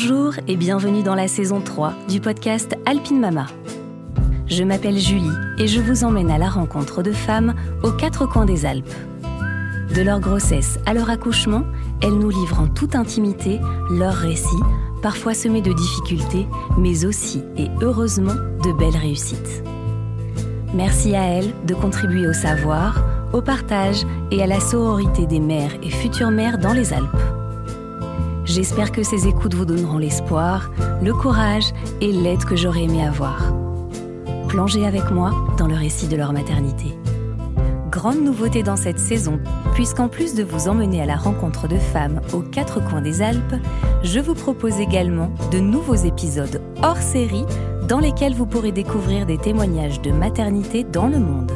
Bonjour 0.00 0.34
et 0.46 0.54
bienvenue 0.54 1.02
dans 1.02 1.16
la 1.16 1.26
saison 1.26 1.60
3 1.60 1.92
du 2.08 2.20
podcast 2.20 2.76
Alpine 2.86 3.18
Mama. 3.18 3.46
Je 4.46 4.62
m'appelle 4.62 4.96
Julie 4.96 5.26
et 5.58 5.66
je 5.66 5.80
vous 5.80 6.04
emmène 6.04 6.30
à 6.30 6.38
la 6.38 6.48
rencontre 6.48 7.02
de 7.02 7.10
femmes 7.10 7.56
aux 7.82 7.90
quatre 7.90 8.24
coins 8.24 8.44
des 8.44 8.64
Alpes. 8.64 8.94
De 9.96 10.00
leur 10.00 10.20
grossesse 10.20 10.78
à 10.86 10.94
leur 10.94 11.10
accouchement, 11.10 11.64
elles 12.00 12.16
nous 12.16 12.30
livrent 12.30 12.60
en 12.60 12.68
toute 12.68 12.94
intimité 12.94 13.58
leurs 13.90 14.14
récits, 14.14 14.46
parfois 15.02 15.34
semés 15.34 15.62
de 15.62 15.72
difficultés, 15.72 16.46
mais 16.78 17.04
aussi 17.04 17.42
et 17.56 17.66
heureusement 17.82 18.36
de 18.62 18.78
belles 18.78 18.96
réussites. 18.96 19.64
Merci 20.74 21.16
à 21.16 21.24
elles 21.24 21.52
de 21.66 21.74
contribuer 21.74 22.28
au 22.28 22.34
savoir, 22.34 23.04
au 23.32 23.42
partage 23.42 24.06
et 24.30 24.44
à 24.44 24.46
la 24.46 24.60
sororité 24.60 25.26
des 25.26 25.40
mères 25.40 25.74
et 25.82 25.90
futures 25.90 26.30
mères 26.30 26.58
dans 26.58 26.72
les 26.72 26.92
Alpes. 26.92 27.37
J'espère 28.48 28.92
que 28.92 29.02
ces 29.02 29.28
écoutes 29.28 29.52
vous 29.52 29.66
donneront 29.66 29.98
l'espoir, 29.98 30.70
le 31.02 31.12
courage 31.12 31.74
et 32.00 32.10
l'aide 32.10 32.46
que 32.46 32.56
j'aurais 32.56 32.84
aimé 32.84 33.04
avoir. 33.04 33.52
Plongez 34.48 34.86
avec 34.86 35.10
moi 35.10 35.32
dans 35.58 35.66
le 35.66 35.74
récit 35.74 36.08
de 36.08 36.16
leur 36.16 36.32
maternité. 36.32 36.94
Grande 37.90 38.22
nouveauté 38.22 38.62
dans 38.62 38.76
cette 38.76 39.00
saison, 39.00 39.38
puisqu'en 39.74 40.08
plus 40.08 40.34
de 40.34 40.42
vous 40.42 40.66
emmener 40.66 41.02
à 41.02 41.06
la 41.06 41.16
rencontre 41.16 41.68
de 41.68 41.76
femmes 41.76 42.22
aux 42.32 42.40
quatre 42.40 42.82
coins 42.82 43.02
des 43.02 43.20
Alpes, 43.20 43.56
je 44.02 44.18
vous 44.18 44.34
propose 44.34 44.80
également 44.80 45.30
de 45.52 45.58
nouveaux 45.58 45.94
épisodes 45.94 46.62
hors 46.82 46.96
série 46.96 47.44
dans 47.86 47.98
lesquels 47.98 48.34
vous 48.34 48.46
pourrez 48.46 48.72
découvrir 48.72 49.26
des 49.26 49.36
témoignages 49.36 50.00
de 50.00 50.10
maternité 50.10 50.84
dans 50.84 51.08
le 51.08 51.18
monde. 51.18 51.52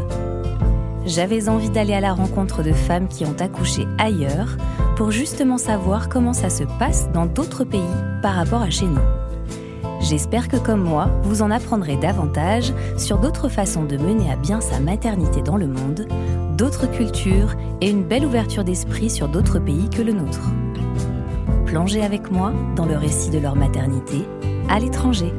J'avais 1.05 1.49
envie 1.49 1.71
d'aller 1.71 1.95
à 1.95 2.01
la 2.01 2.13
rencontre 2.13 2.63
de 2.63 2.73
femmes 2.73 3.09
qui 3.09 3.25
ont 3.25 3.37
accouché 3.41 3.87
ailleurs 3.99 4.57
pour 4.97 5.11
justement 5.11 5.59
savoir 5.59 6.09
comment 6.09 6.33
ça 6.33 6.49
se 6.49 6.65
passe 6.79 7.11
dans 7.13 7.27
d'autres 7.27 7.65
pays 7.65 7.81
par 8.23 8.35
rapport 8.35 8.63
à 8.63 8.71
chez 8.71 8.87
nous. 8.87 9.01
J'espère 10.01 10.49
que 10.49 10.57
comme 10.57 10.83
moi, 10.83 11.11
vous 11.23 11.43
en 11.43 11.51
apprendrez 11.51 11.97
davantage 11.97 12.73
sur 12.97 13.19
d'autres 13.19 13.49
façons 13.49 13.85
de 13.85 13.97
mener 13.97 14.31
à 14.31 14.37
bien 14.37 14.61
sa 14.61 14.81
maternité 14.81 15.43
dans 15.43 15.57
le 15.57 15.67
monde, 15.67 16.07
d'autres 16.57 16.91
cultures 16.91 17.55
et 17.81 17.91
une 17.91 18.05
belle 18.05 18.27
ouverture 18.27 18.65
d'esprit 18.65 19.11
sur 19.11 19.29
d'autres 19.29 19.59
pays 19.59 19.89
que 19.91 20.03
le 20.03 20.13
nôtre. 20.13 20.51
Plongez 21.67 22.03
avec 22.03 22.31
moi 22.31 22.53
dans 22.77 22.85
le 22.85 22.97
récit 22.97 23.31
de 23.31 23.39
leur 23.39 23.57
maternité 23.57 24.25
à 24.69 24.79
l'étranger. 24.79 25.33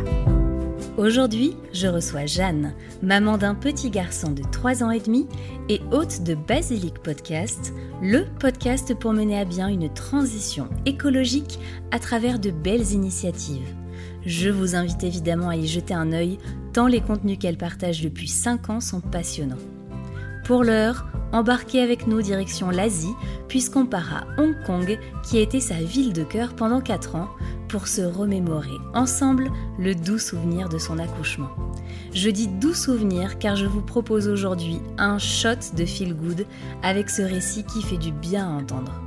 Aujourd'hui, 0.95 1.57
je 1.73 1.87
reçois 1.87 2.27
Jeanne, 2.27 2.75
maman 3.01 3.39
d'un 3.39 3.55
petit 3.55 3.89
garçon 3.89 4.29
de 4.29 4.43
3 4.43 4.83
ans 4.83 4.91
et 4.91 4.99
demi 4.99 5.27
et 5.67 5.81
hôte 5.91 6.21
de 6.21 6.35
Basilic 6.35 6.99
Podcast, 6.99 7.73
le 7.99 8.25
podcast 8.39 8.93
pour 8.93 9.11
mener 9.11 9.39
à 9.39 9.43
bien 9.43 9.69
une 9.69 9.91
transition 9.91 10.69
écologique 10.85 11.57
à 11.89 11.97
travers 11.97 12.37
de 12.37 12.51
belles 12.51 12.91
initiatives. 12.91 13.73
Je 14.23 14.49
vous 14.49 14.75
invite 14.75 15.03
évidemment 15.03 15.49
à 15.49 15.55
y 15.55 15.65
jeter 15.65 15.95
un 15.95 16.13
œil, 16.13 16.37
tant 16.73 16.85
les 16.85 17.01
contenus 17.01 17.39
qu'elle 17.39 17.57
partage 17.57 18.03
depuis 18.03 18.27
5 18.27 18.69
ans 18.69 18.79
sont 18.79 19.01
passionnants. 19.01 19.57
Pour 20.45 20.63
l'heure, 20.63 21.07
embarquez 21.31 21.81
avec 21.81 22.05
nous 22.05 22.21
direction 22.21 22.69
l'Asie, 22.69 23.15
puisqu'on 23.47 23.87
part 23.87 24.13
à 24.13 24.41
Hong 24.41 24.55
Kong, 24.67 24.99
qui 25.23 25.39
a 25.39 25.41
été 25.41 25.59
sa 25.59 25.75
ville 25.75 26.13
de 26.13 26.23
cœur 26.23 26.53
pendant 26.53 26.81
4 26.81 27.15
ans, 27.15 27.29
pour 27.73 27.87
se 27.87 28.01
remémorer 28.01 28.77
ensemble 28.93 29.49
le 29.79 29.95
doux 29.95 30.19
souvenir 30.19 30.69
de 30.69 30.77
son 30.77 30.99
accouchement. 30.99 31.49
Je 32.13 32.29
dis 32.29 32.47
doux 32.47 32.75
souvenir 32.75 33.39
car 33.39 33.55
je 33.55 33.65
vous 33.65 33.81
propose 33.81 34.27
aujourd'hui 34.27 34.77
un 34.99 35.17
shot 35.17 35.73
de 35.75 35.83
feel 35.83 36.13
good 36.13 36.45
avec 36.83 37.09
ce 37.09 37.23
récit 37.23 37.63
qui 37.63 37.81
fait 37.81 37.97
du 37.97 38.11
bien 38.11 38.47
à 38.47 38.51
entendre. 38.51 39.01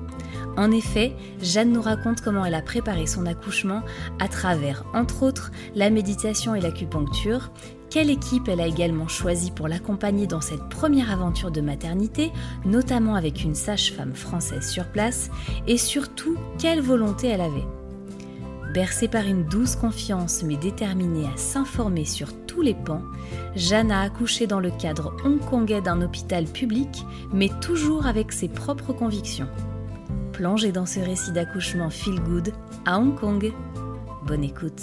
En 0.56 0.72
effet, 0.72 1.14
Jeanne 1.40 1.70
nous 1.70 1.80
raconte 1.80 2.22
comment 2.22 2.44
elle 2.44 2.56
a 2.56 2.60
préparé 2.60 3.06
son 3.06 3.24
accouchement 3.26 3.82
à 4.18 4.26
travers, 4.26 4.84
entre 4.94 5.22
autres, 5.22 5.52
la 5.76 5.88
méditation 5.88 6.56
et 6.56 6.60
l'acupuncture, 6.60 7.52
quelle 7.88 8.10
équipe 8.10 8.48
elle 8.48 8.60
a 8.60 8.66
également 8.66 9.06
choisi 9.06 9.52
pour 9.52 9.68
l'accompagner 9.68 10.26
dans 10.26 10.40
cette 10.40 10.68
première 10.70 11.12
aventure 11.12 11.52
de 11.52 11.60
maternité, 11.60 12.32
notamment 12.64 13.14
avec 13.14 13.44
une 13.44 13.54
sage-femme 13.54 14.16
française 14.16 14.68
sur 14.68 14.86
place, 14.88 15.30
et 15.68 15.78
surtout 15.78 16.36
quelle 16.58 16.80
volonté 16.80 17.28
elle 17.28 17.42
avait. 17.42 17.75
Bercée 18.76 19.08
par 19.08 19.24
une 19.24 19.44
douce 19.44 19.74
confiance 19.74 20.42
mais 20.42 20.58
déterminée 20.58 21.26
à 21.32 21.36
s'informer 21.38 22.04
sur 22.04 22.28
tous 22.44 22.60
les 22.60 22.74
pans, 22.74 23.00
Jeanne 23.54 23.90
a 23.90 24.02
accouché 24.02 24.46
dans 24.46 24.60
le 24.60 24.70
cadre 24.70 25.16
hongkongais 25.24 25.80
d'un 25.80 26.02
hôpital 26.02 26.44
public, 26.44 26.90
mais 27.32 27.48
toujours 27.62 28.06
avec 28.06 28.32
ses 28.32 28.48
propres 28.48 28.92
convictions. 28.92 29.48
Plongez 30.34 30.72
dans 30.72 30.84
ce 30.84 31.00
récit 31.00 31.32
d'accouchement 31.32 31.88
feel 31.88 32.20
good 32.20 32.52
à 32.84 32.98
Hong 32.98 33.18
Kong. 33.18 33.50
Bonne 34.26 34.44
écoute. 34.44 34.82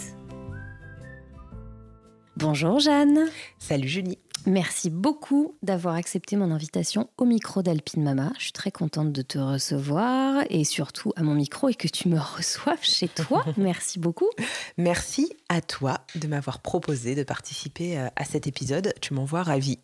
Bonjour 2.36 2.80
Jeanne. 2.80 3.28
Salut 3.60 3.88
Julie. 3.88 4.23
Merci 4.46 4.90
beaucoup 4.90 5.56
d'avoir 5.64 5.96
accepté 5.96 6.36
mon 6.36 6.52
invitation 6.52 7.10
au 7.18 7.26
micro 7.26 7.62
d'Alpine 7.62 8.04
Mama. 8.04 8.34
Je 8.38 8.44
suis 8.44 8.52
très 8.52 8.72
contente 8.72 9.12
de 9.12 9.22
te 9.22 9.38
recevoir 9.38 10.44
et 10.50 10.64
surtout 10.66 11.14
à 11.16 11.24
mon 11.24 11.34
micro 11.34 11.70
et 11.70 11.76
que 11.76 11.88
tu 11.88 12.10
me 12.10 12.20
reçoives 12.38 12.84
chez 12.84 13.08
toi. 13.08 13.46
Merci 13.58 14.00
beaucoup. 14.00 14.30
Merci 14.78 15.32
à 15.50 15.62
toi 15.62 16.02
de 16.16 16.28
m'avoir 16.28 16.60
proposé 16.60 17.16
de 17.16 17.24
participer 17.24 17.98
euh, 17.98 18.08
à 18.16 18.26
cet 18.26 18.48
épisode. 18.48 18.94
Tu 19.02 19.14
m'envoies 19.14 19.44
ravie. 19.44 19.80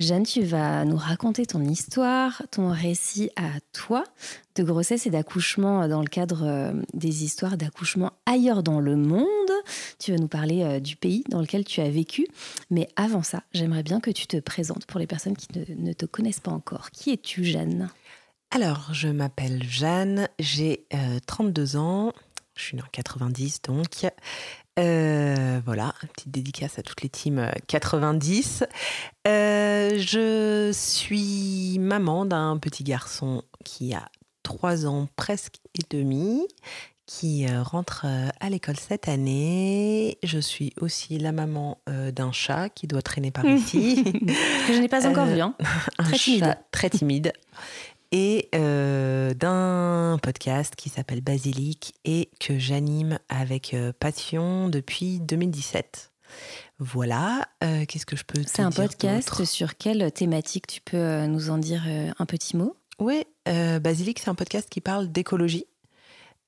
Jeanne, 0.00 0.24
tu 0.24 0.40
vas 0.40 0.86
nous 0.86 0.96
raconter 0.96 1.44
ton 1.44 1.62
histoire, 1.62 2.42
ton 2.50 2.70
récit 2.70 3.30
à 3.36 3.60
toi 3.74 4.02
de 4.54 4.62
grossesse 4.62 5.06
et 5.06 5.10
d'accouchement 5.10 5.86
dans 5.88 6.00
le 6.00 6.08
cadre 6.08 6.42
euh, 6.46 6.72
des 6.94 7.22
histoires 7.22 7.58
d'accouchement 7.58 8.14
ailleurs 8.24 8.62
dans 8.62 8.80
le 8.80 8.96
monde. 8.96 9.20
Tu 9.98 10.12
vas 10.12 10.16
nous 10.16 10.26
parler 10.26 10.62
euh, 10.62 10.80
du 10.80 10.96
pays 10.96 11.22
dans 11.28 11.42
lequel 11.42 11.66
tu 11.66 11.82
as 11.82 11.90
vécu. 11.90 12.26
Mais 12.70 12.88
avant 12.96 13.22
ça, 13.22 13.42
j'aimerais 13.52 13.82
bien 13.82 14.00
que 14.00 14.10
tu 14.10 14.26
te 14.26 14.38
présentes 14.38 14.86
pour 14.86 14.98
les 14.98 15.06
personnes 15.06 15.36
qui 15.36 15.48
ne, 15.76 15.92
te 15.92 16.06
connaissent 16.06 16.40
pas 16.40 16.50
encore. 16.50 16.90
Qui 16.92 17.10
es-tu, 17.10 17.44
Jeanne? 17.44 17.90
Alors, 18.52 18.94
je 18.94 19.08
m'appelle 19.08 19.62
Jeanne, 19.68 20.30
j'ai 20.38 20.86
32 21.26 21.76
euh, 21.76 21.78
ans. 21.78 22.12
Je 22.56 22.62
suis 22.62 22.76
née 22.76 22.82
en 22.82 22.90
90 22.90 23.62
donc. 23.62 24.06
Euh, 24.80 25.60
voilà, 25.64 25.94
petite 26.14 26.30
dédicace 26.30 26.78
à 26.78 26.82
toutes 26.82 27.02
les 27.02 27.08
teams 27.08 27.50
90. 27.66 28.62
Euh, 28.62 28.66
euh, 29.28 29.98
je 29.98 30.70
suis 30.72 31.78
maman 31.78 32.24
d'un 32.24 32.56
petit 32.56 32.84
garçon 32.84 33.42
qui 33.64 33.92
a 33.92 34.08
3 34.42 34.86
ans 34.86 35.08
presque 35.16 35.56
et 35.78 35.84
demi, 35.90 36.46
qui 37.06 37.46
rentre 37.52 38.06
à 38.40 38.50
l'école 38.50 38.76
cette 38.76 39.08
année. 39.08 40.18
Je 40.22 40.38
suis 40.38 40.72
aussi 40.80 41.18
la 41.18 41.32
maman 41.32 41.78
d'un 41.86 42.32
chat 42.32 42.68
qui 42.70 42.86
doit 42.86 43.02
traîner 43.02 43.30
par 43.30 43.44
ici. 43.46 44.02
que 44.04 44.72
je 44.74 44.80
n'ai 44.80 44.88
pas 44.88 45.06
encore 45.06 45.26
vu. 45.26 45.40
Hein. 45.40 45.54
Très 45.98 46.16
timide. 46.16 46.58
Très 46.70 46.90
timide 46.90 47.32
et 48.12 48.48
euh, 48.54 49.34
d'un 49.34 50.18
podcast 50.18 50.74
qui 50.76 50.88
s'appelle 50.88 51.20
Basilic 51.20 51.94
et 52.04 52.30
que 52.40 52.58
j'anime 52.58 53.18
avec 53.28 53.74
euh, 53.74 53.92
passion 53.98 54.68
depuis 54.68 55.20
2017. 55.20 56.10
Voilà, 56.78 57.48
euh, 57.62 57.84
qu'est-ce 57.86 58.06
que 58.06 58.16
je 58.16 58.24
peux 58.24 58.42
te 58.42 58.48
C'est 58.48 58.62
un 58.62 58.70
podcast 58.70 59.44
sur 59.44 59.76
quelle 59.76 60.10
thématique 60.12 60.66
tu 60.66 60.80
peux 60.80 61.26
nous 61.26 61.50
en 61.50 61.58
dire 61.58 61.82
un 62.18 62.26
petit 62.26 62.56
mot? 62.56 62.76
Oui, 62.98 63.24
Basilic, 63.46 64.18
c'est 64.18 64.30
un 64.30 64.34
podcast 64.34 64.68
qui 64.70 64.80
parle 64.80 65.10
d'écologie. 65.10 65.66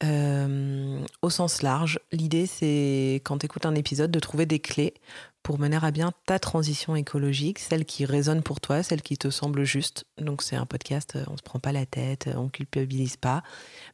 au 0.02 1.30
sens 1.30 1.62
large, 1.62 1.98
l'idée 2.12 2.46
c'est 2.46 3.20
quand 3.24 3.38
tu 3.38 3.46
écoutes 3.46 3.66
un 3.66 3.74
épisode 3.74 4.10
de 4.12 4.20
trouver 4.20 4.46
des 4.46 4.60
clés 4.60 4.94
pour 5.42 5.58
mener 5.58 5.78
à 5.82 5.90
bien 5.90 6.12
ta 6.26 6.38
transition 6.38 6.96
écologique, 6.96 7.58
celle 7.58 7.84
qui 7.84 8.04
résonne 8.04 8.42
pour 8.42 8.60
toi, 8.60 8.82
celle 8.82 9.02
qui 9.02 9.16
te 9.16 9.30
semble 9.30 9.64
juste. 9.64 10.04
Donc 10.18 10.42
c'est 10.42 10.56
un 10.56 10.66
podcast, 10.66 11.18
on 11.28 11.32
ne 11.32 11.36
se 11.36 11.42
prend 11.42 11.58
pas 11.58 11.72
la 11.72 11.86
tête, 11.86 12.28
on 12.36 12.48
culpabilise 12.48 13.16
pas, 13.16 13.42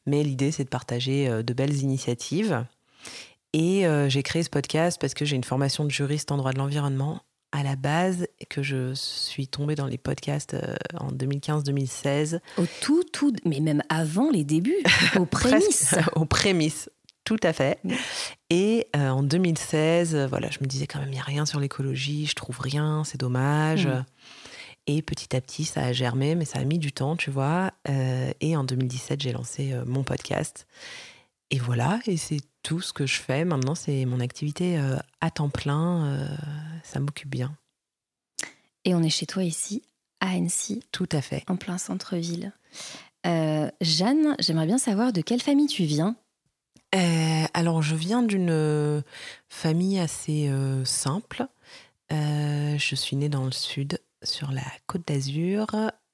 mais 0.07 0.23
l'idée 0.23 0.53
c'est 0.53 0.65
de 0.65 0.69
partager 0.69 1.29
euh, 1.29 1.43
de 1.43 1.53
belles 1.53 1.77
initiatives. 1.77 2.65
Et 3.55 3.87
euh, 3.87 4.09
j'ai 4.09 4.23
créé 4.23 4.43
ce 4.43 4.51
podcast 4.51 5.01
parce 5.01 5.15
que 5.15 5.25
j'ai 5.25 5.37
une 5.37 5.45
formation 5.45 5.85
de 5.85 5.91
juriste 5.91 6.31
en 6.31 6.37
droit 6.37 6.53
de 6.53 6.59
l'environnement 6.59 7.23
à 7.53 7.63
la 7.63 7.77
base 7.77 8.27
que 8.51 8.63
je 8.63 8.93
suis 8.95 9.49
tombée 9.49 9.75
dans 9.75 9.87
les 9.87 9.97
podcasts 9.97 10.55
euh, 10.55 10.77
en 10.99 11.11
2015-2016. 11.13 12.41
Au 12.59 12.65
tout, 12.83 13.03
tout, 13.05 13.33
mais 13.45 13.61
même 13.61 13.83
avant 13.89 14.31
les 14.31 14.45
débuts, 14.45 14.77
aux 15.19 15.25
prémices. 15.25 15.95
aux 16.15 16.27
prémices. 16.27 16.91
Tout 17.29 17.37
à 17.43 17.53
fait. 17.53 17.79
Et 18.49 18.87
euh, 18.97 19.11
en 19.11 19.23
2016, 19.23 20.15
euh, 20.15 20.27
voilà, 20.27 20.49
je 20.49 20.61
me 20.63 20.67
disais 20.67 20.87
quand 20.87 20.99
même, 20.99 21.11
il 21.11 21.13
n'y 21.13 21.19
a 21.19 21.23
rien 21.23 21.45
sur 21.45 21.61
l'écologie, 21.61 22.25
je 22.25 22.33
trouve 22.33 22.59
rien, 22.59 23.05
c'est 23.05 23.19
dommage. 23.19 23.87
Mm. 23.87 24.05
Et 24.87 25.03
petit 25.03 25.37
à 25.37 25.43
petit, 25.43 25.67
ça 25.67 25.83
a 25.83 25.93
germé, 25.93 26.35
mais 26.35 26.47
ça 26.47 26.59
a 26.59 26.65
mis 26.65 26.79
du 26.79 26.91
temps, 26.91 27.17
tu 27.17 27.31
vois. 27.31 27.73
Euh, 27.91 28.33
et 28.41 28.57
en 28.57 28.65
2017, 28.65 29.21
j'ai 29.21 29.33
lancé 29.33 29.75
mon 29.85 30.05
podcast. 30.05 30.67
Et 31.51 31.59
voilà, 31.59 32.01
et 32.07 32.17
c'est 32.17 32.41
tout 32.63 32.81
ce 32.81 32.95
que 32.95 33.05
je 33.05 33.21
fais. 33.21 33.45
Maintenant, 33.45 33.75
c'est 33.75 34.07
mon 34.07 34.21
activité 34.21 34.81
à 35.21 35.31
temps 35.31 35.51
plein. 35.51 36.27
ça 36.83 36.99
m'occupe 36.99 37.29
bien. 37.29 37.55
Et 38.87 38.95
on 38.95 39.03
est 39.03 39.11
chez 39.11 39.27
toi 39.27 39.45
ici, 39.45 39.83
à 40.21 40.31
Annecy. 40.31 40.83
Tout 40.93 41.09
à 41.13 41.21
fait. 41.21 41.45
En 41.47 41.57
plein 41.57 41.77
centre-ville. 41.77 42.55
Jeanne, 43.25 44.35
j'aimerais 44.39 44.67
bien 44.67 44.79
savoir 44.79 45.13
de 45.13 45.21
quelle 45.21 45.43
famille 45.43 45.67
tu 45.67 45.85
viens. 45.85 46.17
Alors, 46.93 47.83
je 47.83 47.95
viens 47.95 48.23
d'une 48.23 49.03
famille 49.49 49.99
assez 49.99 50.51
simple. 50.85 51.47
je 52.11 52.95
suis 52.95 53.17
née 53.17 53.29
dans 53.29 53.45
le 53.45 53.53
sud, 53.53 54.01
sur 54.23 54.51
la 54.53 54.63
côte 54.87 55.07
d'Azur. 55.07 55.67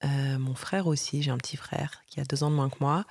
mon 0.02 0.54
frère 0.54 0.86
aussi, 0.86 1.22
j'ai 1.22 1.30
un 1.30 1.38
petit 1.38 1.56
frère 1.56 2.02
qui 2.06 2.20
a 2.20 2.24
deux 2.24 2.42
ans 2.44 2.50
de 2.50 2.56
moins 2.56 2.70
que 2.70 2.78
moi. 2.80 3.04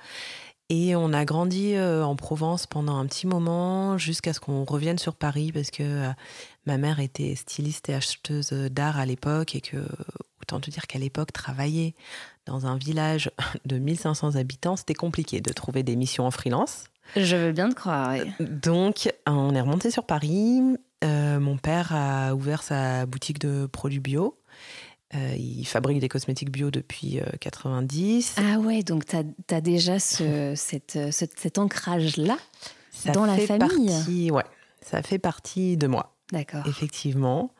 Et 0.70 0.96
on 0.96 1.12
a 1.12 1.24
grandi 1.24 1.78
en 1.78 2.16
Provence 2.16 2.66
pendant 2.66 2.96
un 2.96 3.06
petit 3.06 3.26
moment 3.26 3.98
jusqu'à 3.98 4.32
ce 4.32 4.40
qu'on 4.40 4.64
revienne 4.64 4.98
sur 4.98 5.14
Paris 5.14 5.52
parce 5.52 5.70
que 5.70 6.08
ma 6.66 6.78
mère 6.78 7.00
était 7.00 7.34
styliste 7.34 7.88
et 7.90 7.94
acheteuse 7.94 8.50
d'art 8.50 8.98
à 8.98 9.06
l'époque 9.06 9.54
et 9.54 9.60
que, 9.60 9.86
autant 10.40 10.60
te 10.60 10.70
dire 10.70 10.86
qu'à 10.86 10.98
l'époque, 10.98 11.32
travailler 11.32 11.94
dans 12.46 12.66
un 12.66 12.76
village 12.76 13.30
de 13.66 13.78
1500 13.78 14.36
habitants, 14.36 14.76
c'était 14.76 14.94
compliqué 14.94 15.40
de 15.40 15.52
trouver 15.52 15.82
des 15.82 15.96
missions 15.96 16.26
en 16.26 16.30
freelance. 16.30 16.84
Je 17.16 17.36
veux 17.36 17.52
bien 17.52 17.68
te 17.68 17.74
croire. 17.74 18.16
Donc, 18.40 19.12
on 19.26 19.54
est 19.54 19.60
remonté 19.60 19.90
sur 19.90 20.04
Paris. 20.04 20.60
mon 21.02 21.56
père 21.56 21.94
a 21.94 22.34
ouvert 22.34 22.62
sa 22.62 23.06
boutique 23.06 23.38
de 23.38 23.66
produits 23.66 24.00
bio. 24.00 24.38
Euh, 25.14 25.34
il 25.36 25.64
fabrique 25.64 26.00
des 26.00 26.08
cosmétiques 26.08 26.50
bio 26.50 26.70
depuis 26.70 27.20
90. 27.40 28.36
Euh, 28.38 28.42
ah 28.42 28.58
ouais, 28.58 28.82
donc 28.82 29.04
tu 29.06 29.16
as, 29.54 29.60
déjà 29.60 29.98
ce, 29.98 30.54
cette, 30.56 30.98
cet 31.12 31.58
ancrage-là 31.58 32.36
dans 33.12 33.26
la 33.26 33.36
famille 33.38 33.88
partie, 33.88 34.30
Ouais, 34.30 34.44
ça 34.80 35.02
fait 35.02 35.18
partie 35.18 35.76
de 35.76 35.86
moi. 35.86 36.14
D'accord. 36.32 36.66
Effectivement. 36.66 37.52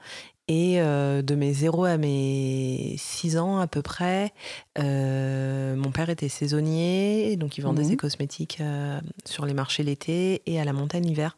Et 0.46 0.80
euh, 0.80 1.22
de 1.22 1.34
mes 1.34 1.54
0 1.54 1.84
à 1.84 1.96
mes 1.96 2.96
6 2.98 3.38
ans 3.38 3.58
à 3.58 3.66
peu 3.66 3.80
près, 3.80 4.32
mon 4.76 5.90
père 5.92 6.10
était 6.10 6.28
saisonnier, 6.28 7.36
donc 7.36 7.56
il 7.56 7.62
vendait 7.62 7.84
ses 7.84 7.96
cosmétiques 7.96 8.62
sur 9.24 9.46
les 9.46 9.54
marchés 9.54 9.82
l'été 9.82 10.42
et 10.46 10.60
à 10.60 10.64
la 10.64 10.72
montagne 10.72 11.06
l'hiver. 11.06 11.36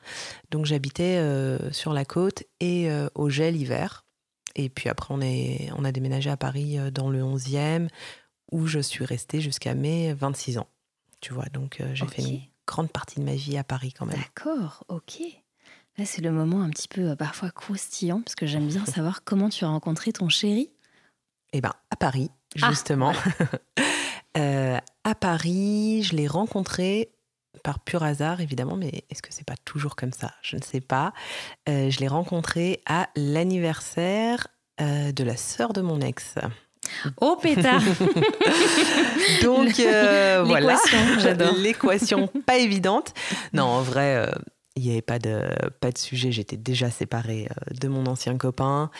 Donc 0.50 0.66
j'habitais 0.66 1.22
sur 1.70 1.92
la 1.92 2.04
côte 2.04 2.42
et 2.60 2.88
au 3.14 3.30
gel 3.30 3.54
l'hiver. 3.54 4.06
Et 4.56 4.70
puis 4.70 4.88
après, 4.88 5.14
on, 5.14 5.20
est, 5.20 5.70
on 5.76 5.84
a 5.84 5.92
déménagé 5.92 6.30
à 6.30 6.36
Paris 6.36 6.78
euh, 6.78 6.90
dans 6.90 7.10
le 7.10 7.22
11e, 7.22 7.88
où 8.50 8.66
je 8.66 8.80
suis 8.80 9.04
restée 9.04 9.40
jusqu'à 9.40 9.74
mes 9.74 10.14
26 10.14 10.58
ans. 10.58 10.68
Tu 11.20 11.32
vois, 11.32 11.46
donc 11.52 11.80
euh, 11.80 11.94
j'ai 11.94 12.06
fait 12.06 12.22
une 12.22 12.40
grande 12.66 12.90
partie 12.90 13.20
de 13.20 13.24
ma 13.24 13.34
vie 13.34 13.58
à 13.58 13.64
Paris 13.64 13.92
quand 13.92 14.06
même. 14.06 14.16
D'accord, 14.16 14.84
ok. 14.88 15.20
Là, 15.98 16.04
c'est 16.04 16.22
le 16.22 16.30
moment 16.30 16.62
un 16.62 16.70
petit 16.70 16.88
peu 16.88 17.10
euh, 17.10 17.16
parfois 17.16 17.50
croustillant, 17.50 18.20
parce 18.20 18.34
que 18.34 18.46
j'aime 18.46 18.66
bien 18.66 18.84
savoir 18.86 19.24
comment 19.24 19.48
tu 19.48 19.64
as 19.64 19.68
rencontré 19.68 20.12
ton 20.12 20.28
chéri. 20.28 20.70
Eh 21.52 21.60
bien, 21.60 21.72
à 21.90 21.96
Paris, 21.96 22.30
ah, 22.62 22.68
justement. 22.70 23.12
à 24.34 25.14
Paris, 25.14 26.02
je 26.02 26.14
l'ai 26.16 26.26
rencontré 26.26 27.10
par 27.62 27.80
pur 27.80 28.02
hasard, 28.02 28.40
évidemment, 28.40 28.76
mais 28.76 29.04
est-ce 29.10 29.22
que 29.22 29.32
c'est 29.32 29.46
pas 29.46 29.56
toujours 29.64 29.96
comme 29.96 30.12
ça? 30.12 30.32
Je 30.42 30.56
ne 30.56 30.62
sais 30.62 30.80
pas. 30.80 31.12
Euh, 31.68 31.90
je 31.90 32.00
l'ai 32.00 32.08
rencontré 32.08 32.80
à 32.86 33.08
l'anniversaire 33.16 34.46
euh, 34.80 35.12
de 35.12 35.24
la 35.24 35.36
sœur 35.36 35.72
de 35.72 35.80
mon 35.80 36.00
ex. 36.00 36.34
Oh 37.20 37.36
pétard 37.42 37.82
Donc 39.42 39.80
euh, 39.80 40.44
voilà, 40.46 40.76
l'équation 41.56 42.28
pas 42.46 42.58
évidente. 42.58 43.12
Non, 43.52 43.64
en 43.64 43.82
vrai, 43.82 44.30
il 44.76 44.82
n'y 44.82 44.90
avait 44.90 45.02
pas 45.02 45.18
de, 45.18 45.42
pas 45.80 45.90
de 45.90 45.98
sujet. 45.98 46.32
J'étais 46.32 46.56
déjà 46.56 46.90
séparée 46.90 47.48
de 47.70 47.88
mon 47.88 48.06
ancien 48.06 48.36
copain 48.36 48.90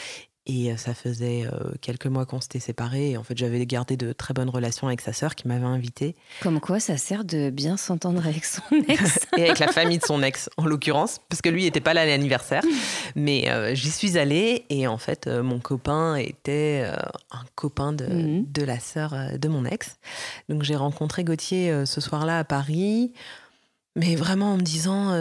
et 0.46 0.70
euh, 0.70 0.76
ça 0.76 0.94
faisait 0.94 1.44
euh, 1.44 1.73
quelques 1.81 2.06
mois 2.06 2.25
qu'on 2.25 2.40
s'était 2.40 2.61
séparés. 2.61 3.11
Et 3.11 3.17
en 3.17 3.25
fait, 3.25 3.37
j'avais 3.37 3.64
gardé 3.67 3.96
de 3.96 4.12
très 4.12 4.32
bonnes 4.32 4.49
relations 4.49 4.87
avec 4.87 5.00
sa 5.00 5.12
sœur 5.12 5.34
qui 5.34 5.49
m'avait 5.49 5.67
invité. 5.67 6.14
Comme 6.40 6.61
quoi, 6.61 6.78
ça 6.78 6.96
sert 6.96 7.25
de 7.25 7.50
bien 7.50 7.76
s'entendre 7.76 8.25
avec 8.26 8.44
son 8.44 8.62
ex. 8.88 9.26
et 9.37 9.43
avec 9.43 9.58
la 9.58 9.69
famille 9.69 9.99
de 9.99 10.05
son 10.05 10.23
ex, 10.23 10.49
en 10.56 10.67
l'occurrence, 10.67 11.20
parce 11.28 11.43
que 11.43 11.49
lui 11.49 11.64
n'était 11.64 11.81
pas 11.81 11.94
là 11.94 12.02
à 12.02 12.06
l'anniversaire. 12.06 12.62
Mais 13.17 13.50
euh, 13.50 13.75
j'y 13.75 13.90
suis 13.90 14.19
allée 14.19 14.64
et 14.70 14.87
en 14.87 14.99
fait, 14.99 15.26
mon 15.26 15.58
copain 15.58 16.14
était 16.17 16.84
un 17.32 17.44
copain 17.56 17.93
de, 17.93 18.06
mhm. 18.06 18.46
de 18.52 18.62
la 18.62 18.78
sœur 18.78 19.14
de 19.37 19.49
mon 19.49 19.64
ex. 19.64 19.96
Donc 20.49 20.62
j'ai 20.62 20.76
rencontré 20.76 21.25
Gauthier 21.25 21.84
ce 21.87 22.00
soir-là 22.00 22.38
à 22.38 22.44
Paris. 22.44 23.12
Mais 23.96 24.14
vraiment 24.14 24.52
en 24.52 24.56
me 24.56 24.62
disant, 24.62 25.14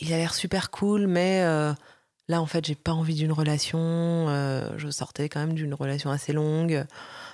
il 0.00 0.12
a 0.12 0.16
l'air 0.16 0.34
super 0.34 0.70
cool, 0.70 1.06
mais 1.06 1.44
Là, 2.30 2.40
en 2.40 2.46
fait, 2.46 2.64
j'ai 2.64 2.76
pas 2.76 2.92
envie 2.92 3.16
d'une 3.16 3.32
relation. 3.32 3.80
Euh, 3.80 4.70
je 4.76 4.88
sortais 4.88 5.28
quand 5.28 5.40
même 5.40 5.54
d'une 5.54 5.74
relation 5.74 6.10
assez 6.10 6.32
longue. 6.32 6.86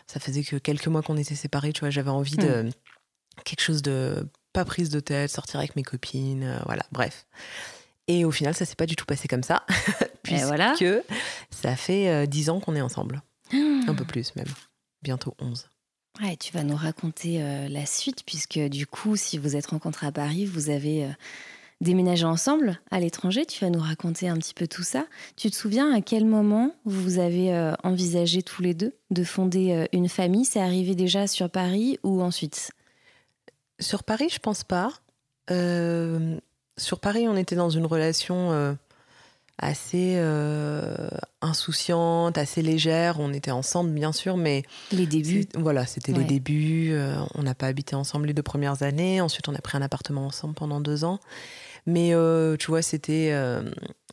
Ça 0.06 0.20
faisait 0.20 0.42
que 0.42 0.56
quelques 0.56 0.86
mois 0.86 1.02
qu'on 1.02 1.18
était 1.18 1.34
séparés. 1.34 1.74
Tu 1.74 1.80
vois, 1.80 1.90
j'avais 1.90 2.08
envie 2.08 2.38
de 2.38 2.62
hmm. 2.62 2.70
quelque 3.44 3.60
chose 3.60 3.82
de 3.82 4.26
pas 4.54 4.64
prise 4.64 4.88
de 4.88 5.00
tête, 5.00 5.30
sortir 5.30 5.60
avec 5.60 5.76
mes 5.76 5.82
copines, 5.82 6.44
euh, 6.44 6.58
voilà. 6.64 6.82
Bref. 6.92 7.26
Et 8.08 8.24
au 8.24 8.30
final, 8.30 8.54
ça 8.54 8.64
s'est 8.64 8.74
pas 8.74 8.86
du 8.86 8.96
tout 8.96 9.04
passé 9.04 9.28
comme 9.28 9.42
ça, 9.42 9.66
puisque 10.22 10.46
voilà. 10.46 10.72
ça 11.50 11.76
fait 11.76 12.08
euh, 12.08 12.24
dix 12.24 12.48
ans 12.48 12.58
qu'on 12.58 12.74
est 12.74 12.80
ensemble, 12.80 13.20
un 13.52 13.94
peu 13.94 14.06
plus 14.06 14.34
même, 14.34 14.48
bientôt 15.02 15.34
11. 15.40 15.68
Tu 16.38 16.52
vas 16.52 16.62
nous 16.62 16.76
raconter 16.76 17.40
la 17.68 17.86
suite, 17.86 18.22
puisque 18.24 18.58
du 18.58 18.86
coup, 18.86 19.16
si 19.16 19.38
vous 19.38 19.56
êtes 19.56 19.66
rencontrés 19.66 20.06
à 20.06 20.12
Paris, 20.12 20.44
vous 20.44 20.70
avez 20.70 21.08
déménager 21.80 22.24
ensemble 22.24 22.80
à 22.90 23.00
l'étranger. 23.00 23.44
Tu 23.46 23.64
vas 23.64 23.70
nous 23.70 23.80
raconter 23.80 24.28
un 24.28 24.36
petit 24.36 24.54
peu 24.54 24.66
tout 24.66 24.82
ça. 24.82 25.06
Tu 25.36 25.50
te 25.50 25.56
souviens 25.56 25.92
à 25.94 26.00
quel 26.00 26.24
moment 26.24 26.74
vous 26.84 27.18
avez 27.18 27.54
euh, 27.54 27.72
envisagé 27.82 28.42
tous 28.42 28.62
les 28.62 28.74
deux 28.74 28.94
de 29.10 29.24
fonder 29.24 29.72
euh, 29.72 29.84
une 29.92 30.08
famille? 30.08 30.44
C'est 30.44 30.60
arrivé 30.60 30.94
déjà 30.94 31.26
sur 31.26 31.50
Paris 31.50 31.98
ou 32.02 32.22
ensuite? 32.22 32.70
Sur 33.78 34.04
Paris, 34.04 34.28
je 34.30 34.38
pense 34.38 34.64
pas. 34.64 34.92
Euh, 35.50 36.38
sur 36.78 36.98
Paris, 36.98 37.28
on 37.28 37.36
était 37.36 37.56
dans 37.56 37.70
une 37.70 37.86
relation 37.86 38.76
assez 39.58 40.18
insouciante, 41.40 42.38
assez 42.38 42.62
légère. 42.62 43.20
On 43.20 43.32
était 43.32 43.50
ensemble, 43.50 43.90
bien 43.90 44.12
sûr, 44.12 44.36
mais 44.36 44.62
les 44.92 45.06
débuts. 45.06 45.46
Voilà, 45.54 45.86
c'était 45.86 46.12
les 46.12 46.24
débuts. 46.24 46.94
on 47.34 47.42
n'a 47.42 47.54
pas 47.54 47.66
habité 47.66 47.96
ensemble 47.96 48.26
les 48.26 48.34
deux 48.34 48.42
premières 48.42 48.82
années. 48.82 49.20
Ensuite, 49.20 49.48
on 49.48 49.54
a 49.54 49.60
pris 49.60 49.76
un 49.76 49.82
appartement 49.82 50.26
ensemble 50.26 50.54
pendant 50.54 50.80
deux 50.80 51.04
ans. 51.04 51.20
Mais 51.86 52.12
euh, 52.12 52.56
tu 52.56 52.66
vois, 52.66 52.82
c'était 52.82 53.30
euh, 53.32 53.62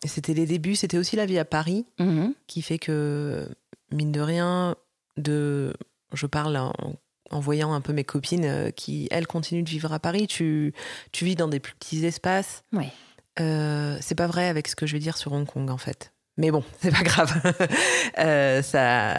c'était 0.05 0.35
les 0.35 0.45
débuts. 0.45 0.75
C'était 0.75 0.97
aussi 0.97 1.15
la 1.15 1.25
vie 1.25 1.39
à 1.39 1.45
Paris 1.45 1.85
mhm. 1.99 2.33
qui 2.47 2.61
fait 2.61 2.77
que, 2.77 3.49
mine 3.91 4.11
de 4.11 4.21
rien, 4.21 4.75
de, 5.17 5.73
je 6.13 6.27
parle 6.27 6.55
en, 6.55 7.39
voyant 7.39 7.73
un 7.73 7.81
peu 7.81 7.93
mes 7.93 8.03
copines 8.03 8.45
euh, 8.45 8.69
qui, 8.69 9.07
elles, 9.09 9.25
continuent 9.25 9.63
de 9.63 9.69
vivre 9.69 9.91
à 9.91 9.99
Paris. 9.99 10.27
Tu, 10.27 10.73
tu 11.11 11.25
vis 11.25 11.35
dans 11.35 11.47
des 11.47 11.59
plus 11.59 11.73
petits 11.73 12.05
espaces. 12.05 12.63
Oui. 13.39 13.97
c'est 14.01 14.15
pas 14.15 14.27
vrai 14.27 14.47
avec 14.47 14.67
ce 14.67 14.75
que 14.75 14.85
je 14.85 14.93
vais 14.93 14.99
dire 14.99 15.17
sur 15.17 15.33
Hong 15.33 15.45
Kong, 15.45 15.69
en 15.69 15.77
fait. 15.77 16.13
Mais 16.37 16.51
bon, 16.51 16.63
c'est 16.81 16.91
pas 16.91 17.03
grave. 17.03 17.31
ça 18.63 19.15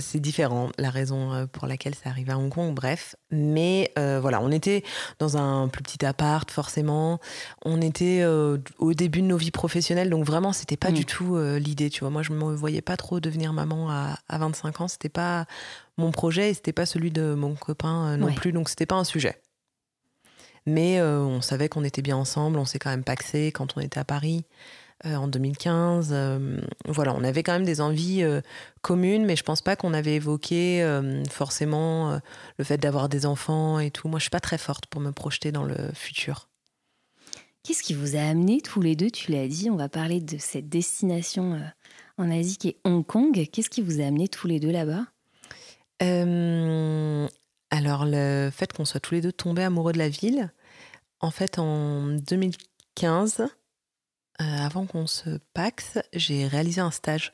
c'est 0.00 0.20
différent, 0.20 0.70
la 0.78 0.90
raison 0.90 1.32
euh, 1.32 1.46
pour 1.46 1.66
laquelle 1.66 1.94
ça 1.94 2.10
arrive 2.10 2.30
à 2.30 2.38
Hong 2.38 2.50
Kong, 2.50 2.74
bref. 2.74 3.14
Mais 3.30 3.92
euh, 3.98 4.18
voilà, 4.20 4.40
on 4.40 4.50
était 4.50 4.82
dans 5.18 5.36
un 5.36 5.68
plus 5.68 5.82
petit 5.82 6.04
appart, 6.04 6.50
forcément. 6.50 7.20
On 7.64 7.80
était 7.80 8.20
euh, 8.22 8.58
au 8.78 8.94
début 8.94 9.22
de 9.22 9.26
nos 9.26 9.36
vies 9.36 9.50
professionnelles, 9.50 10.10
donc 10.10 10.24
vraiment, 10.24 10.52
c'était 10.52 10.76
pas 10.76 10.90
du 10.90 11.02
mm. 11.02 11.04
tout 11.04 11.38
l'idée, 11.58 11.90
tu 11.90 12.00
vois. 12.00 12.10
Moi, 12.10 12.22
je 12.22 12.32
me 12.32 12.54
voyais 12.54 12.82
pas 12.82 12.96
trop 12.96 13.20
devenir 13.20 13.52
maman 13.52 13.90
à, 13.90 14.16
25 14.30 14.80
ans. 14.80 14.88
C'était 14.88 15.08
pas 15.08 15.46
mon 15.96 16.10
projet 16.10 16.50
et 16.50 16.54
c'était 16.54 16.72
pas 16.72 16.86
celui 16.86 17.10
de 17.10 17.34
mon 17.34 17.54
copain 17.54 18.16
non 18.16 18.32
plus, 18.32 18.52
donc 18.52 18.68
c'était 18.68 18.86
pas 18.86 18.96
un 18.96 19.04
sujet. 19.04 19.40
Mais 20.66 21.02
on 21.02 21.40
savait 21.40 21.68
qu'on 21.68 21.84
était 21.84 22.02
bien 22.02 22.16
ensemble, 22.16 22.58
on 22.58 22.64
s'est 22.64 22.78
quand 22.78 22.90
même 22.90 23.04
paxé 23.04 23.50
quand 23.52 23.76
on 23.76 23.80
était 23.80 24.00
à 24.00 24.04
Paris. 24.04 24.44
Euh, 25.06 25.14
en 25.14 25.28
2015. 25.28 26.10
Euh, 26.12 26.60
voilà, 26.84 27.14
on 27.14 27.24
avait 27.24 27.42
quand 27.42 27.54
même 27.54 27.64
des 27.64 27.80
envies 27.80 28.22
euh, 28.22 28.42
communes, 28.82 29.24
mais 29.24 29.34
je 29.34 29.42
pense 29.42 29.62
pas 29.62 29.74
qu'on 29.74 29.94
avait 29.94 30.16
évoqué 30.16 30.86
forcément 31.30 32.20
le 32.58 32.64
fait 32.64 32.76
d'avoir 32.76 33.08
des 33.08 33.24
enfants 33.24 33.78
et 33.78 33.90
tout. 33.90 34.08
Moi, 34.08 34.18
je 34.18 34.24
suis 34.24 34.30
pas 34.30 34.40
très 34.40 34.58
forte 34.58 34.86
pour 34.86 35.00
me 35.00 35.10
projeter 35.10 35.52
dans 35.52 35.64
le 35.64 35.76
futur. 35.94 36.48
Qu'est-ce 37.62 37.82
qui 37.82 37.94
vous 37.94 38.16
a 38.16 38.20
amené 38.20 38.60
tous 38.60 38.82
les 38.82 38.94
deux 38.96 39.10
Tu 39.10 39.32
l'as 39.32 39.48
dit, 39.48 39.70
on 39.70 39.76
va 39.76 39.88
parler 39.88 40.20
de 40.20 40.36
cette 40.38 40.68
destination 40.68 41.60
en 42.18 42.30
Asie 42.30 42.58
qui 42.58 42.68
est 42.68 42.76
Hong 42.84 43.04
Kong. 43.04 43.48
Qu'est-ce 43.50 43.70
qui 43.70 43.80
vous 43.80 44.00
a 44.00 44.04
amené 44.04 44.28
tous 44.28 44.46
les 44.48 44.60
deux 44.60 44.70
là-bas? 44.70 45.06
Alors, 47.70 48.04
le 48.04 48.50
fait 48.52 48.72
qu'on 48.72 48.84
soit 48.84 49.00
tous 49.00 49.14
les 49.14 49.20
deux 49.20 49.32
tombés 49.32 49.62
amoureux 49.62 49.92
de 49.92 49.98
la 49.98 50.08
ville, 50.08 50.52
en 51.20 51.30
fait, 51.30 51.58
en 51.58 52.06
2015, 52.06 53.40
euh, 53.40 53.46
avant 54.38 54.86
qu'on 54.86 55.06
se 55.06 55.38
paxe, 55.54 55.98
j'ai 56.12 56.46
réalisé 56.46 56.80
un 56.80 56.90
stage 56.90 57.32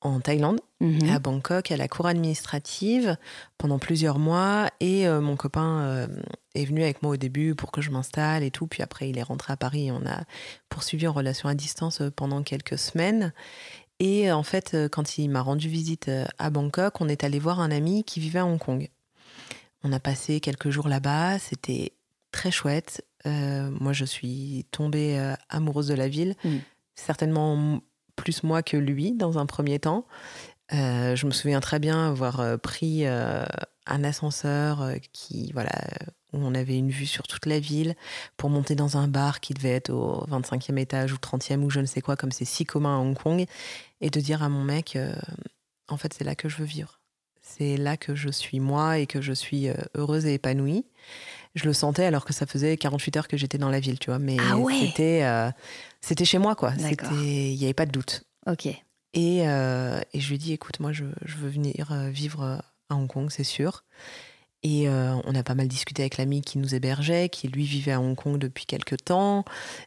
en 0.00 0.20
Thaïlande, 0.20 0.60
mhm. 0.80 1.10
à 1.10 1.18
Bangkok, 1.18 1.70
à 1.70 1.76
la 1.76 1.88
cour 1.88 2.06
administrative, 2.06 3.16
pendant 3.58 3.78
plusieurs 3.78 4.18
mois. 4.18 4.70
Et 4.80 5.06
euh, 5.06 5.20
mon 5.20 5.36
copain 5.36 5.80
euh, 5.80 6.06
est 6.54 6.64
venu 6.64 6.82
avec 6.82 7.02
moi 7.02 7.12
au 7.12 7.16
début 7.16 7.54
pour 7.54 7.72
que 7.72 7.80
je 7.80 7.90
m'installe 7.90 8.42
et 8.42 8.50
tout. 8.50 8.66
Puis 8.66 8.82
après, 8.82 9.08
il 9.10 9.18
est 9.18 9.22
rentré 9.22 9.52
à 9.52 9.56
Paris 9.56 9.88
et 9.88 9.92
on 9.92 10.04
a 10.06 10.22
poursuivi 10.68 11.06
en 11.06 11.12
relation 11.12 11.48
à 11.48 11.54
distance 11.54 12.02
pendant 12.14 12.42
quelques 12.42 12.78
semaines. 12.78 13.32
Et 13.98 14.30
en 14.30 14.42
fait, 14.42 14.76
quand 14.90 15.16
il 15.18 15.28
m'a 15.28 15.40
rendu 15.40 15.68
visite 15.68 16.10
à 16.38 16.50
Bangkok, 16.50 17.00
on 17.00 17.08
est 17.08 17.24
allé 17.24 17.38
voir 17.38 17.60
un 17.60 17.70
ami 17.70 18.04
qui 18.04 18.20
vivait 18.20 18.40
à 18.40 18.46
Hong 18.46 18.58
Kong. 18.58 18.90
On 19.86 19.92
a 19.92 20.00
passé 20.00 20.40
quelques 20.40 20.70
jours 20.70 20.88
là-bas, 20.88 21.38
c'était 21.38 21.92
très 22.32 22.50
chouette. 22.50 23.06
moi, 23.24 23.92
je 23.92 24.04
suis 24.04 24.66
tombée 24.72 25.34
amoureuse 25.48 25.86
de 25.86 25.94
la 25.94 26.08
ville. 26.08 26.34
Mm. 26.42 26.56
Certainement 26.96 27.80
plus 28.16 28.42
moi 28.42 28.64
que 28.64 28.76
lui 28.76 29.12
dans 29.12 29.38
un 29.38 29.46
premier 29.46 29.78
temps. 29.78 30.04
je 30.72 31.26
me 31.26 31.30
souviens 31.30 31.60
très 31.60 31.78
bien 31.78 32.08
avoir 32.08 32.58
pris 32.58 33.06
un 33.06 34.04
ascenseur 34.04 34.90
qui, 35.12 35.52
voilà, 35.52 35.70
où 36.32 36.38
on 36.38 36.56
avait 36.56 36.78
une 36.78 36.90
vue 36.90 37.06
sur 37.06 37.28
toute 37.28 37.46
la 37.46 37.60
ville 37.60 37.94
pour 38.36 38.50
monter 38.50 38.74
dans 38.74 38.96
un 38.96 39.06
bar 39.06 39.38
qui 39.38 39.54
devait 39.54 39.74
être 39.74 39.90
au 39.90 40.26
25e 40.26 40.78
étage 40.78 41.12
ou 41.12 41.16
30e 41.16 41.60
ou 41.60 41.70
je 41.70 41.78
ne 41.78 41.86
sais 41.86 42.00
quoi, 42.00 42.16
comme 42.16 42.32
c'est 42.32 42.44
si 42.44 42.64
commun 42.64 42.96
à 42.96 42.98
Hong 42.98 43.16
Kong, 43.16 43.44
et 44.00 44.10
de 44.10 44.18
dire 44.18 44.42
à 44.42 44.48
mon 44.48 44.64
mec, 44.64 44.98
en 45.86 45.96
fait, 45.96 46.12
c'est 46.12 46.24
là 46.24 46.34
que 46.34 46.48
je 46.48 46.56
veux 46.56 46.64
vivre. 46.64 46.98
C'est 47.56 47.76
là 47.76 47.96
que 47.96 48.14
je 48.14 48.28
suis 48.28 48.60
moi 48.60 48.98
et 48.98 49.06
que 49.06 49.20
je 49.20 49.32
suis 49.32 49.68
heureuse 49.94 50.26
et 50.26 50.34
épanouie. 50.34 50.84
Je 51.54 51.64
le 51.64 51.72
sentais 51.72 52.04
alors 52.04 52.24
que 52.24 52.32
ça 52.32 52.44
faisait 52.46 52.76
48 52.76 53.16
heures 53.16 53.28
que 53.28 53.36
j'étais 53.36 53.58
dans 53.58 53.70
la 53.70 53.80
ville, 53.80 53.98
tu 53.98 54.10
vois. 54.10 54.18
Mais 54.18 54.36
ah 54.40 54.56
c'était, 54.78 55.24
c'était 56.02 56.26
chez 56.26 56.38
moi, 56.38 56.54
quoi. 56.54 56.72
Il 56.76 57.56
n'y 57.56 57.64
avait 57.64 57.72
pas 57.72 57.86
de 57.86 57.92
doute. 57.92 58.24
Ok. 58.46 58.66
Et, 58.66 59.38
et, 59.38 59.44
je 59.44 60.28
lui 60.28 60.34
ai 60.34 60.38
dit, 60.38 60.52
écoute, 60.52 60.80
moi, 60.80 60.92
je, 60.92 61.04
je 61.24 61.36
veux 61.36 61.48
venir 61.48 61.94
vivre 62.10 62.42
à 62.90 62.94
Hong 62.94 63.08
Kong, 63.08 63.30
c'est 63.30 63.44
sûr. 63.44 63.84
Et 64.68 64.88
euh, 64.88 65.14
on 65.24 65.36
a 65.36 65.44
pas 65.44 65.54
mal 65.54 65.68
discuté 65.68 66.02
avec 66.02 66.16
l'ami 66.16 66.42
qui 66.42 66.58
nous 66.58 66.74
hébergeait, 66.74 67.28
qui 67.28 67.46
lui 67.46 67.62
vivait 67.62 67.92
à 67.92 68.00
Hong 68.00 68.16
Kong 68.16 68.36
depuis 68.36 68.66
quelques 68.66 69.04
temps, 69.04 69.44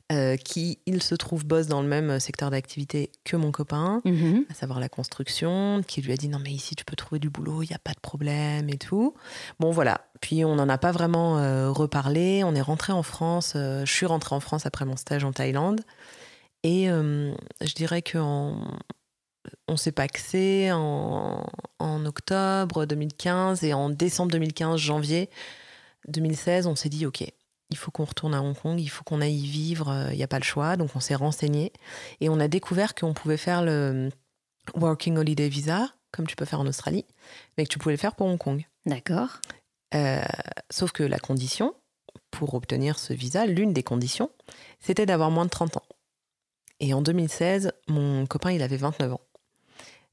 euh, 0.10 0.38
qui, 0.38 0.80
il 0.86 1.04
se 1.04 1.16
trouve, 1.16 1.46
bosse 1.46 1.68
dans 1.68 1.82
le 1.82 1.88
même 1.90 2.18
secteur 2.22 2.50
d'activité 2.50 3.12
que 3.26 3.36
mon 3.36 3.52
copain, 3.52 4.00
mhm. 4.06 4.46
à 4.50 4.54
savoir 4.54 4.80
la 4.80 4.88
construction, 4.88 5.82
qui 5.86 6.02
lui 6.02 6.14
a 6.14 6.16
dit 6.16 6.30
non 6.30 6.40
mais 6.42 6.52
ici 6.52 6.78
tu 6.78 6.86
peux 6.86 6.96
trouver 6.96 7.20
du 7.20 7.30
boulot, 7.30 7.62
il 7.62 7.68
n'y 7.68 7.76
a 7.76 7.80
pas 7.80 7.92
de 7.92 8.00
problème 8.00 8.70
et 8.70 8.78
tout. 8.78 9.16
Bon 9.60 9.72
voilà, 9.72 10.00
puis 10.22 10.46
on 10.46 10.56
n'en 10.56 10.70
a 10.70 10.78
pas 10.78 10.94
vraiment 10.94 11.40
euh, 11.40 11.70
reparlé, 11.70 12.46
on 12.46 12.56
est 12.56 12.62
rentré 12.62 12.94
en 12.94 13.04
France, 13.04 13.56
je 13.56 13.92
suis 13.92 14.06
rentrée 14.06 14.34
en 14.34 14.40
France 14.40 14.66
après 14.66 14.86
mon 14.86 14.96
stage 14.96 15.26
en 15.26 15.34
Thaïlande, 15.34 15.82
et 16.64 16.86
je 16.88 17.74
dirais 17.76 18.02
qu'en 18.02 18.64
on 19.70 19.78
s'est 19.78 19.92
paxé 19.92 20.72
en, 20.72 21.46
en 21.80 22.06
octobre 22.06 22.86
2015 22.86 23.64
et 23.64 23.74
en 23.74 23.90
décembre 23.90 24.32
2015, 24.32 24.80
janvier 24.80 25.30
2016, 26.08 26.68
on 26.68 26.76
s'est 26.76 26.90
dit 26.90 27.06
ok, 27.06 27.24
il 27.70 27.78
faut 27.78 27.92
qu'on 27.92 28.06
retourne 28.06 28.34
à 28.34 28.42
Hong 28.42 28.58
Kong, 28.58 28.80
il 28.80 28.90
faut 28.90 29.04
qu'on 29.04 29.22
aille 29.22 29.38
y 29.38 29.48
vivre, 29.48 29.94
il 30.10 30.14
euh, 30.14 30.16
n'y 30.16 30.24
a 30.24 30.28
pas 30.28 30.40
le 30.40 30.44
choix. 30.44 30.76
Donc 30.76 30.92
on 30.96 31.00
s'est 31.00 31.16
renseigné 31.16 31.72
et 32.20 32.30
on 32.30 32.40
a 32.40 32.48
découvert 32.48 32.96
qu'on 32.96 33.14
pouvait 33.14 33.38
faire 33.38 33.64
le 33.64 34.10
Working 34.76 35.18
Holiday 35.18 35.50
Visa, 35.50 35.88
comme 36.12 36.28
tu 36.28 36.36
peux 36.36 36.46
faire 36.46 36.60
en 36.60 36.68
Australie, 36.68 37.06
mais 37.58 37.66
que 37.66 37.70
tu 37.70 37.78
pouvais 37.78 37.94
le 37.94 38.00
faire 38.00 38.16
pour 38.16 38.28
Hong 38.28 38.40
Kong. 38.40 38.66
D'accord. 38.86 39.40
Euh, 39.94 40.22
sauf 40.70 40.92
que 40.92 41.04
la 41.04 41.20
condition 41.20 41.76
pour 42.32 42.54
obtenir 42.54 43.00
ce 43.00 43.14
visa, 43.14 43.46
l'une 43.46 43.74
des 43.74 43.84
conditions, 43.84 44.30
c'était 44.80 45.06
d'avoir 45.06 45.32
moins 45.32 45.46
de 45.46 45.50
30 45.50 45.78
ans. 45.78 45.86
Et 46.80 46.94
en 46.94 47.02
2016, 47.02 47.72
mon 47.88 48.26
copain, 48.26 48.52
il 48.52 48.62
avait 48.62 48.78
29 48.78 49.14
ans. 49.14 49.22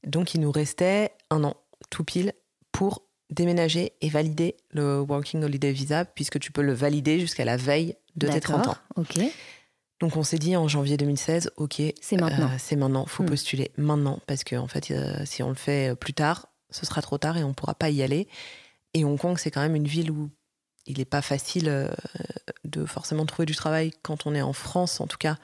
Donc 0.07 0.33
il 0.33 0.41
nous 0.41 0.51
restait 0.51 1.11
un 1.29 1.43
an, 1.43 1.55
tout 1.89 2.03
pile, 2.03 2.33
pour 2.71 3.03
déménager 3.29 3.93
et 4.01 4.09
valider 4.09 4.55
le 4.71 5.01
Working 5.01 5.43
Holiday 5.43 5.71
Visa, 5.71 6.05
puisque 6.05 6.39
tu 6.39 6.51
peux 6.51 6.61
le 6.61 6.73
valider 6.73 7.19
jusqu'à 7.19 7.45
la 7.45 7.57
veille 7.57 7.95
de 8.15 8.27
tes 8.27 8.39
30 8.39 8.67
ans. 8.67 8.77
ok. 8.95 9.19
Donc 9.99 10.15
on 10.15 10.23
s'est 10.23 10.37
dit 10.37 10.55
en 10.55 10.67
janvier 10.67 10.95
2016, 10.95 11.51
ok, 11.57 11.81
c'est 12.01 12.17
maintenant. 12.17 12.47
Euh, 12.47 12.57
c'est 12.59 12.75
maintenant, 12.75 13.05
faut 13.05 13.23
hmm. 13.23 13.27
postuler 13.27 13.71
maintenant, 13.77 14.19
parce 14.27 14.43
que 14.43 14.55
en 14.55 14.67
fait, 14.67 14.91
euh, 14.91 15.25
si 15.25 15.41
on 15.41 15.49
le 15.49 15.55
fait 15.55 15.95
plus 15.95 16.13
tard, 16.13 16.47
ce 16.69 16.85
sera 16.85 17.01
trop 17.01 17.17
tard 17.17 17.37
et 17.37 17.43
on 17.43 17.53
pourra 17.53 17.73
pas 17.73 17.89
y 17.89 18.03
aller. 18.03 18.27
Et 18.93 19.03
Hong 19.03 19.19
Kong, 19.19 19.37
c'est 19.39 19.49
quand 19.49 19.61
même 19.61 19.75
une 19.75 19.87
ville 19.87 20.11
où 20.11 20.29
il 20.85 20.99
n'est 20.99 21.05
pas 21.05 21.21
facile 21.21 21.67
euh, 21.67 21.89
de 22.67 22.85
forcément 22.85 23.25
trouver 23.25 23.45
du 23.45 23.55
travail 23.55 23.91
quand 24.01 24.25
on 24.25 24.35
est 24.35 24.41
en 24.41 24.53
France. 24.53 25.01
En 25.01 25.07
tout 25.07 25.17
cas, 25.17 25.37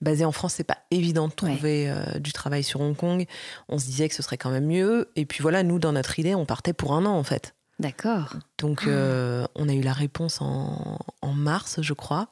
basé 0.00 0.24
en 0.24 0.32
France, 0.32 0.54
c'est 0.54 0.64
pas 0.64 0.78
évident 0.90 1.28
de 1.28 1.32
trouver 1.32 1.90
euh, 1.90 2.18
du 2.18 2.32
travail 2.32 2.62
sur 2.62 2.80
Hong 2.80 2.96
Kong. 2.96 3.26
On 3.68 3.78
se 3.78 3.86
disait 3.86 4.08
que 4.08 4.14
ce 4.14 4.22
serait 4.22 4.38
quand 4.38 4.50
même 4.50 4.66
mieux. 4.66 5.10
Et 5.16 5.26
puis 5.26 5.42
voilà, 5.42 5.62
nous, 5.62 5.78
dans 5.78 5.92
notre 5.92 6.18
idée, 6.18 6.34
on 6.34 6.46
partait 6.46 6.72
pour 6.72 6.94
un 6.94 7.04
an 7.06 7.14
en 7.14 7.24
fait. 7.24 7.54
D'accord. 7.78 8.36
Donc, 8.58 8.82
ah. 8.84 8.88
euh, 8.88 9.46
on 9.54 9.68
a 9.68 9.74
eu 9.74 9.82
la 9.82 9.92
réponse 9.92 10.40
en, 10.40 10.98
mars, 11.34 11.82
je 11.82 11.92
crois. 11.92 12.28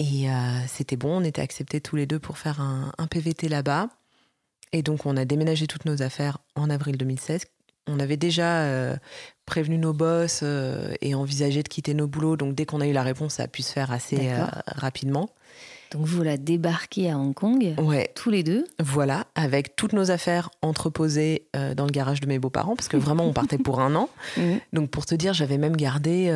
Et 0.00 0.26
c'était 0.68 0.96
bon, 0.96 1.20
on 1.20 1.24
était 1.24 1.42
acceptés 1.42 1.80
tous 1.80 1.96
les 1.96 2.06
deux 2.06 2.20
pour 2.20 2.38
faire 2.38 2.60
un, 2.60 2.92
un 2.98 3.06
PVT 3.08 3.48
là-bas. 3.48 3.88
Et 4.72 4.82
donc, 4.82 5.06
on 5.06 5.16
a 5.16 5.24
déménagé 5.24 5.66
toutes 5.66 5.84
nos 5.84 6.02
affaires 6.02 6.38
en 6.54 6.70
avril 6.70 6.96
2016, 6.96 7.46
on 7.88 7.98
avait 7.98 8.16
déjà 8.16 8.62
euh, 8.62 8.96
prévenu 9.46 9.78
nos 9.78 9.92
boss 9.92 10.40
euh, 10.42 10.94
et 11.00 11.14
envisagé 11.14 11.62
de 11.62 11.68
quitter 11.68 11.94
nos 11.94 12.06
boulots. 12.06 12.36
Donc 12.36 12.54
dès 12.54 12.66
qu'on 12.66 12.80
a 12.80 12.86
eu 12.86 12.92
la 12.92 13.02
réponse, 13.02 13.34
ça 13.34 13.44
a 13.44 13.48
pu 13.48 13.62
se 13.62 13.72
faire 13.72 13.90
assez 13.90 14.30
euh, 14.30 14.44
rapidement. 14.66 15.30
Donc 15.90 16.04
vous 16.04 16.22
la 16.22 16.36
débarquez 16.36 17.10
à 17.10 17.16
Hong 17.16 17.32
Kong, 17.32 17.74
ouais. 17.78 18.12
tous 18.14 18.28
les 18.28 18.42
deux. 18.42 18.66
Voilà, 18.78 19.24
avec 19.34 19.74
toutes 19.74 19.94
nos 19.94 20.10
affaires 20.10 20.50
entreposées 20.60 21.46
dans 21.54 21.86
le 21.86 21.90
garage 21.90 22.20
de 22.20 22.26
mes 22.26 22.38
beaux-parents, 22.38 22.76
parce 22.76 22.88
que 22.88 22.98
vraiment 22.98 23.24
on 23.24 23.32
partait 23.32 23.56
pour 23.56 23.80
un 23.80 23.94
an. 23.94 24.10
Mhm. 24.36 24.60
Donc 24.74 24.90
pour 24.90 25.06
te 25.06 25.14
dire, 25.14 25.32
j'avais 25.32 25.56
même 25.56 25.74
gardé 25.74 26.30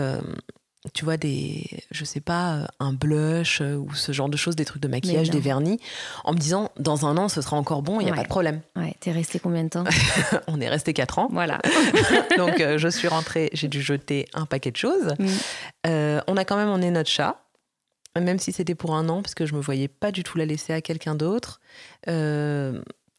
tu 0.94 1.04
vois, 1.04 1.16
des, 1.16 1.64
je 1.92 2.04
sais 2.04 2.20
pas, 2.20 2.54
euh, 2.54 2.66
un 2.80 2.92
blush 2.92 3.60
euh, 3.60 3.76
ou 3.76 3.94
ce 3.94 4.10
genre 4.10 4.28
de 4.28 4.36
choses, 4.36 4.56
des 4.56 4.64
trucs 4.64 4.82
de 4.82 4.88
maquillage, 4.88 5.30
des 5.30 5.38
vernis, 5.38 5.78
en 6.24 6.32
me 6.32 6.38
disant, 6.38 6.72
dans 6.78 7.06
un 7.06 7.16
an, 7.16 7.28
ce 7.28 7.40
sera 7.40 7.56
encore 7.56 7.82
bon, 7.82 8.00
il 8.00 8.04
n'y 8.04 8.10
a 8.10 8.14
pas 8.14 8.24
de 8.24 8.28
problème. 8.28 8.62
Ouais, 8.74 8.94
t'es 8.98 9.12
resté 9.12 9.38
combien 9.38 9.62
de 9.62 9.68
temps? 9.68 9.84
On 10.48 10.60
est 10.60 10.68
resté 10.68 10.92
quatre 10.92 11.20
ans. 11.20 11.28
Voilà. 11.30 11.60
Donc, 12.36 12.60
euh, 12.60 12.78
je 12.78 12.88
suis 12.88 13.06
rentrée, 13.06 13.48
j'ai 13.52 13.68
dû 13.68 13.80
jeter 13.80 14.26
un 14.34 14.44
paquet 14.44 14.72
de 14.72 14.76
choses. 14.76 15.14
Mm. 15.18 16.20
on 16.26 16.36
a 16.36 16.44
quand 16.44 16.56
même 16.56 16.68
emmené 16.68 16.90
notre 16.90 17.10
chat, 17.10 17.44
même 18.20 18.40
si 18.40 18.50
c'était 18.50 18.74
pour 18.74 18.96
un 18.96 19.08
an, 19.08 19.22
parce 19.22 19.34
que 19.34 19.46
je 19.46 19.54
me 19.54 19.60
voyais 19.60 19.88
pas 19.88 20.10
du 20.10 20.24
tout 20.24 20.36
la 20.36 20.46
laisser 20.46 20.72
à 20.72 20.80
quelqu'un 20.80 21.14
d'autre. 21.14 21.60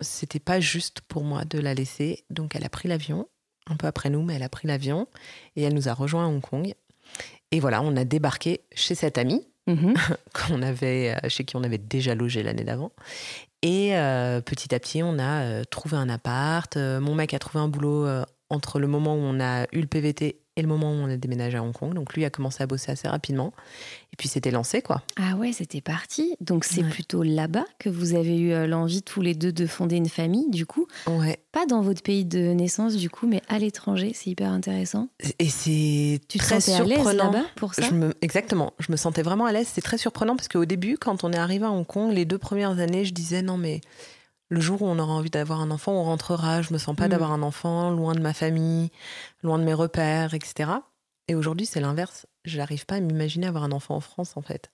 c'était 0.02 0.40
pas 0.40 0.60
juste 0.60 1.00
pour 1.08 1.24
moi 1.24 1.46
de 1.46 1.60
la 1.60 1.74
laisser. 1.74 2.26
Donc, 2.30 2.56
elle 2.56 2.66
a 2.66 2.70
pris 2.70 2.90
l'avion, 2.90 3.26
un 3.68 3.78
peu 3.78 3.88
après 3.88 4.10
nous, 4.10 4.22
mais 4.22 4.36
elle 4.36 4.44
a 4.44 4.50
pris 4.50 4.68
l'avion 4.68 5.08
et 5.56 5.64
elle 5.64 5.74
nous 5.74 5.88
a 5.88 5.94
rejoint 5.94 6.26
à 6.26 6.28
Hong 6.28 6.42
Kong. 6.42 6.74
Et 7.54 7.60
voilà, 7.60 7.84
on 7.84 7.96
a 7.96 8.04
débarqué 8.04 8.62
chez 8.74 8.96
cette 8.96 9.20
amie 9.20 9.46
mhm. 9.68 9.94
qu'on 10.34 10.64
avait, 10.64 11.14
euh, 11.14 11.30
chez 11.30 11.44
qui 11.44 11.56
on 11.56 11.64
avait 11.64 11.78
déjà 11.78 12.16
logé 12.16 12.42
l'année 12.42 12.64
d'avant. 12.64 12.92
Et 13.62 13.96
euh, 13.96 14.42
petit 14.42 14.74
à 14.74 14.80
petit, 14.80 15.04
on 15.04 15.20
a 15.20 15.44
euh, 15.44 15.64
trouvé 15.64 15.96
un 15.96 16.10
appart. 16.10 16.76
mon 16.76 17.14
mec 17.14 17.36
a 17.36 17.40
trouvé 17.40 17.64
un 17.64 17.68
boulot 17.68 18.08
entre 18.54 18.80
le 18.80 18.88
moment 18.88 19.16
où 19.16 19.20
on 19.20 19.40
a 19.40 19.64
eu 19.72 19.82
le 19.82 19.88
PVT 19.88 20.40
et 20.56 20.62
le 20.62 20.68
moment 20.68 20.92
où 20.92 20.96
on 20.96 21.10
a 21.10 21.18
déménagé 21.18 21.58
à 21.58 21.64
Hong 21.64 21.74
Kong. 21.74 21.94
Donc 21.94 22.14
lui 22.14 22.26
a 22.26 22.30
commencé 22.30 22.62
à 22.62 22.68
bosser 22.68 22.92
assez 22.92 23.08
rapidement. 23.08 23.54
Et 24.12 24.16
puis 24.16 24.28
c'était 24.28 24.52
lancé, 24.52 24.82
quoi. 24.82 25.02
Ah 25.20 25.36
ouais, 25.36 25.52
c'était 25.52 25.82
parti. 25.82 26.36
Donc 26.42 26.64
c'est 26.64 26.84
plutôt 26.84 27.24
là-bas 27.24 27.66
que 27.80 27.90
vous 27.90 28.14
avez 28.14 28.38
eu 28.38 28.52
euh, 28.52 28.68
l'envie 28.68 29.02
tous 29.02 29.22
les 29.22 29.34
deux 29.34 29.52
de 29.52 29.66
fonder 29.66 29.96
une 29.96 30.10
famille, 30.10 30.50
du 30.52 30.68
coup. 30.68 30.88
Ouais. 31.08 31.40
Pas 31.52 31.66
dans 31.66 31.82
votre 31.82 32.04
pays 32.04 32.26
de 32.26 32.54
naissance, 32.54 32.96
du 32.96 33.10
coup, 33.10 33.26
mais 33.26 33.42
à 33.48 33.58
l'étranger. 33.58 34.12
C'est 34.14 34.30
hyper 34.30 34.52
intéressant. 34.52 35.10
Et 35.40 35.50
c'est 35.50 36.20
très 36.38 36.60
te 36.60 36.62
surprenant. 36.62 37.32
là-bas 37.32 37.46
pour 37.56 37.74
ça? 37.74 37.84
je 37.90 37.94
me... 37.96 38.14
Exactement. 38.22 38.74
Je 38.80 38.92
me 38.92 38.98
sentais 38.98 39.24
vraiment 39.24 39.46
à 39.46 39.52
l'aise. 39.52 39.68
C'est 39.72 39.82
très 39.82 39.98
surprenant 39.98 40.36
parce 40.36 40.48
qu'au 40.48 40.66
début, 40.66 40.98
quand 40.98 41.24
on 41.24 41.34
est 41.34 41.38
arrivé 41.38 41.66
à 41.66 41.72
Hong 41.72 41.88
Kong, 41.88 42.14
les 42.14 42.26
deux 42.26 42.38
premières 42.38 42.80
années, 42.80 43.06
je 43.06 43.14
disais 43.14 43.42
non 43.42 43.58
mais 43.58 43.82
le 44.50 44.60
jour 44.60 44.82
où 44.82 44.86
on 44.86 45.00
aura 45.00 45.14
envie 45.14 45.30
d'avoir 45.30 45.62
un 45.62 45.72
enfant, 45.72 45.94
on 45.94 46.04
rentrera. 46.04 46.62
Je 46.62 46.74
me 46.74 46.78
sens 46.78 46.96
pas 46.96 47.08
mm. 47.08 47.10
d'avoir 47.10 47.32
un 47.32 47.42
enfant 47.42 47.92
loin 47.92 48.14
de 48.14 48.22
ma 48.22 48.34
famille, 48.34 48.92
loin 49.42 49.58
de 49.58 49.64
mes 49.64 49.74
repères, 49.74 50.34
etc. 50.34 50.70
Et 51.28 51.36
aujourd'hui, 51.36 51.66
c'est 51.66 51.80
l'inverse. 51.80 52.26
Je 52.46 52.58
n'arrive 52.58 52.86
pas 52.86 52.96
à 52.96 53.00
m'imaginer 53.00 53.48
avoir 53.48 53.64
un 53.64 53.72
enfant 53.72 53.96
en 53.96 54.02
France, 54.02 54.36
en 54.36 54.42
fait. 54.42 54.72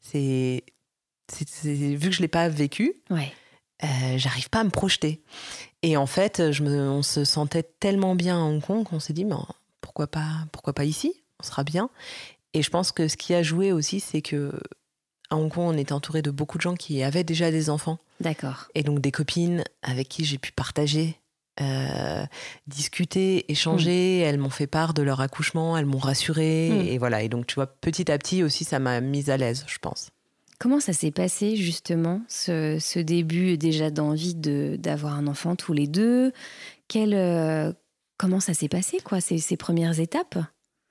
C'est, 0.00 0.64
vu 1.38 2.08
que 2.08 2.14
je 2.14 2.20
l'ai 2.20 2.28
pas 2.28 2.48
vécu, 2.48 2.94
ouais. 3.10 3.32
Euh, 3.84 4.16
j'arrive 4.16 4.48
pas 4.48 4.60
à 4.60 4.64
me 4.64 4.70
projeter. 4.70 5.22
Et 5.82 5.96
en 5.96 6.06
fait, 6.06 6.52
je 6.52 6.62
me, 6.62 6.88
on 6.88 7.02
se 7.02 7.24
sentait 7.24 7.64
tellement 7.64 8.14
bien 8.14 8.38
à 8.38 8.42
Hong 8.42 8.62
Kong 8.62 8.84
qu'on 8.84 9.00
s'est 9.00 9.12
dit, 9.12 9.24
mais 9.24 9.34
pourquoi 9.80 10.06
pas, 10.06 10.46
pourquoi 10.52 10.72
pas 10.72 10.84
ici? 10.84 11.14
On 11.40 11.42
sera 11.42 11.64
bien. 11.64 11.90
Et 12.54 12.62
je 12.62 12.70
pense 12.70 12.92
que 12.92 13.08
ce 13.08 13.16
qui 13.16 13.34
a 13.34 13.42
joué 13.42 13.72
aussi, 13.72 13.98
c'est 13.98 14.22
que 14.22 14.52
à 15.30 15.36
Hong 15.36 15.50
Kong, 15.50 15.74
on 15.74 15.78
était 15.78 15.92
entouré 15.92 16.22
de 16.22 16.30
beaucoup 16.30 16.58
de 16.58 16.62
gens 16.62 16.74
qui 16.74 17.02
avaient 17.02 17.24
déjà 17.24 17.50
des 17.50 17.70
enfants. 17.70 17.98
D'accord. 18.22 18.68
Et 18.74 18.84
donc 18.84 19.00
des 19.00 19.10
copines 19.10 19.64
avec 19.82 20.08
qui 20.08 20.24
j'ai 20.24 20.38
pu 20.38 20.52
partager, 20.52 21.18
euh, 21.60 22.24
discuter, 22.66 23.50
échanger. 23.50 24.20
Hmm. 24.20 24.28
Elles 24.28 24.38
m'ont 24.38 24.50
fait 24.50 24.66
part 24.66 24.94
de 24.94 25.02
leur 25.02 25.20
accouchement, 25.20 25.76
elles 25.76 25.86
m'ont 25.86 25.98
rassurée. 25.98 26.70
Hmm. 26.70 26.86
Et 26.86 26.98
voilà. 26.98 27.22
Et 27.22 27.28
donc, 27.28 27.46
tu 27.46 27.56
vois, 27.56 27.66
petit 27.66 28.10
à 28.10 28.18
petit 28.18 28.42
aussi, 28.42 28.64
ça 28.64 28.78
m'a 28.78 29.00
mise 29.00 29.28
à 29.28 29.36
l'aise, 29.36 29.64
je 29.66 29.78
pense. 29.78 30.10
Comment 30.58 30.78
ça 30.78 30.92
s'est 30.92 31.10
passé 31.10 31.56
justement, 31.56 32.22
ce, 32.28 33.00
début 33.00 33.58
déjà 33.58 33.90
d'envie 33.90 34.36
d'avoir 34.36 35.14
un 35.14 35.26
enfant 35.26 35.56
tous 35.56 35.72
les 35.72 35.88
deux? 35.88 36.32
Quel, 36.86 37.14
euh, 37.14 37.72
Comment 38.16 38.38
ça 38.38 38.54
s'est 38.54 38.68
passé, 38.68 38.98
quoi, 39.02 39.20
ces, 39.20 39.38
ces 39.38 39.56
premières 39.56 39.98
étapes? 39.98 40.38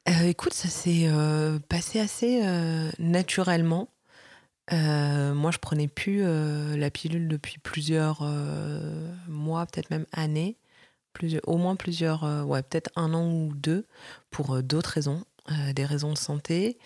Euh, 0.09 0.27
Écoute, 0.27 0.53
ça 0.53 0.67
s'est 0.67 1.09
passé 1.69 2.01
assez 2.01 2.41
naturellement. 3.00 3.88
Euh, 4.74 5.34
moi, 5.34 5.51
je 5.51 5.58
prenais 5.58 5.88
plus 5.88 6.22
euh, 6.24 6.78
la 6.78 6.90
pilule 6.90 7.28
depuis 7.28 7.58
plusieurs 7.58 8.20
euh, 8.22 9.13
mois, 9.28 9.66
peut-être 9.66 9.90
même 9.90 10.06
années, 10.13 10.58
au 11.44 11.58
moins 11.58 11.75
plusieurs, 11.75 12.24
ouais, 12.48 12.63
peut-être 12.63 12.90
un 12.96 13.13
an 13.13 13.30
ou 13.30 13.51
deux, 13.54 13.86
pour 14.30 14.63
d'autres 14.63 14.92
raisons, 14.92 15.24
des 15.75 15.86
raisons 15.86 16.13
de 16.13 16.18
santé. 16.18 16.80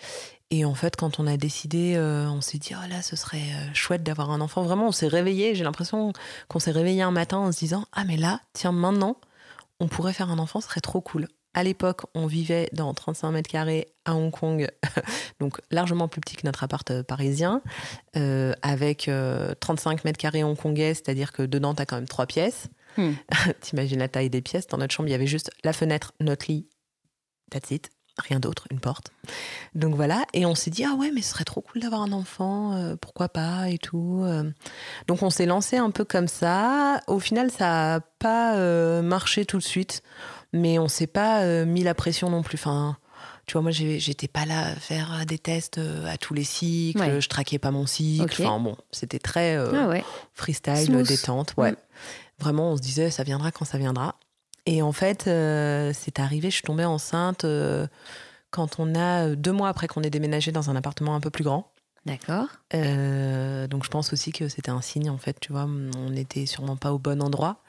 Et 0.50 0.64
en 0.64 0.74
fait, 0.74 0.96
quand 0.96 1.20
on 1.20 1.28
a 1.28 1.36
décidé, 1.36 1.96
on 1.96 2.40
s'est 2.40 2.58
dit, 2.58 2.74
oh 2.74 2.88
là, 2.88 3.02
ce 3.02 3.14
serait 3.14 3.44
chouette 3.72 4.02
d'avoir 4.02 4.32
un 4.32 4.40
enfant. 4.40 4.62
Vraiment, 4.62 4.88
on 4.88 4.92
s'est 4.92 5.06
réveillé. 5.06 5.54
J'ai 5.54 5.62
l'impression 5.62 6.12
qu'on 6.48 6.58
s'est 6.58 6.72
réveillé 6.72 7.02
un 7.02 7.12
matin 7.12 7.38
en 7.38 7.52
se 7.52 7.58
disant, 7.58 7.86
ah 7.92 8.02
mais 8.04 8.16
là, 8.16 8.40
tiens, 8.52 8.72
maintenant, 8.72 9.16
on 9.78 9.86
pourrait 9.86 10.12
faire 10.12 10.30
un 10.30 10.40
enfant, 10.40 10.60
ce 10.60 10.68
serait 10.68 10.80
trop 10.80 11.00
cool. 11.00 11.28
À 11.56 11.62
l'époque, 11.62 12.02
on 12.14 12.26
vivait 12.26 12.68
dans 12.74 12.92
35 12.92 13.30
mètres 13.30 13.48
carrés 13.48 13.88
à 14.04 14.14
Hong 14.14 14.30
Kong, 14.30 14.70
donc 15.40 15.58
largement 15.70 16.06
plus 16.06 16.20
petit 16.20 16.36
que 16.36 16.46
notre 16.46 16.62
appart 16.62 16.88
euh, 16.90 17.02
parisien, 17.02 17.62
euh, 18.14 18.52
avec 18.60 19.10
35 19.60 19.90
euh, 19.90 20.02
mètres 20.04 20.18
carrés 20.18 20.44
hongkongais, 20.44 20.92
c'est-à-dire 20.92 21.32
que 21.32 21.42
dedans, 21.42 21.74
tu 21.74 21.80
as 21.80 21.86
quand 21.86 21.96
même 21.96 22.06
trois 22.06 22.26
pièces. 22.26 22.68
Hmm. 22.98 23.12
T'imagines 23.62 23.98
la 23.98 24.08
taille 24.08 24.28
des 24.28 24.42
pièces. 24.42 24.66
Dans 24.66 24.76
notre 24.76 24.92
chambre, 24.92 25.08
il 25.08 25.12
y 25.12 25.14
avait 25.14 25.26
juste 25.26 25.50
la 25.64 25.72
fenêtre, 25.72 26.12
notre 26.20 26.44
lit, 26.52 26.68
that's 27.50 27.70
it, 27.70 27.88
rien 28.18 28.38
d'autre, 28.38 28.66
une 28.70 28.80
porte. 28.80 29.10
Donc 29.74 29.94
voilà, 29.94 30.26
et 30.34 30.44
on 30.44 30.54
s'est 30.54 30.70
dit, 30.70 30.84
ah 30.84 30.92
ouais, 30.94 31.10
mais 31.10 31.22
ce 31.22 31.30
serait 31.30 31.44
trop 31.44 31.62
cool 31.62 31.80
d'avoir 31.80 32.02
un 32.02 32.12
enfant, 32.12 32.94
pourquoi 33.00 33.30
pas, 33.30 33.70
et 33.70 33.78
tout. 33.78 34.26
Donc 35.06 35.22
on 35.22 35.30
s'est 35.30 35.46
lancé 35.46 35.78
un 35.78 35.90
peu 35.90 36.04
comme 36.04 36.28
ça. 36.28 37.00
Au 37.06 37.18
final, 37.18 37.50
ça 37.50 37.64
n'a 37.64 38.00
pas 38.18 39.00
marché 39.00 39.46
tout 39.46 39.56
de 39.56 39.62
suite 39.62 40.02
mais 40.52 40.78
on 40.78 40.88
s'est 40.88 41.06
pas 41.06 41.42
euh, 41.42 41.64
mis 41.64 41.82
la 41.82 41.94
pression 41.94 42.30
non 42.30 42.42
plus. 42.42 42.56
Enfin, 42.56 42.96
tu 43.46 43.54
vois, 43.54 43.62
moi, 43.62 43.70
j'étais 43.70 44.28
pas 44.28 44.44
là 44.44 44.68
à 44.68 44.74
faire 44.74 45.24
des 45.26 45.38
tests 45.38 45.78
euh, 45.78 46.06
à 46.06 46.16
tous 46.16 46.34
les 46.34 46.44
cycles, 46.44 47.20
je 47.20 47.28
traquais 47.28 47.58
pas 47.58 47.70
mon 47.70 47.86
cycle. 47.86 48.42
Enfin, 48.42 48.58
bon, 48.58 48.76
c'était 48.90 49.18
très 49.18 49.56
euh, 49.56 49.72
ah 49.74 50.00
freestyle, 50.34 51.02
détente. 51.02 51.54
Ouais. 51.56 51.72
Mm. 51.72 51.76
Vraiment, 52.38 52.72
on 52.72 52.76
se 52.76 52.82
disait, 52.82 53.10
ça 53.10 53.22
viendra 53.22 53.50
quand 53.50 53.64
ça 53.64 53.78
viendra. 53.78 54.16
Et 54.66 54.82
en 54.82 54.92
fait, 54.92 55.22
c'est 55.24 56.18
arrivé, 56.18 56.50
je 56.50 56.56
suis 56.56 56.64
tombée 56.64 56.84
enceinte 56.84 57.46
quand 58.50 58.76
on 58.78 58.94
a, 58.96 59.34
deux 59.36 59.52
mois 59.52 59.68
après 59.68 59.86
qu'on 59.86 60.02
ait 60.02 60.10
déménagé 60.10 60.50
dans 60.50 60.70
un 60.70 60.76
appartement 60.76 61.14
un 61.14 61.20
peu 61.20 61.30
plus 61.30 61.44
grand. 61.44 61.70
D'accord. 62.04 62.48
donc 62.72 63.84
je 63.84 63.88
pense 63.88 64.12
aussi 64.12 64.32
que 64.32 64.48
c'était 64.48 64.70
un 64.70 64.82
signe, 64.82 65.08
en 65.08 65.18
fait, 65.18 65.38
tu 65.40 65.52
vois, 65.52 65.66
on 65.96 66.10
n'était 66.10 66.46
sûrement 66.46 66.76
pas 66.76 66.92
au 66.92 66.98
bon 66.98 67.22
endroit. 67.22 67.62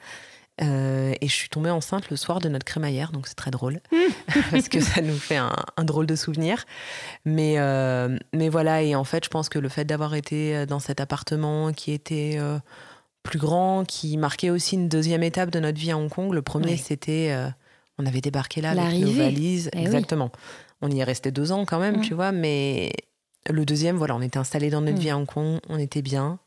Euh, 0.60 1.14
et 1.20 1.28
je 1.28 1.32
suis 1.32 1.48
tombée 1.48 1.70
enceinte 1.70 2.10
le 2.10 2.16
soir 2.16 2.40
de 2.40 2.48
notre 2.48 2.64
crémaillère, 2.64 3.12
donc 3.12 3.26
c'est 3.26 3.36
très 3.36 3.50
drôle, 3.50 3.80
parce 4.50 4.68
que 4.68 4.80
ça 4.80 5.00
nous 5.02 5.16
fait 5.16 5.36
un, 5.36 5.54
drôle 5.84 6.06
de 6.06 6.16
souvenir. 6.16 6.64
Mais, 7.24 7.54
euh, 7.58 8.18
mais 8.32 8.48
voilà, 8.48 8.82
et 8.82 8.94
en 8.94 9.04
fait, 9.04 9.24
je 9.24 9.30
pense 9.30 9.48
que 9.48 9.58
le 9.58 9.68
fait 9.68 9.84
d'avoir 9.84 10.14
été 10.14 10.66
dans 10.66 10.80
cet 10.80 11.00
appartement 11.00 11.72
qui 11.72 11.92
était 11.92 12.36
euh, 12.38 12.58
plus 13.22 13.38
grand, 13.38 13.84
qui 13.86 14.16
marquait 14.16 14.50
aussi 14.50 14.74
une 14.74 14.88
deuxième 14.88 15.22
étape 15.22 15.50
de 15.50 15.60
notre 15.60 15.78
vie 15.78 15.92
à 15.92 15.98
Hong 15.98 16.10
Kong, 16.10 16.32
le 16.32 16.42
premier, 16.42 16.76
c'était. 16.76 17.34
on 17.98 18.06
avait 18.06 18.20
débarqué 18.20 18.60
là 18.60 18.70
avec 18.70 19.00
nos 19.00 19.12
valises. 19.12 19.70
Eh 19.72 19.80
exactement. 19.80 20.32
On 20.80 20.90
y 20.90 21.00
est 21.00 21.04
resté 21.04 21.30
deux 21.30 21.52
ans 21.52 21.64
quand 21.64 21.80
même, 21.80 21.98
mm. 21.98 22.02
tu 22.02 22.14
vois, 22.14 22.30
mais 22.32 22.92
le 23.48 23.64
deuxième, 23.64 23.96
voilà, 23.96 24.14
on 24.14 24.22
était 24.22 24.38
installé 24.38 24.70
dans 24.70 24.80
notre 24.80 24.96
mm. 24.96 25.00
vie 25.00 25.10
à 25.10 25.18
Hong 25.18 25.26
Kong, 25.26 25.58
on 25.68 25.78
était 25.78 26.02
bien. 26.02 26.38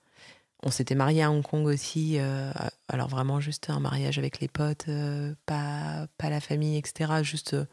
On 0.64 0.70
s'était 0.70 0.96
marié 0.96 1.24
à 1.24 1.32
Hong 1.32 1.42
Kong 1.42 1.66
aussi, 1.66 2.18
euh, 2.20 2.52
alors 2.88 3.08
vraiment 3.08 3.40
juste 3.40 3.72
un 3.72 3.80
mariage 3.80 4.20
avec 4.20 4.40
les 4.40 4.48
potes, 4.48 4.86
euh, 4.90 5.34
pas, 5.48 6.06
pas 6.20 6.30
la 6.30 6.40
famille, 6.40 6.78
etc. 6.78 7.24
Juste 7.24 7.56
euh, 7.56 7.66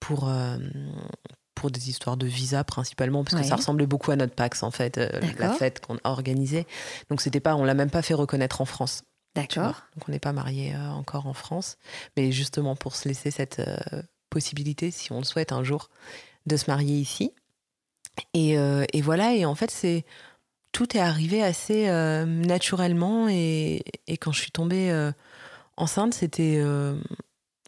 pour, 0.00 0.28
pour 1.54 1.70
des 1.70 1.88
histoires 1.88 2.16
de 2.16 2.26
visa 2.26 2.64
principalement, 2.64 3.22
parce 3.22 3.40
que 3.40 3.46
ça 3.46 3.56
ressemblait 3.56 3.86
beaucoup 3.86 4.10
à 4.10 4.16
notre 4.16 4.34
Pax 4.34 4.62
en 4.62 4.70
fait, 4.70 4.98
la 5.38 5.52
fête 5.52 5.84
qu'on 5.84 5.96
a 5.96 6.10
organisée. 6.10 6.66
Donc 7.10 7.20
c'était 7.20 7.38
pas, 7.38 7.54
on 7.54 7.64
l'a 7.64 7.74
même 7.74 7.90
pas 7.90 8.02
fait 8.02 8.14
reconnaître 8.14 8.60
en 8.60 8.64
France. 8.64 9.02
D'accord. 9.36 9.82
Donc 9.94 10.08
on 10.08 10.12
n'est 10.12 10.18
pas 10.18 10.32
marié 10.32 10.74
encore 10.74 11.26
en 11.26 11.34
France, 11.34 11.76
mais 12.16 12.32
justement 12.32 12.76
pour 12.76 12.96
se 12.96 13.06
laisser 13.08 13.30
cette 13.30 13.60
possibilité, 14.30 14.90
si 14.90 15.12
on 15.12 15.18
le 15.18 15.24
souhaite 15.24 15.52
un 15.52 15.62
jour, 15.62 15.90
de 16.46 16.56
se 16.56 16.70
marier 16.70 16.96
ici. 16.96 17.34
Et, 18.32 18.52
et 18.54 19.02
voilà, 19.02 19.34
et 19.34 19.44
en 19.44 19.54
fait 19.54 19.70
c'est 19.70 20.06
tout 20.72 20.96
est 20.96 21.00
arrivé 21.00 21.42
assez 21.42 21.88
euh, 21.88 22.24
naturellement 22.24 23.28
et, 23.28 23.82
quand 24.20 24.32
je 24.32 24.40
suis 24.40 24.50
tombée 24.50 24.90
euh, 24.90 25.12
enceinte, 25.76 26.14
c'était 26.14 26.58
euh, 26.58 26.96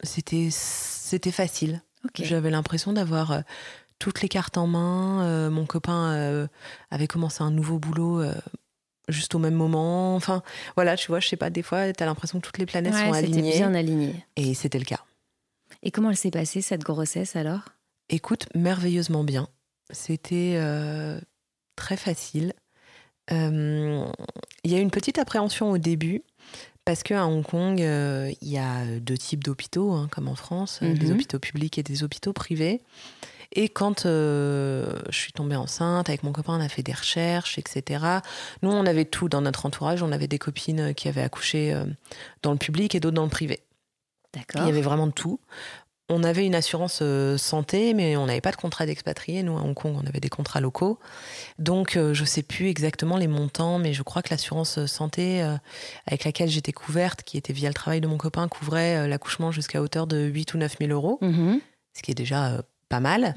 c'était 0.02 0.48
c'était 0.50 1.30
facile. 1.30 1.82
J'avais 2.14 2.50
l'impression 2.50 2.92
d'avoir 2.92 3.42
toutes 4.00 4.22
les 4.22 4.28
cartes 4.28 4.58
en 4.58 4.66
main. 4.66 5.50
mon 5.50 5.66
copain 5.66 6.48
avait 6.90 7.06
commencé 7.06 7.44
un 7.44 7.52
nouveau 7.52 7.78
boulot 7.78 8.24
juste 9.06 9.36
au 9.36 9.38
même 9.38 9.54
moment. 9.54 10.16
Enfin, 10.16 10.42
voilà, 10.74 10.96
tu 10.96 11.08
vois, 11.08 11.20
je 11.20 11.28
sais 11.28 11.36
pas, 11.36 11.48
des 11.48 11.62
fois, 11.62 11.92
tu 11.92 12.02
as 12.02 12.06
l'impression 12.06 12.40
que 12.40 12.46
toutes 12.46 12.58
les 12.58 12.66
planètes 12.66 12.94
sont 12.94 13.12
alignées. 13.12 13.52
bien 13.52 13.72
alignées. 13.74 14.26
Et 14.34 14.54
c'était 14.54 14.80
le 14.80 14.84
cas. 14.84 15.04
Et 15.84 15.92
comment 15.92 16.10
elle 16.10 16.16
s'est 16.16 16.32
passée, 16.32 16.60
cette 16.60 16.82
grossesse, 16.82 17.36
alors? 17.36 17.68
Écoute, 18.08 18.48
merveilleusement 18.56 19.22
bien. 19.22 19.48
C'était 19.92 20.58
très 21.76 21.96
facile. 21.96 22.52
Euh, 23.32 24.04
il 24.64 24.70
y 24.70 24.74
a 24.74 24.78
une 24.78 24.90
petite 24.90 25.18
appréhension 25.18 25.70
au 25.70 25.78
début. 25.78 26.22
Parce 26.84 27.04
qu'à 27.04 27.26
Hong 27.26 27.44
Kong, 27.44 27.80
euh, 27.80 28.32
il 28.40 28.48
y 28.48 28.58
a 28.58 28.84
deux 28.98 29.16
types 29.16 29.44
d'hôpitaux, 29.44 29.92
hein, 29.92 30.08
comme 30.10 30.26
en 30.26 30.34
France, 30.34 30.80
euh, 30.82 30.94
des 30.94 31.06
mhm. 31.06 31.12
hôpitaux 31.12 31.38
publics 31.38 31.78
et 31.78 31.84
des 31.84 32.02
hôpitaux 32.02 32.32
privés. 32.32 32.80
Et 33.52 33.68
quand 33.68 34.02
je 34.04 34.96
suis 35.10 35.32
tombée 35.32 35.54
enceinte, 35.54 36.08
avec 36.08 36.24
mon 36.24 36.32
copain, 36.32 36.56
on 36.58 36.60
a 36.60 36.68
fait 36.68 36.82
des 36.82 36.94
recherches, 36.94 37.58
etc. 37.58 38.04
Nous, 38.62 38.70
on 38.70 38.84
avait 38.84 39.04
tout 39.04 39.28
dans 39.28 39.42
notre 39.42 39.66
entourage. 39.66 40.02
On 40.02 40.10
avait 40.10 40.26
des 40.26 40.38
copines 40.38 40.94
qui 40.94 41.06
avaient 41.06 41.22
accouché 41.22 41.76
dans 42.42 42.52
le 42.52 42.56
public 42.56 42.94
et 42.94 43.00
d'autres 43.00 43.14
dans 43.14 43.24
le 43.24 43.28
privé. 43.28 43.60
D'accord. 44.32 44.62
Il 44.62 44.66
y 44.66 44.70
avait 44.70 44.80
vraiment 44.80 45.10
tout. 45.10 45.38
On 46.08 46.24
avait 46.24 46.44
une 46.44 46.54
assurance 46.54 46.98
euh, 47.00 47.38
santé, 47.38 47.94
mais 47.94 48.16
on 48.16 48.26
n'avait 48.26 48.40
pas 48.40 48.50
de 48.50 48.56
contrat 48.56 48.86
d'expatrié. 48.86 49.42
Nous, 49.42 49.56
à 49.56 49.62
Hong 49.62 49.74
Kong, 49.74 49.96
on 50.02 50.06
avait 50.06 50.20
des 50.20 50.28
contrats 50.28 50.60
locaux. 50.60 50.98
Donc, 51.58 51.96
euh, 51.96 52.12
je 52.12 52.22
ne 52.22 52.26
sais 52.26 52.42
plus 52.42 52.68
exactement 52.68 53.16
les 53.16 53.28
montants, 53.28 53.78
mais 53.78 53.92
je 53.94 54.02
crois 54.02 54.20
que 54.20 54.30
l'assurance 54.30 54.78
euh, 54.78 54.86
santé 54.86 55.42
avec 56.06 56.24
laquelle 56.24 56.48
j'étais 56.48 56.72
couverte, 56.72 57.22
qui 57.22 57.38
était 57.38 57.52
via 57.52 57.68
le 57.68 57.74
travail 57.74 58.00
de 58.00 58.06
mon 58.06 58.18
copain, 58.18 58.48
couvrait 58.48 59.08
l'accouchement 59.08 59.52
jusqu'à 59.52 59.80
hauteur 59.80 60.06
de 60.06 60.18
8 60.18 60.54
ou 60.54 60.58
9 60.58 60.76
000 60.80 60.90
euros, 60.92 61.18
mm-hmm. 61.22 61.60
ce 61.94 62.02
qui 62.02 62.10
est 62.10 62.14
déjà 62.14 62.62
pas 62.88 63.00
mal. 63.00 63.34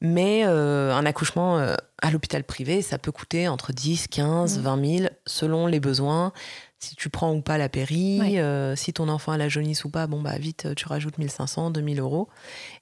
Mais 0.00 0.42
un 0.42 1.06
accouchement 1.06 1.58
à 2.02 2.10
l'hôpital 2.10 2.44
privé, 2.44 2.82
ça 2.82 2.98
peut 2.98 3.12
coûter 3.12 3.48
entre 3.48 3.72
10, 3.72 4.08
15, 4.08 4.60
20 4.60 4.98
000 4.98 5.08
selon 5.26 5.66
les 5.66 5.80
besoins 5.80 6.32
si 6.80 6.96
tu 6.96 7.10
prends 7.10 7.34
ou 7.34 7.42
pas 7.42 7.58
la 7.58 7.68
péri, 7.68 8.38
euh, 8.38 8.74
si 8.74 8.92
ton 8.92 9.08
enfant 9.08 9.32
a 9.32 9.36
la 9.36 9.48
jaunisse 9.48 9.84
ou 9.84 9.90
pas, 9.90 10.06
bon 10.06 10.22
bah 10.22 10.38
vite, 10.38 10.74
tu 10.74 10.88
rajoutes 10.88 11.18
1500, 11.18 11.70
2000 11.70 12.00
euros. 12.00 12.28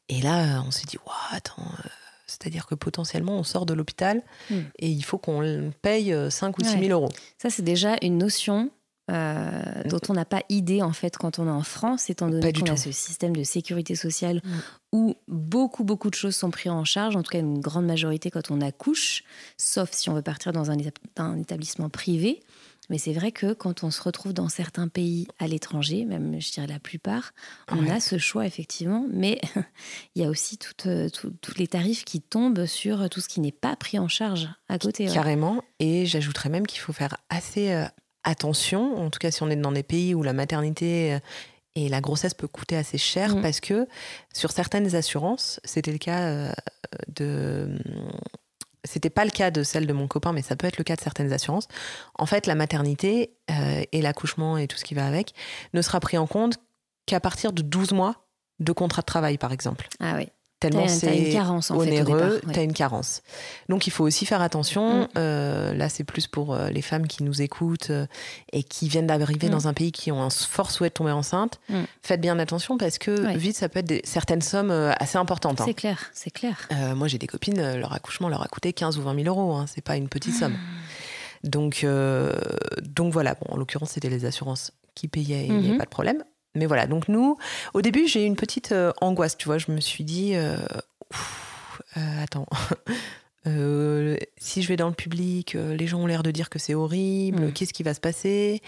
Et 0.08 0.22
là, 0.22 0.62
on 0.66 0.70
s'est 0.70 0.86
dit, 0.86 0.98
attends, 1.30 1.62
euh, 1.62 1.88
c'est-à-dire 2.28 2.66
que 2.66 2.76
potentiellement, 2.76 3.36
on 3.36 3.42
sort 3.42 3.66
de 3.66 3.74
l'hôpital 3.74 4.22
hmm. 4.50 4.60
et 4.78 4.88
il 4.88 5.02
faut 5.02 5.18
qu'on 5.18 5.72
paye 5.82 6.14
5 6.30 6.46
euh, 6.46 6.52
ou 6.60 6.64
6 6.64 6.78
000 6.78 6.90
euros. 6.90 7.10
Ça, 7.38 7.50
c'est 7.50 7.62
déjà 7.62 7.96
une 8.00 8.18
notion 8.18 8.70
dont 9.10 10.00
on 10.10 10.12
n'a 10.12 10.26
pas 10.26 10.42
idée 10.50 10.82
en 10.82 10.92
fait 10.92 11.16
quand 11.16 11.38
on 11.38 11.46
est 11.46 11.50
en 11.50 11.62
France, 11.62 12.10
étant 12.10 12.28
donné 12.28 12.52
qu'on 12.52 12.66
a 12.66 12.76
ce 12.76 12.92
système 12.92 13.34
de 13.34 13.42
sécurité 13.42 13.94
sociale 13.94 14.42
hmm. 14.44 14.58
où 14.92 15.16
beaucoup 15.28 15.82
beaucoup 15.82 16.10
de 16.10 16.14
choses 16.14 16.36
sont 16.36 16.50
prises 16.50 16.70
en 16.70 16.84
charge, 16.84 17.16
en 17.16 17.22
tout 17.22 17.30
cas 17.30 17.38
une 17.38 17.58
grande 17.58 17.86
majorité 17.86 18.30
quand 18.30 18.50
on 18.50 18.60
accouche, 18.60 19.24
sauf 19.56 19.92
si 19.92 20.10
on 20.10 20.14
veut 20.14 20.20
partir 20.20 20.52
dans 20.52 20.70
un 20.70 21.38
établissement 21.38 21.88
privé. 21.88 22.42
Mais 22.90 22.98
c'est 22.98 23.12
vrai 23.12 23.32
que 23.32 23.52
quand 23.52 23.84
on 23.84 23.90
se 23.90 24.02
retrouve 24.02 24.32
dans 24.32 24.48
certains 24.48 24.88
pays 24.88 25.28
à 25.38 25.46
l'étranger, 25.46 26.04
même 26.04 26.40
je 26.40 26.50
dirais 26.50 26.66
la 26.66 26.78
plupart, 26.78 27.32
on 27.70 27.86
a 27.88 28.00
ce 28.00 28.18
choix 28.18 28.46
effectivement, 28.46 29.06
mais 29.10 29.40
il 30.14 30.22
y 30.22 30.24
a 30.24 30.28
aussi 30.28 30.58
euh, 30.86 31.08
tous 31.10 31.58
les 31.58 31.66
tarifs 31.66 32.04
qui 32.04 32.20
tombent 32.20 32.66
sur 32.66 33.10
tout 33.10 33.20
ce 33.20 33.28
qui 33.28 33.40
n'est 33.40 33.52
pas 33.52 33.76
pris 33.76 33.98
en 33.98 34.08
charge 34.08 34.48
à 34.68 34.78
côté. 34.78 35.06
Carrément, 35.06 35.62
et 35.78 36.06
j'ajouterais 36.06 36.48
même 36.48 36.66
qu'il 36.66 36.80
faut 36.80 36.92
faire 36.92 37.18
assez 37.28 37.72
euh, 37.72 37.84
attention, 38.24 38.96
en 38.96 39.10
tout 39.10 39.18
cas 39.18 39.30
si 39.30 39.42
on 39.42 39.50
est 39.50 39.56
dans 39.56 39.72
des 39.72 39.82
pays 39.82 40.14
où 40.14 40.22
la 40.22 40.32
maternité 40.32 41.14
euh, 41.14 41.18
et 41.74 41.88
la 41.88 42.00
grossesse 42.00 42.34
peut 42.34 42.48
coûter 42.48 42.76
assez 42.76 42.98
cher 42.98 43.36
mmh. 43.36 43.42
parce 43.42 43.60
que 43.60 43.86
sur 44.34 44.50
certaines 44.50 44.96
assurances, 44.96 45.60
c'était 45.64 45.92
le 45.92 45.98
cas 45.98 46.52
de 47.06 47.78
c'était 48.88 49.10
pas 49.10 49.24
le 49.24 49.30
cas 49.30 49.50
de 49.50 49.62
celle 49.62 49.86
de 49.86 49.92
mon 49.92 50.08
copain, 50.08 50.32
mais 50.32 50.42
ça 50.42 50.56
peut 50.56 50.66
être 50.66 50.78
le 50.78 50.84
cas 50.84 50.96
de 50.96 51.00
certaines 51.00 51.32
assurances. 51.32 51.68
En 52.14 52.26
fait, 52.26 52.46
la 52.46 52.54
maternité 52.54 53.36
euh, 53.50 53.82
et 53.92 54.02
l'accouchement 54.02 54.56
et 54.56 54.66
tout 54.66 54.76
ce 54.76 54.84
qui 54.84 54.94
va 54.94 55.06
avec 55.06 55.34
ne 55.74 55.82
sera 55.82 56.00
pris 56.00 56.18
en 56.18 56.26
compte 56.26 56.56
qu'à 57.06 57.20
partir 57.20 57.52
de 57.52 57.62
12 57.62 57.92
mois 57.92 58.26
de 58.58 58.72
contrat 58.72 59.02
de 59.02 59.06
travail, 59.06 59.38
par 59.38 59.52
exemple. 59.52 59.88
Ah 60.00 60.14
oui 60.16 60.28
tellement 60.60 60.88
c'est 60.88 61.36
onéreux, 61.70 62.40
tu 62.52 62.58
as 62.58 62.62
une 62.62 62.72
carence. 62.72 63.22
Donc 63.68 63.86
il 63.86 63.90
faut 63.90 64.04
aussi 64.04 64.26
faire 64.26 64.42
attention. 64.42 65.02
Mm. 65.02 65.08
Euh, 65.16 65.74
là, 65.74 65.88
c'est 65.88 66.04
plus 66.04 66.26
pour 66.26 66.54
euh, 66.54 66.70
les 66.70 66.82
femmes 66.82 67.06
qui 67.06 67.22
nous 67.22 67.42
écoutent 67.42 67.90
euh, 67.90 68.06
et 68.52 68.62
qui 68.62 68.88
viennent 68.88 69.06
d'arriver 69.06 69.48
mm. 69.48 69.50
dans 69.50 69.68
un 69.68 69.74
pays 69.74 69.92
qui 69.92 70.10
ont 70.10 70.22
un 70.22 70.30
fort 70.30 70.70
souhait 70.70 70.88
de 70.88 70.94
tomber 70.94 71.12
enceinte. 71.12 71.60
Mm. 71.68 71.82
Faites 72.02 72.20
bien 72.20 72.38
attention 72.38 72.76
parce 72.78 72.98
que 72.98 73.36
vite, 73.36 73.56
ça 73.56 73.68
peut 73.68 73.80
être 73.80 73.86
des, 73.86 74.00
certaines 74.04 74.42
sommes 74.42 74.70
assez 74.70 75.18
importantes. 75.18 75.60
Hein. 75.60 75.64
C'est 75.66 75.74
clair, 75.74 76.10
c'est 76.12 76.30
clair. 76.30 76.68
moi, 76.96 77.08
j'ai 77.08 77.18
des 77.18 77.26
copines, 77.26 77.76
leur 77.76 77.92
accouchement 77.92 78.28
leur 78.28 78.42
a 78.42 78.48
coûté 78.48 78.72
15 78.72 78.98
ou 78.98 79.02
20 79.02 79.22
000 79.22 79.26
euros. 79.28 79.54
Hein. 79.54 79.66
C'est 79.72 79.84
pas 79.84 79.96
une 79.96 80.08
petite 80.08 80.34
somme. 80.34 80.56
Donc, 81.44 81.86
donc 82.82 83.12
voilà, 83.12 83.34
bon, 83.34 83.54
en 83.54 83.56
l'occurrence, 83.56 83.90
c'était 83.90 84.10
les 84.10 84.24
assurances 84.24 84.72
qui 84.94 85.06
payaient, 85.06 85.46
il 85.46 85.54
n'y 85.54 85.70
a 85.70 85.74
mm-hmm. 85.74 85.78
pas 85.78 85.84
de 85.84 85.90
problème. 85.90 86.24
Mais 86.58 86.66
voilà, 86.66 86.86
donc 86.86 87.08
nous, 87.08 87.38
au 87.72 87.82
début, 87.82 88.06
j'ai 88.06 88.24
eu 88.24 88.26
une 88.26 88.36
petite 88.36 88.72
euh, 88.72 88.92
angoisse, 89.00 89.36
tu 89.36 89.46
vois. 89.46 89.58
Je 89.58 89.70
me 89.70 89.80
suis 89.80 90.04
dit, 90.04 90.34
euh, 90.34 90.56
euh, 91.96 92.22
attends, 92.22 92.46
si 94.36 94.62
je 94.62 94.68
vais 94.68 94.76
dans 94.76 94.88
le 94.88 94.94
public, 94.94 95.54
les 95.54 95.86
gens 95.86 96.00
ont 96.00 96.06
l'air 96.06 96.22
de 96.22 96.30
dire 96.30 96.50
que 96.50 96.58
c'est 96.58 96.74
horrible. 96.74 97.46
Mm. 97.46 97.52
Qu'est-ce 97.52 97.72
qui 97.72 97.82
va 97.82 97.94
se 97.94 98.00
passer? 98.00 98.60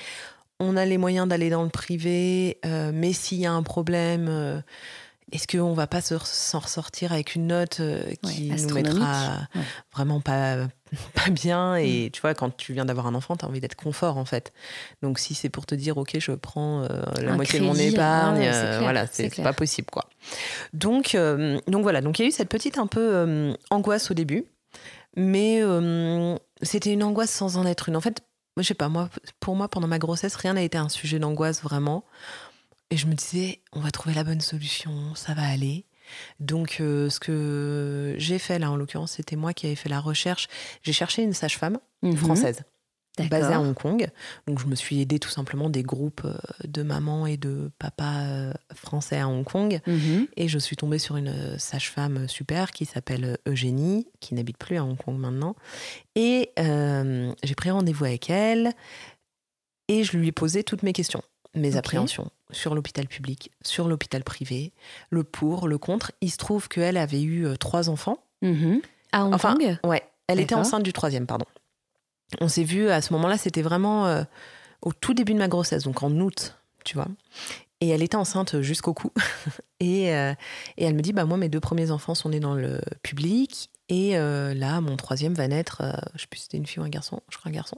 On 0.59 0.77
a 0.77 0.85
les 0.85 0.99
moyens 0.99 1.27
d'aller 1.27 1.51
dans 1.51 1.63
le 1.63 1.71
privé, 1.71 2.59
mais 2.65 3.13
s'il 3.13 3.39
y 3.39 3.47
a 3.47 3.53
un 3.53 3.63
problème, 3.63 4.63
est-ce 5.33 5.47
qu'on 5.47 5.73
va 5.75 5.87
pas 5.87 6.01
se- 6.01 6.19
s'en 6.19 6.59
ressortir 6.61 7.13
avec 7.13 7.35
une 7.35 7.47
note 7.49 7.81
euh, 7.81 8.03
qui 8.23 8.51
Ouais, 8.51 8.57
nous 8.57 8.75
mettra 8.75 9.39
Ouais. 9.55 9.63
vraiment 9.93 10.21
pas, 10.21 10.57
pas 11.15 11.31
bien 11.31 11.77
Et 11.77 12.11
tu 12.13 12.21
vois, 12.21 12.35
quand 12.35 12.57
tu 12.57 12.73
viens 12.73 12.85
d'avoir 12.85 13.07
un 13.07 13.15
enfant, 13.15 13.37
tu 13.37 13.45
as 13.45 13.49
envie 13.49 13.61
d'être 13.61 13.75
confort 13.77 14.17
en 14.19 14.25
fait. 14.25 14.53
Donc 15.03 15.19
si 15.19 15.35
c'est 15.35 15.49
pour 15.49 15.67
te 15.67 15.75
dire, 15.75 15.97
ok, 15.99 16.17
je 16.19 16.33
prends 16.33 16.83
euh, 16.83 16.89
la 17.23 17.33
Un 17.33 17.37
moitié 17.37 17.59
de 17.61 17.65
mon 17.65 17.73
crédit, 17.75 17.95
épargne, 17.95 18.39
ouais, 18.41 18.51
euh, 18.53 18.79
voilà, 18.81 19.07
c'est 19.07 19.43
pas 19.43 19.53
possible 19.53 19.89
quoi. 19.91 20.07
Donc, 20.73 21.15
euh, 21.15 21.59
donc 21.69 21.83
voilà, 21.83 22.01
donc 22.01 22.19
il 22.19 22.23
y 22.23 22.25
a 22.25 22.29
eu 22.29 22.33
cette 22.33 22.49
petite 22.49 22.79
un 22.79 22.87
peu 22.87 23.55
angoisse 23.71 24.11
au 24.11 24.15
début, 24.15 24.45
mais 25.17 25.63
c'était 26.63 26.93
une 26.93 27.03
angoisse 27.03 27.31
sans 27.31 27.57
en 27.57 27.67
être 27.67 27.89
une. 27.89 27.97
En 27.97 28.01
fait, 28.01 28.21
je 28.57 28.63
sais 28.63 28.75
pas, 28.75 28.89
moi, 28.89 29.09
pour 29.39 29.57
moi, 29.57 29.69
pendant 29.69 29.87
ma 29.87 29.99
grossesse, 29.99 30.35
rien 30.37 30.55
n'a 30.55 30.63
été 30.63 30.77
un 30.77 30.89
sujet 30.89 31.19
d'angoisse 31.19 31.63
vraiment. 31.63 32.05
Et 32.91 32.97
je 32.97 33.07
me 33.07 33.15
disais, 33.15 33.61
on 33.73 33.81
va 33.81 33.91
trouver 33.91 34.15
la 34.15 34.25
bonne 34.25 34.41
solution, 34.41 35.15
ça 35.15 35.35
va 35.35 35.43
aller. 35.49 35.87
Donc, 36.41 36.79
euh, 36.81 37.09
ce 37.09 37.21
que 37.21 38.15
j'ai 38.19 38.39
fait 38.41 38.59
là, 38.59 38.71
en 38.71 38.77
l'occurrence, 38.77 39.13
c'était 39.13 39.37
moi 39.37 39.53
qui 39.53 39.67
avais 39.67 39.77
fait 39.77 39.89
la 39.89 40.01
recherche. 40.01 40.49
J'ai 40.83 40.93
cherché 40.93 41.23
une 41.23 41.33
sage-femme 41.35 41.79
Mhm. 42.03 42.17
française 42.17 42.63
basée 43.29 43.53
à. 43.53 43.61
Hong 43.61 43.75
Kong. 43.75 44.09
Donc 44.47 44.61
je 44.61 44.67
me 44.67 44.75
suis 44.75 44.99
aidée 45.03 45.19
tout 45.19 45.29
simplement 45.29 45.69
des 45.69 45.83
groupes 45.83 46.23
euh, 46.25 46.39
de 46.67 46.83
mamans 46.83 47.27
et 47.27 47.37
de 47.37 47.71
papas 47.79 48.23
euh, 48.23 48.53
français 48.75 49.19
à 49.21 49.29
Hong 49.29 49.45
Kong. 49.45 49.79
Mhm. 49.87 50.27
Et 50.39 50.49
je 50.49 50.59
suis 50.59 50.75
tombée 50.75 50.99
sur 50.99 51.17
une 51.17 51.59
sage-femme 51.59 52.27
super 52.29 52.71
qui 52.71 52.87
s'appelle 52.87 53.37
Eugénie, 53.47 54.09
qui 54.21 54.35
n'habite 54.35 54.57
plus 54.57 54.79
à 54.79 54.85
Hong 54.85 54.97
Kong 54.97 55.19
maintenant. 55.19 55.55
Et 56.15 56.51
euh, 56.59 57.31
j'ai 57.43 57.55
pris 57.55 57.71
rendez-vous 57.71 58.07
avec 58.07 58.31
elle 58.31 58.73
et 59.89 60.03
je 60.03 60.17
lui 60.17 60.29
ai 60.29 60.33
posé 60.33 60.65
toutes 60.65 60.83
mes 60.83 60.95
questions, 60.95 61.23
mes 61.55 61.77
appréhensions 61.77 62.31
sur 62.51 62.75
l'hôpital 62.75 63.07
public, 63.07 63.51
sur 63.63 63.89
l'hôpital 63.89 64.25
privé, 64.25 64.73
le 65.11 65.25
pour, 65.25 65.69
le 65.69 65.79
contre. 65.79 66.13
Il 66.21 66.31
se 66.31 66.37
trouve 66.37 66.69
qu'elle 66.69 66.97
avait 66.97 67.23
eu 67.23 67.47
euh, 67.47 67.57
trois 67.57 67.89
enfants. 67.89 68.19
Mhm. 68.43 68.81
À 69.13 69.25
Hong 69.25 69.35
Enfin, 69.35 69.55
Kong 69.55 69.79
Ouais, 69.85 70.03
elle 70.27 70.41
était 70.41 70.55
enceinte 70.55 70.83
du 70.83 70.93
troisième, 70.93 71.27
pardon. 71.27 71.47
On 72.41 72.49
s'est 72.49 72.65
vu 72.65 72.89
à 72.91 73.01
ce 73.01 73.13
moment-là, 73.15 73.37
c'était 73.37 73.63
vraiment 73.63 74.07
euh, 74.07 74.23
au 74.83 74.93
tout 74.93 75.15
début 75.15 75.35
de 75.35 75.39
ma 75.39 75.49
grossesse, 75.49 75.85
donc 75.85 76.03
en 76.03 76.13
août, 76.21 76.57
tu 76.85 76.95
vois. 76.95 77.09
Et 77.81 77.89
elle 77.89 78.03
était 78.03 78.17
enceinte 78.17 78.61
jusqu'au 78.61 78.95
cou. 78.95 79.11
et, 79.81 80.15
euh, 80.15 80.33
et 80.77 80.85
elle 80.85 80.95
me 80.95 81.01
dit, 81.01 81.13
bah 81.13 81.25
moi, 81.25 81.37
mes 81.37 81.49
deux 81.49 81.61
premiers 81.61 81.91
enfants 81.91 82.15
sont 82.15 82.29
nés 82.29 82.41
dans 82.41 82.55
le 82.55 82.81
public. 83.03 83.71
Et 83.89 84.17
euh, 84.17 84.55
là, 84.55 84.81
mon 84.81 84.97
troisième 84.97 85.35
va 85.35 85.49
naître, 85.49 85.83
je 86.15 86.21
sais 86.21 86.27
plus 86.29 86.39
si 86.39 86.43
c'était 86.45 86.59
une 86.59 86.67
fille 86.67 86.81
ou 86.81 86.85
un 86.85 86.89
garçon, 86.89 87.21
je 87.29 87.39
crois 87.39 87.51
un 87.51 87.55
garçon, 87.55 87.77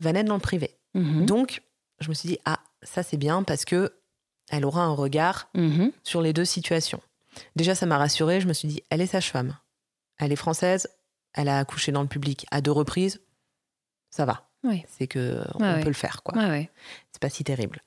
va 0.00 0.12
naître 0.12 0.28
dans 0.28 0.34
le 0.34 0.40
privé. 0.40 0.76
Mhm. 0.94 1.26
Donc, 1.26 1.62
je 2.00 2.08
me 2.08 2.14
suis 2.14 2.28
dit, 2.28 2.38
ah, 2.44 2.58
ça 2.82 3.02
c'est 3.02 3.16
bien 3.16 3.42
parce 3.42 3.64
que 3.64 3.92
elle 4.50 4.64
aura 4.64 4.82
un 4.82 4.92
regard 4.94 5.48
Mhm. 5.54 5.92
sur 6.02 6.20
les 6.22 6.32
deux 6.32 6.44
situations. 6.44 7.00
Déjà, 7.56 7.74
ça 7.74 7.86
m'a 7.86 7.96
rassurée. 7.96 8.40
Je 8.42 8.46
me 8.46 8.52
suis 8.52 8.68
dit, 8.68 8.82
elle 8.90 9.00
est 9.00 9.06
sage-femme. 9.06 9.56
Elle 10.18 10.32
est 10.32 10.36
française. 10.36 10.88
Elle 11.32 11.48
a 11.48 11.58
accouché 11.58 11.90
dans 11.92 12.02
le 12.02 12.08
public 12.08 12.44
à 12.50 12.60
deux 12.60 12.72
reprises. 12.72 13.20
Ça 14.10 14.26
va. 14.26 14.46
Ouais. 14.64 14.84
C'est 14.90 15.06
que 15.06 15.42
on 15.54 15.58
peut 15.82 15.88
le 15.88 15.94
faire, 15.94 16.22
quoi. 16.22 16.34
C'est 17.12 17.20
pas 17.22 17.30
si 17.30 17.42
terrible. 17.44 17.80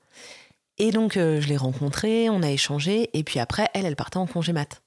Et 0.78 0.90
donc, 0.90 1.16
euh, 1.16 1.40
je 1.40 1.46
l'ai 1.48 1.56
rencontrée, 1.56 2.28
on 2.28 2.42
a 2.42 2.50
échangé. 2.50 3.08
Et 3.16 3.22
puis 3.22 3.38
après, 3.38 3.68
elle, 3.72 3.86
elle 3.86 3.94
partait 3.96 4.16
en 4.16 4.26
congé 4.26 4.52
mat. 4.52 4.82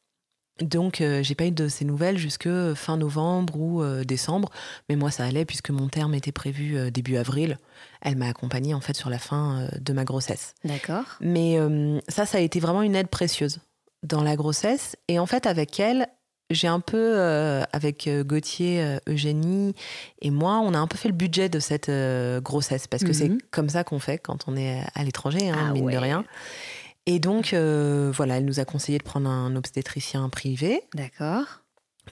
Donc, 0.61 1.01
euh, 1.01 1.23
j'ai 1.23 1.35
pas 1.35 1.45
eu 1.45 1.51
de 1.51 1.67
ses 1.67 1.85
nouvelles 1.85 2.17
jusque 2.17 2.49
fin 2.75 2.97
novembre 2.97 3.57
ou 3.57 3.81
euh, 3.81 4.03
décembre. 4.03 4.49
Mais 4.89 4.95
moi, 4.95 5.11
ça 5.11 5.23
allait 5.25 5.45
puisque 5.45 5.69
mon 5.69 5.87
terme 5.87 6.13
était 6.13 6.31
prévu 6.31 6.77
euh, 6.77 6.89
début 6.91 7.17
avril. 7.17 7.57
Elle 8.01 8.15
m'a 8.17 8.27
accompagnée 8.27 8.73
en 8.73 8.81
fait 8.81 8.95
sur 8.95 9.09
la 9.09 9.19
fin 9.19 9.61
euh, 9.61 9.67
de 9.79 9.93
ma 9.93 10.03
grossesse. 10.03 10.53
D'accord. 10.65 11.05
Mais 11.21 11.57
euh, 11.59 11.99
ça, 12.07 12.25
ça 12.25 12.37
a 12.39 12.41
été 12.41 12.59
vraiment 12.59 12.81
une 12.81 12.95
aide 12.95 13.07
précieuse 13.07 13.59
dans 14.03 14.23
la 14.23 14.35
grossesse. 14.35 14.95
Et 15.07 15.19
en 15.19 15.25
fait, 15.25 15.45
avec 15.45 15.79
elle, 15.79 16.07
j'ai 16.51 16.67
un 16.67 16.79
peu, 16.79 16.97
euh, 16.97 17.63
avec 17.73 18.07
euh, 18.07 18.23
Gauthier, 18.23 18.81
euh, 18.83 18.97
Eugénie 19.07 19.75
et 20.21 20.31
moi, 20.31 20.59
on 20.63 20.73
a 20.73 20.79
un 20.79 20.87
peu 20.87 20.97
fait 20.97 21.07
le 21.09 21.13
budget 21.13 21.47
de 21.47 21.59
cette 21.59 21.89
euh, 21.89 22.41
grossesse. 22.41 22.87
Parce 22.87 23.03
que 23.03 23.13
c'est 23.13 23.29
Mhm. 23.29 23.37
comme 23.51 23.69
ça 23.69 23.83
qu'on 23.83 23.99
fait 23.99 24.17
quand 24.17 24.45
on 24.47 24.57
est 24.57 24.81
à 24.95 25.03
l'étranger, 25.03 25.49
hein, 25.51 25.67
Ah 25.69 25.71
mine 25.73 25.89
de 25.91 25.97
rien. 25.97 26.25
Et 27.11 27.17
donc, 27.17 27.53
euh, 27.53 28.11
voilà, 28.13 28.37
elle 28.37 28.45
nous 28.45 28.59
a 28.59 28.65
conseillé 28.65 28.99
de 28.99 29.03
prendre 29.03 29.27
un 29.27 29.55
obstétricien 29.55 30.29
privé 30.29 30.83
D'accord. 30.93 31.63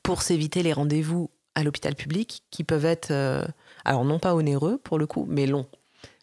pour 0.01 0.23
s'éviter 0.23 0.63
les 0.63 0.73
rendez-vous 0.73 1.29
à 1.53 1.61
l'hôpital 1.61 1.93
public 1.93 2.41
qui 2.49 2.63
peuvent 2.63 2.85
être, 2.85 3.11
euh, 3.11 3.45
alors 3.85 4.05
non 4.05 4.17
pas 4.17 4.33
onéreux 4.33 4.79
pour 4.83 4.97
le 4.97 5.05
coup, 5.05 5.27
mais 5.29 5.45
longs. 5.45 5.67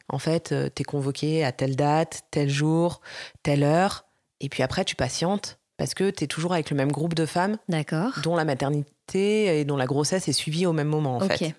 En 0.09 0.19
fait, 0.19 0.53
tu 0.75 0.83
es 0.83 0.85
convoqué 0.85 1.45
à 1.45 1.53
telle 1.53 1.77
date, 1.77 2.23
tel 2.33 2.51
jour, 2.51 3.01
telle 3.45 3.63
heure, 3.63 4.07
et 4.41 4.49
puis 4.49 4.65
après 4.65 4.85
tu 4.85 4.97
patientes 4.97 5.61
parce 5.77 5.95
que 5.95 6.11
tu 6.11 6.25
es 6.25 6.27
toujours 6.27 6.53
avec 6.53 6.71
le 6.71 6.77
même 6.77 6.91
groupe 6.91 7.15
de 7.15 7.27
femmes 7.27 7.59
D'accord. 7.69 8.19
dont 8.25 8.35
la 8.35 8.45
maternité 8.45 9.61
et 9.61 9.65
dont 9.65 9.77
la 9.77 9.87
grossesse 9.87 10.27
est 10.27 10.33
suivie 10.33 10.67
au 10.67 10.73
même 10.73 10.89
moment 10.89 11.19
en 11.19 11.21
fait. 11.21 11.55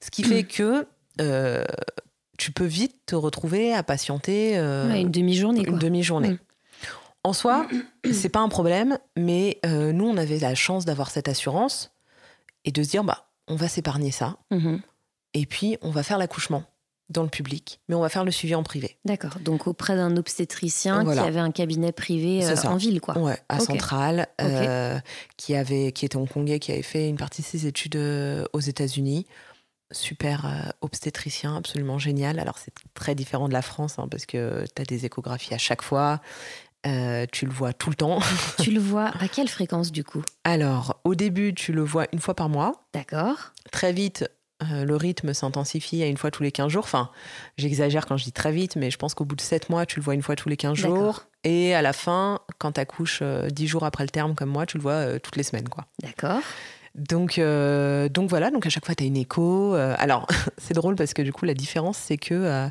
Ce 0.00 0.10
qui 0.10 0.24
fait 0.24 0.44
que 0.44 0.86
euh, 1.22 1.64
tu 2.38 2.52
peux 2.52 2.64
vite 2.64 2.96
te 3.06 3.14
retrouver 3.14 3.72
à 3.74 3.82
patienter 3.82 4.56
euh, 4.58 4.88
Ouais, 4.88 5.00
une 5.00 5.10
demi-journée, 5.10 5.62
une 5.66 5.78
demi-journée. 5.78 6.30
Mm. 6.30 6.38
En 7.24 7.32
soi, 7.32 7.66
c'est 8.12 8.28
pas 8.28 8.40
un 8.40 8.48
problème, 8.48 8.98
mais 9.16 9.58
euh, 9.64 9.92
nous, 9.92 10.06
on 10.06 10.16
avait 10.16 10.38
la 10.38 10.54
chance 10.54 10.84
d'avoir 10.84 11.10
cette 11.10 11.28
assurance 11.28 11.92
et 12.64 12.70
de 12.72 12.82
se 12.82 12.90
dire, 12.90 13.04
bah, 13.04 13.28
on 13.48 13.56
va 13.56 13.68
s'épargner 13.68 14.10
ça, 14.10 14.36
Mhm. 14.50 14.80
et 15.34 15.46
puis 15.46 15.76
on 15.82 15.90
va 15.90 16.02
faire 16.02 16.18
l'accouchement 16.18 16.64
dans 17.10 17.22
le 17.22 17.28
public, 17.28 17.80
mais 17.88 17.94
on 17.94 18.00
va 18.00 18.08
faire 18.08 18.24
le 18.24 18.30
suivi 18.30 18.54
en 18.54 18.62
privé. 18.62 18.96
D'accord. 19.04 19.32
Donc 19.44 19.66
auprès 19.66 19.94
d'un 19.94 20.16
obstétricien 20.16 21.04
Voilà. 21.04 21.20
qui 21.22 21.28
avait 21.28 21.40
un 21.40 21.50
cabinet 21.50 21.92
privé 21.92 22.42
euh, 22.46 22.56
en 22.64 22.76
ville, 22.76 23.00
quoi. 23.02 23.18
Ouais, 23.18 23.38
à 23.50 23.56
Ok. 23.58 23.66
Centrale, 23.66 24.26
euh, 24.40 24.98
qui, 25.36 25.54
avait, 25.54 25.92
qui 25.92 26.06
était 26.06 26.16
hongkongais, 26.16 26.58
qui 26.58 26.72
avait 26.72 26.80
fait 26.82 27.06
une 27.08 27.18
partie 27.18 27.42
de 27.42 27.46
ses 27.46 27.66
études 27.66 27.96
euh, 27.96 28.46
aux 28.54 28.60
États-Unis. 28.60 29.26
Super 29.90 30.46
euh, 30.46 30.70
obstétricien, 30.80 31.56
absolument 31.56 31.98
génial. 31.98 32.38
Alors, 32.38 32.58
c'est 32.58 32.72
très 32.94 33.14
différent 33.14 33.48
de 33.48 33.52
la 33.52 33.62
France, 33.62 33.98
hein, 33.98 34.08
parce 34.10 34.26
que 34.26 34.64
tu 34.74 34.82
as 34.82 34.84
des 34.84 35.04
échographies 35.06 35.54
à 35.54 35.58
chaque 35.58 35.82
fois. 35.82 36.20
Euh, 36.86 37.26
tu 37.32 37.46
le 37.46 37.52
vois 37.52 37.72
tout 37.72 37.90
le 37.90 37.96
temps. 37.96 38.18
tu 38.62 38.70
le 38.70 38.80
vois 38.80 39.10
à 39.20 39.28
quelle 39.28 39.48
fréquence, 39.48 39.92
du 39.92 40.04
coup? 40.04 40.22
Alors, 40.44 41.00
au 41.04 41.14
début, 41.14 41.54
tu 41.54 41.72
le 41.72 41.82
vois 41.82 42.06
une 42.12 42.18
fois 42.18 42.34
par 42.34 42.48
mois. 42.48 42.72
D'accord. 42.92 43.52
Très 43.72 43.92
vite, 43.92 44.28
euh, 44.62 44.84
le 44.84 44.96
rythme 44.96 45.32
s'intensifie 45.32 46.02
à 46.02 46.06
une 46.06 46.16
fois 46.16 46.30
tous 46.30 46.42
les 46.42 46.52
15 46.52 46.70
jours. 46.70 46.84
Enfin, 46.84 47.10
j'exagère 47.56 48.06
quand 48.06 48.16
je 48.16 48.24
dis 48.24 48.32
très 48.32 48.52
vite, 48.52 48.76
mais 48.76 48.90
je 48.90 48.98
pense 48.98 49.14
qu'au 49.14 49.24
bout 49.24 49.36
de 49.36 49.40
7 49.40 49.70
mois, 49.70 49.86
tu 49.86 49.98
le 49.98 50.04
vois 50.04 50.14
une 50.14 50.22
fois 50.22 50.36
tous 50.36 50.48
les 50.48 50.56
15 50.56 50.80
D'accord. 50.80 50.96
jours. 50.96 51.22
Et 51.44 51.74
à 51.74 51.82
la 51.82 51.92
fin, 51.92 52.40
quand 52.58 52.72
tu 52.72 52.80
accouches 52.80 53.22
10 53.22 53.66
jours 53.66 53.84
après 53.84 54.04
le 54.04 54.10
terme, 54.10 54.34
comme 54.34 54.50
moi, 54.50 54.66
tu 54.66 54.76
le 54.76 54.82
vois 54.82 55.18
toutes 55.20 55.36
les 55.36 55.42
semaines. 55.42 55.68
quoi. 55.68 55.84
D'accord. 56.02 56.40
Donc, 56.94 57.38
euh, 57.38 58.08
donc 58.08 58.30
voilà, 58.30 58.50
donc 58.50 58.66
à 58.66 58.70
chaque 58.70 58.86
fois, 58.86 58.94
tu 58.94 59.04
as 59.04 59.06
une 59.06 59.16
écho. 59.16 59.74
Euh, 59.74 59.94
alors, 59.98 60.26
c'est 60.58 60.74
drôle 60.74 60.94
parce 60.94 61.12
que 61.12 61.22
du 61.22 61.32
coup, 61.32 61.44
la 61.44 61.54
différence, 61.54 61.98
c'est 61.98 62.16
que 62.16 62.34
euh, 62.34 62.68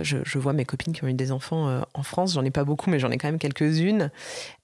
je, 0.00 0.38
vois 0.38 0.52
mes 0.52 0.64
copines 0.64 0.92
qui 0.92 1.04
ont 1.04 1.08
eu 1.08 1.14
des 1.14 1.32
enfants 1.32 1.82
en 1.94 2.02
France, 2.02 2.34
j'en 2.34 2.44
ai 2.44 2.50
pas 2.50 2.64
beaucoup, 2.64 2.90
mais 2.90 2.98
j'en 2.98 3.10
ai 3.10 3.18
quand 3.18 3.28
même 3.28 3.38
quelques-unes, 3.38 4.10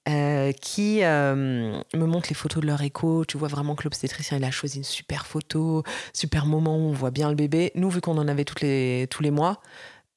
qui 0.06 1.00
me 1.00 1.82
montrent 1.94 2.28
les 2.28 2.34
photos 2.34 2.60
de 2.62 2.66
leur 2.66 2.82
écho. 2.82 3.24
Tu 3.24 3.38
vois 3.38 3.48
vraiment 3.48 3.74
que 3.74 3.84
l'obstétricien, 3.84 4.36
il 4.36 4.44
a 4.44 4.50
choisi 4.50 4.78
une 4.78 4.84
super 4.84 5.26
photo, 5.26 5.84
super 6.12 6.44
moment 6.44 6.76
où 6.76 6.90
on 6.90 6.92
voit 6.92 7.10
bien 7.10 7.30
le 7.30 7.34
bébé. 7.34 7.72
Nous, 7.76 7.88
vu 7.88 8.02
qu'on 8.02 8.18
en 8.18 8.28
avait 8.28 8.44
tous 8.44 8.62
les 8.62 9.30
mois, 9.30 9.62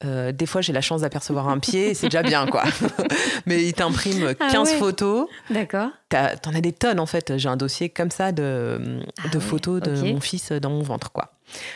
euh, 0.04 0.30
des 0.32 0.44
fois, 0.46 0.60
j'ai 0.60 0.72
la 0.74 0.82
chance 0.82 1.00
d'apercevoir 1.00 1.48
un 1.48 1.58
pied, 1.58 1.94
c'est 1.94 2.08
déjà 2.08 2.22
bien, 2.22 2.46
quoi. 2.46 2.64
Mais 3.46 3.64
il 3.64 3.72
t'imprime 3.72 4.34
15 4.34 4.38
Ah 4.54 4.62
ouais. 4.62 4.78
photos. 4.78 5.28
D'accord. 5.50 5.88
T'en 6.10 6.54
as 6.54 6.60
des 6.60 6.72
tonnes 6.72 7.00
en 7.00 7.06
fait. 7.06 7.36
J'ai 7.38 7.48
un 7.48 7.56
dossier 7.56 7.88
comme 7.88 8.10
ça 8.10 8.30
de, 8.32 9.00
Ah 9.24 9.28
de 9.28 9.38
ouais, 9.38 9.44
photos 9.44 9.80
de 9.80 10.12
mon 10.12 10.20
fils 10.20 10.52
dans 10.52 10.70
mon 10.70 10.82
ventre, 10.82 11.12
quoi. 11.12 11.32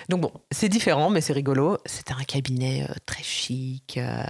Donc 0.08 0.20
bon, 0.20 0.32
c'est 0.50 0.68
différent, 0.68 1.10
mais 1.10 1.20
c'est 1.20 1.32
rigolo. 1.32 1.78
C'était 1.86 2.12
un 2.12 2.24
cabinet 2.24 2.86
euh, 2.90 2.94
très 3.06 3.22
chic, 3.22 3.96
euh, 3.96 4.22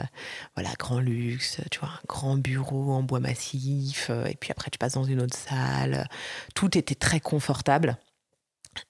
voilà, 0.55 0.71
grand 0.79 1.01
luxe, 1.01 1.61
tu 1.71 1.81
vois, 1.81 1.89
un 1.89 2.01
grand 2.07 2.37
bureau 2.37 2.93
en 2.93 3.03
bois 3.03 3.21
massif. 3.21 4.11
et 4.29 4.37
puis 4.37 4.51
après, 4.53 4.71
tu 4.71 4.79
passes 4.79 4.95
dans 4.95 5.05
une 5.05 5.21
autre 5.23 5.37
salle. 5.37 6.07
Tout 6.55 6.77
était 6.79 6.95
très 6.95 7.21
confortable. 7.21 7.97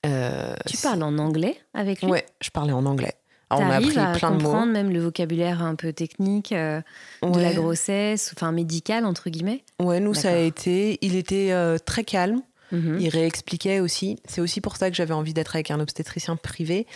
Tu 0.03 0.77
parles 0.83 1.03
en 1.03 1.17
anglais 1.19 1.59
avec 1.73 2.03
lui? 2.03 2.11
Ouais, 2.11 2.27
je 2.43 2.51
parlais 2.51 2.73
en 2.73 2.85
anglais. 2.85 3.15
On 3.51 3.71
a 3.71 3.77
appris 3.77 3.99
à 3.99 4.13
plein 4.13 4.31
de 4.31 4.37
mots. 4.37 4.45
comprendre 4.45 4.73
même 4.73 4.91
le 4.91 5.01
vocabulaire 5.01 5.63
un 5.63 5.75
peu 5.75 5.93
technique 5.93 6.53
euh, 6.53 6.81
de 7.23 7.41
la 7.41 7.53
grossesse, 7.53 8.33
enfin 8.35 8.53
médical 8.53 9.05
entre 9.05 9.29
guillemets. 9.31 9.65
Ouais, 9.81 10.01
nous, 10.01 10.15
ça 10.15 10.31
a 10.31 10.37
été. 10.37 10.99
Il 11.03 11.17
était 11.17 11.53
euh, 11.53 11.79
très 11.79 12.05
calme. 12.05 12.43
Mhm. 12.73 12.99
Il 13.01 13.09
réexpliquait 13.09 13.81
aussi. 13.81 14.21
C'est 14.25 14.41
aussi 14.41 14.61
pour 14.61 14.77
ça 14.77 14.91
que 14.91 14.97
j'avais 14.97 15.15
envie 15.15 15.35
d'être 15.35 15.57
avec 15.57 15.73
un 15.73 15.81
obstétricien 15.81 16.37
privé 16.37 16.87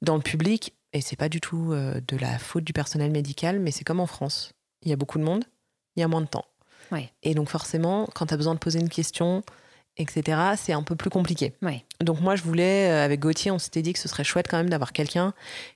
dans 0.00 0.14
le 0.14 0.22
public. 0.22 0.74
Et 0.92 1.00
c'est 1.00 1.16
pas 1.16 1.28
du 1.28 1.40
tout 1.40 1.72
euh, 1.72 2.00
de 2.06 2.16
la 2.16 2.38
faute 2.38 2.62
du 2.62 2.72
personnel 2.72 3.10
médical, 3.10 3.58
mais 3.58 3.72
c'est 3.72 3.82
comme 3.82 3.98
en 3.98 4.06
France. 4.06 4.52
Il 4.82 4.90
y 4.90 4.92
a 4.92 4.96
beaucoup 4.96 5.18
de 5.18 5.24
monde, 5.24 5.44
il 5.96 6.00
y 6.00 6.02
a 6.04 6.08
moins 6.08 6.20
de 6.20 6.28
temps. 6.28 6.44
Ouais. 6.92 7.10
Et 7.24 7.34
donc 7.34 7.48
forcément, 7.48 8.06
quand 8.14 8.26
tu 8.26 8.34
as 8.34 8.36
besoin 8.36 8.54
de 8.54 8.60
poser 8.60 8.78
une 8.78 8.88
question 8.88 9.42
etc., 9.96 10.38
c'est 10.56 10.72
un 10.72 10.82
peu 10.82 10.96
plus 10.96 11.10
compliqué. 11.10 11.54
Donc 12.00 12.20
moi, 12.20 12.36
je 12.36 12.42
voulais, 12.42 12.90
euh, 12.90 13.04
avec 13.04 13.20
Gauthier, 13.20 13.50
on 13.50 13.58
s'était 13.58 13.82
dit 13.82 13.92
que 13.92 13.98
ce 13.98 14.08
serait 14.08 14.24
chouette 14.24 14.46
quand 14.48 14.56
même 14.56 14.70
d'avoir 14.70 14.92
quelqu'un 14.92 15.34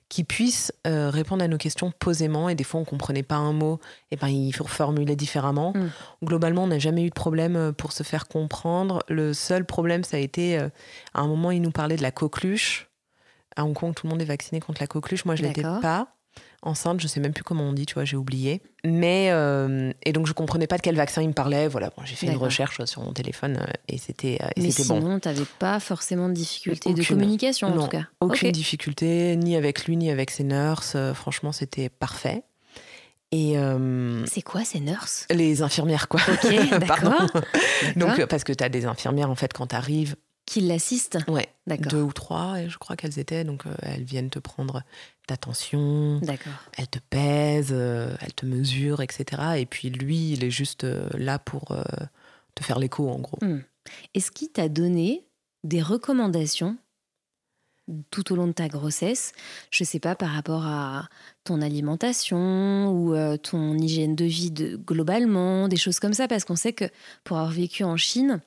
qui 0.09 0.23
puisse 0.23 0.73
euh, 0.87 1.09
répondre 1.09 1.43
à 1.43 1.47
nos 1.47 1.57
questions 1.57 1.91
posément. 1.97 2.49
Et 2.49 2.55
des 2.55 2.63
fois, 2.63 2.81
on 2.81 2.85
comprenait 2.85 3.23
pas 3.23 3.35
un 3.35 3.53
mot, 3.53 3.79
et 4.11 4.17
ben 4.17 4.27
il 4.27 4.51
faut 4.51 4.65
reformuler 4.65 5.15
différemment. 5.15 5.73
Mm. 5.73 5.91
Globalement, 6.25 6.63
on 6.63 6.67
n'a 6.67 6.79
jamais 6.79 7.03
eu 7.03 7.09
de 7.09 7.13
problème 7.13 7.55
euh, 7.55 7.71
pour 7.71 7.91
se 7.91 8.03
faire 8.03 8.27
comprendre. 8.27 9.03
Le 9.07 9.33
seul 9.33 9.65
problème, 9.65 10.03
ça 10.03 10.17
a 10.17 10.19
été, 10.19 10.59
euh, 10.59 10.69
à 11.13 11.21
un 11.21 11.27
moment, 11.27 11.51
il 11.51 11.61
nous 11.61 11.71
parlait 11.71 11.95
de 11.95 12.01
la 12.01 12.11
coqueluche. 12.11 12.89
À 13.55 13.65
Hong 13.65 13.73
Kong, 13.73 13.93
tout 13.95 14.07
le 14.07 14.11
monde 14.11 14.21
est 14.21 14.25
vacciné 14.25 14.59
contre 14.59 14.81
la 14.81 14.87
coqueluche. 14.87 15.25
Moi, 15.25 15.35
je 15.35 15.43
l'étais 15.43 15.61
pas. 15.61 16.07
Enceinte, 16.61 16.99
je 16.99 17.07
sais 17.07 17.19
même 17.21 17.31
plus 17.33 17.43
comment 17.43 17.63
on 17.63 17.71
dit, 17.73 17.85
tu 17.85 17.93
vois, 17.93 18.03
j'ai 18.05 18.17
oublié. 18.17 18.61
Mais 18.83 19.29
euh, 19.31 19.93
et 20.03 20.11
donc 20.11 20.27
je 20.27 20.33
comprenais 20.33 20.67
pas 20.67 20.75
de 20.77 20.81
quel 20.81 20.95
vaccin 20.95 21.21
il 21.21 21.29
me 21.29 21.33
parlait. 21.33 21.67
Voilà, 21.69 21.89
bon, 21.95 22.03
j'ai 22.05 22.15
fait 22.15 22.27
une 22.27 22.35
recherche 22.37 22.83
sur 22.85 23.01
mon 23.01 23.13
téléphone 23.13 23.57
euh, 23.61 23.71
et 23.87 23.97
c'était 23.97 24.39
euh, 24.41 24.47
et 24.57 24.61
Mais 24.61 24.67
bon. 24.67 24.73
sinon, 24.99 25.19
t'avais 25.19 25.45
pas 25.59 25.79
forcément 25.79 26.27
de 26.27 26.33
difficultés 26.33 26.93
de 26.93 27.03
communication, 27.03 27.67
en 27.69 27.83
tout 27.83 27.87
cas. 27.87 28.03
Aucune 28.19 28.51
difficulté, 28.51 29.35
ni 29.37 29.55
avec 29.55 29.85
lui, 29.85 29.95
ni 29.95 30.11
avec 30.11 30.31
ses 30.31 30.43
nurses. 30.43 30.93
Euh, 30.95 31.13
franchement, 31.13 31.51
c'était 31.53 31.87
parfait. 31.89 32.43
Et 33.31 33.59
euh, 33.59 34.25
C'est 34.25 34.41
quoi 34.41 34.63
ces 34.65 34.79
nurses? 34.79 35.27
les 35.29 35.61
infirmières, 35.61 36.07
quoi. 36.07 36.19
Ok, 36.27 36.51
Pardon. 36.87 37.11
d'accord. 37.11 37.41
Donc, 37.95 38.19
euh, 38.19 38.25
parce 38.27 38.43
que 38.43 38.51
tu 38.53 38.63
as 38.63 38.69
des 38.69 38.85
infirmières, 38.85 39.29
en 39.29 39.35
fait, 39.35 39.53
quand 39.53 39.67
tu 39.67 39.75
arrives, 39.75 40.15
Qui 40.49 40.61
l'assistent 40.61 41.19
ouais, 41.27 41.47
D'accord. 41.67 41.91
deux 41.91 42.01
ou 42.01 42.11
trois, 42.11 42.67
je 42.67 42.79
crois 42.79 42.95
qu'elles 42.95 43.19
étaient, 43.19 43.43
donc 43.43 43.67
euh, 43.67 43.75
elles 43.83 44.03
viennent 44.03 44.31
te 44.31 44.39
prendre 44.39 44.81
ta 45.27 45.37
tension, 45.37 46.17
D'accord. 46.23 46.53
elles 46.75 46.87
te 46.87 46.97
pèsent, 46.97 47.67
euh, 47.71 48.15
elles 48.19 48.33
te 48.33 48.47
mesurent, 48.47 49.01
etc. 49.03 49.59
Et 49.59 49.67
puis 49.67 49.91
lui, 49.91 50.31
il 50.31 50.43
est 50.43 50.49
juste 50.49 50.85
euh, 50.85 51.07
là 51.13 51.37
pour 51.37 51.77
te 52.55 52.63
faire 52.63 52.79
l'écho, 52.79 53.07
en 53.09 53.19
gros. 53.19 53.37
Est-ce 54.15 54.31
qu'il 54.31 54.49
t'a 54.49 54.69
donné 54.69 55.27
des 55.63 55.83
recommandations 55.83 56.77
tout 58.09 58.33
au 58.33 58.35
long 58.35 58.47
de 58.47 58.51
ta 58.51 58.67
grossesse 58.69 59.33
Je 59.69 59.83
sais 59.83 59.99
pas, 59.99 60.15
par 60.15 60.29
rapport 60.29 60.65
à 60.65 61.09
ton 61.43 61.61
alimentation 61.61 62.91
ou 62.91 63.15
ton 63.37 63.77
hygiène 63.77 64.15
de 64.15 64.25
vie 64.25 64.49
de- 64.51 64.77
globalement, 64.77 65.67
des 65.67 65.77
choses 65.77 65.99
comme 65.99 66.13
ça, 66.13 66.27
parce 66.27 66.43
qu'on 66.43 66.55
sait 66.55 66.73
que 66.73 66.85
pour 67.23 67.37
avoir 67.37 67.51
vécu 67.51 67.83
en 67.83 67.97
Chine, 67.97 68.41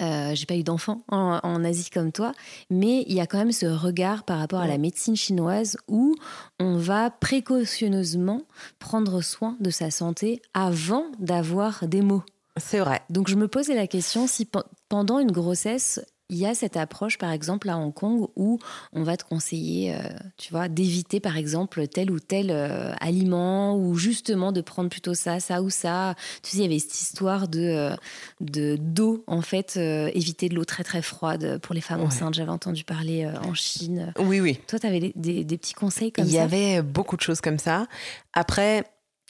euh, 0.00 0.34
j'ai 0.34 0.46
pas 0.46 0.56
eu 0.56 0.62
d'enfant 0.62 1.02
en, 1.08 1.40
en 1.42 1.64
Asie 1.64 1.90
comme 1.90 2.12
toi, 2.12 2.32
mais 2.70 3.04
il 3.08 3.14
y 3.14 3.20
a 3.20 3.26
quand 3.26 3.38
même 3.38 3.52
ce 3.52 3.66
regard 3.66 4.24
par 4.24 4.38
rapport 4.38 4.60
à 4.60 4.66
la 4.66 4.78
médecine 4.78 5.16
chinoise 5.16 5.76
où 5.88 6.14
on 6.60 6.76
va 6.76 7.10
précautionneusement 7.10 8.42
prendre 8.78 9.20
soin 9.22 9.56
de 9.60 9.70
sa 9.70 9.90
santé 9.90 10.40
avant 10.54 11.06
d'avoir 11.18 11.86
des 11.86 12.02
maux. 12.02 12.22
C'est 12.58 12.80
vrai. 12.80 13.00
Donc 13.10 13.28
je 13.28 13.36
me 13.36 13.48
posais 13.48 13.74
la 13.74 13.86
question 13.86 14.26
si 14.26 14.44
pe- 14.44 14.58
pendant 14.88 15.18
une 15.18 15.32
grossesse, 15.32 16.04
il 16.32 16.38
y 16.38 16.46
a 16.46 16.54
cette 16.54 16.76
approche, 16.76 17.18
par 17.18 17.30
exemple, 17.30 17.68
à 17.68 17.76
Hong 17.76 17.92
Kong, 17.92 18.26
où 18.36 18.58
on 18.92 19.02
va 19.04 19.16
te 19.16 19.24
conseiller, 19.24 19.94
euh, 19.94 19.98
tu 20.38 20.50
vois, 20.50 20.66
d'éviter, 20.68 21.20
par 21.20 21.36
exemple, 21.36 21.86
tel 21.86 22.10
ou 22.10 22.18
tel 22.18 22.50
euh, 22.50 22.92
aliment, 23.00 23.76
ou 23.76 23.94
justement 23.94 24.50
de 24.50 24.60
prendre 24.62 24.88
plutôt 24.88 25.14
ça, 25.14 25.38
ça 25.40 25.62
ou 25.62 25.68
ça. 25.70 26.14
Tu 26.42 26.50
sais, 26.50 26.56
il 26.58 26.62
y 26.62 26.66
avait 26.66 26.78
cette 26.78 27.00
histoire 27.00 27.46
de 27.48 27.60
euh, 27.60 27.94
de- 28.40 28.76
d'eau, 28.80 29.22
en 29.26 29.42
fait, 29.42 29.74
euh, 29.76 30.10
éviter 30.14 30.48
de 30.48 30.54
l'eau 30.54 30.64
très 30.64 30.82
très 30.84 31.02
froide 31.02 31.58
pour 31.58 31.74
les 31.74 31.80
femmes 31.80 32.00
Ouais. 32.00 32.06
enceintes. 32.06 32.34
J'avais 32.34 32.50
entendu 32.50 32.82
parler 32.84 33.26
en 33.26 33.54
Chine. 33.54 34.12
Oui, 34.18 34.40
oui. 34.40 34.58
Toi, 34.66 34.78
tu 34.78 34.86
avais 34.86 35.12
des, 35.14 35.44
des 35.44 35.58
petits 35.58 35.74
conseils 35.74 36.10
comme 36.12 36.24
il 36.24 36.30
y 36.30 36.36
ça? 36.36 36.44
avait 36.44 36.80
beaucoup 36.82 37.16
de 37.16 37.22
choses 37.22 37.40
comme 37.42 37.58
ça. 37.58 37.86
Après, 38.32 38.84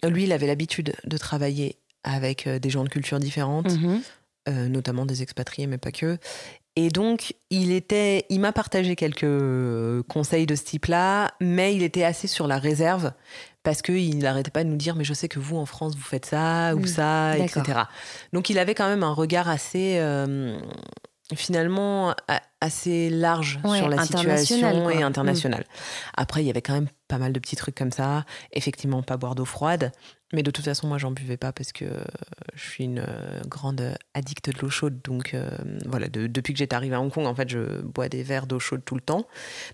lui, 0.04 0.24
il 0.24 0.32
avait 0.32 0.46
l'habitude 0.46 0.94
de 1.04 1.16
travailler 1.18 1.76
avec 2.04 2.48
des 2.48 2.70
gens 2.70 2.84
de 2.84 2.88
cultures 2.88 3.18
différentes, 3.20 3.70
Mhm. 3.72 4.00
euh, 4.48 4.68
notamment 4.68 5.06
des 5.06 5.22
expatriés, 5.22 5.66
mais 5.68 5.78
pas 5.78 5.92
que. 5.92 6.18
Et 6.74 6.88
donc, 6.88 7.34
il 7.50 7.70
était, 7.70 8.24
il 8.30 8.40
m'a 8.40 8.52
partagé 8.52 8.96
quelques 8.96 9.24
euh, 9.24 10.02
conseils 10.08 10.46
de 10.46 10.54
ce 10.54 10.62
type-là, 10.64 11.32
mais 11.40 11.74
il 11.74 11.82
était 11.82 12.04
assez 12.04 12.26
sur 12.26 12.46
la 12.46 12.58
réserve 12.58 13.12
parce 13.62 13.82
qu'il 13.82 14.18
n'arrêtait 14.18 14.50
pas 14.50 14.64
de 14.64 14.68
nous 14.70 14.76
dire, 14.76 14.96
mais 14.96 15.04
je 15.04 15.12
sais 15.12 15.28
que 15.28 15.38
vous 15.38 15.56
en 15.56 15.66
France 15.66 15.94
vous 15.94 16.02
faites 16.02 16.24
ça 16.26 16.74
ou 16.74 16.80
Mm, 16.80 16.86
ça, 16.86 17.38
etc. 17.38 17.80
Donc, 18.32 18.48
il 18.48 18.58
avait 18.58 18.74
quand 18.74 18.88
même 18.88 19.02
un 19.02 19.12
regard 19.12 19.48
assez, 19.50 19.98
euh, 19.98 20.58
finalement, 21.36 22.14
assez 22.60 23.10
large 23.10 23.58
Ouais, 23.64 23.78
sur 23.78 23.88
la 23.88 24.02
situation 24.04 24.82
quoi. 24.82 24.94
et 24.94 24.98
Mm. 24.98 25.02
international. 25.02 25.64
Après, 26.16 26.42
il 26.42 26.46
y 26.46 26.50
avait 26.50 26.62
quand 26.62 26.74
même 26.74 26.88
pas 27.08 27.18
mal 27.18 27.32
de 27.32 27.40
petits 27.40 27.56
trucs 27.56 27.74
comme 27.74 27.90
ça. 27.92 28.24
Effectivement, 28.52 29.02
pas 29.02 29.16
boire 29.16 29.34
d'eau 29.34 29.44
froide. 29.44 29.92
Mais 30.34 30.42
de 30.42 30.50
toute 30.50 30.64
façon, 30.64 30.86
moi, 30.86 30.96
j'en 30.96 31.10
buvais 31.10 31.36
pas 31.36 31.52
parce 31.52 31.72
que 31.72 31.84
euh, 31.84 32.04
je 32.54 32.62
suis 32.70 32.84
une 32.84 33.00
euh, 33.00 33.40
grande 33.46 33.94
addicte 34.14 34.48
de 34.50 34.58
l'eau 34.62 34.70
chaude. 34.70 35.00
Donc, 35.04 35.34
euh, 35.34 35.50
voilà, 35.86 36.08
de- 36.08 36.26
depuis 36.26 36.54
que 36.54 36.58
j'étais 36.58 36.74
arrivée 36.74 36.94
à 36.94 37.00
Hong 37.02 37.12
Kong, 37.12 37.26
en 37.26 37.34
fait, 37.34 37.50
je 37.50 37.82
bois 37.82 38.08
des 38.08 38.22
verres 38.22 38.46
d'eau 38.46 38.58
chaude 38.58 38.82
tout 38.84 38.94
le 38.94 39.02
temps. 39.02 39.26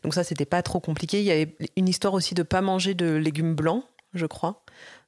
Donc, 0.03 0.15
ça, 0.15 0.25
c'était 0.25 0.47
pas 0.47 0.63
trop 0.63 0.81
compliqué. 0.81 1.21
Il 1.21 1.27
y 1.27 1.31
avait 1.31 1.55
une 1.77 1.89
histoire 1.89 2.15
aussi 2.15 2.35
de 2.35 2.43
pas 2.43 2.61
manger 2.61 2.95
de 2.95 3.15
légumes 3.15 3.55
blancs, 3.55 3.85
je 4.15 4.27
crois. 4.27 4.65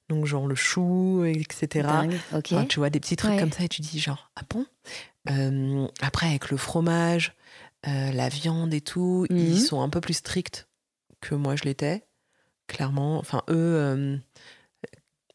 Donc, 0.08 0.26
genre 0.26 0.46
le 0.46 0.54
chou, 0.56 1.24
etc. 1.24 1.66
Dingue, 1.86 2.14
ok. 2.32 2.52
Enfin, 2.52 2.64
tu 2.66 2.78
vois, 2.80 2.90
des 2.90 2.98
petits 3.00 3.16
trucs 3.16 3.32
Ouais. 3.32 3.38
comme 3.38 3.52
ça 3.52 3.64
et 3.64 3.68
tu 3.68 3.80
dis 3.80 3.98
genre, 4.00 4.30
ah 4.36 4.42
bon? 4.50 4.66
Après, 5.26 6.26
avec 6.26 6.50
le 6.50 6.56
fromage, 6.56 7.34
la 7.84 8.28
viande 8.28 8.72
et 8.74 8.80
tout, 8.80 9.26
ils 9.30 9.60
sont 9.60 9.80
un 9.82 9.88
peu 9.88 10.00
plus 10.00 10.14
stricts 10.14 10.66
que 11.20 11.34
moi 11.34 11.54
je 11.56 11.64
l'étais, 11.64 12.04
clairement. 12.66 13.18
Enfin, 13.18 13.42
eux, 13.50 13.54
euh, 13.54 14.16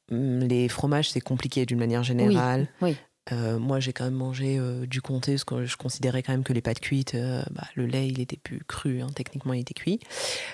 les 0.10 0.67
fromages, 0.69 1.10
c'est 1.10 1.21
compliqué 1.21 1.65
d'une 1.65 1.80
manière 1.80 2.04
générale. 2.04 2.67
oui. 2.82 2.95
Euh, 3.32 3.58
moi, 3.58 3.80
j'ai 3.80 3.91
quand 3.91 4.04
même 4.04 4.13
mangé 4.13 4.60
euh, 4.60 4.86
du 4.86 5.02
comté, 5.02 5.32
parce 5.32 5.43
que 5.43 5.65
je 5.65 5.78
considérais 5.78 6.21
quand 6.21 6.32
même 6.32 6.43
que 6.43 6.54
les 6.54 6.62
pâtes 6.62 6.80
cuites, 6.80 7.15
euh, 7.15 7.41
bah, 7.50 7.63
le 7.74 7.88
lait, 7.88 8.08
il 8.08 8.19
était 8.19 8.38
plus 8.38 8.60
cru, 8.67 9.02
hein, 9.02 9.08
techniquement, 9.15 9.54
il 9.54 9.62
était 9.62 9.74
cuit. 9.74 10.00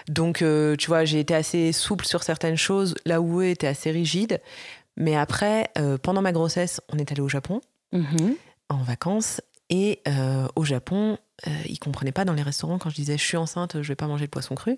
Donc, 0.08 0.38
tu 0.38 0.88
vois, 0.88 1.04
j'ai 1.04 1.20
été 1.20 1.36
assez 1.36 1.74
souple 1.74 2.06
sur 2.06 2.24
certaines 2.24 2.56
choses, 2.56 2.96
là 3.06 3.20
où 3.20 3.42
eux 3.42 3.48
étaient 3.48 3.68
assez 3.68 3.92
rigides. 3.92 4.40
Mais 4.96 5.18
après, 5.18 5.70
pendant 6.02 6.22
ma 6.22 6.32
grossesse, 6.32 6.80
on 6.88 6.98
est 6.98 7.12
allé 7.12 7.22
au 7.22 7.28
Japon 7.30 7.60
Mhm. 7.92 8.36
En 8.76 8.84
vacances. 8.84 9.42
Et 9.70 10.02
euh, 10.08 10.48
au 10.56 10.66
Japon, 10.66 11.18
euh, 11.48 11.52
ils 11.68 11.80
comprenaient 11.80 12.12
pas 12.12 12.26
dans 12.26 12.34
les 12.34 12.42
restaurants 12.42 12.78
quand 12.78 12.90
je 12.90 12.96
disais 12.96 13.18
je 13.18 13.24
suis 13.24 13.38
enceinte, 13.38 13.82
je 13.82 13.88
vais 13.88 13.96
pas 13.96 14.08
manger 14.08 14.26
de 14.26 14.32
poisson 14.32 14.54
cru. 14.56 14.78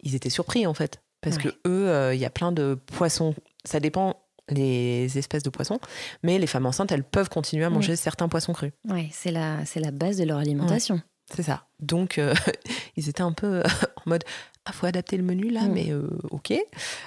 Ils 0.00 0.14
étaient 0.14 0.30
surpris 0.30 0.66
en 0.66 0.74
fait. 0.74 1.02
Parce 1.20 1.36
Ouais. 1.36 1.42
que 1.42 1.48
eux, 1.68 1.88
euh, 1.88 2.14
il 2.14 2.20
y 2.20 2.24
a 2.24 2.30
plein 2.30 2.52
de 2.52 2.78
poissons. 2.86 3.34
Ça 3.64 3.80
dépend 3.80 4.16
les 4.48 5.18
espèces 5.18 5.42
de 5.44 5.50
poissons. 5.50 5.78
Mais 6.22 6.38
les 6.38 6.46
femmes 6.48 6.66
enceintes, 6.66 6.90
elles 6.92 7.04
peuvent 7.04 7.28
continuer 7.28 7.64
à 7.64 7.70
manger 7.70 7.94
certains 7.96 8.28
poissons 8.28 8.52
crus. 8.52 8.72
Ouais, 8.88 9.08
c'est 9.12 9.30
la, 9.30 9.64
c'est 9.64 9.80
la 9.80 9.92
base 9.92 10.16
de 10.18 10.24
leur 10.24 10.38
alimentation. 10.38 11.00
C'est 11.34 11.44
ça. 11.44 11.66
Donc, 11.80 12.18
euh, 12.18 12.34
ils 12.96 13.08
étaient 13.08 13.22
un 13.22 13.32
peu 13.32 13.62
en 13.96 14.02
mode 14.10 14.24
ah, 14.64 14.72
faut 14.72 14.86
adapter 14.86 15.16
le 15.16 15.22
menu 15.24 15.50
là, 15.50 15.62
Mm. 15.62 15.72
mais 15.72 15.90
euh, 15.90 16.08
ok. 16.30 16.52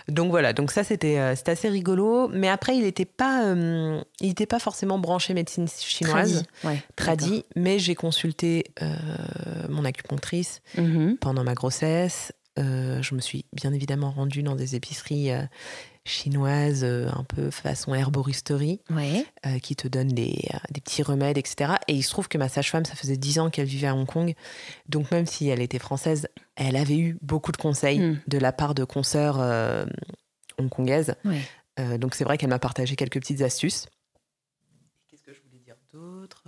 Donc 0.10 0.30
voilà, 0.30 0.52
donc 0.54 0.72
ça 0.72 0.84
c'était 0.84 1.18
euh, 1.20 1.36
assez 1.48 1.70
rigolo. 1.70 2.28
Mais 2.28 2.50
après, 2.50 2.76
il 2.76 2.84
n'était 2.84 3.06
pas, 3.06 3.46
euh, 3.46 4.02
il 4.20 4.32
était 4.32 4.46
pas 4.46 4.60
forcément 4.60 5.00
branché 5.00 5.34
médecine 5.34 5.68
chinoise. 5.68 6.44
Ouais, 6.64 6.82
tradit, 6.96 7.46
mais 7.56 7.80
j'ai 7.80 7.96
consulté 7.96 8.66
mon 9.70 9.86
acupunctrice. 9.86 10.62
Mhm. 10.78 11.18
pendant 11.20 11.44
ma 11.44 11.54
grossesse. 11.54 12.32
Je 12.58 13.16
me 13.16 13.20
suis 13.22 13.46
bien 13.54 13.74
évidemment 13.74 14.12
rendue 14.12 14.44
dans 14.44 14.56
des 14.56 14.76
épiceries 14.76 15.30
chinoises, 16.06 16.84
euh, 16.84 17.10
un 17.14 17.24
peu 17.24 17.50
façon 17.52 17.94
herboristerie, 17.94 18.80
Ouais. 18.92 19.26
euh, 19.46 19.60
qui 19.60 19.76
te 19.76 19.88
donnent 19.88 20.08
des, 20.14 20.38
euh, 20.54 20.58
des 20.72 20.80
petits 20.80 21.04
remèdes, 21.04 21.38
etc. 21.38 21.74
Et 21.88 21.94
il 21.96 22.04
se 22.04 22.12
trouve 22.12 22.28
que 22.28 22.38
ma 22.38 22.48
sage-femme, 22.48 22.86
ça 22.86 22.96
faisait 22.96 23.18
10 23.18 23.40
ans 23.40 23.50
qu'elle 23.50 23.66
vivait 23.68 23.88
à 23.88 23.96
Hong 23.96 24.06
Kong. 24.08 24.34
Donc 24.88 25.10
même 25.12 25.26
si 25.26 25.48
elle 25.50 25.62
était 25.62 25.80
française, 25.80 26.28
elle 26.56 26.76
avait 26.76 26.98
eu 26.98 27.18
beaucoup 27.22 27.52
de 27.52 27.58
conseils 27.58 28.00
Mm. 28.00 28.22
de 28.28 28.38
la 28.38 28.54
part 28.54 28.76
de 28.76 28.84
consoeurs 28.84 29.40
euh, 29.40 29.86
hongkongaises. 30.60 31.16
Ouais. 31.26 31.42
Euh, 31.80 31.98
donc 31.98 32.16
c'est 32.16 32.24
vrai 32.24 32.38
qu'elle 32.38 32.50
m'a 32.50 32.60
partagé 32.60 32.96
quelques 32.96 33.20
petites 33.20 33.42
astuces. 33.42 33.88
Qu'est-ce 35.10 35.24
que 35.24 35.34
je 35.34 35.42
voulais 35.42 35.60
dire 35.64 35.76
d'autre 35.92 36.44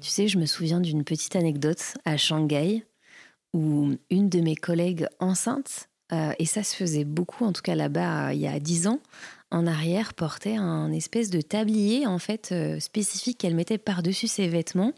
Tu 0.00 0.10
sais, 0.10 0.26
je 0.28 0.36
me 0.38 0.46
souviens 0.46 0.80
d'une 0.80 1.04
petite 1.04 1.36
anecdote 1.36 1.94
à 2.04 2.16
Shanghai 2.16 2.84
où 3.54 3.94
une 4.10 4.28
de 4.28 4.40
mes 4.40 4.56
collègues 4.56 5.06
enceintes, 5.20 5.88
euh, 6.12 6.32
et 6.38 6.46
ça 6.46 6.62
se 6.62 6.74
faisait 6.74 7.04
beaucoup, 7.04 7.44
en 7.44 7.52
tout 7.52 7.62
cas 7.62 7.74
là-bas, 7.74 8.28
euh, 8.28 8.32
il 8.32 8.40
y 8.40 8.46
a 8.46 8.60
dix 8.60 8.86
ans, 8.86 9.00
en 9.50 9.66
arrière, 9.66 10.14
portait 10.14 10.56
un 10.56 10.92
espèce 10.92 11.30
de 11.30 11.40
tablier 11.40 12.06
en 12.06 12.18
fait 12.18 12.50
euh, 12.52 12.80
spécifique 12.80 13.38
qu'elle 13.38 13.54
mettait 13.54 13.78
par-dessus 13.78 14.26
ses 14.26 14.48
vêtements, 14.48 14.92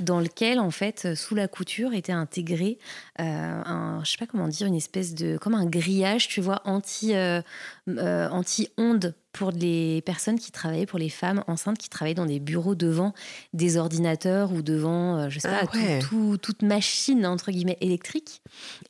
dans 0.00 0.20
lequel 0.20 0.58
en 0.58 0.70
fait, 0.70 1.14
sous 1.14 1.34
la 1.34 1.48
couture, 1.48 1.94
était 1.94 2.12
intégré 2.12 2.78
un, 3.18 4.00
je 4.04 4.10
sais 4.10 4.18
pas 4.18 4.26
comment 4.26 4.48
dire, 4.48 4.66
une 4.66 4.74
espèce 4.74 5.14
de, 5.14 5.38
comme 5.38 5.54
un 5.54 5.66
grillage, 5.66 6.28
tu 6.28 6.40
vois, 6.40 6.60
anti, 6.64 7.14
euh, 7.14 7.40
anti-ondes 7.86 9.14
pour 9.36 9.50
les 9.52 10.02
personnes 10.02 10.38
qui 10.38 10.50
travaillaient, 10.50 10.86
pour 10.86 10.98
les 10.98 11.08
femmes 11.10 11.44
enceintes 11.46 11.78
qui 11.78 11.88
travaillaient 11.88 12.14
dans 12.14 12.26
des 12.26 12.40
bureaux 12.40 12.74
devant 12.74 13.12
des 13.52 13.76
ordinateurs 13.76 14.52
ou 14.52 14.62
devant, 14.62 15.18
euh, 15.18 15.28
je 15.28 15.38
sais 15.38 15.48
Ah 15.48 15.60
pas, 15.60 15.66
tout- 15.66 15.78
ouais. 15.78 15.98
tout- 16.00 16.38
toute 16.42 16.62
machine 16.62 17.26
entre 17.26 17.50
guillemets 17.50 17.76
électrique. 17.80 18.40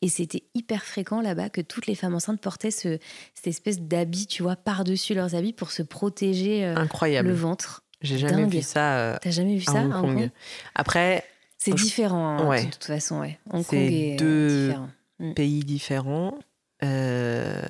Et 0.03 0.09
c'était 0.09 0.45
hyper 0.55 0.85
fréquent 0.85 1.21
là-bas 1.21 1.49
que 1.51 1.61
toutes 1.61 1.87
les 1.87 1.95
femmes 1.95 2.15
enceintes 2.15 2.41
portaient 2.41 2.71
ce, 2.71 2.99
cette 3.35 3.47
espèce 3.49 3.81
d'habit, 3.81 4.27
tu 4.27 4.43
vois, 4.43 4.57
par-dessus 4.57 5.15
leurs 5.15 5.35
habits 5.35 5.53
pour 5.53 5.73
se 5.73 5.83
protéger 5.83 6.65
euh, 6.65 6.77
Incroyable. 6.77 7.29
le 7.29 7.35
ventre. 7.35 7.83
J'ai 8.03 8.19
jamais 8.19 8.43
Dingue. 8.43 8.51
vu 8.53 8.63
ça 8.63 8.99
euh, 8.99 9.17
T'as 9.21 9.31
jamais 9.31 9.57
vu 9.57 9.63
ça 9.65 9.83
Hong 9.83 9.93
à. 9.93 9.99
Hong 10.01 10.15
Kong? 10.19 10.31
Après, 10.75 11.25
C'est 11.59 11.77
Je- 11.77 11.83
différent, 11.83 12.29
hein, 12.39 12.47
Ouais. 12.49 12.67
de 12.67 12.71
toute 12.71 12.85
façon, 12.85 13.21
ouais. 13.21 13.39
Hong 13.51 13.65
Kong 13.65 13.79
est 13.79 14.17
deux- 14.17 14.67
différent. 14.69 14.89
pays 15.35 15.65
différents, 15.65 16.39
euh, 16.87 17.63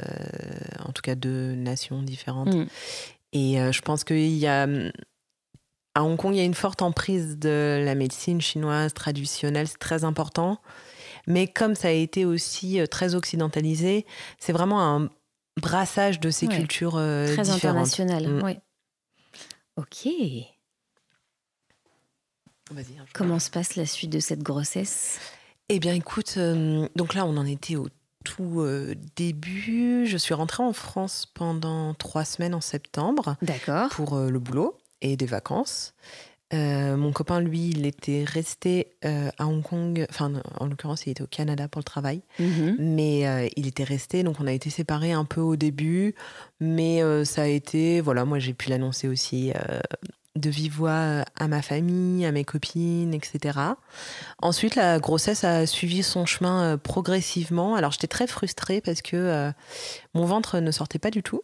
en 0.84 0.92
tout 0.92 1.02
cas 1.02 1.14
deux 1.14 1.54
nations 1.54 2.02
différentes. 2.02 2.54
Mm. 2.54 2.66
Et 3.32 3.60
euh, 3.60 3.72
je 3.72 3.80
pense 3.82 4.04
qu'il 4.04 4.36
y 4.36 4.46
a. 4.46 4.66
À 5.94 6.02
Hong 6.04 6.18
Kong, 6.18 6.34
il 6.34 6.38
y 6.38 6.40
a 6.42 6.44
une 6.44 6.52
forte 6.54 6.82
emprise 6.82 7.38
de 7.38 7.82
la 7.82 7.94
médecine 7.94 8.40
chinoise 8.42 8.92
traditionnelle, 8.92 9.66
c'est 9.66 9.78
très 9.78 10.04
important. 10.04 10.60
Mais 11.26 11.46
comme 11.48 11.74
ça 11.74 11.88
a 11.88 11.92
été 11.92 12.24
aussi 12.26 12.78
euh, 12.80 12.86
très 12.86 13.14
occidentalisé, 13.14 14.04
c'est 14.38 14.52
vraiment 14.52 14.82
un 14.96 15.08
brassage 15.60 16.20
de 16.20 16.28
ces 16.30 16.46
Ouais. 16.48 16.54
cultures 16.56 16.96
euh, 16.96 17.32
Très 17.32 17.42
différentes. 17.44 17.76
international, 17.88 18.28
Mm. 18.28 18.42
ouais. 18.42 18.60
Ok. 19.76 20.06
Hein, 22.70 23.04
Comment 23.14 23.38
se 23.38 23.50
passe 23.50 23.76
la 23.76 23.86
suite 23.86 24.10
de 24.10 24.18
cette 24.20 24.42
grossesse? 24.42 25.18
Eh 25.68 25.78
bien, 25.78 25.94
écoute, 25.94 26.34
euh, 26.36 26.88
donc 26.96 27.14
là, 27.14 27.24
on 27.24 27.36
en 27.36 27.46
était 27.46 27.76
au 27.76 27.88
tout 28.26 28.60
euh, 28.60 28.94
début. 29.14 30.06
Je 30.06 30.16
suis 30.16 30.34
rentrée 30.34 30.62
en 30.62 30.72
France 30.72 31.26
pendant 31.32 31.94
trois 31.94 32.24
semaines 32.24 32.54
en 32.54 32.60
septembre 32.60 33.36
D'accord. 33.42 33.88
pour 33.90 34.14
euh, 34.14 34.30
le 34.30 34.38
boulot 34.38 34.76
et 35.00 35.16
des 35.16 35.26
vacances. 35.26 35.94
Euh, 36.54 36.96
mon 36.96 37.10
copain, 37.12 37.40
lui, 37.40 37.70
il 37.70 37.86
était 37.86 38.24
resté 38.24 38.96
euh, 39.04 39.30
à 39.38 39.46
Hong 39.48 39.62
Kong, 39.62 40.06
enfin, 40.10 40.32
en 40.60 40.66
l'occurrence, 40.66 41.04
il 41.06 41.10
était 41.10 41.22
au 41.22 41.26
Canada 41.26 41.66
pour 41.68 41.80
le 41.80 41.84
travail, 41.84 42.22
Mhm. 42.38 42.76
mais 42.78 43.26
euh, 43.26 43.48
il 43.56 43.66
était 43.66 43.82
resté, 43.84 44.22
donc 44.22 44.36
on 44.40 44.46
a 44.46 44.52
été 44.52 44.70
séparés 44.70 45.10
un 45.12 45.24
peu 45.24 45.40
au 45.40 45.56
début, 45.56 46.14
mais 46.60 47.02
ça 47.24 47.42
a 47.42 47.46
été, 47.46 48.00
voilà, 48.00 48.24
moi 48.24 48.38
j'ai 48.38 48.54
pu 48.54 48.70
l'annoncer 48.70 49.08
aussi 49.08 49.52
de 50.36 50.50
vive 50.50 50.74
voix 50.74 50.90
euh, 50.90 51.22
à 51.36 51.48
ma 51.48 51.62
famille, 51.62 52.24
à 52.26 52.32
mes 52.32 52.44
copines, 52.44 53.14
etc. 53.14 53.58
Ensuite, 54.38 54.74
la 54.76 54.98
grossesse 54.98 55.44
a 55.44 55.66
suivi 55.66 56.02
son 56.02 56.26
chemin 56.26 56.62
euh, 56.62 56.76
progressivement. 56.76 57.74
Alors 57.74 57.92
j'étais 57.92 58.06
très 58.06 58.26
frustrée 58.26 58.80
parce 58.80 59.02
que 59.02 59.16
euh, 59.16 59.52
mon 60.14 60.24
ventre 60.24 60.60
ne 60.60 60.70
sortait 60.70 60.98
pas 60.98 61.10
du 61.10 61.22
tout. 61.22 61.42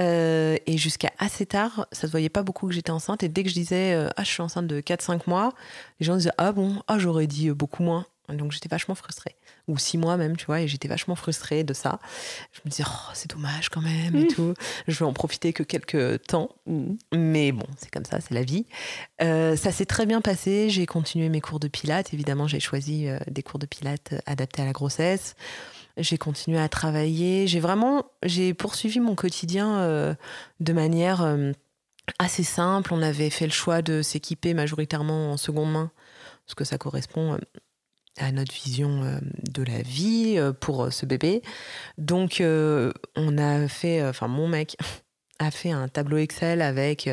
Et 0.00 0.78
jusqu'à 0.78 1.10
assez 1.18 1.44
tard, 1.44 1.88
ça 1.90 2.02
se 2.02 2.12
voyait 2.12 2.28
pas 2.28 2.44
beaucoup 2.44 2.68
que 2.68 2.72
j'étais 2.72 2.92
enceinte. 2.92 3.24
Et 3.24 3.28
dès 3.28 3.42
que 3.42 3.48
je 3.48 3.54
disais 3.54 3.94
ah 4.16 4.22
je 4.22 4.28
suis 4.28 4.42
enceinte 4.42 4.68
de 4.68 4.80
4-5 4.80 5.22
mois, 5.26 5.54
les 5.98 6.06
gens 6.06 6.14
disaient 6.14 6.30
ah 6.38 6.52
bon 6.52 6.80
ah 6.86 7.00
j'aurais 7.00 7.26
dit 7.26 7.50
beaucoup 7.50 7.82
moins. 7.82 8.06
Donc 8.28 8.52
j'étais 8.52 8.68
vachement 8.68 8.94
frustrée. 8.94 9.34
Ou 9.68 9.78
6 9.78 9.98
mois 9.98 10.16
même, 10.16 10.36
tu 10.36 10.46
vois, 10.46 10.62
et 10.62 10.68
j'étais 10.68 10.88
vachement 10.88 11.14
frustrée 11.14 11.62
de 11.62 11.74
ça. 11.74 12.00
Je 12.52 12.60
me 12.64 12.70
disais 12.70 12.84
oh 12.86 13.10
c'est 13.14 13.30
dommage 13.30 13.68
quand 13.68 13.82
même 13.82 14.16
et 14.16 14.26
tout. 14.26 14.54
Je 14.88 14.98
vais 14.98 15.04
en 15.04 15.12
profiter 15.12 15.52
que 15.52 15.62
quelques 15.62 16.22
temps. 16.26 16.50
Mais 17.12 17.52
bon, 17.52 17.66
c'est 17.76 17.90
comme 17.90 18.04
ça, 18.04 18.20
c'est 18.20 18.34
la 18.34 18.42
vie. 18.42 18.66
Euh, 19.22 19.56
ça 19.56 19.70
s'est 19.70 19.86
très 19.86 20.06
bien 20.06 20.20
passé. 20.20 20.70
J'ai 20.70 20.86
continué 20.86 21.28
mes 21.28 21.40
cours 21.40 21.60
de 21.60 21.68
pilates. 21.68 22.14
Évidemment, 22.14 22.48
j'ai 22.48 22.60
choisi 22.60 23.08
euh, 23.08 23.18
des 23.28 23.42
cours 23.42 23.58
de 23.58 23.66
pilates 23.66 24.14
adaptés 24.26 24.62
à 24.62 24.64
la 24.64 24.72
grossesse. 24.72 25.34
J'ai 25.98 26.16
continué 26.16 26.58
à 26.58 26.68
travailler. 26.68 27.46
J'ai 27.46 27.60
vraiment, 27.60 28.04
j'ai 28.22 28.54
poursuivi 28.54 29.00
mon 29.00 29.14
quotidien 29.14 29.80
euh, 29.80 30.14
de 30.60 30.72
manière 30.72 31.22
euh, 31.22 31.52
assez 32.18 32.44
simple. 32.44 32.94
On 32.94 33.02
avait 33.02 33.30
fait 33.30 33.46
le 33.46 33.52
choix 33.52 33.82
de 33.82 34.02
s'équiper 34.02 34.54
majoritairement 34.54 35.32
en 35.32 35.36
seconde 35.36 35.72
main, 35.72 35.90
parce 36.46 36.54
que 36.54 36.64
ça 36.64 36.78
correspond 36.78 37.38
à 38.18 38.32
notre 38.32 38.52
vision 38.54 39.02
euh, 39.02 39.18
de 39.50 39.62
la 39.62 39.82
vie 39.82 40.34
euh, 40.36 40.52
pour 40.52 40.84
euh, 40.84 40.90
ce 40.90 41.06
bébé. 41.06 41.42
Donc, 41.98 42.42
on 42.42 43.38
a 43.38 43.68
fait, 43.68 44.02
enfin, 44.04 44.28
mon 44.28 44.48
mec 44.48 44.76
a 45.40 45.52
fait 45.52 45.70
un 45.70 45.86
tableau 45.86 46.16
Excel 46.16 46.62
avec 46.62 47.08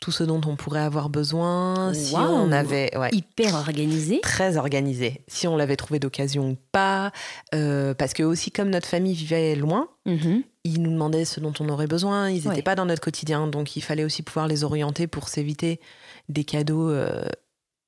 tout 0.00 0.10
ce 0.10 0.24
dont 0.24 0.40
on 0.46 0.56
pourrait 0.56 0.80
avoir 0.80 1.10
besoin. 1.10 1.92
Si 1.92 2.14
on 2.14 2.50
avait, 2.50 2.96
ouais, 2.96 3.10
Hyper 3.12 3.54
organisé. 3.54 4.20
très 4.22 4.56
organisé. 4.56 5.22
Si 5.28 5.46
on 5.46 5.56
l'avait 5.58 5.76
trouvé 5.76 5.98
d'occasion 5.98 6.50
ou 6.52 6.56
pas. 6.72 7.12
Euh, 7.54 7.92
parce 7.92 8.14
que 8.14 8.22
aussi, 8.22 8.50
comme 8.50 8.70
notre 8.70 8.86
famille 8.88 9.12
vivait 9.12 9.54
loin, 9.56 9.88
Mhm. 10.06 10.42
ils 10.64 10.80
nous 10.80 10.90
demandaient 10.90 11.26
ce 11.26 11.38
dont 11.38 11.52
on 11.60 11.68
aurait 11.68 11.86
besoin. 11.86 12.30
Ils 12.30 12.36
n'étaient 12.36 12.48
Ouais. 12.48 12.62
pas 12.62 12.76
dans 12.76 12.86
notre 12.86 13.02
quotidien. 13.02 13.46
Donc, 13.46 13.76
il 13.76 13.82
fallait 13.82 14.04
aussi 14.04 14.22
pouvoir 14.22 14.48
les 14.48 14.64
orienter 14.64 15.06
pour 15.06 15.28
s'éviter 15.28 15.78
des 16.30 16.44
cadeaux 16.44 16.88
euh, 16.88 17.26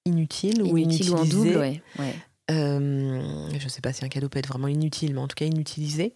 inutiles, 0.04 0.62
ou 0.62 0.76
Inutile 0.76 1.12
ou 1.12 1.14
en 1.14 1.22
inutilisés. 1.22 1.52
double, 1.54 1.58
ouais. 1.98 2.14
Euh, 2.50 3.20
je 3.58 3.64
ne 3.64 3.68
sais 3.68 3.80
pas 3.80 3.92
si 3.92 4.04
un 4.04 4.08
cadeau 4.08 4.28
peut 4.28 4.38
être 4.38 4.48
vraiment 4.48 4.68
inutile, 4.68 5.14
mais 5.14 5.20
en 5.20 5.28
tout 5.28 5.34
cas 5.34 5.44
inutilisé. 5.44 6.14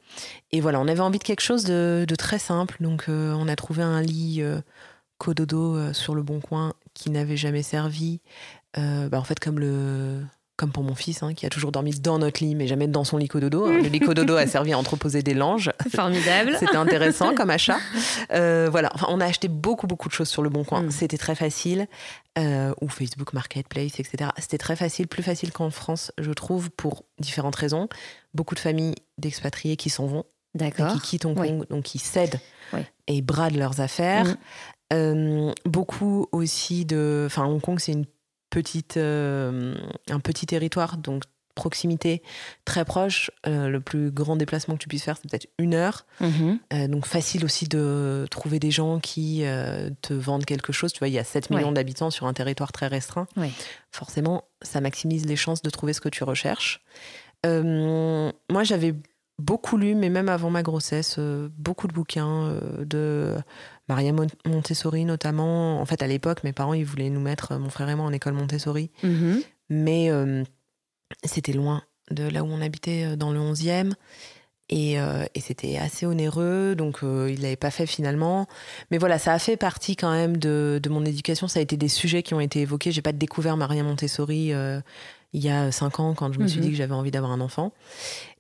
Et 0.51 0.61
voilà, 0.61 0.81
on 0.81 0.89
avait 0.89 1.01
envie 1.01 1.19
de 1.19 1.25
quelque 1.25 1.43
chose 1.43 1.65
de, 1.65 2.07
très 2.17 2.39
simple. 2.39 2.77
Donc, 2.81 3.05
euh, 3.09 3.33
on 3.35 3.49
a 3.49 3.57
trouvé 3.57 3.83
un 3.83 4.01
lit 4.01 4.39
euh, 4.41 4.61
cododo 5.19 5.93
sur 5.93 6.15
le 6.15 6.23
bon 6.23 6.41
coin 6.41 6.75
qui 6.95 7.11
n'avait 7.11 7.37
jamais 7.37 7.63
servi. 7.63 8.21
Bah, 8.77 9.19
en 9.19 9.25
fait, 9.25 9.39
comme 9.39 9.59
le. 9.59 10.23
Comme 10.63 10.71
pour 10.71 10.85
mon 10.85 10.95
fils, 10.95 11.25
hein, 11.25 11.35
qui 11.35 11.45
a 11.45 11.49
toujours 11.49 11.73
dormi 11.73 11.91
dans 11.99 12.21
notre 12.21 12.41
lit, 12.41 12.55
mais 12.55 12.69
jamais 12.69 12.87
dans 12.87 13.03
son 13.03 13.17
lit 13.17 13.27
cododo. 13.27 13.67
hein. 13.67 13.79
Le 13.83 13.89
lit 13.89 13.99
cododo 13.99 14.37
a 14.37 14.47
servi 14.47 14.73
à 14.73 14.79
entreposer 14.79 15.25
des 15.25 15.35
langes. 15.35 15.73
Formidable. 15.93 16.57
C'était 16.61 16.77
intéressant 16.77 17.35
comme 17.35 17.51
achat. 17.51 17.79
Euh, 18.33 18.69
voilà, 18.71 18.91
enfin, 18.95 19.07
on 19.11 19.21
a 19.21 19.27
acheté 19.27 19.49
beaucoup, 19.49 19.87
beaucoup 19.87 20.09
de 20.09 20.15
choses 20.15 20.29
sur 20.29 20.43
le 20.43 20.49
Bon 20.49 20.63
Coin. 20.65 20.85
Mm. 20.85 20.91
C'était 20.93 21.19
très 21.19 21.35
facile. 21.35 21.89
Euh, 22.39 22.73
ou 22.81 22.89
Facebook 22.89 23.33
Marketplace, 23.33 23.99
etc. 23.99 24.31
C'était 24.39 24.57
très 24.59 24.77
facile, 24.77 25.09
plus 25.09 25.25
facile 25.25 25.51
qu'en 25.51 25.71
France, 25.71 26.13
je 26.17 26.31
trouve, 26.31 26.71
pour 26.71 27.05
différentes 27.19 27.57
raisons. 27.57 27.89
Beaucoup 28.35 28.55
de 28.55 28.61
familles 28.61 28.95
d'expatriés 29.19 29.77
qui 29.77 29.91
s'en 29.91 30.07
vont, 30.07 30.25
D'accord. 30.55 30.93
qui 30.93 31.01
quittent 31.01 31.25
Hong 31.27 31.37
Kong, 31.37 31.67
donc 31.69 31.83
qui 31.83 31.99
cèdent 31.99 32.39
et 33.09 33.21
bradent 33.21 33.57
leurs 33.57 33.81
affaires. 33.81 34.27
Mm. 34.27 34.37
Euh, 34.93 35.53
beaucoup 35.65 36.29
aussi 36.33 36.85
de. 36.85 37.25
Enfin, 37.27 37.45
Hong 37.47 37.61
Kong, 37.61 37.79
c'est 37.81 37.93
une 37.93 38.07
petite, 38.53 38.97
euh, 38.99 39.75
un 40.11 40.21
petit 40.21 40.47
territoire, 40.47 40.97
donc 40.99 41.25
proximité 41.55 42.23
très 42.65 42.85
proche. 42.85 43.31
Euh, 43.47 43.69
le 43.69 43.81
plus 43.81 44.11
grand 44.11 44.37
déplacement 44.37 44.75
que 44.75 44.81
tu 44.81 44.89
puisses 44.89 45.03
faire, 45.05 45.17
c'est 45.21 45.29
peut-être 45.29 45.49
une 45.59 45.75
heure. 45.75 46.07
Mhm. 46.21 46.59
Euh, 46.73 46.89
donc 46.89 47.05
facile 47.07 47.45
aussi 47.45 47.67
de 47.67 48.27
trouver 48.31 48.59
des 48.59 48.71
gens 48.71 49.01
qui 49.01 49.45
euh, 49.45 49.91
te 50.01 50.15
vendent 50.15 50.45
quelque 50.47 50.73
chose. 50.73 50.93
Tu 50.93 50.99
vois, 51.01 51.09
il 51.09 51.15
y 51.15 51.19
a 51.19 51.25
7 51.25 51.51
millions 51.51 51.69
Ouais. 51.69 51.75
d'habitants 51.75 52.11
sur 52.11 52.27
un 52.27 52.33
territoire 52.33 52.73
très 52.73 52.87
restreint. 52.87 53.27
Ouais. 53.37 53.51
Forcément, 53.91 54.45
ça 54.63 54.81
maximise 54.81 55.27
les 55.27 55.37
chances 55.37 55.63
de 55.63 55.71
trouver 55.71 55.93
ce 55.93 56.01
que 56.01 56.09
tu 56.09 56.25
recherches. 56.25 56.83
Moi, 57.45 58.63
j'avais 58.63 58.95
beaucoup 59.39 59.77
lu, 59.77 59.95
mais 59.95 60.09
même 60.09 60.29
avant 60.29 60.51
ma 60.51 60.63
grossesse, 60.63 61.19
beaucoup 61.19 61.89
de 61.89 61.93
bouquins 61.93 62.57
de 62.81 63.37
Maria 63.89 64.13
Mon- 64.13 64.27
Montessori 64.47 65.05
notamment. 65.05 65.81
En 65.81 65.85
fait, 65.87 66.03
à 66.03 66.07
l'époque, 66.07 66.45
mes 66.45 66.53
parents, 66.53 66.75
ils 66.75 66.85
voulaient 66.85 67.11
nous 67.11 67.21
mettre, 67.21 67.53
euh, 67.53 67.59
mon 67.59 67.69
frère 67.71 67.89
et 67.89 67.95
moi, 67.95 68.05
en 68.07 68.13
école 68.13 68.35
Montessori. 68.35 68.91
Mhm. 69.03 69.43
Mais 69.71 70.11
euh, 70.11 70.45
c'était 71.25 71.53
loin 71.53 71.83
de 72.11 72.25
là 72.25 72.43
où 72.45 72.47
on 72.47 72.61
habitait, 72.61 73.05
euh, 73.05 73.17
dans 73.17 73.33
le 73.33 73.41
11e. 73.41 73.95
Et, 74.69 74.99
euh, 74.99 75.25
et 75.35 75.41
c'était 75.41 75.77
assez 75.77 76.07
onéreux, 76.07 76.75
donc 76.77 77.01
euh, 77.03 77.31
il 77.31 77.43
l'avait 77.43 77.57
pas 77.57 77.71
fait 77.71 77.85
finalement. 77.87 78.47
Mais 78.91 78.97
voilà, 78.97 79.19
ça 79.19 79.35
a 79.35 79.39
fait 79.39 79.59
partie 79.59 79.97
quand 79.97 80.11
même 80.13 80.39
de, 80.39 80.81
de 80.83 80.89
mon 80.89 81.05
éducation. 81.05 81.47
Ça 81.47 81.59
a 81.59 81.63
été 81.63 81.77
des 81.77 81.89
sujets 81.89 82.23
qui 82.23 82.33
ont 82.33 82.41
été 82.41 82.61
évoqués. 82.61 82.91
J'ai 82.91 83.03
pas 83.03 83.13
découvert 83.13 83.57
Maria 83.59 83.83
Montessori 83.83 84.53
il 85.35 85.41
y 85.43 85.49
a 85.51 85.73
cinq 85.73 85.99
ans 86.01 86.15
quand 86.15 86.33
je 86.33 86.39
me 86.39 86.47
suis 86.47 86.59
Mhm. 86.61 86.65
dit 86.67 86.71
que 86.73 86.77
j'avais 86.77 86.95
envie 86.95 87.11
d'avoir 87.11 87.33
un 87.33 87.41
enfant. 87.41 87.73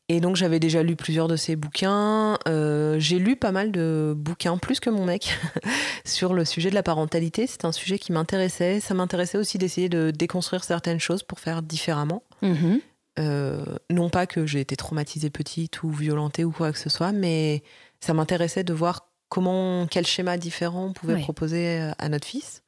Et 0.09 0.21
donc 0.21 0.37
j'avais 0.37 0.61
déjà 0.61 0.83
lu 0.83 0.97
plusieurs 0.97 1.29
de 1.29 1.37
ses 1.37 1.57
bouquins. 1.57 2.39
Euh, 2.49 2.99
J'ai 2.99 3.19
lu 3.19 3.37
pas 3.37 3.53
mal 3.53 3.73
de 3.73 4.15
bouquins, 4.17 4.59
plus 4.59 4.81
que 4.81 4.91
mon 4.91 5.05
mec, 5.05 5.39
sur 6.05 6.35
le 6.35 6.45
sujet 6.45 6.71
de 6.71 6.75
la 6.75 6.83
parentalité. 6.83 7.47
C'est 7.47 7.65
un 7.65 7.73
sujet 7.73 7.99
qui 7.99 8.13
m'intéressait. 8.13 8.81
Ça 8.81 8.95
m'intéressait 8.95 9.39
aussi 9.39 9.59
d'essayer 9.59 9.89
de 9.89 10.11
déconstruire 10.11 10.65
certaines 10.65 11.01
choses 11.01 11.23
pour 11.23 11.41
faire 11.41 11.63
différemment. 11.63 12.23
Mhm. 12.43 12.81
Euh, 13.19 13.65
non 13.91 14.09
pas 14.09 14.27
que 14.27 14.47
j'ai 14.47 14.61
été 14.61 14.75
traumatisée 14.75 15.29
petite 15.29 15.83
ou 15.83 15.91
violentée 15.91 16.45
ou 16.45 16.51
quoi 16.51 16.73
que 16.73 16.79
ce 16.79 16.89
soit, 16.89 17.13
mais 17.13 17.63
ça 18.01 18.15
m'intéressait 18.15 18.65
de 18.65 18.73
voir 18.73 19.11
comment, 19.29 19.87
quel 19.87 20.07
schéma 20.07 20.39
différent 20.39 20.87
on 20.87 20.93
pouvait 20.93 21.21
proposer 21.21 21.81
euh, 21.81 21.93
à 21.99 22.09
notre 22.09 22.27
fils. 22.27 22.63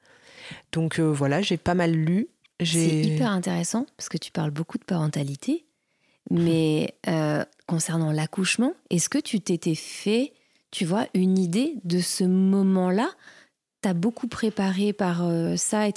Donc 0.73 0.99
euh, 0.99 1.11
voilà, 1.11 1.41
j'ai 1.41 1.57
pas 1.57 1.75
mal 1.75 1.93
lu. 1.93 2.29
C'est 2.63 3.01
hyper 3.01 3.31
intéressant 3.31 3.87
parce 3.97 4.09
que 4.09 4.17
tu 4.17 4.31
parles 4.31 4.51
beaucoup 4.51 4.79
de 4.79 4.85
parentalité, 4.85 5.67
mais 6.31 6.95
euh, 7.09 7.45
concernant 7.67 8.13
l'accouchement, 8.13 8.73
est-ce 8.91 9.09
que 9.09 9.19
tu 9.19 9.41
t'étais 9.41 9.75
fait, 9.75 10.33
tu 10.71 10.85
vois, 10.85 11.07
une 11.15 11.39
idée 11.39 11.77
de 11.85 12.01
ce 12.01 12.25
moment-là? 12.25 13.11
T'as 13.83 13.95
beaucoup 13.95 14.29
préparé 14.29 14.93
par 14.95 15.27
euh, 15.27 15.57
ça 15.57 15.89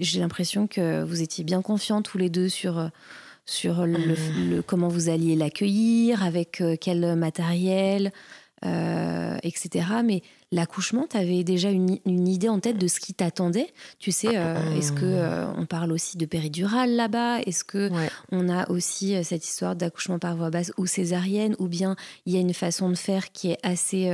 j'ai 0.00 0.20
l'impression 0.20 0.66
que 0.66 1.02
vous 1.04 1.22
étiez 1.22 1.44
bien 1.44 1.62
confiants 1.62 2.02
tous 2.02 2.18
les 2.18 2.30
deux 2.30 2.48
sur, 2.48 2.90
sur 3.46 3.86
le, 3.86 3.98
Mmh. 3.98 4.50
le- 4.50 4.62
comment 4.62 4.88
vous 4.88 5.08
alliez 5.08 5.36
l'accueillir, 5.36 6.22
avec 6.24 6.60
euh, 6.60 6.76
quel 6.80 7.14
matériel, 7.14 8.12
euh, 8.64 9.36
etc. 9.42 9.86
Mais 10.04 10.22
l'accouchement, 10.52 11.06
tu 11.08 11.16
avais 11.16 11.44
déjà 11.44 11.70
une, 11.70 11.98
une 12.06 12.26
idée 12.28 12.48
en 12.48 12.60
tête 12.60 12.78
de 12.78 12.88
ce 12.88 13.00
qui 13.00 13.14
t'attendait 13.14 13.68
Tu 13.98 14.12
sais, 14.12 14.36
euh, 14.36 14.76
est-ce 14.76 14.92
que 14.92 15.04
euh, 15.04 15.46
on 15.56 15.66
parle 15.66 15.92
aussi 15.92 16.16
de 16.16 16.26
péridurale 16.26 16.94
là-bas? 16.96 17.40
Est-ce 17.40 17.64
que 17.64 17.90
Ouais. 17.92 18.08
on 18.32 18.48
a 18.48 18.68
aussi 18.70 19.22
cette 19.24 19.44
histoire 19.46 19.76
d'accouchement 19.76 20.18
par 20.18 20.36
voie 20.36 20.50
basse 20.50 20.72
ou 20.76 20.86
césarienne? 20.86 21.54
Ou 21.58 21.68
bien 21.68 21.96
il 22.26 22.32
y 22.34 22.36
a 22.36 22.40
une 22.40 22.54
façon 22.54 22.88
de 22.88 22.94
faire 22.96 23.32
qui 23.32 23.50
est 23.52 23.58
assez 23.62 24.10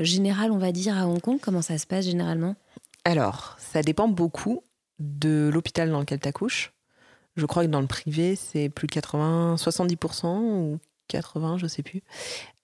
générale, 0.00 0.50
on 0.52 0.58
va 0.58 0.72
dire, 0.72 0.96
à 0.98 1.06
Hong 1.06 1.20
Kong? 1.20 1.38
Comment 1.40 1.62
ça 1.62 1.78
se 1.78 1.86
passe 1.86 2.04
généralement? 2.06 2.56
Alors, 3.04 3.56
ça 3.58 3.82
dépend 3.82 4.08
beaucoup 4.08 4.62
de 4.98 5.50
l'hôpital 5.52 5.90
dans 5.90 6.00
lequel 6.00 6.18
tu 6.20 6.28
accouches. 6.28 6.72
Je 7.36 7.46
crois 7.46 7.64
que 7.64 7.70
dans 7.70 7.80
le 7.80 7.86
privé, 7.86 8.34
c'est 8.34 8.68
plus 8.68 8.88
de 8.88 8.92
80, 8.92 9.54
70% 9.56 10.26
ou 10.40 10.78
80, 11.08 11.58
je 11.58 11.66
sais 11.66 11.82
plus, 11.82 12.02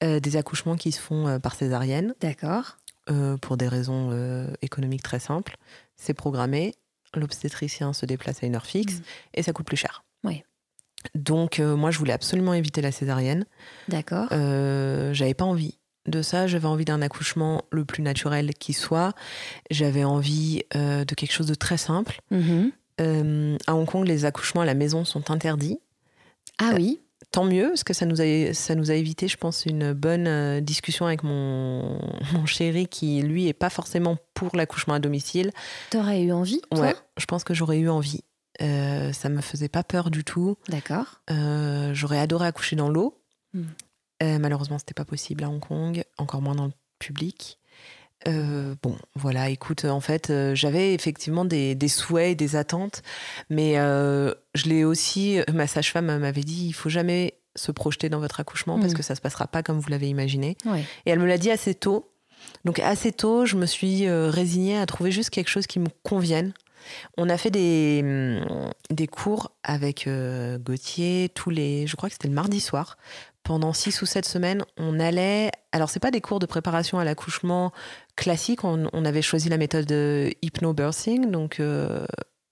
euh, 0.02 0.20
des 0.20 0.36
accouchements 0.36 0.76
qui 0.76 0.92
se 0.92 1.00
font 1.00 1.26
euh, 1.26 1.38
par 1.38 1.54
césarienne. 1.54 2.14
D'accord. 2.20 2.76
Euh, 3.10 3.36
pour 3.36 3.56
des 3.58 3.68
raisons 3.68 4.46
économiques 4.62 5.02
très 5.02 5.18
simples. 5.18 5.56
C'est 5.96 6.14
programmé, 6.14 6.74
l'obstétricien 7.14 7.92
se 7.92 8.06
déplace 8.06 8.42
à 8.42 8.46
une 8.46 8.54
heure 8.54 8.64
fixe 8.64 8.94
Mm. 8.94 9.02
et 9.34 9.42
ça 9.42 9.52
coûte 9.52 9.66
plus 9.66 9.76
cher. 9.76 10.04
Oui. 10.22 10.42
Donc 11.14 11.58
moi, 11.58 11.90
je 11.90 11.98
voulais 11.98 12.14
absolument 12.14 12.54
éviter 12.54 12.80
la 12.80 12.92
césarienne. 12.92 13.44
D'accord. 13.88 14.28
J'avais 14.30 15.34
pas 15.34 15.44
envie 15.44 15.78
de 16.06 16.22
ça. 16.22 16.46
J'avais 16.46 16.66
envie 16.66 16.86
d'un 16.86 17.02
accouchement 17.02 17.62
le 17.70 17.84
plus 17.84 18.02
naturel 18.02 18.54
qui 18.54 18.72
soit. 18.72 19.12
J'avais 19.70 20.04
envie 20.04 20.62
de 20.72 21.14
quelque 21.14 21.32
chose 21.32 21.46
de 21.46 21.54
très 21.54 21.76
simple. 21.76 22.22
Mhm. 22.30 22.72
Euh, 23.00 23.56
à 23.66 23.74
Hong 23.74 23.86
Kong, 23.86 24.06
les 24.06 24.24
accouchements 24.24 24.62
à 24.62 24.64
la 24.66 24.74
maison 24.74 25.04
sont 25.04 25.30
interdits. 25.30 25.78
Ah 26.58 26.72
oui. 26.76 27.00
Tant 27.30 27.44
mieux, 27.44 27.68
parce 27.68 27.84
que 27.84 27.94
ça 27.94 28.06
nous 28.06 28.20
a, 28.20 28.52
ça 28.52 28.74
nous 28.74 28.90
a 28.90 28.94
évité, 28.94 29.28
je 29.28 29.36
pense, 29.36 29.66
une 29.66 29.92
bonne 29.92 30.26
euh, 30.26 30.60
discussion 30.60 31.06
avec 31.06 31.22
mon, 31.22 31.98
mon 32.32 32.46
chéri 32.46 32.86
qui, 32.86 33.22
lui, 33.22 33.48
est 33.48 33.52
pas 33.52 33.70
forcément 33.70 34.16
pour 34.34 34.56
l'accouchement 34.56 34.94
à 34.94 34.98
domicile. 34.98 35.50
T'aurais 35.90 36.22
eu 36.22 36.32
envie, 36.32 36.60
toi? 36.70 36.80
Ouais, 36.80 36.94
je 37.16 37.24
pense 37.26 37.44
que 37.44 37.54
j'aurais 37.54 37.78
eu 37.78 37.88
envie. 37.88 38.22
Euh, 38.62 39.12
ça 39.12 39.28
me 39.28 39.40
faisait 39.40 39.68
pas 39.68 39.82
peur 39.82 40.10
du 40.10 40.24
tout. 40.24 40.56
D'accord. 40.68 41.20
Euh, 41.30 41.92
j'aurais 41.94 42.18
adoré 42.18 42.46
accoucher 42.46 42.76
dans 42.76 42.88
l'eau. 42.88 43.20
Mm. 43.52 43.62
Euh, 44.22 44.38
malheureusement, 44.38 44.78
c'était 44.78 44.94
pas 44.94 45.04
possible 45.04 45.44
à 45.44 45.48
Hong 45.48 45.60
Kong, 45.60 46.04
encore 46.18 46.40
moins 46.40 46.54
dans 46.54 46.66
le 46.66 46.72
public. 46.98 47.58
Euh, 48.26 48.74
bon, 48.82 48.96
voilà, 49.14 49.50
écoute, 49.50 49.84
en 49.84 50.00
fait, 50.00 50.30
euh, 50.30 50.54
j'avais 50.54 50.94
effectivement 50.94 51.44
des, 51.44 51.74
des 51.74 51.88
souhaits 51.88 52.32
et 52.32 52.34
des 52.34 52.56
attentes, 52.56 53.02
mais 53.50 53.74
euh, 53.78 54.32
je 54.54 54.64
l'ai 54.66 54.84
aussi, 54.84 55.40
ma 55.52 55.66
sage-femme 55.66 56.06
m'avait 56.18 56.42
dit, 56.42 56.66
il 56.68 56.72
faut 56.72 56.88
jamais 56.88 57.34
se 57.56 57.70
projeter 57.70 58.08
dans 58.08 58.20
votre 58.20 58.40
accouchement 58.40 58.80
parce 58.80 58.92
Mm. 58.92 58.96
que 58.96 59.02
ça 59.02 59.14
se 59.14 59.20
passera 59.20 59.46
pas 59.46 59.62
comme 59.62 59.78
vous 59.78 59.88
l'avez 59.90 60.08
imaginé. 60.08 60.56
Ouais. 60.64 60.84
Et 61.06 61.10
elle 61.10 61.18
me 61.20 61.26
l'a 61.26 61.38
dit 61.38 61.50
assez 61.50 61.74
tôt. 61.74 62.10
Donc 62.64 62.78
assez 62.78 63.12
tôt, 63.12 63.46
je 63.46 63.56
me 63.56 63.66
suis 63.66 64.08
résignée 64.10 64.76
à 64.78 64.86
trouver 64.86 65.10
juste 65.12 65.30
quelque 65.30 65.48
chose 65.48 65.66
qui 65.66 65.78
me 65.78 65.88
convienne. 66.02 66.52
On 67.16 67.28
a 67.30 67.38
fait 67.38 67.50
des, 67.50 68.00
hum, 68.02 68.70
des 68.90 69.06
cours 69.06 69.52
avec 69.62 70.08
Gauthier 70.60 71.30
tous 71.34 71.50
les, 71.50 71.86
je 71.86 71.96
crois 71.96 72.08
que 72.08 72.14
c'était 72.14 72.28
le 72.28 72.34
mardi 72.34 72.60
soir. 72.60 72.96
Pendant 73.44 73.72
six 73.74 74.00
ou 74.02 74.06
sept 74.06 74.24
semaines, 74.24 74.64
on 74.78 74.98
allait. 74.98 75.50
Alors 75.72 75.90
c'est 75.90 76.00
pas 76.00 76.10
des 76.10 76.20
cours 76.22 76.38
de 76.38 76.46
préparation 76.46 76.98
à 76.98 77.04
l'accouchement 77.04 77.72
classique. 78.16 78.64
On, 78.64 78.88
on 78.92 79.04
avait 79.04 79.20
choisi 79.22 79.48
la 79.50 79.58
méthode 79.58 79.84
de 79.84 80.32
hypnobirthing, 80.42 81.30
donc 81.30 81.60
euh, 81.60 82.06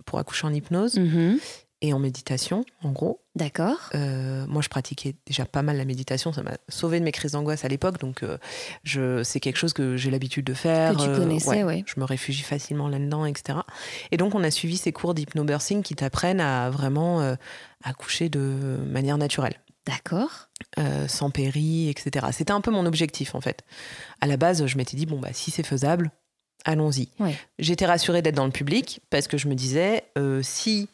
pour 0.04 0.18
accoucher 0.18 0.46
en 0.46 0.52
hypnose 0.52 0.98
Mhm. 0.98 1.38
et 1.80 1.94
en 1.94 1.98
méditation, 1.98 2.64
en 2.82 2.90
gros. 2.92 3.20
D'accord. 3.34 3.88
Euh, 3.94 4.44
moi, 4.48 4.60
je 4.60 4.68
pratiquais 4.68 5.14
déjà 5.26 5.46
pas 5.46 5.62
mal 5.62 5.78
la 5.78 5.86
méditation. 5.86 6.30
Ça 6.34 6.42
m'a 6.42 6.58
sauvé 6.68 7.00
de 7.00 7.04
mes 7.06 7.12
crises 7.12 7.32
d'angoisse 7.32 7.64
à 7.64 7.68
l'époque. 7.68 7.98
Donc, 7.98 8.22
euh, 8.22 8.36
je, 8.84 9.22
c'est 9.22 9.40
quelque 9.40 9.56
chose 9.56 9.72
que 9.72 9.96
j'ai 9.96 10.10
l'habitude 10.10 10.44
de 10.44 10.52
faire. 10.52 10.94
Que 10.94 11.02
tu 11.02 11.18
connaissais, 11.18 11.64
ouais. 11.64 11.84
Je 11.86 11.98
me 11.98 12.04
réfugie 12.04 12.42
facilement 12.42 12.88
là-dedans, 12.88 13.24
etc. 13.24 13.60
Et 14.10 14.18
donc, 14.18 14.34
on 14.34 14.44
a 14.44 14.50
suivi 14.50 14.76
ces 14.76 14.92
cours 14.92 15.14
d'hypnobirthing 15.14 15.82
qui 15.82 15.94
t'apprennent 15.94 16.40
à 16.42 16.68
vraiment 16.68 17.34
accoucher 17.82 18.28
de 18.28 18.76
manière 18.86 19.16
naturelle. 19.16 19.54
D'accord. 19.86 20.48
euh, 20.78 21.08
sans 21.08 21.30
péri, 21.30 21.88
etc. 21.88 22.26
C'était 22.32 22.52
un 22.52 22.60
peu 22.60 22.70
mon 22.70 22.86
objectif, 22.86 23.34
en 23.34 23.40
fait. 23.40 23.62
À 24.20 24.26
la 24.26 24.36
base, 24.36 24.64
je 24.66 24.76
m'étais 24.76 24.96
dit, 24.96 25.06
bon, 25.06 25.18
bah, 25.18 25.30
si 25.32 25.50
c'est 25.50 25.64
faisable, 25.64 26.10
allons-y. 26.64 27.08
Ouais. 27.18 27.36
J'étais 27.58 27.84
rassurée 27.86 28.22
d'être 28.22 28.36
dans 28.36 28.46
le 28.46 28.52
public 28.52 29.00
parce 29.10 29.26
que 29.28 29.36
je 29.36 29.48
me 29.48 29.54
disais, 29.54 30.04
euh, 30.16 30.40
si 30.42 30.88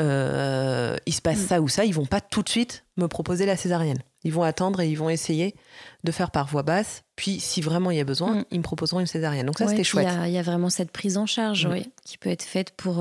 euh, 0.00 0.96
il 1.06 1.14
se 1.14 1.22
passe 1.22 1.38
Mm. 1.38 1.46
ça 1.46 1.60
ou 1.60 1.68
ça, 1.68 1.84
ils 1.84 1.94
vont 1.94 2.06
pas 2.06 2.20
tout 2.20 2.42
de 2.42 2.48
suite 2.48 2.84
me 2.96 3.06
proposer 3.06 3.46
la 3.46 3.56
césarienne. 3.56 3.98
Ils 4.24 4.32
vont 4.32 4.42
attendre 4.42 4.80
et 4.80 4.88
ils 4.88 4.96
vont 4.98 5.08
essayer 5.08 5.54
de 6.02 6.10
faire 6.10 6.30
par 6.32 6.48
voie 6.48 6.62
basse. 6.64 7.04
Puis, 7.14 7.38
si 7.38 7.60
vraiment 7.60 7.90
il 7.92 7.98
y 7.98 8.00
a 8.00 8.04
besoin, 8.04 8.36
Mm. 8.40 8.44
ils 8.50 8.58
me 8.58 8.62
proposeront 8.64 8.98
une 9.00 9.06
césarienne. 9.06 9.46
Donc 9.46 9.58
ça, 9.58 9.64
Ouais, 9.66 9.70
c'était 9.70 9.84
chouette. 9.84 10.08
Il 10.10 10.14
y 10.18 10.22
a- 10.22 10.28
il 10.28 10.34
y, 10.34 10.38
a 10.38 10.42
vraiment 10.42 10.70
cette 10.70 10.90
prise 10.90 11.16
en 11.16 11.26
charge 11.26 11.66
Mm. 11.66 11.70
oui, 11.72 11.90
qui 12.04 12.18
peut 12.18 12.30
être 12.30 12.42
faite 12.42 12.72
pour 12.72 13.00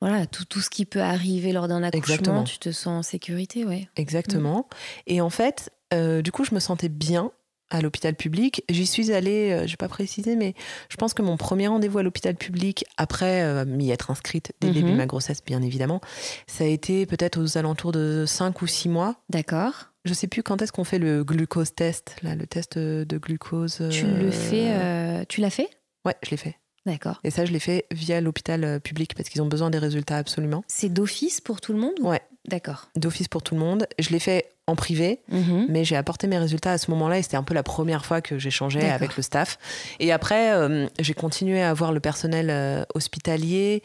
voilà, 0.00 0.26
tout, 0.26 0.44
tout 0.44 0.60
ce 0.60 0.70
qui 0.70 0.86
peut 0.86 1.02
arriver 1.02 1.52
lors 1.52 1.68
d'un 1.68 1.82
accouchement. 1.82 1.98
Exactement. 2.14 2.44
Tu 2.44 2.58
te 2.58 2.70
sens 2.72 2.86
en 2.88 3.02
sécurité, 3.02 3.64
oui. 3.64 3.88
Exactement. 3.96 4.68
Et 5.06 5.20
en 5.20 5.30
fait, 5.30 5.70
euh, 5.92 6.22
du 6.22 6.32
coup, 6.32 6.44
je 6.44 6.54
me 6.54 6.60
sentais 6.60 6.88
bien 6.88 7.32
à 7.72 7.80
l'hôpital 7.80 8.14
public. 8.16 8.64
J'y 8.68 8.84
suis 8.86 9.12
allée, 9.12 9.52
euh, 9.52 9.66
je 9.66 9.72
vais 9.72 9.76
pas 9.76 9.86
préciser, 9.88 10.34
mais 10.34 10.54
je 10.88 10.96
pense 10.96 11.14
que 11.14 11.22
mon 11.22 11.36
premier 11.36 11.68
rendez-vous 11.68 11.98
à 11.98 12.02
l'hôpital 12.02 12.34
public, 12.34 12.84
après 12.96 13.42
euh, 13.42 13.64
m'y 13.64 13.90
être 13.92 14.10
inscrite 14.10 14.52
dès 14.60 14.68
le 14.68 14.74
début 14.74 14.86
Mhm. 14.86 14.92
de 14.94 14.96
ma 14.96 15.06
grossesse, 15.06 15.44
bien 15.44 15.62
évidemment, 15.62 16.00
ça 16.48 16.64
a 16.64 16.66
été 16.66 17.06
peut-être 17.06 17.40
aux 17.40 17.58
alentours 17.58 17.92
de 17.92 18.24
5 18.26 18.60
ou 18.62 18.66
6 18.66 18.88
mois. 18.88 19.16
D'accord. 19.28 19.90
Je 20.04 20.14
sais 20.14 20.26
plus 20.26 20.42
quand 20.42 20.62
est-ce 20.62 20.72
qu'on 20.72 20.82
fait 20.82 20.98
le 20.98 21.22
glucose 21.22 21.72
test, 21.74 22.16
là, 22.22 22.34
le 22.34 22.46
test 22.46 22.76
de 22.78 23.18
glucose. 23.18 23.82
Tu 23.92 24.06
le 24.06 24.30
fais. 24.32 24.70
euh, 24.72 25.24
tu 25.28 25.40
l'as 25.40 25.50
fait? 25.50 25.68
Ouais, 26.04 26.16
je 26.24 26.30
l'ai 26.30 26.38
fait. 26.38 26.56
D'accord. 26.86 27.20
Et 27.24 27.30
ça, 27.30 27.44
je 27.44 27.52
l'ai 27.52 27.58
fait 27.60 27.86
via 27.90 28.20
l'hôpital 28.20 28.64
euh, 28.64 28.78
public 28.78 29.14
parce 29.14 29.28
qu'ils 29.28 29.42
ont 29.42 29.46
besoin 29.46 29.68
des 29.70 29.78
résultats 29.78 30.16
absolument. 30.16 30.64
C'est 30.66 30.88
d'office 30.92 31.40
pour 31.40 31.60
tout 31.60 31.72
le 31.72 31.78
monde 31.78 31.92
ou- 32.00 32.08
Ouais. 32.08 32.22
D'accord. 32.48 32.88
D'office 32.96 33.28
pour 33.28 33.42
tout 33.42 33.54
le 33.54 33.60
monde. 33.60 33.86
Je 33.98 34.08
l'ai 34.08 34.18
fait 34.18 34.46
en 34.66 34.74
privé. 34.76 35.20
Mhm. 35.28 35.66
mais 35.68 35.84
j'ai 35.84 35.96
apporté 35.96 36.26
mes 36.28 36.38
résultats 36.38 36.70
à 36.72 36.78
ce 36.78 36.90
moment-là 36.92 37.18
et 37.18 37.22
c'était 37.22 37.36
un 37.36 37.42
peu 37.42 37.54
la 37.54 37.64
première 37.64 38.06
fois 38.06 38.20
que 38.22 38.38
j'échangeais 38.38 38.88
avec 38.88 39.16
le 39.16 39.22
staff. 39.22 39.58
Et 39.98 40.12
après, 40.12 40.52
euh, 40.52 40.86
j'ai 41.00 41.12
continué 41.12 41.60
à 41.60 41.74
voir 41.74 41.92
le 41.92 41.98
personnel 41.98 42.50
euh, 42.50 42.84
hospitalier 42.94 43.82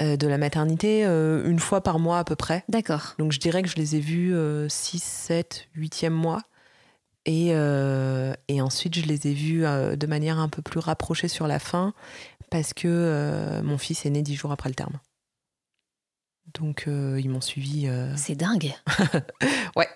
euh, 0.00 0.16
de 0.16 0.26
la 0.28 0.38
maternité 0.38 1.02
une 1.04 1.58
fois 1.58 1.82
par 1.82 1.98
mois 1.98 2.20
à 2.20 2.24
peu 2.24 2.36
près. 2.36 2.64
D'accord. 2.68 3.14
Donc 3.18 3.32
je 3.32 3.40
dirais 3.40 3.62
que 3.62 3.68
je 3.68 3.74
les 3.76 3.96
ai 3.96 4.00
vus 4.00 4.32
6, 4.68 5.02
7, 5.02 5.66
8e 5.76 6.10
mois. 6.10 6.42
Et, 7.26 7.48
et 7.48 8.60
ensuite, 8.62 8.94
je 8.94 9.04
les 9.04 9.26
ai 9.26 9.34
vus 9.34 9.62
de 9.62 10.06
manière 10.06 10.38
un 10.38 10.48
peu 10.48 10.62
plus 10.62 10.78
rapprochée 10.80 11.28
sur 11.28 11.46
la 11.48 11.58
fin 11.58 11.92
parce 12.50 12.74
que 12.74 12.88
euh, 12.88 13.62
mon 13.62 13.78
fils 13.78 14.04
est 14.06 14.10
né 14.10 14.22
10 14.22 14.34
jours 14.36 14.52
après 14.52 14.68
le 14.68 14.74
terme. 14.74 14.98
Donc 16.54 16.84
euh, 16.88 17.20
ils 17.20 17.28
m'ont 17.28 17.40
suivi 17.42 17.86
euh, 17.88 18.12
C'est 18.16 18.34
dingue. 18.34 18.72
Ouais. 19.76 19.88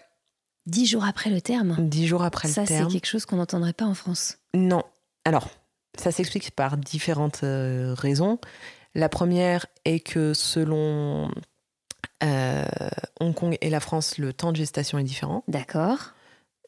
Dix 0.67 0.87
jours 0.87 1.05
après 1.05 1.31
le 1.31 1.41
terme. 1.41 1.77
10 1.79 2.07
jours 2.07 2.23
après 2.23 2.49
Ça, 2.49 2.61
le 2.63 2.67
c'est 2.69 2.77
terme. 2.79 2.93
quelque 2.93 3.07
chose 3.07 3.25
qu'on 3.27 3.37
n'entendrait 3.37 3.73
pas 3.73 3.87
en 3.87 3.95
France. 3.95 4.39
Non. 4.55 4.85
Alors, 5.25 5.49
ça 5.99 6.13
s'explique 6.13 6.53
par 6.53 6.77
différentes 6.77 7.43
euh, 7.43 7.95
raisons. 7.95 8.39
La 8.95 9.09
première 9.09 9.67
est 9.85 10.01
que 10.01 10.35
selon 10.35 11.31
euh, 12.23 12.65
Hong 13.19 13.35
Kong 13.35 13.57
et 13.61 13.71
la 13.71 13.81
France, 13.81 14.19
le 14.19 14.33
temps 14.33 14.53
de 14.53 14.57
gestation 14.57 14.99
est 14.99 15.05
différent. 15.05 15.43
D'accord. 15.49 16.13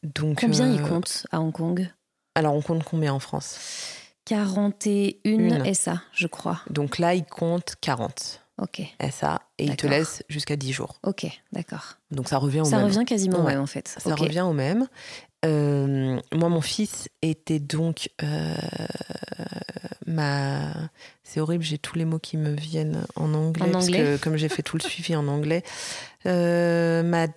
Donc, 0.03 0.41
Combien 0.41 0.69
euh, 0.69 0.75
ils 0.75 0.81
comptent 0.81 1.25
à 1.31 1.39
Hong 1.39 1.53
Kong? 1.53 1.89
Alors, 2.33 2.53
on 2.53 2.61
compte 2.61 2.83
combien 2.83 3.13
en 3.13 3.19
France? 3.19 3.57
41 4.25 5.13
Une. 5.23 5.73
SA, 5.73 6.01
je 6.13 6.27
crois. 6.27 6.61
Donc 6.69 6.97
là, 6.99 7.13
ils 7.15 7.25
comptent 7.25 7.75
40 7.81 8.41
Ok. 8.61 8.81
SA 9.11 9.41
et 9.57 9.65
ils 9.65 9.75
te 9.75 9.85
laissent 9.85 10.23
jusqu'à 10.29 10.55
10 10.55 10.71
jours. 10.71 10.95
Ok, 11.03 11.25
d'accord. 11.51 11.97
Donc 12.11 12.29
ça 12.29 12.37
revient 12.37 12.61
au 12.61 12.65
Ça 12.65 12.77
même. 12.77 12.85
revient 12.85 13.03
quasiment 13.05 13.39
au 13.39 13.43
Ouais. 13.43 13.51
même 13.53 13.61
en 13.61 13.65
fait. 13.67 13.87
Ça 13.99 14.15
revient 14.15 14.41
au 14.41 14.53
même. 14.53 14.87
Euh, 15.45 16.19
moi, 16.33 16.47
mon 16.49 16.61
fils 16.61 17.09
était 17.21 17.59
donc 17.59 18.09
euh, 18.23 18.55
ma. 20.05 20.71
C'est 21.23 21.39
horrible, 21.41 21.63
j'ai 21.63 21.77
tous 21.77 21.97
les 21.97 22.05
mots 22.05 22.17
qui 22.19 22.37
me 22.37 22.51
viennent 22.55 23.05
en 23.15 23.33
anglais. 23.33 23.65
En 23.67 23.71
parce 23.71 23.85
anglais 23.87 23.97
que 23.99 24.17
comme 24.17 24.37
j'ai 24.37 24.49
fait 24.49 24.63
tout 24.63 24.77
le 24.77 24.81
suivi 24.89 25.15
en 25.17 25.27
anglais, 25.27 25.63
euh, 26.25 27.03
ma 27.03 27.27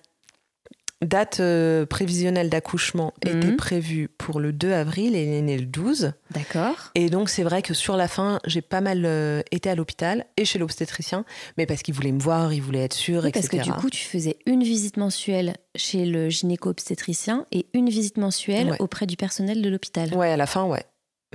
date 1.05 1.39
euh, 1.39 1.85
prévisionnelle 1.85 2.49
d'accouchement 2.49 3.13
était 3.25 3.47
Mhm. 3.51 3.55
prévue 3.55 4.09
pour 4.17 4.39
le 4.41 4.51
2 4.51 4.73
avril 4.73 5.15
et 5.15 5.23
il 5.23 5.29
est 5.33 5.41
né 5.41 5.57
le 5.57 5.65
12. 5.65 6.11
D'accord. 6.31 6.75
Et 6.95 7.09
donc, 7.09 7.29
c'est 7.29 7.43
vrai 7.43 7.61
que 7.61 7.73
sur 7.73 7.95
la 7.95 8.07
fin, 8.09 8.39
j'ai 8.45 8.61
pas 8.61 8.81
mal 8.81 9.03
euh, 9.05 9.41
été 9.51 9.69
à 9.69 9.75
l'hôpital 9.75 10.25
et 10.35 10.43
chez 10.43 10.59
l'obstétricien, 10.59 11.23
mais 11.57 11.65
parce 11.65 11.83
qu'il 11.83 11.93
voulait 11.93 12.11
me 12.11 12.19
voir, 12.19 12.51
il 12.53 12.61
voulait 12.61 12.83
être 12.83 12.93
sûr, 12.93 13.23
Oui, 13.23 13.29
etc. 13.29 13.47
parce 13.49 13.63
que 13.65 13.71
du 13.71 13.73
coup, 13.79 13.89
tu 13.89 14.03
faisais 14.03 14.37
une 14.45 14.61
visite 14.63 14.97
mensuelle 14.97 15.55
chez 15.75 16.05
le 16.05 16.29
gynéco-obstétricien 16.29 17.45
et 17.51 17.65
une 17.73 17.89
visite 17.89 18.17
mensuelle 18.17 18.71
Ouais. 18.71 18.81
auprès 18.81 19.05
du 19.05 19.15
personnel 19.15 19.61
de 19.61 19.69
l'hôpital. 19.69 20.13
Ouais, 20.13 20.31
à 20.31 20.37
la 20.37 20.45
fin, 20.47 20.65
ouais. 20.65 20.83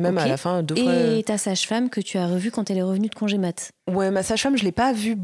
Même 0.00 0.18
à 0.18 0.26
la 0.26 0.36
fin, 0.36 0.62
deux 0.62 0.74
fois. 0.74 0.92
Et 0.92 1.22
ta 1.22 1.38
sage-femme 1.38 1.88
que 1.88 2.00
tu 2.00 2.18
as 2.18 2.26
revue 2.26 2.50
quand 2.50 2.68
elle 2.70 2.78
est 2.78 2.82
revenue 2.82 3.08
de 3.08 3.14
congé 3.14 3.38
mat? 3.38 3.70
Ouais, 3.88 4.10
ma 4.10 4.22
sage-femme, 4.24 4.56
je 4.58 4.64
l'ai 4.64 4.72
pas 4.72 4.92
vue 4.92 5.16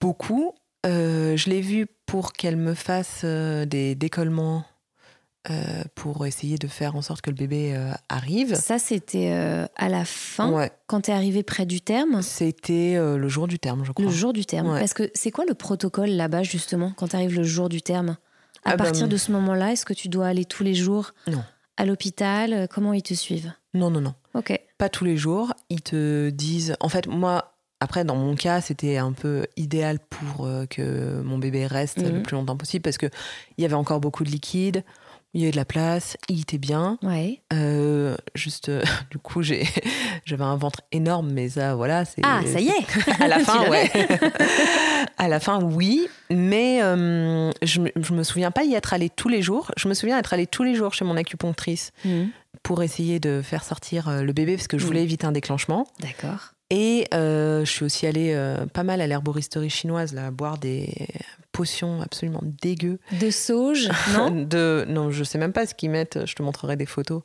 beaucoup. 0.00 0.52
Euh, 0.86 1.36
je 1.36 1.50
l'ai 1.50 1.60
vue 1.60 1.86
pour 2.06 2.32
qu'elle 2.32 2.56
me 2.56 2.74
fasse 2.74 3.22
euh, 3.24 3.64
des 3.66 3.94
décollements 3.94 4.64
euh, 5.50 5.82
pour 5.94 6.26
essayer 6.26 6.56
de 6.58 6.68
faire 6.68 6.94
en 6.94 7.02
sorte 7.02 7.20
que 7.20 7.30
le 7.30 7.36
bébé 7.36 7.74
euh, 7.74 7.90
arrive. 8.08 8.54
Ça, 8.54 8.78
c'était 8.78 9.30
euh, 9.32 9.66
à 9.76 9.88
la 9.88 10.04
fin, 10.04 10.50
Ouais, 10.52 10.70
quand 10.86 11.02
tu 11.02 11.10
es 11.10 11.14
arrivé 11.14 11.42
près 11.42 11.66
du 11.66 11.80
terme, 11.80 12.22
c'était 12.22 12.94
le 12.96 13.28
jour 13.28 13.48
du 13.48 13.58
terme, 13.58 13.84
je 13.84 13.92
crois. 13.92 14.04
le 14.04 14.10
jour 14.10 14.32
du 14.32 14.44
terme. 14.44 14.70
Ouais. 14.70 14.78
Parce 14.80 14.94
que 14.94 15.10
c'est 15.14 15.30
quoi 15.30 15.44
le 15.48 15.54
protocole 15.54 16.10
là-bas, 16.10 16.42
justement, 16.42 16.92
quand 16.96 17.08
tu 17.08 17.16
arrives 17.16 17.34
le 17.34 17.44
jour 17.44 17.68
du 17.68 17.82
terme? 17.82 18.16
À 18.64 18.72
Ah 18.72 18.76
bah, 18.76 18.84
partir 18.84 19.08
de 19.08 19.16
ce 19.16 19.32
moment-là, 19.32 19.72
est-ce 19.72 19.84
que 19.86 19.94
tu 19.94 20.08
dois 20.08 20.26
aller 20.26 20.44
tous 20.44 20.64
les 20.64 20.74
jours 20.74 21.12
Non. 21.28 21.42
à 21.76 21.86
l'hôpital? 21.86 22.68
Comment 22.68 22.92
ils 22.92 23.02
te 23.02 23.14
suivent? 23.14 23.52
Non, 23.74 23.90
non, 23.90 24.00
non. 24.00 24.14
Ok. 24.34 24.58
pas 24.76 24.88
tous 24.88 25.04
les 25.04 25.16
jours. 25.16 25.54
Ils 25.70 25.80
te 25.82 26.28
disent. 26.30 26.76
En 26.80 26.88
fait, 26.88 27.06
moi, 27.06 27.54
après, 27.80 28.04
dans 28.04 28.16
mon 28.16 28.34
cas, 28.34 28.60
c'était 28.60 28.96
un 28.96 29.12
peu 29.12 29.46
idéal 29.56 29.98
pour 30.00 30.46
euh, 30.46 30.66
que 30.66 31.20
mon 31.22 31.38
bébé 31.38 31.66
reste 31.66 31.98
Mhm. 32.02 32.16
le 32.16 32.22
plus 32.22 32.34
longtemps 32.34 32.56
possible 32.56 32.82
parce 32.82 32.98
qu'il 32.98 33.10
y 33.58 33.64
avait 33.64 33.74
encore 33.74 34.00
beaucoup 34.00 34.24
de 34.24 34.30
liquide, 34.30 34.82
il 35.34 35.40
y 35.42 35.44
avait 35.44 35.52
de 35.52 35.56
la 35.56 35.64
place, 35.66 36.16
il 36.28 36.40
était 36.40 36.58
bien. 36.58 36.98
Ouais. 37.02 37.40
Euh, 37.52 38.16
juste, 38.34 38.68
euh, 38.70 38.82
du 39.10 39.18
coup, 39.18 39.42
j'ai, 39.42 39.64
j'avais 40.24 40.42
un 40.44 40.56
ventre 40.56 40.80
énorme, 40.90 41.30
mais 41.32 41.50
ça, 41.50 41.74
voilà. 41.76 42.04
C'est, 42.04 42.22
Ah, 42.24 42.40
ça 42.46 42.60
y 42.60 42.68
est. 42.68 43.20
à 43.22 43.28
la 43.28 43.38
fin, 43.40 43.68
ouais. 43.70 43.90
à 45.18 45.28
la 45.28 45.38
fin, 45.38 45.62
oui. 45.62 46.08
Mais 46.30 46.80
je, 47.62 47.80
je 47.94 48.12
me 48.14 48.22
souviens 48.22 48.50
pas 48.50 48.64
y 48.64 48.74
être 48.74 48.92
allée 48.92 49.10
tous 49.10 49.28
les 49.28 49.42
jours. 49.42 49.70
Je 49.76 49.88
me 49.88 49.94
souviens 49.94 50.18
être 50.18 50.32
allée 50.32 50.46
tous 50.46 50.62
les 50.64 50.74
jours 50.74 50.94
chez 50.94 51.04
mon 51.04 51.16
acupunctrice 51.16 51.92
Mhm. 52.04 52.30
pour 52.62 52.82
essayer 52.82 53.20
de 53.20 53.40
faire 53.42 53.64
sortir 53.64 54.10
le 54.22 54.32
bébé 54.32 54.56
parce 54.56 54.66
que 54.68 54.78
je 54.78 54.82
Mhm. 54.84 54.88
voulais 54.88 55.02
éviter 55.02 55.26
un 55.26 55.32
déclenchement. 55.32 55.86
D'accord. 56.00 56.54
Et 56.70 57.06
euh, 57.14 57.64
je 57.64 57.70
suis 57.70 57.84
aussi 57.86 58.06
allée 58.06 58.32
euh, 58.34 58.66
pas 58.66 58.82
mal 58.82 59.00
à 59.00 59.06
l'herboristerie 59.06 59.70
chinoise, 59.70 60.12
là, 60.12 60.30
boire 60.30 60.58
des 60.58 60.92
potions 61.50 62.02
absolument 62.02 62.42
dégueu. 62.60 62.98
De 63.20 63.30
sauge, 63.30 63.88
non? 64.14 64.30
De, 64.44 64.84
non, 64.86 65.10
je 65.10 65.24
sais 65.24 65.38
même 65.38 65.54
pas 65.54 65.66
ce 65.66 65.74
qu'ils 65.74 65.88
mettent, 65.90 66.26
je 66.26 66.34
te 66.34 66.42
montrerai 66.42 66.76
des 66.76 66.84
photos. 66.84 67.22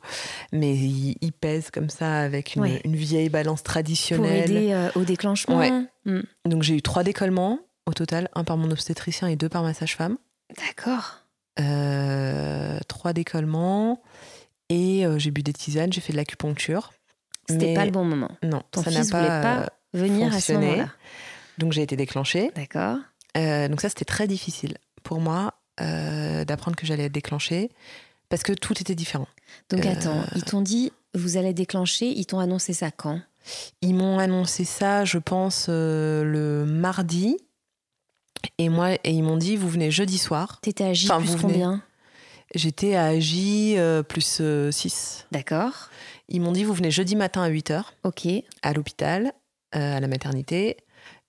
Mais 0.52 0.74
ils, 0.74 1.16
ils 1.20 1.32
pèsent 1.32 1.70
comme 1.70 1.90
ça 1.90 2.20
avec 2.20 2.54
une, 2.56 2.62
Ouais. 2.62 2.80
une 2.84 2.96
vieille 2.96 3.28
balance 3.28 3.60
Pour 3.60 3.72
traditionnelle. 3.72 4.50
aider 4.50 4.72
euh, 4.72 4.88
au 4.94 5.02
déclenchement. 5.04 5.58
Ouais. 5.58 5.70
Mhm. 6.06 6.22
Donc 6.46 6.62
j'ai 6.62 6.74
eu 6.76 6.82
trois 6.82 7.02
décollements 7.04 7.58
au 7.86 7.92
total, 7.92 8.30
un 8.34 8.44
par 8.44 8.56
mon 8.56 8.70
obstétricien 8.70 9.28
et 9.28 9.36
deux 9.36 9.50
par 9.50 9.62
ma 9.62 9.74
sage-femme. 9.74 10.16
D'accord. 10.56 11.18
Euh, 11.60 12.78
trois 12.88 13.12
décollements. 13.12 14.02
Et 14.70 15.04
j'ai 15.18 15.30
bu 15.30 15.42
des 15.42 15.52
tisanes, 15.52 15.92
j'ai 15.92 16.00
fait 16.00 16.12
de 16.12 16.16
l'acupuncture. 16.16 16.92
C'était 17.48 17.74
pas 17.74 17.84
le 17.84 17.90
bon 17.90 18.04
moment. 18.04 18.30
Non, 18.42 18.62
Ton 18.70 18.82
ça 18.82 18.90
n'a 18.90 19.00
fils 19.02 19.10
voulait 19.10 19.26
pas. 19.26 19.40
pas 19.42 19.68
venir 19.92 20.34
à 20.34 20.40
ce 20.40 20.52
moment-là. 20.54 20.88
donc 21.58 21.72
j'ai 21.72 21.82
été 21.82 21.96
déclenchée. 21.96 22.50
D'accord. 22.54 22.98
Euh, 23.36 23.68
donc 23.68 23.80
ça, 23.80 23.88
c'était 23.88 24.04
très 24.04 24.26
difficile 24.28 24.76
pour 25.02 25.20
moi 25.20 25.54
euh, 25.80 26.44
d'apprendre 26.44 26.76
que 26.76 26.86
j'allais 26.86 27.04
être 27.04 27.12
déclenchée 27.12 27.70
parce 28.28 28.42
que 28.42 28.52
tout 28.52 28.74
était 28.80 28.94
différent. 28.94 29.28
Donc 29.70 29.84
Euh, 29.84 29.92
attends, 29.92 30.24
ils 30.36 30.44
t'ont 30.44 30.62
dit 30.62 30.92
vous 31.14 31.36
allez 31.36 31.52
déclencher, 31.54 32.06
ils 32.08 32.26
t'ont 32.26 32.38
annoncé 32.40 32.72
ça 32.72 32.90
quand? 32.90 33.20
Ils 33.82 33.94
m'ont 33.94 34.18
annoncé 34.18 34.64
ça, 34.64 35.04
je 35.04 35.18
pense, 35.18 35.66
le 35.68 36.64
mardi. 36.66 37.36
Et 38.58 38.68
moi, 38.68 38.92
et 38.94 39.10
ils 39.10 39.22
m'ont 39.22 39.36
dit, 39.36 39.56
vous 39.56 39.68
venez 39.68 39.90
jeudi 39.90 40.18
soir. 40.18 40.58
T'étais 40.60 40.84
à 40.84 40.92
J 40.92 41.06
Enfin, 41.10 41.18
plus 41.20 41.30
vous 41.32 41.36
venez. 41.38 41.52
combien? 41.52 41.82
J'étais 42.54 42.94
à 42.96 43.18
J 43.20 43.76
plus 44.08 44.40
6. 44.70 45.26
D'accord. 45.32 45.88
Ils 46.28 46.40
m'ont 46.40 46.52
dit, 46.52 46.64
vous 46.64 46.72
venez 46.72 46.90
jeudi 46.90 47.16
matin 47.16 47.42
à 47.42 47.50
8h 47.50 47.84
Ok. 48.02 48.26
à 48.62 48.72
l'hôpital, 48.72 49.32
euh, 49.74 49.96
à 49.96 50.00
la 50.00 50.08
maternité. 50.08 50.78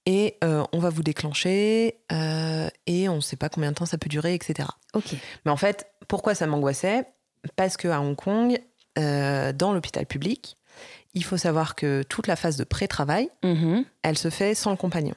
Et 0.06 0.38
euh, 0.44 0.64
on 0.72 0.80
va 0.80 0.90
vous 0.90 1.04
déclencher. 1.04 1.98
euh, 2.12 2.70
et 2.86 3.10
on 3.10 3.16
ne 3.18 3.22
sait 3.22 3.36
pas 3.36 3.50
combien 3.50 3.72
de 3.72 3.76
temps 3.76 3.86
ça 3.86 3.98
peut 3.98 4.10
durer, 4.10 4.34
etc. 4.36 4.70
Ok. 4.94 5.16
Mais 5.46 5.52
en 5.52 5.58
fait, 5.58 5.88
pourquoi 6.08 6.36
ça 6.36 6.46
m'angoissait? 6.48 7.06
Parce 7.56 7.76
qu'à 7.78 8.00
Hong 8.00 8.16
Kong, 8.16 8.58
dans 8.96 9.74
l'hôpital 9.74 10.06
public, 10.06 10.56
il 11.14 11.24
faut 11.24 11.38
savoir 11.38 11.76
que 11.76 12.04
toute 12.04 12.28
la 12.28 12.36
phase 12.36 12.56
de 12.58 12.64
pré-travail, 12.64 13.30
Mhm. 13.44 13.84
elle 14.04 14.18
se 14.18 14.30
fait 14.30 14.56
sans 14.56 14.72
le 14.72 14.78
compagnon. 14.78 15.16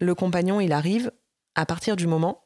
Le 0.00 0.14
compagnon, 0.14 0.60
il 0.60 0.72
arrive 0.72 1.10
à 1.54 1.66
partir 1.66 1.96
du 1.96 2.06
moment 2.06 2.44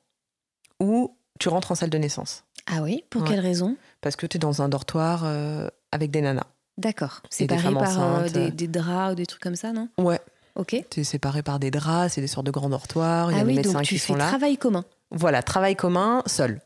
où 0.81 1.17
tu 1.39 1.49
rentres 1.49 1.73
en 1.73 1.75
salle 1.75 1.91
de 1.91 1.99
naissance. 1.99 2.45
Ah 2.67 2.83
oui? 2.83 3.05
Pour 3.11 3.23
Ouais. 3.23 3.29
quelle 3.29 3.41
raison? 3.41 3.77
Parce 4.01 4.17
que 4.17 4.27
tu 4.27 4.37
es 4.37 4.41
dans 4.41 4.63
un 4.63 4.69
dortoir 4.69 5.23
euh, 5.25 5.69
avec 5.93 6.11
des 6.11 6.20
nanas. 6.20 6.47
D'accord. 6.78 7.20
Des 7.24 7.28
Séparé 7.36 7.61
femmes 7.62 7.78
par 7.78 8.18
euh, 8.20 8.28
des, 8.28 8.51
des 8.51 8.68
draps 8.68 9.12
ou 9.12 9.14
des 9.14 9.26
trucs 9.26 9.43
comme 9.43 9.57
ça, 9.57 9.72
non? 9.72 9.88
Ouais. 9.99 10.20
Ok. 10.57 10.74
Es 10.74 11.05
séparé 11.05 11.43
par 11.43 11.59
des 11.59 11.70
draps, 11.70 12.14
c'est 12.14 12.20
des 12.20 12.26
sortes 12.26 12.47
de 12.47 12.51
grands 12.51 12.68
dortoirs, 12.70 13.30
il 13.30 13.34
y 13.34 13.38
a 13.38 13.41
Ah 13.41 13.45
des 13.45 13.51
oui, 13.51 13.57
médecins 13.57 13.72
donc 13.74 13.82
qui 13.82 13.95
tu 13.95 13.99
sont 13.99 14.14
fais 14.14 14.18
là. 14.18 14.28
travail 14.28 14.57
commun. 14.57 14.84
Voilà, 15.11 15.43
travail 15.43 15.76
commun, 15.76 16.22
seul. 16.26 16.61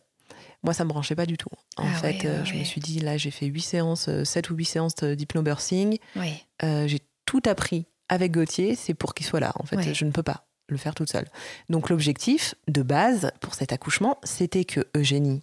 Moi, 0.63 0.73
ça 0.73 0.85
me 0.85 0.89
branchait 0.89 1.15
pas 1.15 1.27
du 1.27 1.37
tout. 1.37 1.51
En 1.77 1.85
Ah 1.87 1.93
fait, 1.99 2.07
ouais, 2.23 2.27
euh, 2.27 2.39
ouais, 2.41 2.47
je 2.47 2.53
ouais. 2.55 2.59
me 2.61 2.65
suis 2.65 2.81
dit, 2.81 3.01
là, 3.01 3.17
j'ai 3.19 3.31
fait 3.31 3.47
8 3.47 3.61
séances, 3.61 4.09
7 4.25 4.51
ou 4.51 4.55
8 4.55 4.65
séances 4.65 4.95
d'hypnobirthing. 4.97 5.99
Oui. 6.17 6.33
Euh, 6.63 6.87
j'ai 6.87 7.01
tout 7.27 7.43
appris 7.47 7.87
avec 8.09 8.33
Gauthier, 8.33 8.75
c'est 8.75 8.95
pour 8.95 9.15
qu'il 9.15 9.27
soit 9.27 9.41
là. 9.41 9.53
En 9.59 9.65
fait, 9.65 9.77
Ouais. 9.77 9.95
je 9.95 10.05
ne 10.05 10.11
peux 10.11 10.23
pas 10.23 10.47
le 10.69 10.77
faire 10.79 10.95
toute 10.95 11.11
seule. 11.11 11.27
Donc 11.69 11.91
l'objectif 11.91 12.55
de 12.69 12.83
base 12.83 13.31
pour 13.41 13.55
cet 13.55 13.73
accouchement, 13.73 14.19
c'était 14.25 14.65
que 14.65 14.87
Eugénie, 14.97 15.43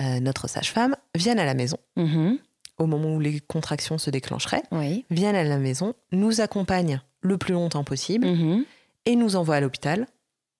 euh, 0.00 0.20
notre 0.20 0.48
sage-femme, 0.48 0.94
vienne 1.14 1.38
à 1.38 1.44
la 1.46 1.54
maison 1.54 1.78
Mhm. 1.96 2.38
Au 2.78 2.86
moment 2.86 3.14
où 3.14 3.20
les 3.20 3.40
contractions 3.40 3.98
se 3.98 4.10
déclencheraient, 4.10 4.62
Oui. 4.72 5.04
vienne 5.10 5.34
à 5.36 5.44
la 5.44 5.58
maison, 5.58 5.94
nous 6.12 6.40
accompagne 6.40 7.00
le 7.20 7.36
plus 7.38 7.52
longtemps 7.54 7.84
possible 7.84 8.26
Mhm. 8.26 8.64
et 9.06 9.16
nous 9.16 9.36
envoie 9.36 9.56
à 9.56 9.60
l'hôpital 9.60 10.06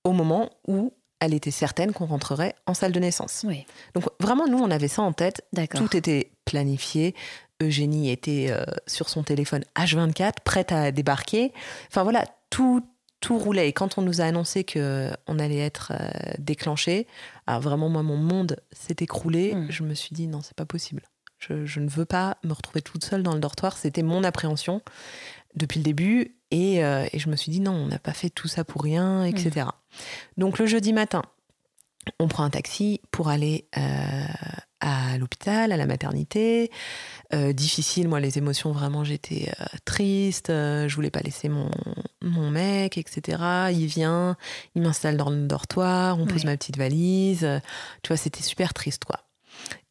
au 0.05 0.13
moment 0.13 0.51
où 0.67 0.93
elle 1.21 1.35
était 1.35 1.51
certaine 1.51 1.93
qu'on 1.93 2.07
rentrerait 2.07 2.55
en 2.67 2.75
salle 2.75 2.93
de 2.93 3.01
naissance. 3.01 3.45
Oui. 3.47 3.67
Donc 3.95 4.05
vraiment, 4.21 4.47
nous, 4.47 4.59
on 4.59 4.71
avait 4.71 4.89
ça 4.89 5.03
en 5.03 5.13
tête. 5.13 5.43
Tout 5.75 5.97
était 5.97 6.31
planifié. 6.45 7.15
Eugénie 7.61 8.11
était 8.11 8.47
euh, 8.51 8.63
sur 8.87 9.09
son 9.09 9.25
téléphone 9.25 9.65
H24, 9.77 10.35
prête 10.45 10.71
à 10.71 10.93
débarquer. 10.93 11.53
Enfin 11.89 12.05
voilà, 12.05 12.25
tout, 12.51 12.85
tout 13.21 13.37
roulait. 13.37 13.69
Et 13.69 13.73
quand 13.73 13.99
on 13.99 14.03
nous 14.03 14.21
a 14.21 14.25
annoncé 14.25 14.63
que 14.63 15.11
on 15.27 15.41
allait 15.41 15.59
être 15.59 15.93
euh, 15.93 16.09
déclenché, 16.39 17.09
alors 17.49 17.61
vraiment, 17.61 17.89
moi, 17.89 18.05
mon 18.05 18.17
monde 18.17 18.57
s'est 18.71 18.97
écroulé. 19.01 19.55
Mm. 19.57 19.67
Je 19.71 19.83
me 19.83 19.95
suis 19.95 20.15
dit, 20.15 20.29
non, 20.29 20.41
c'est 20.41 20.55
pas 20.57 20.67
possible. 20.67 21.03
Je, 21.39 21.65
je 21.67 21.81
ne 21.81 21.89
veux 21.89 22.05
pas 22.05 22.37
me 22.45 22.53
retrouver 22.53 22.83
toute 22.83 23.05
seule 23.05 23.23
dans 23.23 23.35
le 23.35 23.41
dortoir. 23.41 23.77
C'était 23.77 24.03
mon 24.03 24.25
appréhension 24.25 24.83
depuis 25.55 25.79
le 25.79 25.85
début. 25.85 26.35
Et, 26.51 26.83
euh, 26.85 27.07
et 27.13 27.19
je 27.19 27.29
me 27.29 27.37
suis 27.37 27.51
dit, 27.53 27.61
non, 27.61 27.73
on 27.73 27.87
n'a 27.87 27.99
pas 27.99 28.13
fait 28.15 28.31
tout 28.31 28.49
ça 28.49 28.65
pour 28.65 28.83
rien, 28.83 29.25
etc. 29.25 29.67
Donc 30.39 30.59
le 30.59 30.67
jeudi 30.67 30.93
matin, 30.95 31.23
on 32.19 32.27
prend 32.29 32.43
un 32.45 32.51
taxi 32.51 33.03
pour 33.11 33.29
aller 33.29 33.69
euh, 33.77 34.25
à 34.81 35.19
l'hôpital, 35.19 35.73
à 35.73 35.77
la 35.77 35.85
maternité. 35.85 36.71
Euh, 37.35 37.53
difficile, 37.53 38.09
moi, 38.09 38.19
les 38.19 38.39
émotions, 38.39 38.73
vraiment, 38.73 39.05
j'étais 39.05 39.53
triste. 39.85 40.47
je 40.49 40.95
voulais 40.95 41.11
pas 41.11 41.21
laisser 41.21 41.51
mon, 41.51 41.71
mon 42.23 42.51
mec, 42.51 42.97
etc. 42.97 43.43
Il 43.73 43.87
vient, 43.87 44.37
il 44.75 44.81
m'installe 44.83 45.19
dans 45.19 45.29
le 45.29 45.47
dortoir, 45.47 46.19
on 46.19 46.27
pose 46.27 46.45
Ouais. 46.45 46.51
ma 46.53 46.57
petite 46.57 46.79
valise. 46.79 47.47
tu 48.03 48.09
vois, 48.09 48.17
c'était 48.17 48.43
super 48.43 48.73
triste, 48.73 49.05
quoi. 49.05 49.21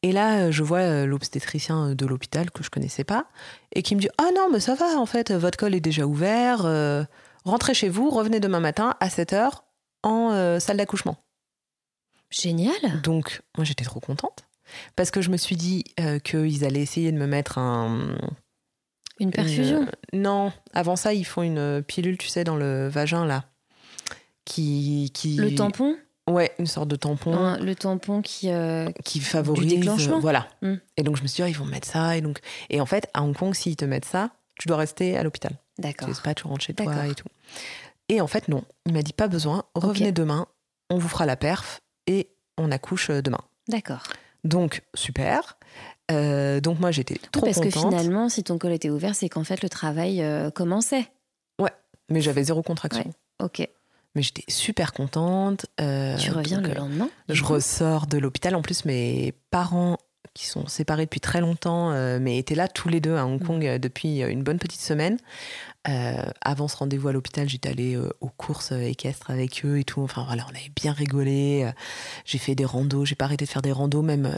Et 0.03 0.11
là, 0.11 0.43
euh, 0.47 0.51
je 0.51 0.63
vois 0.63 0.79
euh, 0.79 1.05
l'obstétricien 1.05 1.95
de 1.95 2.05
l'hôpital 2.05 2.51
que 2.51 2.63
je 2.63 2.69
connaissais 2.69 3.03
pas 3.03 3.25
et 3.73 3.81
qui 3.83 3.95
me 3.95 4.01
dit 4.01 4.09
Ah 4.17 4.29
non, 4.35 4.49
mais 4.51 4.59
ça 4.59 4.75
va, 4.75 4.97
en 4.97 5.05
fait, 5.05 5.31
votre 5.31 5.57
col 5.57 5.73
est 5.75 5.79
déjà 5.81 6.05
ouvert. 6.05 6.65
euh, 6.65 7.03
rentrez 7.45 7.73
chez 7.73 7.89
vous, 7.89 8.09
revenez 8.09 8.39
demain 8.39 8.59
matin 8.59 8.95
à 8.99 9.09
7 9.09 9.33
h 9.33 9.49
en 10.03 10.31
euh, 10.31 10.59
salle 10.59 10.77
d'accouchement. 10.77 11.17
Génial. 12.29 13.01
Donc, 13.03 13.41
moi, 13.57 13.63
j'étais 13.65 13.85
trop 13.85 13.99
contente. 13.99 14.45
Parce 14.95 15.11
que 15.11 15.21
je 15.21 15.29
me 15.29 15.37
suis 15.37 15.55
dit 15.55 15.85
euh, 15.99 16.19
qu'ils 16.19 16.65
allaient 16.65 16.81
essayer 16.81 17.11
de 17.11 17.17
me 17.17 17.25
mettre 17.27 17.57
un. 17.57 18.17
Une 19.19 19.31
perfusion. 19.31 19.87
une- 20.13 20.21
non, 20.21 20.51
avant 20.73 20.95
ça, 20.95 21.13
ils 21.13 21.25
font 21.25 21.41
une 21.41 21.81
pilule, 21.83 22.17
tu 22.17 22.27
sais, 22.27 22.43
dans 22.43 22.57
le 22.57 22.87
vagin, 22.87 23.25
là. 23.25 23.45
Qui. 24.45 25.11
qui... 25.13 25.37
Le 25.37 25.55
tampon? 25.55 25.97
Ouais, 26.27 26.51
une 26.59 26.65
sorte 26.67 26.89
de 26.89 26.95
tampon 26.95 27.57
Le 27.61 27.73
tampon 27.75 28.21
qui. 28.21 28.49
euh, 28.51 28.91
qui 29.05 29.19
favorise. 29.19 29.67
déclenchement. 29.73 30.19
Voilà. 30.19 30.47
Mm. 30.61 30.73
Et 30.97 31.03
donc, 31.03 31.15
je 31.15 31.21
me 31.23 31.27
suis 31.27 31.37
dit, 31.37 31.43
ah, 31.43 31.49
ils 31.49 31.57
vont 31.57 31.65
me 31.65 31.71
mettre 31.71 31.87
ça. 31.87 32.17
Et, 32.17 32.21
donc... 32.21 32.39
et 32.69 32.81
en 32.81 32.85
fait, 32.85 33.07
à 33.13 33.23
Hong 33.23 33.35
Kong, 33.35 33.53
s'ils 33.53 33.75
te 33.75 33.85
mettent 33.85 34.05
ça, 34.05 34.31
tu 34.59 34.67
dois 34.67 34.77
rester 34.77 35.17
à 35.17 35.23
l'hôpital. 35.23 35.53
D'accord. 35.79 36.07
Tu 36.09 36.13
sais 36.15 36.21
pas, 36.21 36.33
tu 36.33 36.45
rentres 36.47 36.65
chez 36.65 36.73
toi 36.73 37.07
et 37.07 37.15
tout. 37.15 37.27
Et 38.09 38.19
en 38.21 38.27
fait, 38.27 38.47
non. 38.47 38.63
Il 38.85 38.93
m'a 38.93 39.01
dit, 39.03 39.13
pas 39.13 39.27
besoin, 39.27 39.63
revenez 39.75 40.11
demain, 40.11 40.47
on 40.89 40.97
vous 40.97 41.07
fera 41.09 41.25
la 41.25 41.35
perf 41.35 41.81
et 42.07 42.29
on 42.57 42.71
accouche 42.71 43.09
euh, 43.09 43.21
demain. 43.21 43.41
D'accord. 43.69 44.03
Donc, 44.43 44.81
super. 44.95 45.57
Euh, 46.11 46.59
donc, 46.61 46.79
moi, 46.79 46.91
j'étais 46.91 47.15
Oui, 47.15 47.29
trop 47.31 47.45
parce 47.45 47.59
que 47.59 47.65
contente. 47.73 47.93
finalement, 47.93 48.29
si 48.29 48.43
ton 48.43 48.57
col 48.57 48.71
était 48.71 48.89
ouvert, 48.89 49.15
c'est 49.15 49.29
qu'en 49.29 49.43
fait, 49.43 49.61
le 49.61 49.69
travail 49.69 50.21
euh, 50.21 50.51
commençait. 50.51 51.07
Mais 52.09 52.21
j'avais 52.21 52.45
zéro 52.45 52.63
contraction. 52.63 53.03
Ouais. 53.03 53.45
Ok. 53.45 53.69
Mais 54.15 54.21
j'étais 54.23 54.43
super 54.47 54.93
contente. 54.93 55.67
euh, 55.79 56.15
tu 56.17 56.31
reviens 56.31 56.57
donc, 56.57 56.67
le 56.67 56.73
euh, 56.73 56.79
lendemain 56.79 57.09
Je 57.29 57.43
ressors 57.43 58.07
de 58.07 58.17
l'hôpital. 58.17 58.55
En 58.55 58.61
plus, 58.61 58.85
mes 58.85 59.33
parents, 59.51 59.97
qui 60.33 60.45
sont 60.47 60.67
séparés 60.67 61.05
depuis 61.05 61.19
très 61.19 61.41
longtemps, 61.41 61.91
euh, 61.91 62.19
mais 62.21 62.37
étaient 62.37 62.55
là 62.55 62.67
tous 62.67 62.89
les 62.89 62.99
deux 62.99 63.15
à 63.15 63.25
Hong 63.25 63.41
Mm. 63.41 63.45
Kong 63.45 63.77
depuis 63.79 64.19
une 64.21 64.43
bonne 64.43 64.59
petite 64.59 64.81
semaine. 64.81 65.17
Euh, 65.87 66.21
avant 66.41 66.67
ce 66.67 66.75
rendez-vous 66.75 67.07
à 67.07 67.13
l'hôpital, 67.13 67.47
j'étais 67.47 67.69
allée 67.69 67.95
euh, 67.95 68.09
aux 68.19 68.29
courses 68.29 68.73
euh, 68.73 68.81
équestres 68.81 69.29
avec 69.29 69.63
eux 69.63 69.79
et 69.79 69.83
tout. 69.83 70.01
Enfin 70.01 70.23
voilà, 70.25 70.45
on 70.47 70.49
avait 70.49 70.71
bien 70.75 70.91
rigolé. 70.91 71.69
J'ai 72.25 72.37
fait 72.37 72.55
des 72.55 72.65
randos. 72.65 73.05
J'ai 73.05 73.15
pas 73.15 73.25
arrêté 73.25 73.45
de 73.45 73.49
faire 73.49 73.61
des 73.61 73.71
randos, 73.71 74.01
même 74.01 74.29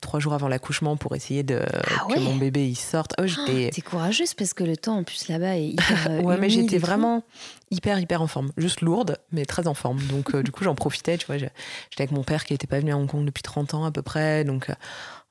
trois 0.00 0.20
jours 0.20 0.34
avant 0.34 0.48
l'accouchement, 0.48 0.96
pour 0.96 1.14
essayer 1.14 1.42
de 1.42 1.62
Ah 1.62 2.06
que 2.08 2.14
ouais 2.14 2.20
mon 2.20 2.36
bébé 2.36 2.68
il 2.68 2.76
sorte. 2.76 3.14
Oh, 3.20 3.26
j'étais 3.26 3.70
T'es 3.70 3.82
courageuse 3.82 4.34
parce 4.34 4.54
que 4.54 4.64
le 4.64 4.76
temps 4.76 4.98
en 4.98 5.04
plus 5.04 5.28
là-bas 5.28 5.56
est 5.56 5.68
hyper. 5.68 6.10
Ouais, 6.24 6.36
mais 6.36 6.50
j'étais 6.50 6.78
vraiment 6.78 7.22
hyper, 7.70 7.98
hyper 7.98 8.20
en 8.20 8.26
forme. 8.26 8.52
Juste 8.56 8.80
lourde, 8.80 9.18
mais 9.32 9.44
très 9.44 9.66
en 9.66 9.74
forme. 9.74 10.00
Donc, 10.08 10.36
du 10.36 10.50
coup, 10.50 10.64
j'en 10.64 10.74
profitais. 10.74 11.18
Tu 11.18 11.26
vois, 11.26 11.38
j'étais 11.38 11.52
avec 11.98 12.12
mon 12.12 12.24
père 12.24 12.44
qui 12.44 12.52
n'était 12.52 12.66
pas 12.66 12.78
venu 12.78 12.92
à 12.92 12.96
Hong 12.96 13.08
Kong 13.08 13.24
depuis 13.24 13.42
30 13.42 13.74
ans 13.74 13.84
à 13.84 13.90
peu 13.90 14.02
près. 14.02 14.44
Donc, 14.44 14.70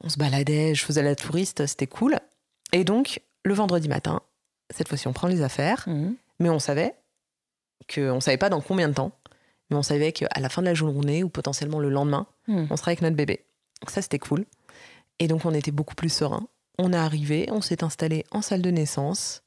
on 0.03 0.09
se 0.09 0.17
baladait, 0.17 0.73
je 0.75 0.83
faisais 0.83 1.03
la 1.03 1.15
touriste, 1.15 1.65
c'était 1.65 1.87
cool. 1.87 2.17
Et 2.71 2.83
donc, 2.83 3.21
le 3.43 3.53
vendredi 3.53 3.87
matin, 3.87 4.21
cette 4.69 4.87
fois-ci, 4.87 5.07
on 5.07 5.13
prend 5.13 5.27
les 5.27 5.41
affaires, 5.41 5.83
Mhm. 5.87 6.15
mais 6.39 6.49
on 6.49 6.59
savait 6.59 6.95
que 7.87 8.11
on 8.11 8.19
savait 8.19 8.37
pas 8.37 8.49
dans 8.49 8.61
combien 8.61 8.87
de 8.89 8.93
temps, 8.93 9.11
mais 9.69 9.75
on 9.77 9.83
savait 9.83 10.11
qu'à 10.11 10.27
la 10.39 10.49
fin 10.49 10.61
de 10.61 10.67
la 10.67 10.73
journée 10.73 11.23
ou 11.23 11.29
potentiellement 11.29 11.79
le 11.79 11.89
lendemain, 11.89 12.27
Mhm. 12.47 12.67
on 12.69 12.77
serait 12.77 12.91
avec 12.91 13.01
notre 13.01 13.15
bébé. 13.15 13.45
Donc 13.81 13.89
ça, 13.91 14.01
c'était 14.01 14.19
cool. 14.19 14.45
Et 15.19 15.27
donc, 15.27 15.45
on 15.45 15.53
était 15.53 15.71
beaucoup 15.71 15.95
plus 15.95 16.09
serein. 16.09 16.47
On 16.77 16.93
est 16.93 16.97
arrivé, 16.97 17.47
on 17.51 17.61
s'est 17.61 17.83
installé 17.83 18.25
en 18.31 18.41
salle 18.41 18.61
de 18.61 18.71
naissance. 18.71 19.43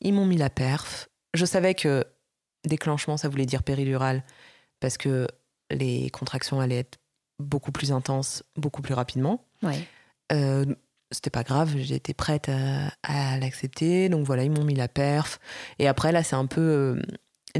Ils 0.00 0.12
m'ont 0.12 0.26
mis 0.26 0.36
la 0.36 0.50
perf. 0.50 1.08
Je 1.34 1.44
savais 1.44 1.74
que 1.74 2.04
déclenchement, 2.64 3.16
ça 3.16 3.28
voulait 3.28 3.46
dire 3.46 3.62
péridurale 3.62 4.22
parce 4.80 4.96
que 4.98 5.26
les 5.70 6.10
contractions 6.10 6.60
allaient 6.60 6.78
être 6.80 6.98
beaucoup 7.38 7.72
plus 7.72 7.92
intenses, 7.92 8.42
beaucoup 8.56 8.82
plus 8.82 8.94
rapidement. 8.94 9.44
Ouais. 9.62 9.78
Euh, 10.32 10.64
c'était 11.10 11.30
pas 11.30 11.42
grave, 11.44 11.74
j'étais 11.78 12.14
prête 12.14 12.48
à, 12.48 12.88
à 13.02 13.38
l'accepter. 13.38 14.08
Donc 14.08 14.26
voilà, 14.26 14.44
ils 14.44 14.50
m'ont 14.50 14.64
mis 14.64 14.74
la 14.74 14.88
perf. 14.88 15.38
Et 15.78 15.86
après, 15.88 16.12
là, 16.12 16.22
c'est 16.22 16.36
un 16.36 16.46
peu 16.46 16.60
euh, 16.60 17.02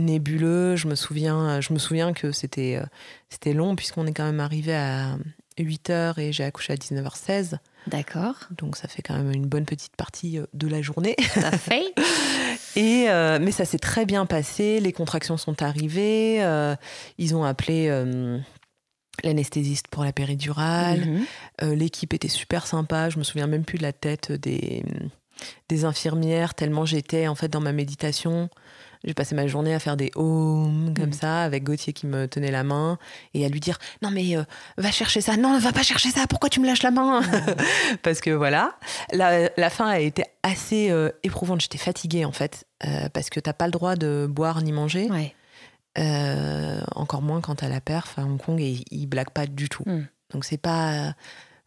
nébuleux. 0.00 0.76
Je 0.76 0.88
me 0.88 0.94
souviens, 0.94 1.60
je 1.60 1.72
me 1.72 1.78
souviens 1.78 2.12
que 2.12 2.32
c'était 2.32 2.76
euh, 2.82 2.86
c'était 3.30 3.52
long, 3.52 3.76
puisqu'on 3.76 4.06
est 4.06 4.12
quand 4.12 4.24
même 4.24 4.40
arrivé 4.40 4.74
à 4.74 5.16
8h 5.58 6.20
et 6.20 6.32
j'ai 6.32 6.44
accouché 6.44 6.72
à 6.74 6.76
19h16. 6.76 7.56
D'accord. 7.86 8.34
Donc 8.58 8.76
ça 8.76 8.88
fait 8.88 9.00
quand 9.00 9.14
même 9.14 9.30
une 9.32 9.46
bonne 9.46 9.64
petite 9.64 9.94
partie 9.96 10.38
euh, 10.38 10.46
de 10.52 10.66
la 10.68 10.82
journée. 10.82 11.16
À 11.36 11.56
fait. 11.56 11.84
Et, 12.76 13.06
euh, 13.08 13.38
mais 13.40 13.52
ça 13.52 13.64
s'est 13.64 13.78
très 13.78 14.04
bien 14.04 14.26
passé. 14.26 14.80
Les 14.80 14.92
contractions 14.92 15.38
sont 15.38 15.62
arrivées. 15.62 16.42
euh, 16.42 16.76
ils 17.16 17.34
ont 17.34 17.42
appelé. 17.44 17.86
euh, 17.88 18.38
L'anesthésiste 19.24 19.88
pour 19.88 20.04
la 20.04 20.12
péridurale. 20.12 21.00
Mhm. 21.06 21.24
Euh, 21.62 21.74
L'équipe 21.74 22.12
était 22.14 22.28
super 22.28 22.66
sympa. 22.66 23.10
Je 23.10 23.18
me 23.18 23.24
souviens 23.24 23.46
même 23.46 23.64
plus 23.64 23.78
de 23.78 23.82
la 23.82 23.92
tête 23.92 24.32
des, 24.32 24.84
des 25.68 25.84
infirmières, 25.84 26.54
tellement 26.54 26.84
j'étais 26.84 27.26
en 27.28 27.34
fait 27.34 27.48
dans 27.48 27.60
ma 27.60 27.72
méditation. 27.72 28.48
J'ai 29.04 29.14
passé 29.14 29.34
ma 29.36 29.46
journée 29.46 29.72
à 29.72 29.78
faire 29.78 29.96
des 29.96 30.10
ohms 30.16 30.92
comme 30.96 31.06
Mhm. 31.06 31.12
ça, 31.12 31.42
avec 31.42 31.62
Gauthier 31.62 31.92
qui 31.92 32.06
me 32.06 32.26
tenait 32.26 32.50
la 32.50 32.64
main 32.64 32.98
et 33.34 33.44
à 33.44 33.48
lui 33.48 33.60
dire 33.60 33.78
Non, 34.02 34.10
mais 34.10 34.36
euh, 34.36 34.42
va 34.78 34.90
chercher 34.90 35.20
ça. 35.20 35.36
Non, 35.36 35.58
va 35.60 35.72
pas 35.72 35.82
chercher 35.84 36.10
ça. 36.10 36.26
Pourquoi 36.26 36.48
tu 36.48 36.58
me 36.60 36.66
lâches 36.66 36.82
la 36.82 36.90
main 36.90 37.20
Parce 38.02 38.20
que 38.20 38.30
voilà, 38.30 38.76
la, 39.12 39.48
la 39.56 39.70
fin 39.70 39.86
a 39.86 40.00
été 40.00 40.24
assez 40.42 40.90
euh, 40.90 41.10
éprouvante. 41.22 41.60
J'étais 41.60 41.78
fatiguée 41.78 42.24
en 42.24 42.32
fait, 42.32 42.64
parce 43.12 43.30
que 43.30 43.38
t'as 43.38 43.52
pas 43.52 43.66
le 43.66 43.72
droit 43.72 43.94
de 43.96 44.26
boire 44.28 44.60
ni 44.62 44.72
manger. 44.72 45.08
Ouais. 45.10 45.34
Euh, 45.98 46.80
encore 46.94 47.22
moins 47.22 47.40
quand 47.40 47.56
t'as 47.56 47.68
la 47.68 47.80
perf 47.80 48.18
à 48.18 48.24
Hong 48.24 48.38
Kong 48.38 48.60
et 48.60 48.84
ils 48.90 49.06
blaguent 49.06 49.30
pas 49.30 49.46
du 49.46 49.68
tout. 49.68 49.84
Mm. 49.86 50.06
Donc 50.32 50.44
c'est 50.44 50.58
pas. 50.58 51.14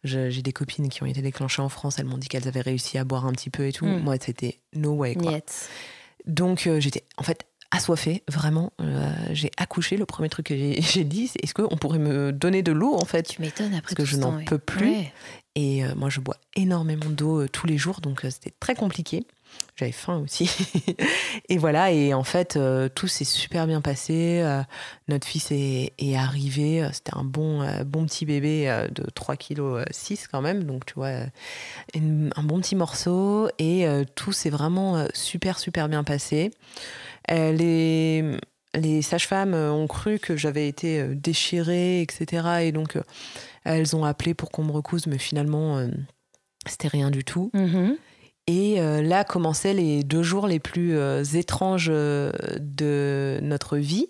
J'ai 0.02 0.40
des 0.42 0.52
copines 0.52 0.88
qui 0.88 1.02
ont 1.02 1.06
été 1.06 1.20
déclenchées 1.20 1.60
en 1.60 1.68
France, 1.68 1.98
elles 1.98 2.06
m'ont 2.06 2.16
dit 2.16 2.28
qu'elles 2.28 2.48
avaient 2.48 2.62
réussi 2.62 2.96
à 2.96 3.04
boire 3.04 3.26
un 3.26 3.32
petit 3.32 3.50
peu 3.50 3.66
et 3.66 3.72
tout. 3.72 3.86
Mm. 3.86 4.00
Moi, 4.00 4.16
c'était 4.20 4.60
no 4.74 4.92
way 4.92 5.14
quoi. 5.14 5.32
Niet. 5.32 5.68
Donc 6.26 6.66
euh, 6.66 6.80
j'étais 6.80 7.04
en 7.16 7.22
fait 7.22 7.46
assoiffée, 7.70 8.22
vraiment. 8.28 8.72
Euh, 8.80 9.12
j'ai 9.32 9.50
accouché. 9.56 9.96
Le 9.96 10.06
premier 10.06 10.28
truc 10.28 10.46
que 10.46 10.56
j'ai 10.56 11.04
dit, 11.04 11.28
c'est 11.28 11.42
est-ce 11.44 11.54
qu'on 11.54 11.76
pourrait 11.76 11.98
me 11.98 12.32
donner 12.32 12.62
de 12.62 12.72
l'eau 12.72 12.94
en 12.94 13.04
fait? 13.04 13.24
Tu 13.24 13.42
m'étonnes 13.42 13.74
après 13.74 13.94
Parce 13.94 13.94
que 13.94 14.04
je 14.04 14.16
n'en 14.16 14.36
ouais. 14.36 14.44
peux 14.44 14.58
plus. 14.58 14.90
Ouais. 14.90 15.12
Et 15.56 15.82
moi, 15.96 16.08
je 16.10 16.20
bois 16.20 16.36
énormément 16.54 17.10
d'eau 17.10 17.48
tous 17.48 17.66
les 17.66 17.76
jours, 17.76 18.00
donc 18.00 18.20
c'était 18.30 18.54
très 18.60 18.76
compliqué. 18.76 19.26
J'avais 19.76 19.92
faim 19.92 20.18
aussi. 20.18 20.50
et 21.48 21.56
voilà, 21.56 21.90
et 21.90 22.12
en 22.12 22.22
fait, 22.22 22.56
euh, 22.56 22.90
tout 22.94 23.08
s'est 23.08 23.24
super 23.24 23.66
bien 23.66 23.80
passé. 23.80 24.40
Euh, 24.42 24.62
notre 25.08 25.26
fils 25.26 25.50
est, 25.52 25.94
est 25.98 26.16
arrivé. 26.16 26.82
Euh, 26.82 26.90
C'était 26.92 27.16
un 27.16 27.24
bon, 27.24 27.66
bon 27.86 28.04
petit 28.04 28.26
bébé 28.26 28.86
de 28.92 29.04
3 29.14 29.36
kg 29.36 29.84
6 29.90 30.28
quand 30.28 30.42
même. 30.42 30.64
Donc, 30.64 30.84
tu 30.84 30.94
vois, 30.94 31.08
un 31.94 32.42
bon 32.42 32.60
petit 32.60 32.76
morceau. 32.76 33.48
Et 33.58 33.86
tout 34.14 34.32
s'est 34.32 34.50
vraiment 34.50 35.06
super, 35.14 35.58
super 35.58 35.88
bien 35.88 36.04
passé. 36.04 36.50
Les, 37.28 38.36
les 38.74 39.02
sages-femmes 39.02 39.54
ont 39.54 39.86
cru 39.86 40.18
que 40.18 40.36
j'avais 40.36 40.68
été 40.68 41.02
déchirée, 41.14 42.02
etc. 42.02 42.64
Et 42.64 42.72
donc, 42.72 42.98
elles 43.64 43.96
ont 43.96 44.04
appelé 44.04 44.34
pour 44.34 44.50
qu'on 44.50 44.64
me 44.64 44.72
recouse, 44.72 45.06
mais 45.06 45.18
finalement, 45.18 45.88
c'était 46.66 46.88
rien 46.88 47.10
du 47.10 47.24
tout. 47.24 47.50
Mhm. 47.54 47.96
Et 48.50 48.80
euh, 48.80 49.00
là 49.00 49.22
commençaient 49.22 49.74
les 49.74 50.02
deux 50.02 50.24
jours 50.24 50.48
les 50.48 50.58
plus 50.58 50.96
euh, 50.96 51.22
étranges 51.22 51.88
euh, 51.88 52.32
de 52.58 53.38
notre 53.42 53.76
vie, 53.76 54.08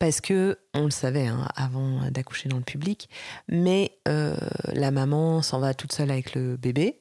parce 0.00 0.20
que 0.20 0.58
on 0.74 0.84
le 0.84 0.90
savait 0.90 1.28
hein, 1.28 1.46
avant 1.54 2.10
d'accoucher 2.10 2.48
dans 2.48 2.56
le 2.56 2.64
public, 2.64 3.08
mais 3.46 3.92
euh, 4.08 4.36
la 4.72 4.90
maman 4.90 5.40
s'en 5.42 5.60
va 5.60 5.72
toute 5.72 5.92
seule 5.92 6.10
avec 6.10 6.34
le 6.34 6.56
bébé, 6.56 6.98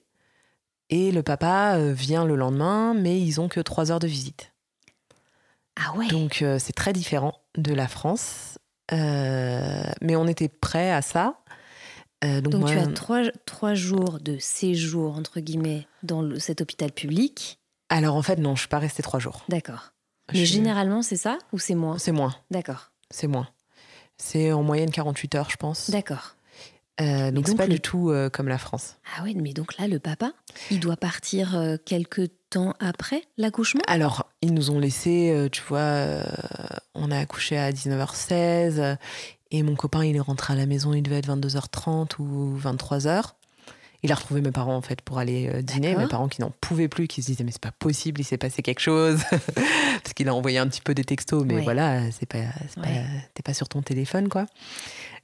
et 0.90 1.12
le 1.12 1.24
papa 1.24 1.80
vient 1.94 2.26
le 2.26 2.36
lendemain, 2.36 2.94
mais 2.94 3.20
ils 3.20 3.42
ont 3.42 3.48
que 3.48 3.62
trois 3.62 3.92
heures 3.92 4.04
de 4.08 4.08
visite. 4.08 4.54
Ah 5.76 5.98
ouais. 5.98 6.08
Donc 6.10 6.42
euh, 6.42 6.60
c'est 6.60 6.76
très 6.76 6.94
différent 6.94 7.34
de 7.58 7.74
la 7.74 7.88
France, 7.88 8.60
Euh, 8.92 9.84
mais 10.02 10.16
on 10.16 10.28
était 10.28 10.48
prêt 10.48 10.92
à 10.92 11.02
ça. 11.02 11.42
Euh, 12.24 12.42
donc 12.42 12.54
Donc 12.54 12.62
moi, 12.62 12.72
tu 12.72 12.78
as 12.78 12.88
trois, 12.88 13.22
trois 13.46 13.74
jours 13.74 14.20
de 14.20 14.38
séjour, 14.40 15.16
entre 15.18 15.40
guillemets, 15.42 15.88
dans 16.04 16.22
le- 16.22 16.40
cet 16.40 16.62
hôpital 16.62 16.92
public. 16.92 17.60
alors 17.90 18.16
en 18.16 18.22
fait 18.22 18.38
non, 18.38 18.56
je 18.56 18.62
suis 18.62 18.70
pas 18.70 18.80
restée 18.80 19.04
trois 19.04 19.20
jours. 19.20 19.44
D'accord. 19.50 19.92
Mais 20.34 20.46
généralement, 20.46 21.02
c'est 21.04 21.18
ça 21.18 21.38
ou 21.54 21.60
c'est 21.60 21.76
moins 21.76 21.98
c'est 22.00 22.12
moins. 22.12 22.34
D'accord. 22.50 22.92
C'est 23.12 23.28
moins. 23.28 23.48
C'est 24.18 24.52
en 24.54 24.64
moyenne 24.64 24.90
48 24.92 25.36
heures, 25.36 25.50
je 25.50 25.58
pense. 25.58 25.90
D'accord. 25.92 26.36
Euh, 27.02 27.30
donc, 27.30 27.50
c'est 27.50 27.56
pas 27.58 27.68
le- 27.68 27.74
du 27.74 27.82
tout 27.82 28.10
euh, 28.10 28.30
comme 28.30 28.48
la 28.48 28.58
France. 28.58 28.96
Ah 29.18 29.24
ouais, 29.24 29.34
mais 29.36 29.52
donc 29.52 29.78
là, 29.78 29.88
le 29.88 30.00
papa, 30.00 30.32
il 30.72 30.80
doit 30.80 30.96
partir 30.96 31.56
euh, 31.58 31.76
quelque 31.86 32.26
temps 32.50 32.74
après 32.80 33.24
l'accouchement? 33.38 33.82
Alors, 33.86 34.32
ils 34.42 34.54
nous 34.54 34.72
ont 34.72 34.80
laissé, 34.80 35.30
euh, 35.32 35.50
tu 35.50 35.62
vois, 35.68 36.24
on 36.94 37.12
a 37.12 37.20
accouché 37.20 37.58
à 37.58 37.72
19h16 37.74 38.80
euh, 38.80 38.96
et 39.52 39.64
mon 39.64 39.76
copain, 39.76 40.04
il 40.04 40.16
est 40.16 40.20
rentré 40.22 40.54
à 40.54 40.56
la 40.56 40.66
maison, 40.66 40.94
il 40.94 41.02
devait 41.04 41.18
être 41.20 41.30
22h30 41.30 42.20
ou 42.20 42.58
23h. 42.58 43.24
Il 44.04 44.12
a 44.12 44.16
retrouvé 44.16 44.42
mes 44.42 44.52
parents 44.52 44.76
en 44.76 44.82
fait 44.82 45.02
pour 45.02 45.18
aller 45.18 45.50
euh, 45.52 45.62
dîner, 45.64 45.96
mes 45.96 46.08
parents 46.08 46.28
qui 46.28 46.42
n'en 46.42 46.52
pouvaient 46.62 46.88
plus, 46.90 47.08
qui 47.08 47.22
se 47.24 47.28
disaient 47.28 47.44
mais 47.44 47.52
c'est 47.52 47.62
pas 47.62 47.72
possible, 47.72 48.22
il 48.22 48.24
s'est 48.24 48.38
passé 48.38 48.62
quelque 48.62 48.80
chose. 48.82 49.22
Parce 49.56 50.14
qu'il 50.14 50.28
a 50.30 50.36
envoyé 50.36 50.60
un 50.60 50.68
petit 50.68 50.82
peu 50.82 50.94
des 50.94 51.04
textos, 51.04 51.44
mais 51.44 51.56
voilà, 51.64 52.12
c'est 52.12 52.28
pas, 52.28 52.38
pas- 52.76 52.88
t'es 53.34 53.42
pas 53.44 53.54
sur 53.56 53.68
ton 53.68 53.82
téléphone 53.82 54.30
quoi. 54.30 54.46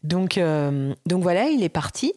Donc 0.04 0.38
euh, 0.40 0.96
donc 1.06 1.22
voilà, 1.22 1.50
il 1.50 1.62
est 1.64 1.70
parti 1.70 2.14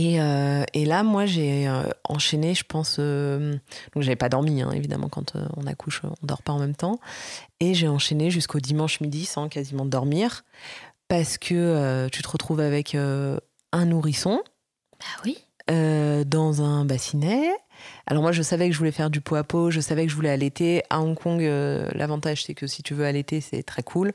et, 0.00 0.20
euh, 0.20 0.62
et 0.74 0.84
là 0.84 1.02
moi 1.02 1.26
j'ai 1.26 1.66
euh, 1.66 1.82
enchaîné, 2.04 2.54
je 2.54 2.62
pense, 2.62 2.98
euh, 3.00 3.56
donc 3.94 4.04
j'avais 4.04 4.14
pas 4.14 4.28
dormi 4.28 4.62
hein, 4.62 4.70
évidemment 4.70 5.08
quand 5.08 5.34
euh, 5.34 5.44
on 5.56 5.66
accouche, 5.66 6.02
on 6.04 6.14
dort 6.24 6.42
pas 6.42 6.52
en 6.52 6.60
même 6.60 6.76
temps, 6.76 7.00
et 7.58 7.74
j'ai 7.74 7.88
enchaîné 7.88 8.30
jusqu'au 8.30 8.60
dimanche 8.60 9.00
midi 9.00 9.26
sans 9.26 9.48
quasiment 9.48 9.84
dormir 9.84 10.44
parce 11.08 11.36
que 11.36 11.54
euh, 11.54 12.08
tu 12.10 12.22
te 12.22 12.28
retrouves 12.28 12.60
avec 12.60 12.94
un 12.94 13.84
nourrisson 13.86 14.40
Ah 15.00 15.20
oui. 15.24 15.38
dans 15.66 16.62
un 16.62 16.84
bassinet. 16.84 17.50
Alors 18.06 18.22
moi, 18.22 18.32
je 18.32 18.42
savais 18.42 18.68
que 18.68 18.72
je 18.72 18.78
voulais 18.78 18.92
faire 18.92 19.10
du 19.10 19.20
pot 19.20 19.34
à 19.36 19.44
pot, 19.44 19.70
je 19.70 19.80
savais 19.80 20.04
que 20.04 20.10
je 20.10 20.16
voulais 20.16 20.30
allaiter. 20.30 20.82
À 20.90 21.00
Hong 21.00 21.16
Kong, 21.16 21.40
l'avantage, 21.40 22.44
c'est 22.44 22.54
que 22.54 22.66
si 22.66 22.82
tu 22.82 22.94
veux 22.94 23.04
allaiter, 23.04 23.40
c'est 23.40 23.62
très 23.62 23.82
cool. 23.82 24.12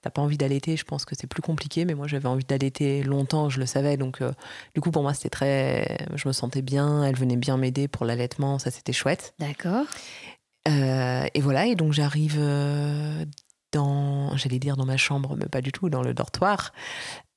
Si 0.00 0.04
t'as 0.04 0.10
pas 0.10 0.22
envie 0.22 0.38
d'allaiter, 0.38 0.78
je 0.78 0.84
pense 0.84 1.04
que 1.04 1.14
c'est 1.14 1.26
plus 1.26 1.42
compliqué. 1.42 1.84
Mais 1.84 1.92
moi, 1.92 2.06
j'avais 2.06 2.26
envie 2.26 2.46
d'allaiter 2.46 3.02
longtemps, 3.02 3.50
je 3.50 3.60
le 3.60 3.66
savais. 3.66 3.98
Donc, 3.98 4.22
euh, 4.22 4.32
du 4.74 4.80
coup, 4.80 4.90
pour 4.90 5.02
moi, 5.02 5.12
c'était 5.12 5.28
très... 5.28 6.06
Je 6.14 6.26
me 6.26 6.32
sentais 6.32 6.62
bien, 6.62 7.04
elle 7.04 7.16
venait 7.16 7.36
bien 7.36 7.58
m'aider 7.58 7.86
pour 7.86 8.06
l'allaitement, 8.06 8.58
ça, 8.58 8.70
c'était 8.70 8.94
chouette. 8.94 9.34
D'accord. 9.38 9.84
Euh, 10.68 11.26
et 11.34 11.40
voilà, 11.42 11.66
et 11.66 11.74
donc 11.74 11.92
j'arrive 11.92 12.36
euh, 12.38 13.26
dans... 13.72 14.34
J'allais 14.38 14.58
dire 14.58 14.78
dans 14.78 14.86
ma 14.86 14.96
chambre, 14.96 15.36
mais 15.36 15.44
pas 15.48 15.60
du 15.60 15.70
tout, 15.70 15.90
dans 15.90 16.02
le 16.02 16.14
dortoir. 16.14 16.72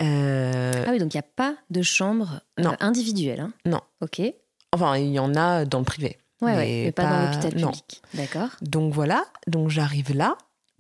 Euh, 0.02 0.86
Ah 0.88 0.92
oui, 0.92 1.00
donc 1.00 1.14
il 1.14 1.18
n'y 1.18 1.22
a 1.22 1.24
pas 1.36 1.56
de 1.70 1.82
chambre 1.82 2.40
Non. 2.58 2.78
individuelle. 2.80 3.42
hein 3.42 3.52
Non. 3.66 3.82
Ok. 4.02 4.20
Ouais, 4.20 4.38
Enfin, 4.72 4.96
il 4.98 5.12
y 5.12 5.20
en 5.20 5.36
a 5.36 5.66
dans 5.66 5.80
le 5.80 5.86
privé. 5.86 6.18
ouais, 6.42 6.56
Mais 6.56 6.82
mais 6.86 6.92
pas, 6.94 7.04
dans 7.04 7.10
pas- 7.10 7.26
l'hôpital 7.26 7.60
non. 7.62 7.68
public. 7.72 8.02
D'accord. 8.14 8.50
Donc 8.62 8.94
voilà, 8.94 9.26
donc 9.48 9.70
j'arrive 9.70 10.14
là. 10.16 10.38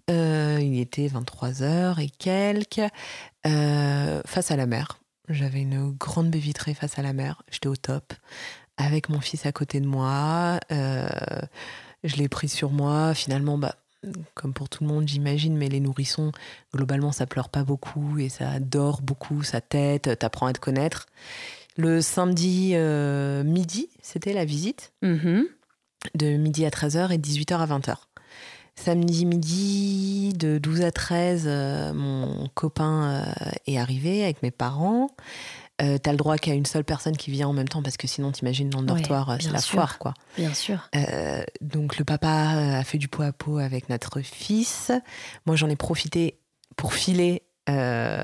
Euh, 0.10 0.60
il 0.62 0.80
était 0.80 1.08
23h 1.08 2.00
et 2.02 2.10
quelques, 2.10 2.82
euh, 3.48 4.22
face 4.26 4.52
à 4.52 4.56
la 4.56 4.66
mer. 4.66 5.00
J'avais 5.30 5.62
une 5.62 5.92
grande 5.92 6.30
baie 6.30 6.40
vitrée 6.40 6.74
face 6.74 7.00
à 7.00 7.02
la 7.02 7.14
mer. 7.14 7.44
J'étais 7.50 7.70
au 7.70 7.76
top, 7.78 8.14
avec 8.78 9.08
mon 9.10 9.22
fils 9.22 9.46
à 9.46 9.52
côté 9.54 9.80
de 9.80 9.88
moi. 9.88 10.60
Euh, 10.72 11.08
je 12.04 12.18
l'ai 12.18 12.28
pris 12.28 12.50
sur 12.50 12.72
moi. 12.72 13.14
Finalement, 13.14 13.58
bah, 13.58 13.76
comme 14.34 14.54
pour 14.54 14.68
tout 14.68 14.84
le 14.84 14.90
monde, 14.90 15.08
j'imagine, 15.08 15.56
mais 15.56 15.70
les 15.70 15.80
nourrissons, 15.80 16.34
globalement, 16.76 17.14
ça 17.14 17.26
pleure 17.26 17.48
pas 17.48 17.64
beaucoup 17.64 18.20
et 18.20 18.28
ça 18.28 18.60
dort 18.60 19.02
beaucoup, 19.02 19.44
sa 19.44 19.62
tête, 19.62 20.20
t'apprends 20.20 20.48
à 20.48 20.54
te 20.54 20.60
connaître. 20.60 21.06
Le 21.78 22.02
samedi 22.02 22.72
euh, 22.74 23.44
midi, 23.46 23.88
c'était 24.02 24.34
la 24.34 24.44
visite 24.44 24.92
Mhm. 25.02 25.46
de 26.16 26.36
midi 26.36 26.66
à 26.66 26.70
13h 26.70 27.12
et 27.12 27.18
de 27.18 27.24
18h 27.26 27.58
à 27.62 27.66
20h. 27.66 27.96
Samedi 28.76 29.26
midi, 29.26 30.34
de 30.34 30.58
12 30.58 30.82
à 30.82 30.92
13, 30.92 31.44
euh, 31.46 31.94
mon 31.94 32.48
copain 32.56 33.24
euh, 33.28 33.52
est 33.68 33.78
arrivé 33.78 34.24
avec 34.24 34.42
mes 34.42 34.52
parents. 34.52 35.10
Euh, 35.82 35.98
t'as 35.98 36.12
le 36.12 36.18
droit 36.18 36.38
qu'à 36.38 36.54
une 36.54 36.66
seule 36.66 36.84
personne 36.84 37.16
qui 37.16 37.30
vient 37.32 37.48
en 37.48 37.54
même 37.54 37.68
temps 37.68 37.82
parce 37.84 37.98
que 37.98 38.08
sinon, 38.08 38.32
t'imagines 38.32 38.70
dans 38.70 38.82
le 38.82 38.86
Ouais, 38.92 39.00
dortoir, 39.00 39.38
c'est 39.40 39.52
la 39.52 39.60
sûr. 39.60 39.74
foire, 39.76 40.00
quoi. 40.00 40.14
Bien 40.38 40.54
sûr. 40.54 40.90
Euh, 40.96 41.44
donc 41.62 41.98
le 41.98 42.06
papa 42.06 42.30
a 42.30 42.84
fait 42.84 42.98
du 42.98 43.08
pot 43.08 43.24
à 43.24 43.32
pot 43.32 43.58
avec 43.60 43.90
notre 43.90 44.22
fils. 44.22 44.92
Moi, 45.46 45.56
j'en 45.56 45.70
ai 45.70 45.76
profité 45.76 46.40
pour 46.76 46.94
filer 46.94 47.44
euh, 47.70 48.22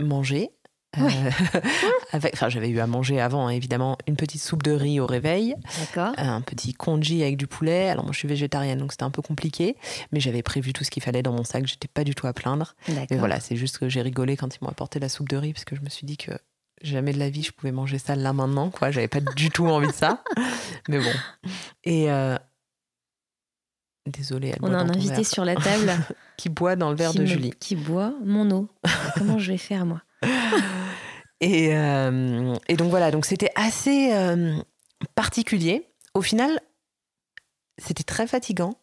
manger. 0.00 0.50
Euh, 0.98 1.08
avec, 2.12 2.34
enfin, 2.34 2.48
j'avais 2.48 2.68
eu 2.68 2.80
à 2.80 2.86
manger 2.86 3.20
avant, 3.20 3.46
hein, 3.46 3.50
évidemment, 3.50 3.96
une 4.06 4.16
petite 4.16 4.40
soupe 4.42 4.62
de 4.62 4.72
riz 4.72 4.98
au 5.00 5.06
réveil, 5.06 5.54
D'accord. 5.78 6.14
un 6.18 6.40
petit 6.40 6.72
congee 6.74 7.22
avec 7.22 7.36
du 7.36 7.46
poulet. 7.46 7.88
Alors 7.88 8.04
moi, 8.04 8.12
je 8.12 8.18
suis 8.18 8.28
végétarienne, 8.28 8.78
donc 8.78 8.92
c'était 8.92 9.04
un 9.04 9.10
peu 9.10 9.22
compliqué, 9.22 9.76
mais 10.12 10.20
j'avais 10.20 10.42
prévu 10.42 10.72
tout 10.72 10.82
ce 10.84 10.90
qu'il 10.90 11.02
fallait 11.02 11.22
dans 11.22 11.32
mon 11.32 11.44
sac. 11.44 11.66
J'étais 11.66 11.88
pas 11.88 12.02
du 12.04 12.14
tout 12.14 12.26
à 12.26 12.32
plaindre. 12.32 12.74
Mais 12.88 13.06
voilà, 13.16 13.38
c'est 13.40 13.56
juste 13.56 13.78
que 13.78 13.88
j'ai 13.88 14.02
rigolé 14.02 14.36
quand 14.36 14.54
ils 14.54 14.58
m'ont 14.62 14.70
apporté 14.70 14.98
la 14.98 15.08
soupe 15.08 15.28
de 15.28 15.36
riz 15.36 15.52
parce 15.52 15.64
que 15.64 15.76
je 15.76 15.80
me 15.82 15.88
suis 15.88 16.06
dit 16.06 16.16
que 16.16 16.32
jamais 16.82 17.12
de 17.12 17.18
la 17.18 17.28
vie 17.30 17.42
je 17.42 17.52
pouvais 17.52 17.72
manger 17.72 17.98
ça 17.98 18.16
là 18.16 18.32
maintenant, 18.32 18.70
quoi. 18.70 18.90
J'avais 18.90 19.08
pas 19.08 19.20
du 19.20 19.50
tout 19.50 19.66
envie 19.68 19.88
de 19.88 19.92
ça. 19.92 20.24
Mais 20.88 20.98
bon. 20.98 21.50
Et 21.84 22.10
euh... 22.10 22.36
désolée, 24.06 24.48
elle 24.48 24.58
On 24.62 24.72
a 24.72 24.78
un 24.78 24.88
invité 24.88 25.14
verre. 25.16 25.26
sur 25.26 25.44
la 25.44 25.54
table 25.56 25.92
qui 26.36 26.48
boit 26.48 26.74
dans 26.76 26.90
le 26.90 26.96
verre 26.96 27.10
qui, 27.12 27.18
de 27.18 27.22
me- 27.22 27.28
Julie. 27.28 27.50
qui 27.60 27.76
boit 27.76 28.12
mon 28.24 28.50
eau. 28.50 28.68
Comment 29.16 29.38
je 29.38 29.52
vais 29.52 29.58
faire, 29.58 29.86
moi? 29.86 30.00
Et, 31.42 31.74
euh, 31.74 32.54
et 32.68 32.76
donc 32.76 32.90
voilà, 32.90 33.10
donc 33.10 33.24
c'était 33.24 33.50
assez 33.54 34.12
euh, 34.12 34.54
particulier. 35.14 35.88
Au 36.12 36.20
final, 36.20 36.60
c'était 37.78 38.02
très 38.02 38.26
fatigant 38.26 38.74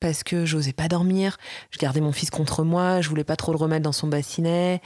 parce 0.00 0.24
que 0.24 0.44
j'osais 0.44 0.72
pas 0.72 0.88
dormir. 0.88 1.36
Je 1.70 1.78
gardais 1.78 2.00
mon 2.00 2.10
fils 2.10 2.30
contre 2.30 2.64
moi, 2.64 3.00
je 3.00 3.08
voulais 3.08 3.22
pas 3.22 3.36
trop 3.36 3.52
le 3.52 3.58
remettre 3.58 3.84
dans 3.84 3.92
son 3.92 4.08
bassinet. 4.08 4.80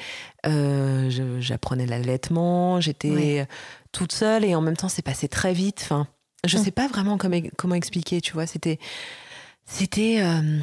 Euh, 0.44 1.08
J'apprenais 1.40 1.86
l'allaitement, 1.86 2.78
j'étais 2.82 3.46
toute 3.92 4.12
seule 4.12 4.44
et 4.44 4.54
en 4.54 4.60
même 4.60 4.76
temps, 4.76 4.90
c'est 4.90 5.00
passé 5.00 5.26
très 5.26 5.54
vite. 5.54 5.80
Enfin, 5.82 6.06
je 6.46 6.58
Mm. 6.58 6.62
sais 6.64 6.72
pas 6.72 6.88
vraiment 6.88 7.16
comment, 7.16 7.40
comment 7.56 7.74
expliquer, 7.74 8.20
tu 8.20 8.34
vois. 8.34 8.46
C'était, 8.46 8.78
c'était 9.64 10.18
euh, 10.20 10.60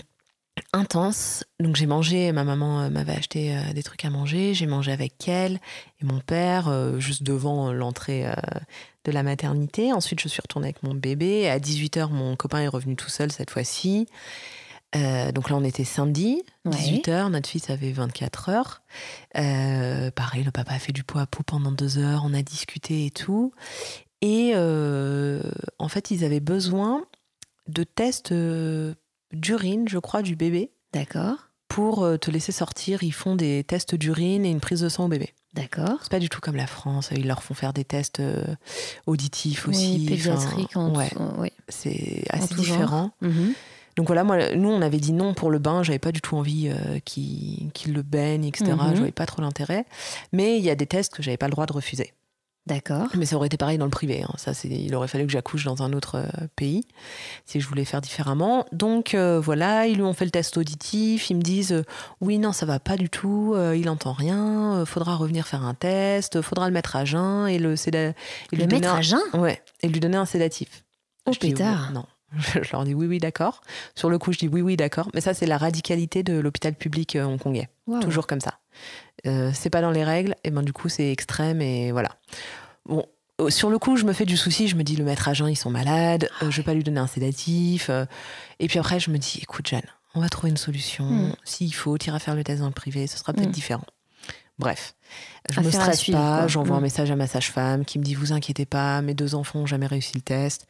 intense. 0.74 1.44
Donc 1.60 1.76
j'ai 1.76 1.86
mangé, 1.86 2.32
ma 2.32 2.44
maman 2.44 2.82
euh, 2.82 2.90
m'avait 2.90 3.14
acheté 3.14 3.56
euh, 3.56 3.74
des 3.74 3.84
trucs 3.84 4.04
à 4.06 4.10
manger, 4.10 4.54
j'ai 4.54 4.66
mangé 4.66 4.92
avec 4.92 5.28
elle 5.28 5.60
et 6.02 6.06
mon 6.06 6.20
père 6.20 6.68
euh, 6.68 7.00
juste 7.00 7.24
devant 7.24 7.72
l'entrée 7.72 8.26
de 9.06 9.12
la 9.12 9.24
maternité. 9.24 9.94
Ensuite, 9.94 10.20
je 10.22 10.28
suis 10.28 10.42
retournée 10.42 10.68
avec 10.68 10.84
mon 10.84 10.94
bébé. 10.94 11.50
À 11.50 11.60
18h, 11.60 12.10
mon 12.12 12.36
copain 12.36 12.60
est 12.60 12.68
revenu 12.68 12.96
tout 12.96 13.10
seul 13.10 13.32
cette 13.32 13.50
fois-ci. 13.50 14.08
Euh, 14.96 15.32
donc 15.32 15.50
là, 15.50 15.56
on 15.56 15.64
était 15.64 15.84
samedi, 15.84 16.44
Ouais. 16.66 16.72
18h, 16.74 17.30
notre 17.30 17.50
fils 17.50 17.70
avait 17.70 17.92
24 17.92 18.50
heures. 18.50 18.82
Euh, 19.38 20.12
pareil, 20.12 20.44
le 20.44 20.52
papa 20.52 20.74
a 20.74 20.80
fait 20.80 20.92
du 20.92 21.04
pot 21.04 21.20
à 21.20 21.26
pot 21.26 21.44
pendant 21.44 21.72
deux 21.72 21.98
heures, 21.98 22.24
on 22.26 22.34
a 22.34 22.42
discuté 22.42 23.06
et 23.06 23.12
tout. 23.12 23.54
Et 24.22 24.52
euh, 24.54 25.42
en 25.80 25.88
fait, 25.88 26.12
ils 26.12 26.24
avaient 26.24 26.42
besoin 26.42 27.06
de 27.68 27.84
tests 27.84 28.34
d'urine, 29.34 29.88
je 29.88 29.98
crois, 30.00 30.22
du 30.22 30.36
bébé 30.36 30.72
D'accord. 30.94 31.38
pour 31.68 32.04
euh, 32.04 32.18
te 32.18 32.32
laisser 32.32 32.52
sortir. 32.52 33.04
Ils 33.04 33.14
font 33.14 33.36
des 33.36 33.64
tests 33.64 33.96
d'urine 33.96 34.46
et 34.46 34.52
une 34.52 34.60
prise 34.60 34.82
de 34.82 34.90
sang 34.90 35.06
au 35.06 35.08
bébé. 35.08 35.34
D'accord. 35.54 36.00
C'est 36.02 36.12
pas 36.12 36.20
du 36.20 36.30
tout 36.30 36.40
comme 36.40 36.56
la 36.56 36.68
France. 36.68 37.10
Ils 37.16 37.28
leur 37.28 37.44
font 37.44 37.54
faire 37.54 37.74
des 37.74 37.84
tests 37.84 38.22
euh, 38.22 38.44
auditifs 39.06 39.68
aussi. 39.68 39.98
Oui, 40.00 40.06
pédiatrique 40.06 40.76
Enfin, 40.76 41.16
en 41.18 41.40
ouais, 41.42 41.52
c'est 41.68 42.24
assez 42.30 42.56
différent. 42.56 43.12
Mhm. 43.22 43.54
Donc 43.98 44.08
voilà, 44.08 44.24
moi, 44.24 44.56
nous, 44.56 44.70
on 44.70 44.82
avait 44.82 45.00
dit 45.00 45.12
non 45.12 45.34
pour 45.34 45.52
le 45.52 45.60
bain. 45.60 45.84
J'avais 45.84 46.00
pas 46.00 46.14
du 46.14 46.22
tout 46.22 46.38
envie 46.38 46.70
euh, 46.70 47.00
qu'ils 47.00 47.70
qu'ils 47.74 47.94
le 47.94 48.02
baignent, 48.02 48.46
etc. 48.46 48.72
Mhm. 48.72 48.92
Je 48.92 48.98
voyais 48.98 49.12
pas 49.12 49.26
trop 49.26 49.42
l'intérêt. 49.42 49.86
Mais 50.32 50.58
il 50.58 50.64
y 50.64 50.70
a 50.70 50.76
des 50.76 50.88
tests 50.88 51.14
que 51.14 51.22
j'avais 51.22 51.38
pas 51.38 51.48
le 51.48 51.52
droit 51.52 51.66
de 51.66 51.74
refuser. 51.74 52.14
D'accord. 52.74 53.08
Mais 53.18 53.26
ça 53.26 53.36
aurait 53.36 53.48
été 53.48 53.58
pareil 53.58 53.78
dans 53.78 53.86
le 53.86 53.92
privé. 53.92 54.24
hein. 54.24 54.34
Ça, 54.38 54.52
il 54.64 54.96
aurait 54.96 55.08
fallu 55.08 55.26
que 55.26 55.32
j'accouche 55.32 55.66
dans 55.66 55.84
un 55.84 55.92
autre 55.94 56.16
euh, 56.16 56.48
pays 56.56 56.86
si 57.46 57.60
je 57.60 57.68
voulais 57.68 57.84
faire 57.86 58.00
différemment. 58.02 58.66
Donc 58.72 59.14
euh, 59.14 59.40
voilà, 59.40 59.88
ils 59.88 59.96
lui 59.98 60.04
ont 60.04 60.14
fait 60.14 60.26
le 60.26 60.32
test 60.32 60.56
auditif. 60.58 61.30
Ils 61.30 61.36
me 61.36 61.42
disent 61.42 61.74
euh, 61.74 61.84
oui, 62.22 62.38
non, 62.40 62.54
ça 62.54 62.66
va 62.66 62.80
pas 62.80 62.96
du 62.98 63.10
tout. 63.10 63.56
il 63.76 63.90
entend 63.90 64.14
rien. 64.14 64.84
faudra 64.86 65.16
revenir 65.16 65.48
faire 65.48 65.64
un 65.66 65.74
test. 65.74 66.42
Faudra 66.42 66.68
le 66.68 66.74
mettre 66.74 66.96
à 66.96 67.04
jeun 67.06 67.48
et 67.48 67.60
le 67.60 67.76
Le 68.52 68.68
mettre 68.68 68.94
un- 68.94 68.98
à 68.98 69.02
jeun? 69.02 69.20
Ouais, 69.34 69.62
et 69.82 69.88
lui 69.90 70.00
donner 70.00 70.18
un 70.18 70.26
sédatif. 70.26 70.84
Oh 71.26 71.34
Je 71.34 71.40
dis, 71.40 71.50
pétard. 71.52 71.92
non. 71.92 72.06
Je 72.64 72.72
leur 72.72 72.86
dis 72.86 72.94
oui, 72.94 73.08
oui, 73.08 73.18
d'accord. 73.20 73.60
Sur 73.96 74.10
le 74.10 74.18
coup, 74.18 74.32
je 74.32 74.40
dis 74.40 74.48
oui, 74.48 74.62
oui, 74.62 74.78
d'accord. 74.78 75.10
Mais 75.14 75.20
ça, 75.20 75.34
c'est 75.34 75.46
la 75.46 75.58
radicalité 75.58 76.24
de 76.24 76.40
l'hôpital 76.40 76.74
public 76.74 77.18
hongkongais. 77.22 77.68
Toujours 78.00 78.26
comme 78.26 78.40
ça. 78.40 78.60
Euh, 79.28 79.52
c'est 79.54 79.70
pas 79.70 79.82
dans 79.82 79.92
les 79.92 80.06
règles, 80.06 80.34
et 80.46 80.50
ben 80.50 80.64
du 80.64 80.72
coup, 80.72 80.88
c'est 80.88 81.12
extrême, 81.12 81.62
et 81.62 81.92
voilà. 81.92 82.10
Bon. 82.88 83.06
euh, 83.40 83.50
Sur 83.50 83.70
le 83.70 83.80
coup, 83.80 83.96
je 83.98 84.06
me 84.06 84.14
fais 84.14 84.26
du 84.26 84.38
souci, 84.38 84.68
je 84.68 84.76
me 84.76 84.84
dis 84.84 84.96
le 84.96 85.04
maître 85.06 85.34
jeun, 85.34 85.48
ils 85.50 85.56
sont 85.56 85.70
malades, 85.70 86.30
euh, 86.42 86.52
je 86.52 86.58
vais 86.58 86.64
pas 86.64 86.74
lui 86.74 86.84
donner 86.84 87.00
un 87.00 87.08
sédatif. 87.08 87.90
euh, 87.90 88.06
et 88.60 88.68
puis 88.68 88.80
après, 88.80 89.00
je 89.00 89.12
me 89.12 89.18
dis, 89.18 89.40
écoute, 89.42 89.68
Jeanne, 89.68 89.82
on 90.16 90.22
va 90.22 90.30
trouver 90.30 90.50
une 90.50 90.58
solution. 90.58 91.06
Mm. 91.06 91.36
S'il 91.44 91.74
faut, 91.74 91.98
tu 91.98 92.08
iras 92.10 92.20
faire 92.20 92.36
le 92.36 92.44
test 92.44 92.60
dans 92.60 92.68
le 92.68 92.74
privé, 92.74 93.08
ce 93.08 93.18
sera 93.18 93.34
peut-être 93.34 93.50
Mm. 93.50 93.52
différent. 93.52 93.86
Bref, 94.60 94.94
je 95.50 95.54
Affaire 95.60 95.64
me 95.64 95.72
stresse 95.72 96.00
suivre, 96.02 96.20
pas, 96.20 96.48
j'envoie 96.48 96.76
un 96.76 96.80
Mm. 96.80 96.84
message 96.84 97.12
à 97.12 97.16
ma 97.16 97.26
sage-femme 97.28 97.84
qui 97.86 97.98
me 97.98 98.04
dit, 98.04 98.14
vous 98.14 98.32
inquiétez 98.34 98.66
pas, 98.66 99.02
mes 99.02 99.14
deux 99.16 99.34
enfants 99.34 99.60
ont 99.60 99.66
jamais 99.66 99.88
réussi 99.88 100.12
le 100.16 100.22
test, 100.22 100.68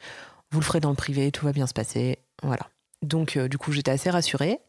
vous 0.52 0.60
le 0.60 0.66
ferez 0.66 0.80
dans 0.80 0.90
le 0.92 0.96
privé, 0.96 1.32
tout 1.32 1.46
va 1.46 1.52
bien 1.52 1.68
se 1.68 1.74
passer. 1.74 2.20
Voilà. 2.44 2.68
Donc, 3.02 3.36
euh, 3.36 3.48
du 3.50 3.58
coup, 3.58 3.72
j'étais 3.72 3.92
assez 3.92 4.10
rassurée. 4.10 4.60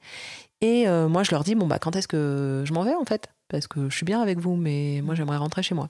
Et 0.63 0.87
moi, 0.87 1.25
je 1.25 1.33
leur 1.33 1.43
dis, 1.43 1.57
bon, 1.57 1.67
bah, 1.67 1.81
quand 1.81 1.97
est-ce 1.97 2.07
que 2.07 2.63
je 2.65 2.73
m'en 2.73 2.85
vais, 2.85 2.95
en 2.95 3.05
fait? 3.05 3.27
Parce 3.49 3.67
que 3.67 3.91
je 3.91 3.97
suis 3.97 4.05
bien 4.07 4.23
avec 4.23 4.39
vous, 4.39 4.55
mais 4.55 5.01
moi, 5.03 5.17
j'aimerais 5.17 5.37
rentrer 5.37 5.61
chez 5.65 5.75
moi. 5.75 5.89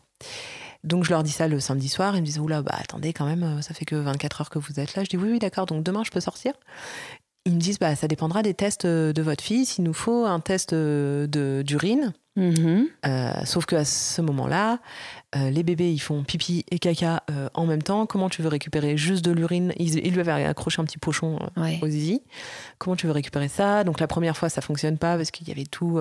Donc, 0.84 1.04
je 1.04 1.10
leur 1.10 1.22
dis 1.22 1.30
ça 1.30 1.48
le 1.48 1.60
samedi 1.60 1.88
soir. 1.88 2.16
Ils 2.16 2.20
me 2.20 2.26
disent, 2.26 2.38
oula, 2.38 2.62
bah, 2.62 2.76
attendez, 2.78 3.12
quand 3.12 3.26
même, 3.26 3.42
euh, 3.42 3.62
ça 3.62 3.74
fait 3.74 3.84
que 3.84 3.94
24 3.94 4.40
heures 4.40 4.50
que 4.50 4.58
vous 4.58 4.80
êtes 4.80 4.94
là. 4.94 5.04
Je 5.04 5.10
dis, 5.10 5.16
oui, 5.16 5.30
oui, 5.32 5.38
d'accord, 5.38 5.66
donc 5.66 5.82
demain, 5.84 6.02
je 6.04 6.10
peux 6.10 6.20
sortir 6.20 6.54
Ils 7.44 7.54
me 7.54 7.60
disent, 7.60 7.78
bah, 7.78 7.94
ça 7.94 8.08
dépendra 8.08 8.42
des 8.42 8.54
tests 8.54 8.84
euh, 8.84 9.12
de 9.12 9.22
votre 9.22 9.44
fils. 9.44 9.78
Il 9.78 9.84
nous 9.84 9.94
faut 9.94 10.24
un 10.24 10.40
test 10.40 10.72
euh, 10.72 11.62
d'urine. 11.62 12.12
Mhm. 12.34 12.86
Euh, 13.06 13.32
sauf 13.44 13.66
qu'à 13.66 13.84
ce 13.84 14.22
moment-là, 14.22 14.78
euh, 15.36 15.50
les 15.50 15.62
bébés, 15.62 15.92
ils 15.92 15.98
font 15.98 16.22
pipi 16.24 16.64
et 16.70 16.78
caca 16.78 17.22
euh, 17.30 17.48
en 17.52 17.66
même 17.66 17.82
temps. 17.82 18.06
Comment 18.06 18.30
tu 18.30 18.40
veux 18.40 18.48
récupérer 18.48 18.96
juste 18.96 19.22
de 19.24 19.32
l'urine? 19.32 19.72
Ils, 19.76 19.98
ils 20.06 20.12
lui 20.14 20.20
avaient 20.20 20.44
accroché 20.44 20.80
un 20.80 20.84
petit 20.84 20.96
pochon 20.98 21.38
euh, 21.58 21.60
Ouais. 21.62 21.78
au 21.82 21.86
zizi. 21.88 22.22
Comment 22.78 22.96
tu 22.96 23.06
veux 23.06 23.12
récupérer 23.12 23.48
ça? 23.48 23.84
Donc 23.84 24.00
la 24.00 24.06
première 24.06 24.36
fois, 24.36 24.48
ça 24.48 24.62
fonctionne 24.62 24.96
pas 24.96 25.16
parce 25.16 25.30
qu'il 25.30 25.46
y 25.48 25.50
avait 25.50 25.64
tout 25.66 26.00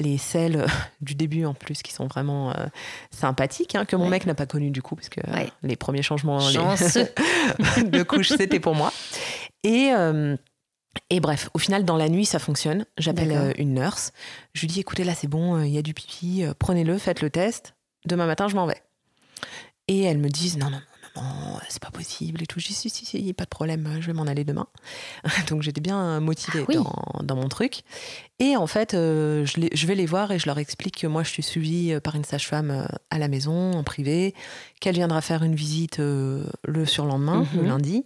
les 0.00 0.18
selles 0.18 0.64
du 1.02 1.14
début 1.14 1.44
en 1.44 1.54
plus 1.54 1.82
qui 1.82 1.92
sont 1.92 2.06
vraiment 2.06 2.54
sympathiques, 3.10 3.74
hein, 3.74 3.84
que 3.84 3.96
mon 3.96 4.04
Ouais. 4.04 4.10
mec 4.10 4.26
n'a 4.26 4.34
pas 4.34 4.46
connu 4.46 4.70
du 4.70 4.82
coup 4.82 4.96
parce 4.96 5.08
que 5.08 5.20
Ouais. 5.30 5.50
les 5.62 5.76
premiers 5.76 6.02
changements 6.02 6.38
les- 6.48 6.54
de 7.90 8.02
couche, 8.02 8.30
c'était 8.30 8.60
pour 8.60 8.74
moi. 8.74 8.92
Et, 9.62 9.90
et 11.10 11.20
bref, 11.20 11.48
au 11.54 11.58
final, 11.58 11.84
dans 11.84 11.96
la 11.96 12.08
nuit, 12.08 12.24
ça 12.26 12.38
fonctionne. 12.38 12.86
J'appelle 12.98 13.32
euh, 13.32 13.52
une 13.58 13.74
nurse. 13.74 14.12
Je 14.52 14.60
lui 14.62 14.68
dis, 14.68 14.80
écoutez, 14.80 15.04
là, 15.04 15.14
c'est 15.14 15.28
bon, 15.28 15.56
euh, 15.56 15.66
il 15.66 15.72
y 15.72 15.78
a 15.78 15.82
du 15.82 15.94
pipi, 15.94 16.42
euh, 16.44 16.54
prenez-le, 16.58 16.98
faites 16.98 17.20
le 17.20 17.30
test. 17.30 17.74
Demain 18.06 18.26
matin, 18.26 18.48
je 18.48 18.54
m'en 18.56 18.66
vais. 18.66 18.80
Et 19.88 20.02
elles 20.02 20.18
me 20.18 20.28
disent, 20.28 20.56
non, 20.56 20.70
non, 20.70 20.80
non, 21.16 21.22
non, 21.22 21.58
c'est 21.68 21.82
pas 21.82 21.90
possible 21.90 22.42
et 22.42 22.46
tout. 22.46 22.58
Je 22.58 22.68
dis, 22.68 22.72
si, 22.74 22.88
si, 22.90 23.04
si, 23.04 23.32
pas 23.34 23.44
de 23.44 23.48
problème, 23.50 23.98
je 24.00 24.06
vais 24.06 24.12
m'en 24.14 24.22
aller 24.22 24.44
demain. 24.44 24.66
Donc 25.48 25.62
j'étais 25.62 25.80
bien 25.82 26.20
motivée 26.20 26.60
Ah 26.62 26.66
oui. 26.68 26.76
dans, 26.76 27.22
dans 27.22 27.36
mon 27.36 27.48
truc. 27.48 27.82
Et 28.38 28.56
en 28.56 28.66
fait, 28.66 28.94
euh, 28.94 29.44
je, 29.44 29.60
les- 29.60 29.70
je 29.74 29.86
vais 29.86 29.94
les 29.94 30.06
voir 30.06 30.32
et 30.32 30.38
je 30.38 30.46
leur 30.46 30.58
explique 30.58 31.00
que 31.00 31.06
moi, 31.06 31.22
je 31.22 31.28
suis 31.30 31.42
suivie 31.42 31.94
par 32.02 32.14
une 32.14 32.24
sage-femme 32.24 32.88
à 33.10 33.18
la 33.18 33.28
maison, 33.28 33.72
en 33.72 33.82
privé, 33.84 34.34
qu'elle 34.80 34.94
viendra 34.94 35.20
faire 35.20 35.42
une 35.42 35.54
visite 35.54 36.00
euh, 36.00 36.44
le 36.64 36.86
surlendemain, 36.86 37.46
Mhm. 37.52 37.60
le 37.60 37.66
lundi, 37.68 38.04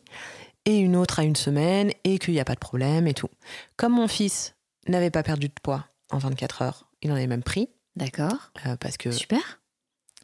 et 0.69 0.79
une 0.79 0.97
autre 0.97 1.19
à 1.19 1.25
une 1.25 1.35
semaine, 1.35 1.91
et 2.05 2.19
qu'il 2.19 2.35
n'y 2.35 2.41
a 2.41 2.45
pas 2.45 2.55
de 2.55 2.61
problème 2.61 3.07
et 3.07 3.15
tout. 3.15 3.31
Comme 3.79 3.95
mon 3.95 4.07
fils 4.07 4.55
n'avait 4.87 5.11
pas 5.11 5.23
perdu 5.23 5.49
de 5.49 5.55
poids 5.63 5.87
en 6.11 6.19
24 6.19 6.61
heures, 6.63 6.91
il 7.01 7.11
en 7.11 7.15
avait 7.15 7.27
même 7.27 7.43
pris, 7.43 7.71
D'accord. 7.97 8.53
euh, 8.67 8.77
parce 8.77 8.99
que 8.99 9.11
Super. 9.11 9.61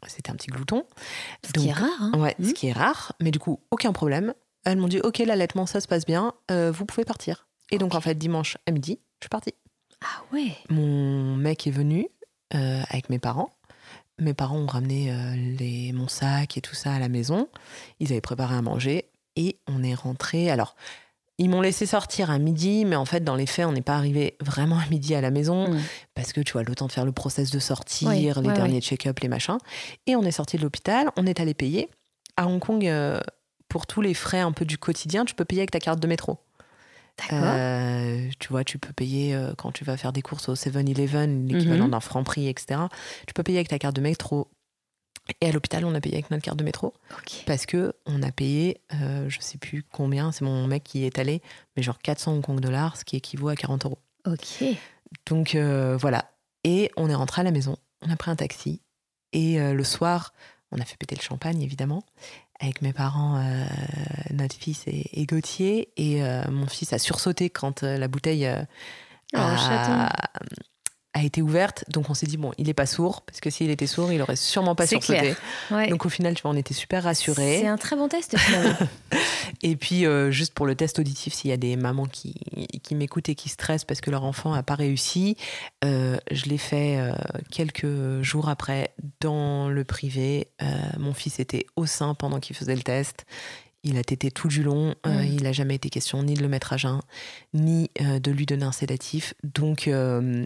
c'était 0.07 0.29
un 0.29 0.35
petit 0.35 0.51
glouton. 0.51 0.85
Ce 1.43 1.51
qui 1.51 1.67
est 1.67 1.73
rare. 1.73 1.89
Hein. 1.99 2.11
Ouais, 2.19 2.35
ce 2.41 2.53
qui 2.53 2.67
est 2.67 2.73
rare, 2.73 3.13
mais 3.19 3.31
du 3.31 3.39
coup, 3.39 3.59
aucun 3.71 3.91
problème. 3.91 4.35
Elles 4.65 4.77
m'ont 4.77 4.87
dit, 4.87 4.99
ok, 4.99 5.17
l'allaitement, 5.17 5.65
ça 5.65 5.81
se 5.81 5.87
passe 5.87 6.05
bien, 6.05 6.33
euh, 6.51 6.71
vous 6.71 6.85
pouvez 6.85 7.05
partir. 7.05 7.47
Et 7.71 7.79
donc, 7.79 7.95
en 7.95 8.01
fait, 8.01 8.15
dimanche 8.15 8.57
à 8.67 8.71
midi, 8.71 8.99
je 9.19 9.25
suis 9.25 9.29
partie. 9.29 9.55
Ah 10.01 10.21
ouais. 10.31 10.55
Mon 10.69 11.35
mec 11.35 11.65
est 11.65 11.71
venu 11.71 12.07
euh, 12.53 12.83
avec 12.89 13.09
mes 13.09 13.17
parents. 13.17 13.49
Mes 14.19 14.35
parents 14.35 14.59
ont 14.59 14.67
ramené 14.67 15.11
euh, 15.11 15.35
les, 15.57 15.91
mon 15.91 16.07
sac 16.07 16.55
et 16.57 16.61
tout 16.61 16.75
ça 16.75 16.93
à 16.93 16.99
la 16.99 17.09
maison. 17.09 17.49
Ils 17.99 18.11
avaient 18.11 18.21
préparé 18.21 18.55
à 18.55 18.61
manger 18.61 19.09
et 19.35 19.57
on 19.67 19.83
est 19.83 19.93
rentré. 19.95 20.49
Alors, 20.49 20.75
ils 21.37 21.49
m'ont 21.49 21.59
laissé 21.61 21.85
sortir 21.85 22.29
à 22.31 22.37
midi, 22.39 22.85
mais 22.85 22.95
en 22.95 23.03
fait, 23.05 23.23
dans 23.23 23.35
les 23.35 23.45
faits, 23.45 23.65
on 23.65 23.73
n'est 23.73 23.81
pas 23.81 23.95
arrivé 23.95 24.37
vraiment 24.39 24.77
à 24.79 24.85
midi 24.89 25.15
à 25.15 25.21
la 25.21 25.31
maison 25.31 25.69
Mm. 25.69 25.79
parce 26.13 26.31
que 26.31 26.39
tu 26.41 26.53
vois, 26.53 26.63
le 26.63 26.73
temps 26.75 26.87
de 26.87 26.91
faire 26.93 27.03
le 27.05 27.11
process 27.11 27.51
de 27.51 27.59
sortir, 27.59 28.07
Oui, 28.09 28.21
les 28.21 28.31
ouais, 28.47 28.53
derniers 28.53 28.79
check-up, 28.81 29.19
les 29.19 29.27
machins. 29.27 29.57
Et 30.07 30.15
on 30.15 30.23
est 30.23 30.31
sorti 30.31 30.55
de 30.57 30.61
l'hôpital, 30.61 31.09
on 31.17 31.25
est 31.25 31.39
allé 31.41 31.53
payer. 31.53 31.89
À 32.37 32.47
Hong 32.47 32.59
Kong, 32.59 32.87
euh, 32.87 33.19
pour 33.67 33.85
tous 33.87 34.01
les 34.01 34.13
frais 34.13 34.39
un 34.39 34.51
peu 34.53 34.63
du 34.63 34.77
quotidien, 34.77 35.25
tu 35.25 35.35
peux 35.35 35.43
payer 35.45 35.61
avec 35.61 35.71
ta 35.71 35.79
carte 35.79 35.99
de 35.99 36.07
métro. 36.07 36.37
D'accord. 37.17 37.39
Euh, 37.43 38.29
tu 38.39 38.49
vois, 38.49 38.63
tu 38.65 38.77
peux 38.77 38.91
payer 38.91 39.33
euh, 39.35 39.53
quand 39.57 39.71
tu 39.71 39.85
vas 39.85 39.95
faire 39.95 40.11
des 40.11 40.21
courses 40.21 40.49
au 40.49 40.55
7-Eleven, 40.55 41.47
l'équivalent 41.47 41.85
Mhm. 41.85 41.91
d'un 41.91 41.99
franc 42.01 42.23
prix, 42.25 42.47
etc. 42.49 42.81
Tu 43.25 43.33
peux 43.33 43.43
payer 43.43 43.57
avec 43.57 43.69
ta 43.69 43.79
carte 43.79 43.95
de 43.95 44.01
métro 44.01 44.49
Et 45.41 45.47
à 45.49 45.51
l'hôpital, 45.51 45.85
on 45.85 45.95
a 45.95 46.01
payé 46.01 46.15
avec 46.15 46.29
notre 46.31 46.43
carte 46.43 46.57
de 46.57 46.63
métro. 46.63 46.93
Parce 47.45 47.65
que 47.65 47.93
on 48.05 48.21
a 48.21 48.31
payé, 48.31 48.81
euh, 48.93 49.27
je 49.29 49.39
sais 49.39 49.57
plus 49.57 49.83
combien, 49.83 50.31
c'est 50.31 50.43
mon 50.45 50.67
mec 50.67 50.83
qui 50.83 51.03
est 51.05 51.17
allé, 51.17 51.41
mais 51.75 51.83
genre 51.83 51.97
400 51.99 52.33
Hong 52.33 52.41
Kong 52.43 52.59
dollars, 52.59 52.97
ce 52.97 53.05
qui 53.05 53.15
équivaut 53.15 53.49
à 53.49 53.55
40 53.55 53.85
euros. 53.85 53.99
Ok. 54.27 54.63
Donc 55.27 55.55
euh, 55.55 55.97
voilà. 55.97 56.31
Et 56.63 56.91
on 56.97 57.09
est 57.09 57.15
rentré 57.15 57.41
à 57.41 57.43
la 57.43 57.51
maison, 57.51 57.77
on 58.01 58.11
a 58.11 58.15
pris 58.15 58.31
un 58.31 58.35
taxi. 58.35 58.81
Et 59.33 59.59
euh, 59.59 59.73
le 59.73 59.83
soir, 59.83 60.33
on 60.71 60.79
a 60.79 60.85
fait 60.85 60.97
péter 60.97 61.15
le 61.15 61.21
champagne, 61.21 61.61
évidemment, 61.61 62.03
avec 62.59 62.81
mes 62.81 62.93
parents, 62.93 63.37
euh, 63.37 63.65
notre 64.31 64.55
fils 64.55 64.83
et, 64.87 65.09
et 65.13 65.25
Gauthier. 65.25 65.89
Et 65.97 66.21
mon 66.49 66.67
fils 66.67 66.93
a 66.93 66.99
sursauté 66.99 67.49
quand 67.49 67.81
la 67.83 68.07
bouteille 68.07 68.49
Oh, 69.33 69.37
chaton. 69.57 69.91
a, 69.91 70.13
a 71.15 71.23
été 71.23 71.41
ouverte. 71.41 71.85
Donc 71.89 72.09
on 72.09 72.13
s'est 72.13 72.27
dit, 72.27 72.37
bon, 72.37 72.51
il 72.57 72.69
est 72.69 72.73
pas 72.73 72.85
sourd, 72.85 73.21
parce 73.21 73.39
que 73.39 73.49
s'il 73.49 73.71
était 73.71 73.87
sourd, 73.87 74.11
il 74.11 74.21
aurait 74.21 74.35
sûrement 74.35 74.75
pas 74.75 74.85
C'est 74.85 75.01
sursauté. 75.01 75.35
Ouais. 75.71 75.87
Donc 75.87 76.05
au 76.05 76.09
final, 76.09 76.35
tu 76.35 76.43
vois, 76.43 76.51
on 76.51 76.55
était 76.57 76.73
super 76.73 77.01
C'est 77.01 77.07
rassurés. 77.07 77.65
un 77.65 77.77
très 77.77 77.95
bon 77.95 78.07
test 78.09 78.37
finalement. 78.37 78.75
Et 79.63 79.77
puis, 79.77 80.05
euh, 80.05 80.29
juste 80.29 80.53
pour 80.53 80.65
le 80.65 80.75
test 80.75 80.99
auditif, 80.99 81.33
s'il 81.33 81.49
y 81.49 81.53
a 81.53 81.57
des 81.57 81.77
mamans 81.77 82.05
qui, 82.05 82.35
qui 82.83 82.95
m'écoutent 82.95 83.29
et 83.29 83.35
qui 83.35 83.47
stressent 83.47 83.85
parce 83.85 84.01
que 84.01 84.11
leur 84.11 84.25
enfant 84.25 84.53
n'a 84.53 84.63
pas 84.63 84.75
réussi, 84.75 85.37
euh, 85.85 86.17
je 86.31 86.45
l'ai 86.45 86.57
fait 86.57 86.97
euh, 86.99 87.13
quelques 87.49 88.21
jours 88.21 88.49
après 88.49 88.93
dans 89.21 89.69
le 89.69 89.83
privé. 89.85 90.49
Mon 90.99 91.13
fils 91.13 91.39
était 91.39 91.65
au 91.77 91.85
sein 91.85 92.13
pendant 92.13 92.39
qu'il 92.39 92.55
faisait 92.55 92.75
le 92.75 92.81
test. 92.81 93.25
Il 93.87 93.97
a 93.99 94.03
tété 94.03 94.31
tout 94.31 94.47
du 94.47 94.63
long. 94.63 94.95
Euh, 95.05 95.23
il 95.23 95.43
n'a 95.43 95.51
jamais 95.51 95.75
été 95.75 95.89
question 95.91 96.23
ni 96.23 96.33
de 96.33 96.41
le 96.41 96.47
mettre 96.47 96.73
à 96.73 96.77
jeun, 96.77 96.99
ni 97.53 97.91
euh, 98.01 98.19
de 98.19 98.31
lui 98.31 98.47
donner 98.47 98.63
un 98.65 98.71
sédatif. 98.71 99.35
Donc, 99.43 99.87
euh, 99.87 100.43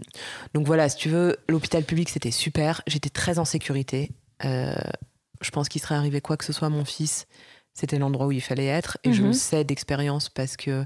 donc 0.52 0.66
voilà, 0.66 0.90
si 0.90 0.96
tu 0.98 1.08
veux, 1.08 1.38
l'hôpital 1.48 1.82
public, 1.84 2.10
c'était 2.10 2.30
super. 2.30 2.82
J'étais 2.86 3.08
très 3.08 3.38
en 3.38 3.46
sécurité. 3.46 4.10
Je 4.42 5.50
pense 5.52 5.68
qu'il 5.70 5.80
serait 5.80 5.94
arrivé 5.94 6.20
quoi 6.20 6.36
que 6.36 6.44
ce 6.44 6.52
soit 6.52 6.66
à 6.66 6.70
mon 6.70 6.84
fils. 6.84 7.26
C'était 7.72 7.98
l'endroit 7.98 8.26
où 8.26 8.32
il 8.32 8.42
fallait 8.42 8.66
être. 8.66 8.98
Et 9.04 9.12
je 9.14 9.22
Mhm. 9.22 9.28
le 9.28 9.32
sais 9.32 9.64
d'expérience 9.64 10.28
parce 10.28 10.56
que 10.56 10.84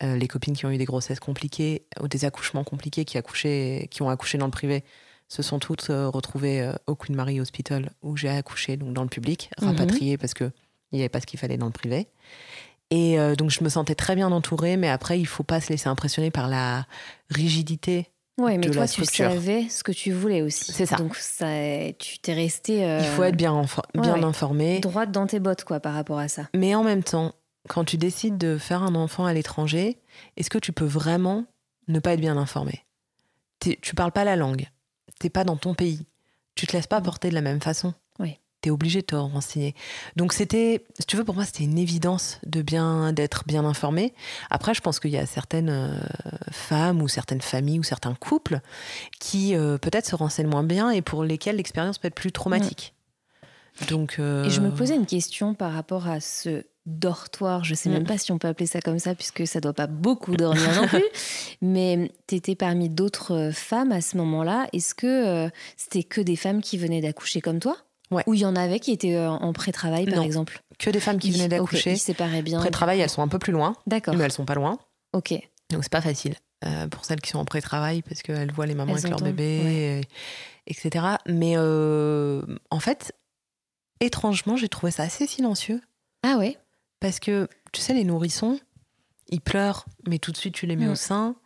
les 0.00 0.28
copines 0.28 0.54
qui 0.56 0.64
ont 0.66 0.70
eu 0.70 0.78
des 0.78 0.84
grossesses 0.84 1.18
compliquées 1.18 1.84
ou 2.00 2.06
des 2.06 2.24
accouchements 2.24 2.62
compliqués, 2.62 3.04
qui, 3.04 3.18
accouchaient, 3.18 3.88
qui 3.90 4.02
ont 4.02 4.08
accouché 4.10 4.38
dans 4.38 4.46
le 4.46 4.52
privé, 4.52 4.84
se 5.26 5.42
sont 5.42 5.58
toutes 5.58 5.88
retrouvées 5.90 6.72
au 6.86 6.94
Queen 6.94 7.16
Mary 7.16 7.40
Hospital 7.40 7.90
où 8.02 8.16
j'ai 8.16 8.28
accouché, 8.28 8.76
donc 8.76 8.94
dans 8.94 9.02
le 9.02 9.08
public, 9.08 9.50
Mhm. 9.60 9.66
rapatriée 9.70 10.16
parce 10.16 10.32
que 10.34 10.52
il 10.92 10.96
n'y 10.96 11.02
avait 11.02 11.08
pas 11.08 11.20
ce 11.20 11.26
qu'il 11.26 11.38
fallait 11.38 11.56
dans 11.58 11.66
le 11.66 11.72
privé. 11.72 12.08
Et 12.90 13.18
euh, 13.20 13.34
donc 13.34 13.50
je 13.50 13.62
me 13.62 13.68
sentais 13.68 13.94
très 13.94 14.14
bien 14.16 14.32
entourée, 14.32 14.76
mais 14.76 14.88
après 14.88 15.18
il 15.20 15.26
faut 15.26 15.42
pas 15.42 15.60
se 15.60 15.68
laisser 15.70 15.88
impressionner 15.88 16.30
par 16.30 16.48
la 16.48 16.86
rigidité. 17.30 18.06
Ouais, 18.38 18.56
mais 18.56 18.68
de 18.68 18.72
toi, 18.72 18.82
la 18.82 18.88
tu 18.88 19.04
savais 19.04 19.68
ce 19.68 19.82
que 19.82 19.90
tu 19.90 20.12
voulais 20.12 20.42
aussi. 20.42 20.70
C'est 20.72 20.86
ça. 20.86 20.94
Donc, 20.94 21.16
ça, 21.16 21.46
tu 21.98 22.20
t'es 22.20 22.34
resté 22.34 22.84
euh, 22.84 23.00
Il 23.00 23.04
faut 23.04 23.24
être 23.24 23.36
bien, 23.36 23.52
info- 23.52 23.82
bien 23.94 24.14
ouais. 24.14 24.22
informé. 24.24 24.78
droite 24.78 25.10
dans 25.10 25.26
tes 25.26 25.40
bottes, 25.40 25.64
quoi, 25.64 25.80
par 25.80 25.92
rapport 25.92 26.20
à 26.20 26.28
ça. 26.28 26.48
Mais 26.54 26.76
en 26.76 26.84
même 26.84 27.02
temps, 27.02 27.34
quand 27.68 27.82
tu 27.84 27.96
décides 27.96 28.38
de 28.38 28.56
faire 28.56 28.84
un 28.84 28.94
enfant 28.94 29.26
à 29.26 29.32
l'étranger, 29.34 29.98
est-ce 30.36 30.50
que 30.50 30.58
tu 30.58 30.70
peux 30.72 30.84
vraiment 30.84 31.46
ne 31.88 31.98
pas 31.98 32.12
être 32.12 32.20
bien 32.20 32.36
informé 32.36 32.84
T'es- 33.58 33.76
Tu 33.82 33.96
parles 33.96 34.12
pas 34.12 34.22
la 34.22 34.36
langue, 34.36 34.68
t'es 35.18 35.30
pas 35.30 35.42
dans 35.42 35.56
ton 35.56 35.74
pays, 35.74 36.06
tu 36.54 36.68
te 36.68 36.74
laisses 36.76 36.86
pas 36.86 37.00
porter 37.00 37.30
de 37.30 37.34
la 37.34 37.40
même 37.42 37.60
façon. 37.60 37.92
T'es 38.60 38.70
obligé 38.70 39.02
de 39.02 39.06
te 39.06 39.14
renseigner. 39.14 39.74
Donc 40.16 40.32
c'était, 40.32 40.84
si 40.98 41.06
tu 41.06 41.16
veux, 41.16 41.24
pour 41.24 41.36
moi, 41.36 41.44
c'était 41.44 41.62
une 41.62 41.78
évidence 41.78 42.38
de 42.44 42.60
bien 42.60 43.12
d'être 43.12 43.44
bien 43.46 43.64
informé. 43.64 44.12
Après, 44.50 44.74
je 44.74 44.80
pense 44.80 44.98
qu'il 44.98 45.10
y 45.12 45.16
a 45.16 45.26
certaines 45.26 45.68
euh, 45.70 46.00
femmes 46.50 47.00
ou 47.00 47.06
certaines 47.06 47.40
familles 47.40 47.78
ou 47.78 47.84
certains 47.84 48.14
couples 48.14 48.60
qui 49.20 49.54
euh, 49.54 49.78
peut-être 49.78 50.06
se 50.06 50.16
renseignent 50.16 50.48
moins 50.48 50.64
bien 50.64 50.90
et 50.90 51.02
pour 51.02 51.22
lesquels 51.22 51.54
l'expérience 51.56 51.98
peut 51.98 52.08
être 52.08 52.14
plus 52.16 52.32
traumatique. 52.32 52.94
Donc, 53.88 54.16
euh, 54.18 54.44
Et 54.44 54.50
je 54.50 54.60
me 54.60 54.70
posais 54.72 54.96
une 54.96 55.06
question 55.06 55.54
par 55.54 55.72
rapport 55.72 56.08
à 56.08 56.18
ce 56.18 56.64
dortoir. 56.84 57.62
Je 57.64 57.74
sais 57.76 57.88
Mm. 57.88 57.92
même 57.92 58.06
pas 58.06 58.18
si 58.18 58.32
on 58.32 58.38
peut 58.38 58.48
appeler 58.48 58.66
ça 58.66 58.80
comme 58.80 58.98
ça, 58.98 59.14
puisque 59.14 59.46
ça 59.46 59.60
doit 59.60 59.72
pas 59.74 59.86
beaucoup 59.86 60.36
dormir 60.36 60.74
non 60.74 60.88
plus. 60.88 61.04
Mais 61.62 62.10
tu 62.26 62.34
étais 62.34 62.56
parmi 62.56 62.88
d'autres 62.88 63.50
femmes 63.54 63.92
à 63.92 64.00
ce 64.00 64.16
moment-là. 64.16 64.66
Est-ce 64.72 64.96
que 64.96 65.48
c'était 65.76 66.02
que 66.02 66.20
des 66.20 66.34
femmes 66.34 66.60
qui 66.60 66.76
venaient 66.76 67.02
d'accoucher 67.02 67.40
comme 67.40 67.60
toi? 67.60 67.76
Ouais. 68.10 68.22
Ou 68.26 68.34
il 68.34 68.40
y 68.40 68.44
en 68.46 68.56
avait 68.56 68.80
qui 68.80 68.92
étaient 68.92 69.14
euh, 69.16 69.28
en 69.30 69.52
pré-travail, 69.52 70.06
par 70.06 70.16
Non. 70.16 70.22
exemple 70.22 70.62
que 70.78 70.90
des 70.90 71.00
femmes 71.00 71.18
qui 71.18 71.28
Ils- 71.28 71.34
venaient 71.34 71.48
d'accoucher. 71.48 71.92
ils 71.92 71.98
séparaient 71.98 72.42
bien. 72.42 72.60
Pré-travail, 72.60 73.00
elles 73.00 73.10
sont 73.10 73.22
un 73.22 73.28
peu 73.28 73.38
plus 73.38 73.52
loin, 73.52 73.74
D'accord. 73.86 74.14
mais 74.14 74.24
elles 74.24 74.32
sont 74.32 74.44
pas 74.46 74.54
loin. 74.54 74.78
Ok. 75.12 75.32
Donc 75.70 75.82
c'est 75.82 75.92
pas 75.92 76.00
facile 76.00 76.34
euh, 76.64 76.88
pour 76.88 77.04
celles 77.04 77.20
qui 77.20 77.30
sont 77.30 77.38
en 77.38 77.44
pré-travail 77.44 78.00
parce 78.02 78.22
qu'elles 78.22 78.50
voient 78.52 78.66
les 78.66 78.74
mamans 78.74 78.92
Elles 78.94 78.98
avec 79.06 79.10
leur 79.10 79.20
bébé, 79.20 80.02
et- 80.66 80.70
etc. 80.72 81.04
Mais 81.26 81.54
euh, 81.56 82.42
en 82.70 82.80
fait, 82.80 83.12
étrangement, 84.00 84.56
j'ai 84.56 84.68
trouvé 84.68 84.92
ça 84.92 85.02
assez 85.02 85.26
silencieux 85.26 85.80
Ah 86.22 86.36
ouais? 86.38 86.56
Parce 87.00 87.20
que 87.20 87.48
tu 87.72 87.80
sais, 87.80 87.94
les 87.94 88.04
nourrissons, 88.04 88.58
ils 89.28 89.40
pleurent, 89.40 89.84
mais 90.08 90.18
tout 90.18 90.32
de 90.32 90.36
suite 90.36 90.54
tu 90.54 90.66
les 90.66 90.76
mets 90.76 90.86
Mm. 90.86 90.92
au 90.92 90.94
sein 90.96 91.36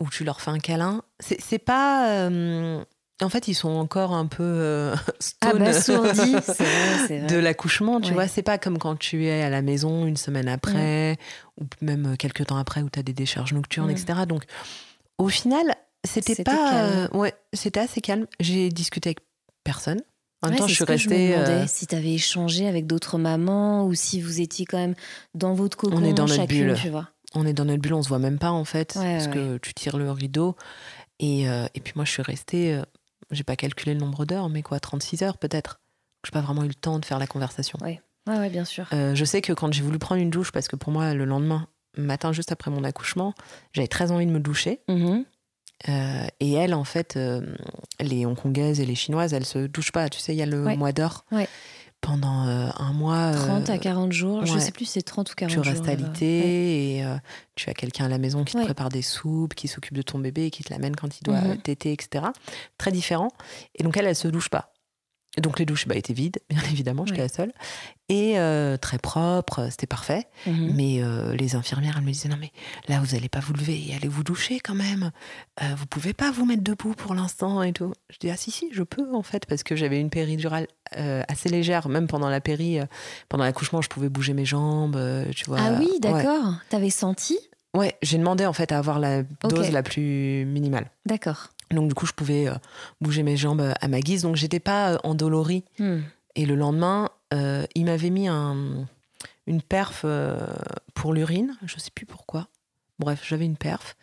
ou 0.00 0.08
tu 0.10 0.24
leur 0.24 0.40
fais 0.40 0.50
un 0.50 0.58
câlin. 0.58 1.02
C'est 1.20 1.40
c'est 1.40 1.58
pas. 1.58 2.10
euh, 2.10 2.84
en 3.22 3.28
fait, 3.28 3.48
ils 3.48 3.54
sont 3.54 3.70
encore 3.70 4.12
un 4.12 4.26
peu 4.26 4.42
euh, 4.42 4.94
Ah 5.40 5.52
vrai, 5.54 5.72
c'est 5.72 5.96
vrai. 5.96 7.26
de 7.26 7.36
l'accouchement, 7.36 8.00
tu 8.00 8.08
Ouais. 8.08 8.14
vois. 8.14 8.28
C'est 8.28 8.42
pas 8.42 8.58
comme 8.58 8.78
quand 8.78 8.96
tu 8.96 9.26
es 9.26 9.42
à 9.42 9.50
la 9.50 9.62
maison 9.62 10.06
une 10.06 10.16
semaine 10.16 10.48
après, 10.48 11.16
ou 11.60 11.64
même 11.80 12.16
quelques 12.16 12.46
temps 12.46 12.56
après 12.56 12.82
où 12.82 12.90
tu 12.90 12.98
as 12.98 13.02
des 13.02 13.12
décharges 13.12 13.52
nocturnes, 13.52 13.88
Mm. 13.88 13.96
etc. 13.96 14.20
Donc, 14.28 14.44
au 15.18 15.28
final, 15.28 15.74
c'était 16.04 16.42
pas. 16.42 16.84
euh, 16.84 17.08
ouais, 17.12 17.34
c'était 17.52 17.80
assez 17.80 18.00
calme. 18.00 18.26
J'ai 18.40 18.68
discuté 18.70 19.10
avec 19.10 19.18
personne. 19.62 20.00
En 20.42 20.48
même 20.48 20.54
Ouais, 20.54 20.58
temps, 20.60 20.66
je 20.66 20.74
suis 20.74 20.84
je 20.84 20.90
me 20.90 20.94
restée. 21.14 21.30
demandais, 21.32 21.50
euh, 21.62 21.66
si 21.66 21.86
tu 21.86 21.94
avais 21.94 22.12
échangé 22.12 22.66
avec 22.68 22.86
d'autres 22.86 23.16
mamans 23.16 23.86
ou 23.86 23.94
si 23.94 24.20
vous 24.20 24.40
étiez 24.42 24.66
quand 24.66 24.76
même 24.76 24.94
dans 25.34 25.54
votre 25.54 25.76
cocon, 25.78 25.96
On 25.96 26.04
est 26.04 26.12
dans 26.12 26.24
notre 26.24 26.34
chacune, 26.36 26.66
bulle. 26.66 26.76
tu 26.82 26.90
vois. 26.90 27.08
on 27.34 27.46
est 27.46 27.54
dans 27.54 27.64
notre 27.64 27.80
bulle, 27.80 27.94
on 27.94 28.02
se 28.02 28.08
voit 28.10 28.18
même 28.18 28.38
pas 28.38 28.50
en 28.50 28.64
fait, 28.66 28.94
Ouais, 28.96 29.14
parce 29.14 29.26
ouais, 29.28 29.32
que 29.32 29.56
tu 29.58 29.72
tires 29.72 29.96
le 29.96 30.10
rideau. 30.10 30.54
Et, 31.20 31.48
euh, 31.48 31.66
et 31.74 31.80
puis 31.80 31.92
moi, 31.96 32.04
je 32.04 32.10
suis 32.10 32.22
restée. 32.22 32.78
J'ai 33.30 33.44
pas 33.44 33.56
calculé 33.56 33.94
le 33.94 34.00
nombre 34.00 34.24
d'heures, 34.24 34.48
mais 34.48 34.62
quoi, 34.62 34.80
36 34.80 35.22
heures 35.22 35.38
peut-être. 35.38 35.80
J'ai 36.24 36.30
pas 36.30 36.40
vraiment 36.40 36.64
eu 36.64 36.68
le 36.68 36.74
temps 36.74 36.98
de 36.98 37.04
faire 37.04 37.18
la 37.18 37.26
conversation. 37.26 37.78
Ouais, 37.82 38.00
ouais, 38.26 38.48
bien 38.50 38.64
sûr. 38.64 38.86
Euh, 38.92 39.14
je 39.14 39.24
sais 39.24 39.42
que 39.42 39.52
quand 39.52 39.72
j'ai 39.72 39.82
voulu 39.82 39.98
prendre 39.98 40.20
une 40.22 40.30
douche, 40.30 40.52
parce 40.52 40.68
que 40.68 40.76
pour 40.76 40.92
moi, 40.92 41.12
le 41.14 41.24
lendemain, 41.24 41.68
matin, 41.96 42.32
juste 42.32 42.50
après 42.52 42.70
mon 42.70 42.82
accouchement, 42.84 43.34
j'avais 43.72 43.88
très 43.88 44.10
envie 44.10 44.26
de 44.26 44.30
me 44.32 44.40
doucher. 44.40 44.80
Mhm. 44.88 45.24
Euh, 45.88 46.26
et 46.40 46.52
elles, 46.54 46.72
en 46.74 46.84
fait, 46.84 47.16
euh, 47.16 47.54
les 48.00 48.24
hongkongaises 48.24 48.80
et 48.80 48.86
les 48.86 48.94
chinoises, 48.94 49.34
elles 49.34 49.44
se 49.44 49.66
douchent 49.66 49.92
pas. 49.92 50.08
Tu 50.08 50.18
sais, 50.18 50.32
il 50.34 50.38
y 50.38 50.42
a 50.42 50.46
le 50.46 50.64
Ouais. 50.64 50.76
mois 50.76 50.92
d'or. 50.92 51.24
Ouais. 51.30 51.48
Pendant 52.04 52.46
euh, 52.46 52.68
un 52.78 52.92
mois. 52.92 53.32
euh, 53.34 53.46
30 53.46 53.70
à 53.70 53.78
40 53.78 54.12
jours, 54.12 54.44
je 54.44 54.52
ouais. 54.54 54.60
sais 54.60 54.72
plus 54.72 54.84
si 54.84 54.92
c'est 54.92 55.02
30 55.02 55.30
ou 55.30 55.34
40 55.34 55.50
tu 55.50 55.54
jours. 55.56 55.64
restes 55.64 55.86
là-bas. 55.86 56.02
Ouais. 56.02 56.06
alité 56.08 56.96
et 56.98 57.04
euh, 57.04 57.16
tu 57.54 57.70
as 57.70 57.74
quelqu'un 57.74 58.04
à 58.04 58.08
la 58.08 58.18
maison 58.18 58.44
qui 58.44 58.54
te 58.56 58.62
prépare 58.64 58.90
des 58.90 59.00
soupes, 59.02 59.54
qui 59.54 59.68
s'occupe 59.68 59.94
de 59.94 60.02
ton 60.02 60.18
bébé, 60.18 60.50
qui 60.50 60.62
te 60.64 60.72
l'amène 60.72 60.94
quand 60.96 61.18
il 61.18 61.24
doit 61.24 61.40
téter, 61.62 61.92
etc. 61.92 62.26
Très 62.78 62.92
différent. 62.92 63.30
Et 63.76 63.82
donc, 63.82 63.96
elle, 63.96 64.06
elle 64.06 64.16
se 64.16 64.28
douche 64.28 64.50
pas. 64.50 64.73
Donc, 65.38 65.58
les 65.58 65.64
douches 65.66 65.86
bah, 65.88 65.96
étaient 65.96 66.12
vides, 66.14 66.38
bien 66.50 66.60
évidemment, 66.70 67.04
j'étais 67.06 67.20
Ouais. 67.22 67.26
la 67.28 67.34
seule. 67.34 67.52
Et 68.08 68.38
euh, 68.38 68.76
très 68.76 68.98
propre, 68.98 69.68
c'était 69.70 69.86
parfait. 69.86 70.26
Mhm. 70.46 70.72
Mais 70.76 71.02
euh, 71.02 71.34
les 71.34 71.54
infirmières, 71.56 71.94
elles 71.96 72.04
me 72.04 72.10
disaient 72.12 72.28
non 72.28 72.36
mais 72.38 72.52
là 72.86 73.00
vous 73.00 73.14
allez 73.14 73.30
pas 73.30 73.40
vous 73.40 73.54
lever 73.54 73.82
et 73.88 73.94
allez 73.94 74.08
vous 74.08 74.22
doucher 74.22 74.60
quand 74.60 74.74
même. 74.74 75.10
Euh, 75.62 75.74
vous 75.74 75.86
pouvez 75.86 76.12
pas 76.12 76.30
vous 76.30 76.44
mettre 76.44 76.62
debout 76.62 76.92
pour 76.92 77.14
l'instant 77.14 77.62
et 77.62 77.72
tout. 77.72 77.94
Je 78.10 78.18
dis 78.18 78.28
ah 78.30 78.36
si 78.36 78.50
si 78.50 78.68
je 78.72 78.82
peux 78.82 79.14
en 79.14 79.22
fait 79.22 79.46
parce 79.46 79.62
que 79.62 79.74
j'avais 79.74 79.98
une 80.00 80.10
péridurale 80.10 80.66
euh, 80.98 81.22
assez 81.28 81.48
légère 81.48 81.88
même 81.88 82.06
pendant 82.06 82.28
la 82.28 82.42
péri, 82.42 82.78
pendant 83.30 83.44
l'accouchement 83.44 83.80
je 83.80 83.88
pouvais 83.88 84.10
bouger 84.10 84.34
mes 84.34 84.44
jambes, 84.44 85.00
tu 85.34 85.46
vois. 85.46 85.58
Ah 85.60 85.72
oui, 85.78 85.88
Ouais. 85.94 85.98
d'accord. 86.00 86.56
T'avais 86.68 86.90
senti? 86.90 87.38
Ouais, 87.74 87.96
j'ai 88.02 88.18
demandé 88.18 88.44
en 88.44 88.52
fait 88.52 88.70
à 88.70 88.78
avoir 88.78 88.98
la 88.98 89.22
dose 89.48 89.70
la 89.72 89.82
plus 89.82 90.44
minimale. 90.44 90.90
D'accord. 91.06 91.48
Donc 91.74 91.88
du 91.88 91.94
coup 91.94 92.06
je 92.06 92.12
pouvais 92.12 92.48
euh, 92.48 92.54
bouger 93.00 93.22
mes 93.22 93.36
jambes 93.36 93.60
euh, 93.60 93.72
à 93.80 93.88
ma 93.88 94.00
guise 94.00 94.22
donc 94.22 94.36
j'étais 94.36 94.60
pas 94.60 94.92
euh, 94.92 94.98
endolorie. 95.04 95.64
Hmm. 95.78 96.00
Et 96.36 96.46
le 96.46 96.56
lendemain, 96.56 97.10
euh, 97.32 97.64
il 97.74 97.84
m'avait 97.84 98.10
mis 98.10 98.26
un, 98.26 98.86
une 99.46 99.62
perf 99.62 100.02
euh, 100.04 100.38
pour 100.94 101.12
l'urine, 101.12 101.56
je 101.64 101.78
sais 101.78 101.90
plus 101.94 102.06
pourquoi. 102.06 102.48
Bref, 102.98 103.24
j'avais 103.26 103.44
une 103.44 103.56
perf, 103.56 103.96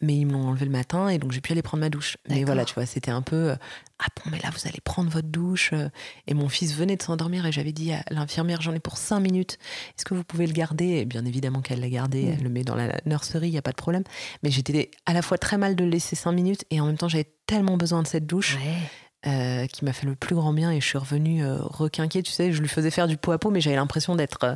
mais 0.00 0.16
ils 0.16 0.26
me 0.26 0.32
l'ont 0.32 0.48
enlevé 0.48 0.64
le 0.64 0.70
matin 0.70 1.08
et 1.08 1.18
donc 1.18 1.32
j'ai 1.32 1.40
pu 1.40 1.52
aller 1.52 1.62
prendre 1.62 1.80
ma 1.82 1.90
douche. 1.90 2.16
Mais 2.28 2.44
voilà, 2.44 2.64
tu 2.64 2.74
vois, 2.74 2.86
c'était 2.86 3.10
un 3.10 3.22
peu 3.22 3.50
euh, 3.50 3.56
ah 4.00 4.06
bon, 4.16 4.30
mais 4.30 4.38
là 4.38 4.50
vous 4.52 4.68
allez 4.68 4.80
prendre 4.82 5.10
votre 5.10 5.28
douche. 5.28 5.70
euh, 5.72 5.88
Et 6.26 6.34
mon 6.34 6.48
fils 6.48 6.74
venait 6.74 6.96
de 6.96 7.02
s'endormir 7.02 7.44
et 7.46 7.52
j'avais 7.52 7.72
dit 7.72 7.92
à 7.92 8.02
l'infirmière 8.10 8.60
j'en 8.62 8.72
ai 8.74 8.80
pour 8.80 8.96
cinq 8.96 9.20
minutes. 9.20 9.58
Est-ce 9.96 10.04
que 10.04 10.14
vous 10.14 10.24
pouvez 10.24 10.46
le 10.46 10.52
garder? 10.52 10.84
Et 10.98 11.04
bien 11.04 11.24
évidemment 11.24 11.60
qu'elle 11.62 11.80
l'a 11.80 11.88
gardé, 11.90 12.22
Mm. 12.24 12.34
elle 12.38 12.42
le 12.44 12.48
met 12.50 12.62
dans 12.64 12.74
la 12.76 12.92
nurserie, 13.06 13.48
il 13.48 13.54
y 13.54 13.58
a 13.58 13.62
pas 13.62 13.72
de 13.72 13.76
problème. 13.76 14.04
Mais 14.42 14.50
j'étais 14.50 14.90
à 15.06 15.12
la 15.12 15.22
fois 15.22 15.38
très 15.38 15.58
mal 15.58 15.74
de 15.76 15.84
le 15.84 15.90
laisser 15.90 16.14
cinq 16.16 16.32
minutes 16.32 16.64
et 16.70 16.80
en 16.80 16.86
même 16.86 16.96
temps 16.98 17.08
j'avais 17.08 17.30
tellement 17.46 17.76
besoin 17.76 18.02
de 18.02 18.06
cette 18.06 18.26
douche 18.26 18.56
Ouais. 18.56 19.30
euh, 19.32 19.66
qui 19.66 19.84
m'a 19.84 19.92
fait 19.92 20.06
le 20.06 20.14
plus 20.14 20.34
grand 20.36 20.52
bien 20.52 20.70
et 20.70 20.80
je 20.80 20.86
suis 20.86 20.98
revenue 20.98 21.44
euh, 21.44 21.56
requinquée. 21.60 22.22
Tu 22.22 22.30
sais, 22.30 22.52
je 22.52 22.60
lui 22.60 22.68
faisais 22.68 22.90
faire 22.92 23.08
du 23.08 23.16
pot 23.16 23.32
à 23.32 23.38
pot, 23.38 23.50
mais 23.50 23.60
j'avais 23.60 23.76
l'impression 23.76 24.14
d'être 24.14 24.44
euh, 24.44 24.54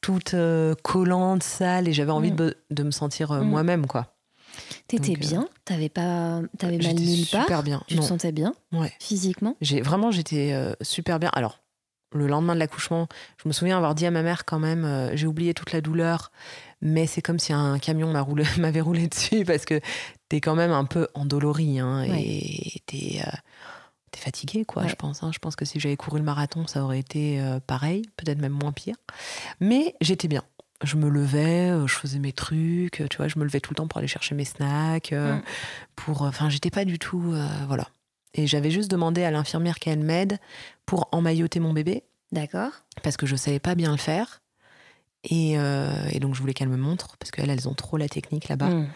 toute 0.00 0.36
collante, 0.82 1.42
sale 1.42 1.88
et 1.88 1.92
j'avais 1.92 2.12
envie 2.12 2.30
Mm. 2.32 2.36
de, 2.36 2.56
de 2.70 2.82
me 2.84 2.90
sentir 2.92 3.32
Mm. 3.32 3.42
moi-même, 3.42 3.86
quoi. 3.86 4.14
T'étais 4.86 5.12
euh, 5.12 5.16
bien 5.16 5.48
T'avais 5.64 5.88
pas, 5.88 6.40
t'avais 6.58 6.78
mal 6.78 6.82
J'étais 6.82 7.02
nulle 7.02 7.26
part 7.26 7.42
super 7.44 7.62
bien. 7.62 7.82
Tu 7.86 7.96
Non. 7.96 8.02
te 8.02 8.06
sentais 8.06 8.32
bien 8.32 8.54
Ouais. 8.72 8.92
physiquement? 9.00 9.56
J'ai 9.60 9.80
vraiment 9.80 10.10
j'étais 10.10 10.52
euh, 10.52 10.72
super 10.82 11.18
bien. 11.18 11.30
Alors 11.34 11.58
le 12.12 12.26
lendemain 12.26 12.54
de 12.54 12.58
l'accouchement, 12.58 13.06
je 13.42 13.48
me 13.48 13.52
souviens 13.52 13.76
avoir 13.76 13.94
dit 13.94 14.06
à 14.06 14.10
ma 14.10 14.22
mère 14.22 14.46
quand 14.46 14.58
même, 14.58 14.84
euh, 14.86 15.14
j'ai 15.14 15.26
oublié 15.26 15.52
toute 15.52 15.72
la 15.72 15.82
douleur, 15.82 16.32
mais 16.80 17.06
c'est 17.06 17.20
comme 17.20 17.38
si 17.38 17.52
un 17.52 17.78
camion 17.78 18.12
roulé- 18.22 18.44
m'avait 18.58 18.80
roulé 18.80 19.08
dessus 19.08 19.44
parce 19.44 19.66
que 19.66 19.78
t'es 20.30 20.40
quand 20.40 20.54
même 20.54 20.72
un 20.72 20.86
peu 20.86 21.06
endolori 21.14 21.78
hein, 21.80 22.04
et 22.04 22.80
t'es 22.86 23.20
euh, 23.20 23.30
fatigué 24.16 24.64
quoi. 24.64 24.84
Ouais. 24.84 24.88
Je 24.88 24.94
pense. 24.94 25.22
hein. 25.22 25.30
Je 25.34 25.38
pense 25.38 25.54
que 25.54 25.64
si 25.66 25.78
j'avais 25.80 25.96
couru 25.96 26.18
le 26.18 26.24
marathon, 26.24 26.66
ça 26.66 26.82
aurait 26.82 26.98
été 26.98 27.40
euh, 27.40 27.60
pareil, 27.60 28.02
peut-être 28.16 28.40
même 28.40 28.52
moins 28.52 28.72
pire. 28.72 28.96
Mais 29.60 29.94
j'étais 30.00 30.28
bien. 30.28 30.42
Je 30.84 30.96
me 30.96 31.08
levais, 31.08 31.70
euh, 31.70 31.86
je 31.88 31.94
faisais 31.94 32.18
mes 32.20 32.32
trucs, 32.32 33.00
euh, 33.00 33.08
tu 33.08 33.16
vois, 33.16 33.26
je 33.28 33.38
me 33.38 33.44
levais 33.44 33.60
tout 33.60 33.72
le 33.72 33.76
temps 33.76 33.88
pour 33.88 33.98
aller 33.98 34.06
chercher 34.06 34.34
mes 34.36 34.44
snacks, 34.44 35.12
euh, 35.12 35.34
Mm. 35.36 35.42
pour, 35.96 36.22
enfin, 36.22 36.48
j'étais 36.50 36.70
pas 36.70 36.84
du 36.84 36.98
tout, 37.00 37.32
euh, 37.34 37.46
voilà. 37.66 37.88
Et 38.34 38.46
j'avais 38.46 38.70
juste 38.70 38.90
demandé 38.90 39.24
à 39.24 39.30
l'infirmière 39.32 39.78
qu'elle 39.80 39.98
m'aide 40.00 40.38
pour 40.86 41.08
emmailloter 41.12 41.58
mon 41.60 41.72
bébé 41.72 42.04
D'accord. 42.30 42.70
parce 43.02 43.16
que 43.16 43.26
je 43.26 43.34
savais 43.34 43.58
pas 43.58 43.74
bien 43.74 43.90
le 43.90 43.96
faire. 43.96 44.40
Et, 45.24 45.58
euh, 45.58 45.90
et 46.12 46.20
donc 46.20 46.34
je 46.36 46.40
voulais 46.40 46.54
qu'elle 46.54 46.68
me 46.68 46.76
montre 46.76 47.16
parce 47.18 47.32
qu'elles, 47.32 47.50
elles 47.50 47.68
ont 47.68 47.74
trop 47.74 47.96
la 47.96 48.08
technique 48.08 48.48
là-bas. 48.48 48.68
Mm. 48.70 48.88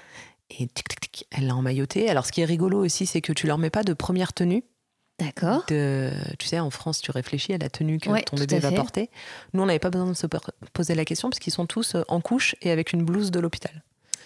Et 0.50 0.66
tic, 0.68 0.86
tic, 0.88 1.00
tic, 1.00 1.26
elle 1.32 1.46
l'a 1.48 1.56
emmailloté. 1.56 2.08
Alors 2.10 2.26
ce 2.26 2.30
qui 2.32 2.42
est 2.42 2.44
rigolo 2.44 2.84
aussi, 2.84 3.06
c'est 3.06 3.20
que 3.22 3.32
tu 3.32 3.46
leur 3.48 3.58
mets 3.58 3.70
pas 3.70 3.82
de 3.82 3.92
première 3.94 4.32
tenue. 4.32 4.62
D'accord. 5.18 5.64
De, 5.68 6.10
tu 6.38 6.46
sais, 6.48 6.58
en 6.58 6.70
France, 6.70 7.00
tu 7.00 7.10
réfléchis 7.10 7.52
à 7.52 7.58
la 7.58 7.68
tenue 7.68 7.98
que 7.98 8.10
Ouais, 8.10 8.22
ton 8.22 8.36
bébé 8.36 8.58
va 8.58 8.72
porter. 8.72 9.08
Nous, 9.52 9.62
on 9.62 9.66
n'avait 9.66 9.78
pas 9.78 9.90
besoin 9.90 10.08
de 10.08 10.14
se 10.16 10.26
poser 10.72 10.94
la 10.94 11.04
question 11.04 11.30
parce 11.30 11.38
qu'ils 11.38 11.52
sont 11.52 11.66
tous 11.66 11.94
euh, 11.94 12.02
en 12.08 12.20
couche 12.20 12.56
et 12.62 12.70
avec 12.70 12.92
une 12.92 13.04
blouse 13.04 13.30
de 13.30 13.38
l'hôpital. 13.38 13.82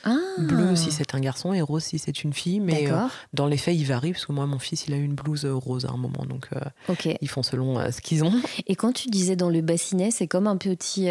Ah. 0.08 0.14
Bleu 0.38 0.76
si 0.76 0.92
c'est 0.92 1.16
un 1.16 1.20
garçon 1.20 1.52
et 1.52 1.60
rose 1.60 1.82
si 1.82 1.98
c'est 1.98 2.22
une 2.22 2.32
fille. 2.32 2.60
Mais 2.60 2.88
euh, 2.90 2.96
dans 3.34 3.46
les 3.48 3.56
faits, 3.56 3.74
il 3.76 3.84
varie 3.84 4.12
parce 4.12 4.24
que 4.24 4.30
moi, 4.32 4.46
mon 4.46 4.60
fils, 4.60 4.86
il 4.86 4.94
a 4.94 4.96
eu 4.96 5.02
une 5.02 5.14
blouse 5.16 5.44
euh, 5.44 5.52
rose 5.54 5.84
à 5.84 5.90
un 5.90 5.96
moment. 5.96 6.24
Donc 6.28 6.46
euh, 6.54 6.60
Ok. 6.88 7.08
ils 7.20 7.28
font 7.28 7.42
selon 7.42 7.78
euh, 7.80 7.90
ce 7.90 8.00
qu'ils 8.00 8.22
ont. 8.22 8.32
Et 8.68 8.76
quand 8.76 8.92
tu 8.92 9.08
disais 9.08 9.34
dans 9.34 9.50
le 9.50 9.62
bassinet, 9.62 10.12
c'est 10.12 10.28
comme 10.28 10.46
un 10.46 10.56
petit, 10.56 11.08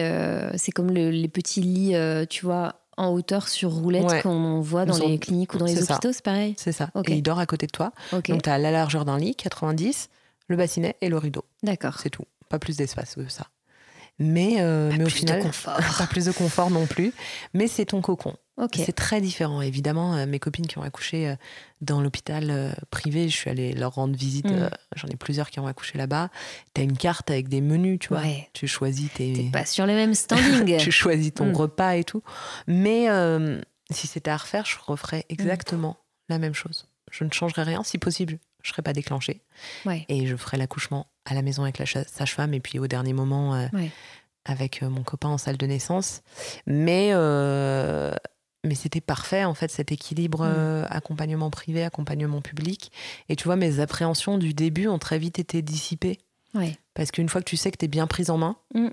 c'est 0.56 0.72
comme 0.72 0.92
le- 0.92 1.10
les 1.12 1.28
petits 1.28 1.62
lits, 1.62 1.94
tu 2.30 2.46
vois, 2.46 2.80
en 2.98 3.10
hauteur 3.10 3.48
sur 3.48 3.72
roulette 3.72 4.04
Ouais. 4.06 4.22
qu'on 4.22 4.60
voit 4.62 4.86
dans 4.86 4.94
sont- 4.94 5.08
les 5.08 5.20
cliniques 5.20 5.54
ou 5.54 5.58
dans 5.58 5.66
les 5.66 5.82
hôpitaux, 5.92 6.12
c'est 6.14 6.24
pareil. 6.24 6.56
C'est 6.58 6.72
ça. 6.72 6.90
Ok. 6.96 7.10
Et 7.10 7.16
il 7.16 7.22
dort 7.22 7.40
à 7.40 7.46
côté 7.46 7.66
de 7.68 7.72
toi. 7.72 7.92
Donc 8.12 8.42
tu 8.44 8.50
as 8.50 8.58
la 8.58 8.72
largeur 8.72 9.06
d'un 9.06 9.18
lit, 9.18 9.36
90, 9.36 10.10
le 10.48 10.56
bassinet 10.58 10.96
et 11.02 11.10
le 11.10 11.18
rideau. 11.18 11.44
D'accord. 11.64 12.00
C'est 12.00 12.10
tout. 12.10 12.26
Pas 12.50 12.60
plus 12.60 12.78
d'espace 12.78 13.16
que 13.16 13.28
ça. 13.28 13.48
Mais, 14.18 14.56
euh, 14.60 14.92
mais 14.98 15.04
au 15.04 15.10
final, 15.10 15.42
pas 15.66 16.08
plus 16.08 16.26
de 16.26 16.32
confort 16.32 16.70
non 16.72 16.86
plus. 16.86 17.14
Mais 17.54 17.68
c'est 17.68 17.86
ton 17.86 18.02
cocon. 18.02 18.36
Ok. 18.58 18.76
C'est 18.78 18.94
très 18.94 19.20
différent. 19.20 19.62
Évidemment, 19.62 20.16
euh, 20.16 20.26
mes 20.26 20.40
copines 20.40 20.66
qui 20.68 20.78
ont 20.78 20.82
accouché 20.84 21.28
euh, 21.28 21.36
dans 21.82 22.00
l'hôpital 22.00 22.50
euh, 22.50 22.72
privé, 22.90 23.28
je 23.28 23.36
suis 23.36 23.50
allée 23.50 23.74
leur 23.74 23.96
rendre 23.96 24.16
visite. 24.16 24.50
Mm. 24.50 24.70
J'en 24.96 25.10
ai 25.10 25.18
plusieurs 25.18 25.50
qui 25.50 25.60
ont 25.60 25.68
accouché 25.68 25.98
là-bas. 25.98 26.30
Tu 26.74 26.80
as 26.80 26.84
une 26.86 26.96
carte 26.98 27.30
avec 27.30 27.50
des 27.50 27.60
menus, 27.60 28.00
tu 28.00 28.08
vois. 28.10 28.20
Ouais. 28.22 28.48
Tu 28.54 28.68
choisis 28.68 29.12
tes. 29.14 29.34
T'es 29.34 29.50
pas 29.52 29.66
sur 29.66 29.86
les 29.86 29.94
mêmes 29.96 30.14
standings. 30.14 30.78
tu 30.80 30.92
choisis 30.92 31.34
ton 31.34 31.48
Mm. 31.48 31.56
repas 31.56 31.92
et 31.96 32.06
tout. 32.06 32.24
Mais 32.68 33.10
euh, 33.10 33.60
si 33.92 34.08
c'était 34.08 34.32
à 34.32 34.38
refaire, 34.38 34.66
je 34.66 34.78
referais 34.88 35.26
Mm. 35.30 35.34
exactement 35.34 35.98
la 36.30 36.40
même 36.40 36.54
chose. 36.54 36.88
Je 37.12 37.26
ne 37.26 37.32
changerais 37.32 37.64
rien. 37.64 37.84
Si 37.84 37.98
possible, 37.98 38.38
je 38.66 38.72
ne 38.72 38.74
serais 38.74 38.82
pas 38.82 38.94
déclenchée. 38.94 39.42
Ouais. 39.86 40.06
Et 40.10 40.26
je 40.26 40.36
ferais 40.36 40.58
l'accouchement 40.58 41.06
à 41.26 41.34
la 41.36 41.42
maison 41.44 41.62
avec 41.64 41.78
la 41.78 41.86
sage-femme 41.86 42.54
et 42.56 42.60
puis 42.60 42.80
au 42.80 42.88
dernier 42.88 43.14
moment 43.14 43.54
euh, 43.56 43.68
Ouais. 43.74 43.92
avec 44.44 44.82
euh, 44.82 44.90
mon 44.90 45.04
copain 45.04 45.30
en 45.30 45.38
salle 45.38 45.58
de 45.58 45.66
naissance. 45.68 46.22
Mais, 46.66 47.10
euh, 47.14 48.14
mais 48.64 48.74
c'était 48.76 49.02
parfait, 49.02 49.44
en 49.44 49.54
fait, 49.54 49.70
cet 49.72 49.92
équilibre 49.92 50.40
Mm. 50.46 50.54
euh, 50.56 50.86
accompagnement 50.90 51.52
privé, 51.52 51.84
accompagnement 51.84 52.42
public. 52.42 52.92
Et 53.30 53.36
tu 53.36 53.44
vois, 53.44 53.56
mes 53.56 53.80
appréhensions 53.80 54.38
du 54.40 54.54
début 54.56 54.88
ont 54.88 55.00
très 55.00 55.20
vite 55.20 55.38
été 55.40 55.62
dissipées. 55.62 56.18
Ouais. 56.56 56.76
Parce 56.96 57.12
qu'une 57.12 57.30
fois 57.30 57.42
que 57.42 57.50
tu 57.50 57.58
sais 57.58 57.70
que 57.72 57.78
tu 57.78 57.86
es 57.86 57.88
bien 57.88 58.08
prise 58.08 58.30
en 58.32 58.38
main 58.40 58.56
Mm. 58.74 58.88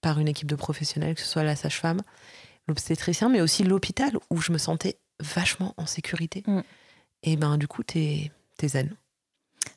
par 0.00 0.18
une 0.18 0.26
équipe 0.28 0.48
de 0.48 0.56
professionnels, 0.56 1.14
que 1.14 1.20
ce 1.20 1.26
soit 1.28 1.44
la 1.44 1.54
sage-femme, 1.56 2.02
l'obstétricien, 2.66 3.28
mais 3.28 3.40
aussi 3.40 3.62
l'hôpital, 3.62 4.12
où 4.30 4.40
je 4.40 4.50
me 4.52 4.58
sentais 4.58 4.98
vachement 5.20 5.74
en 5.76 5.86
sécurité. 5.86 6.42
Mm. 6.46 6.60
Et 7.24 7.36
ben 7.36 7.56
du 7.58 7.66
coup, 7.68 7.82
t'es 7.82 8.30
es 8.62 8.68
zen. 8.68 8.94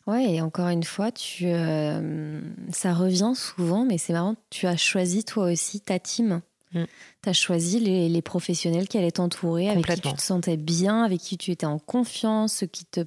Ouais, 0.07 0.35
et 0.35 0.41
encore 0.41 0.69
une 0.69 0.83
fois, 0.83 1.11
tu, 1.11 1.45
euh, 1.47 2.39
ça 2.71 2.93
revient 2.93 3.33
souvent, 3.35 3.83
mais 3.85 3.97
c'est 3.97 4.13
marrant, 4.13 4.35
tu 4.49 4.65
as 4.65 4.77
choisi 4.77 5.23
toi 5.25 5.51
aussi 5.51 5.81
ta 5.81 5.99
team. 5.99 6.41
Mm. 6.73 6.83
Tu 7.23 7.29
as 7.29 7.33
choisi 7.33 7.79
les, 7.81 8.07
les 8.09 8.21
professionnels 8.21 8.87
qui 8.87 8.97
allaient 8.97 9.11
t'entourer, 9.11 9.69
avec 9.69 9.85
qui 9.85 10.01
tu 10.01 10.13
te 10.15 10.21
sentais 10.21 10.57
bien, 10.57 11.03
avec 11.03 11.19
qui 11.19 11.37
tu 11.37 11.51
étais 11.51 11.65
en 11.65 11.77
confiance, 11.79 12.53
ceux 12.53 12.67
qui 12.67 12.85
te 12.85 13.01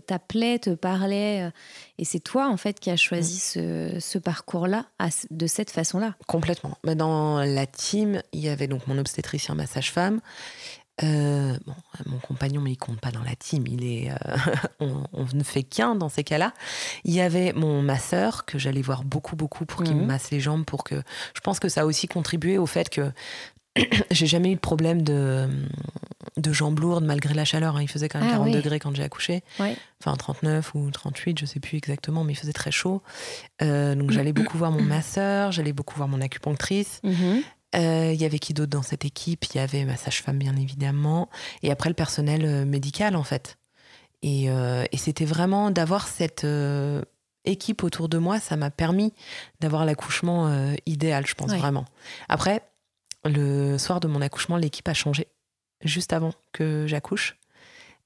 t'appelaient, 0.00 0.58
te 0.58 0.70
parlaient. 0.70 1.44
euh, 1.46 1.50
Et 1.98 2.04
c'est 2.04 2.18
toi, 2.18 2.48
en 2.48 2.56
fait, 2.56 2.80
qui 2.80 2.90
as 2.90 2.96
choisi 2.96 3.36
Mm. 3.36 3.38
ce, 3.38 4.00
ce 4.00 4.18
parcours-là 4.18 4.86
de 5.30 5.46
cette 5.46 5.70
façon-là. 5.70 6.16
Complètement. 6.26 6.76
Bah, 6.82 6.96
dans 6.96 7.44
la 7.44 7.64
team, 7.66 8.20
il 8.32 8.40
y 8.40 8.48
avait 8.48 8.66
donc 8.66 8.86
mon 8.88 8.98
obstétricien, 8.98 9.54
ma 9.54 9.66
sage-femme. 9.66 10.20
Euh, 11.02 11.56
bon, 11.66 11.74
mon 12.06 12.18
compagnon, 12.18 12.60
mais 12.60 12.72
il 12.72 12.76
compte 12.76 13.00
pas 13.00 13.10
dans 13.12 13.22
la 13.22 13.36
team. 13.36 13.66
Il 13.66 13.84
est, 13.84 14.10
euh, 14.10 14.16
on, 14.80 15.04
on 15.12 15.26
ne 15.32 15.42
fait 15.44 15.62
qu'un 15.62 15.94
dans 15.94 16.08
ces 16.08 16.24
cas-là. 16.24 16.52
Il 17.04 17.14
y 17.14 17.20
avait 17.20 17.52
mon 17.52 17.82
masseur 17.82 18.44
que 18.44 18.58
j'allais 18.58 18.82
voir 18.82 19.04
beaucoup, 19.04 19.36
beaucoup 19.36 19.64
pour 19.64 19.82
qu'il 19.84 19.94
Mhm. 19.94 20.02
me 20.02 20.06
masse 20.06 20.30
les 20.30 20.40
jambes, 20.40 20.64
pour 20.64 20.82
que. 20.84 20.96
Je 21.34 21.40
pense 21.40 21.60
que 21.60 21.68
ça 21.68 21.82
a 21.82 21.84
aussi 21.84 22.08
contribué 22.08 22.58
au 22.58 22.66
fait 22.66 22.90
que 22.90 23.12
j'ai 24.10 24.26
jamais 24.26 24.50
eu 24.50 24.54
de 24.56 24.60
problème 24.60 25.02
de, 25.02 25.48
de 26.36 26.52
jambes 26.52 26.80
lourdes 26.80 27.04
malgré 27.04 27.32
la 27.32 27.44
chaleur. 27.44 27.76
hein. 27.76 27.82
Il 27.82 27.88
faisait 27.88 28.08
quand 28.08 28.18
même 28.18 28.28
Ah 28.28 28.32
40 28.32 28.46
oui. 28.48 28.52
degrés 28.54 28.80
quand 28.80 28.94
j'ai 28.96 29.04
accouché. 29.04 29.44
Ouais. 29.60 29.76
Enfin, 30.02 30.16
39 30.16 30.74
ou 30.74 30.90
38, 30.90 31.38
je 31.38 31.46
sais 31.46 31.60
plus 31.60 31.76
exactement, 31.76 32.24
mais 32.24 32.32
il 32.32 32.36
faisait 32.36 32.52
très 32.52 32.72
chaud. 32.72 33.02
Euh, 33.62 33.94
donc 33.94 34.10
j'allais 34.10 34.32
beaucoup 34.32 34.58
voir 34.58 34.72
mon 34.72 34.82
masseur, 34.82 35.52
j'allais 35.52 35.72
beaucoup 35.72 35.94
voir 35.96 36.08
mon 36.08 36.20
acupunctrice. 36.20 37.00
Mhm. 37.04 37.14
Euh, 37.22 37.40
Il 37.74 38.14
y 38.14 38.24
avait 38.24 38.38
qui 38.38 38.54
d'autre 38.54 38.70
dans 38.70 38.82
cette 38.82 39.04
équipe? 39.04 39.44
Il 39.52 39.56
y 39.56 39.60
avait 39.60 39.84
ma 39.84 39.96
sage-femme, 39.96 40.38
bien 40.38 40.56
évidemment. 40.56 41.28
Et 41.62 41.70
après, 41.70 41.90
le 41.90 41.94
personnel 41.94 42.44
euh, 42.44 42.64
médical, 42.64 43.14
en 43.16 43.22
fait. 43.24 43.58
Et, 44.22 44.50
euh, 44.50 44.84
et 44.90 44.96
c'était 44.96 45.24
vraiment 45.26 45.70
d'avoir 45.70 46.08
cette 46.08 46.44
euh, 46.44 47.02
équipe 47.44 47.82
autour 47.84 48.08
de 48.08 48.18
moi, 48.18 48.40
ça 48.40 48.56
m'a 48.56 48.70
permis 48.70 49.12
d'avoir 49.60 49.84
l'accouchement 49.84 50.48
euh, 50.48 50.74
idéal, 50.86 51.26
je 51.26 51.34
pense, 51.34 51.52
Ouais. 51.52 51.58
vraiment. 51.58 51.84
Après, 52.28 52.62
le 53.24 53.78
soir 53.78 54.00
de 54.00 54.08
mon 54.08 54.20
accouchement, 54.22 54.56
l'équipe 54.56 54.88
a 54.88 54.94
changé 54.94 55.28
juste 55.84 56.12
avant 56.12 56.32
que 56.52 56.86
j'accouche. 56.88 57.36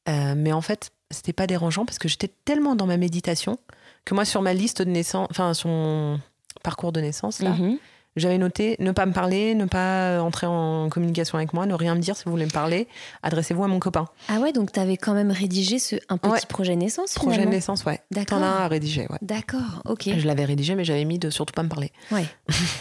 Euh, 0.09 0.35
mais 0.37 0.53
en 0.53 0.61
fait, 0.61 0.91
c'était 1.11 1.33
pas 1.33 1.47
dérangeant 1.47 1.87
parce 1.87 1.99
que 1.99 2.09
j'étais 2.09 2.29
tellement 2.45 2.75
dans 2.75 2.87
ma 2.87 2.97
méditation 2.97 3.59
que 4.05 4.15
moi, 4.15 4.25
sur 4.25 4.43
ma 4.43 4.53
liste 4.53 4.83
de 4.83 4.91
naissance, 4.91 5.29
enfin, 5.31 5.55
sur 5.55 5.69
mon 5.69 6.21
parcours 6.63 6.93
de 6.93 7.01
naissance, 7.01 7.41
là, 7.41 7.51
Mhm. 7.51 7.79
J'avais 8.17 8.37
noté 8.39 8.77
ne 8.79 8.93
pas 8.93 9.07
me 9.07 9.13
parler, 9.13 9.55
ne 9.55 9.65
pas 9.65 10.21
entrer 10.21 10.47
en 10.47 10.89
communication 10.91 11.39
avec 11.39 11.53
moi, 11.55 11.65
ne 11.67 11.75
rien 11.75 11.95
me 11.95 12.01
dire 12.01 12.17
si 12.17 12.25
vous 12.25 12.31
voulez 12.31 12.45
me 12.45 12.51
parler, 12.51 12.87
adressez-vous 13.23 13.65
à 13.65 13.69
mon 13.69 13.79
copain. 13.81 14.07
Ah 14.29 14.39
ouais, 14.41 14.53
donc 14.53 14.73
tu 14.73 14.81
avais 14.81 14.97
quand 14.97 15.15
même 15.15 15.31
rédigé 15.31 15.79
ce, 15.79 15.97
un 16.09 16.19
petit 16.19 16.31
Ouais. 16.31 16.39
projet 16.49 16.77
naissance 16.77 17.15
Projet 17.15 17.33
finalement. 17.37 17.53
naissance, 17.53 17.85
ouais. 17.85 18.01
D'accord. 18.11 18.39
T'en 18.39 18.45
as 18.45 18.49
un 18.49 18.65
à 18.65 18.69
rédiger, 18.69 19.07
ouais. 19.09 19.19
D'accord, 19.23 19.83
ok. 19.87 20.11
Je 20.17 20.27
l'avais 20.27 20.45
rédigé, 20.45 20.75
mais 20.75 20.85
j'avais 20.85 21.05
mis 21.05 21.19
de 21.19 21.31
surtout 21.31 21.55
pas 21.55 21.63
me 21.63 21.69
parler. 21.69 21.91
Ouais. 22.11 22.27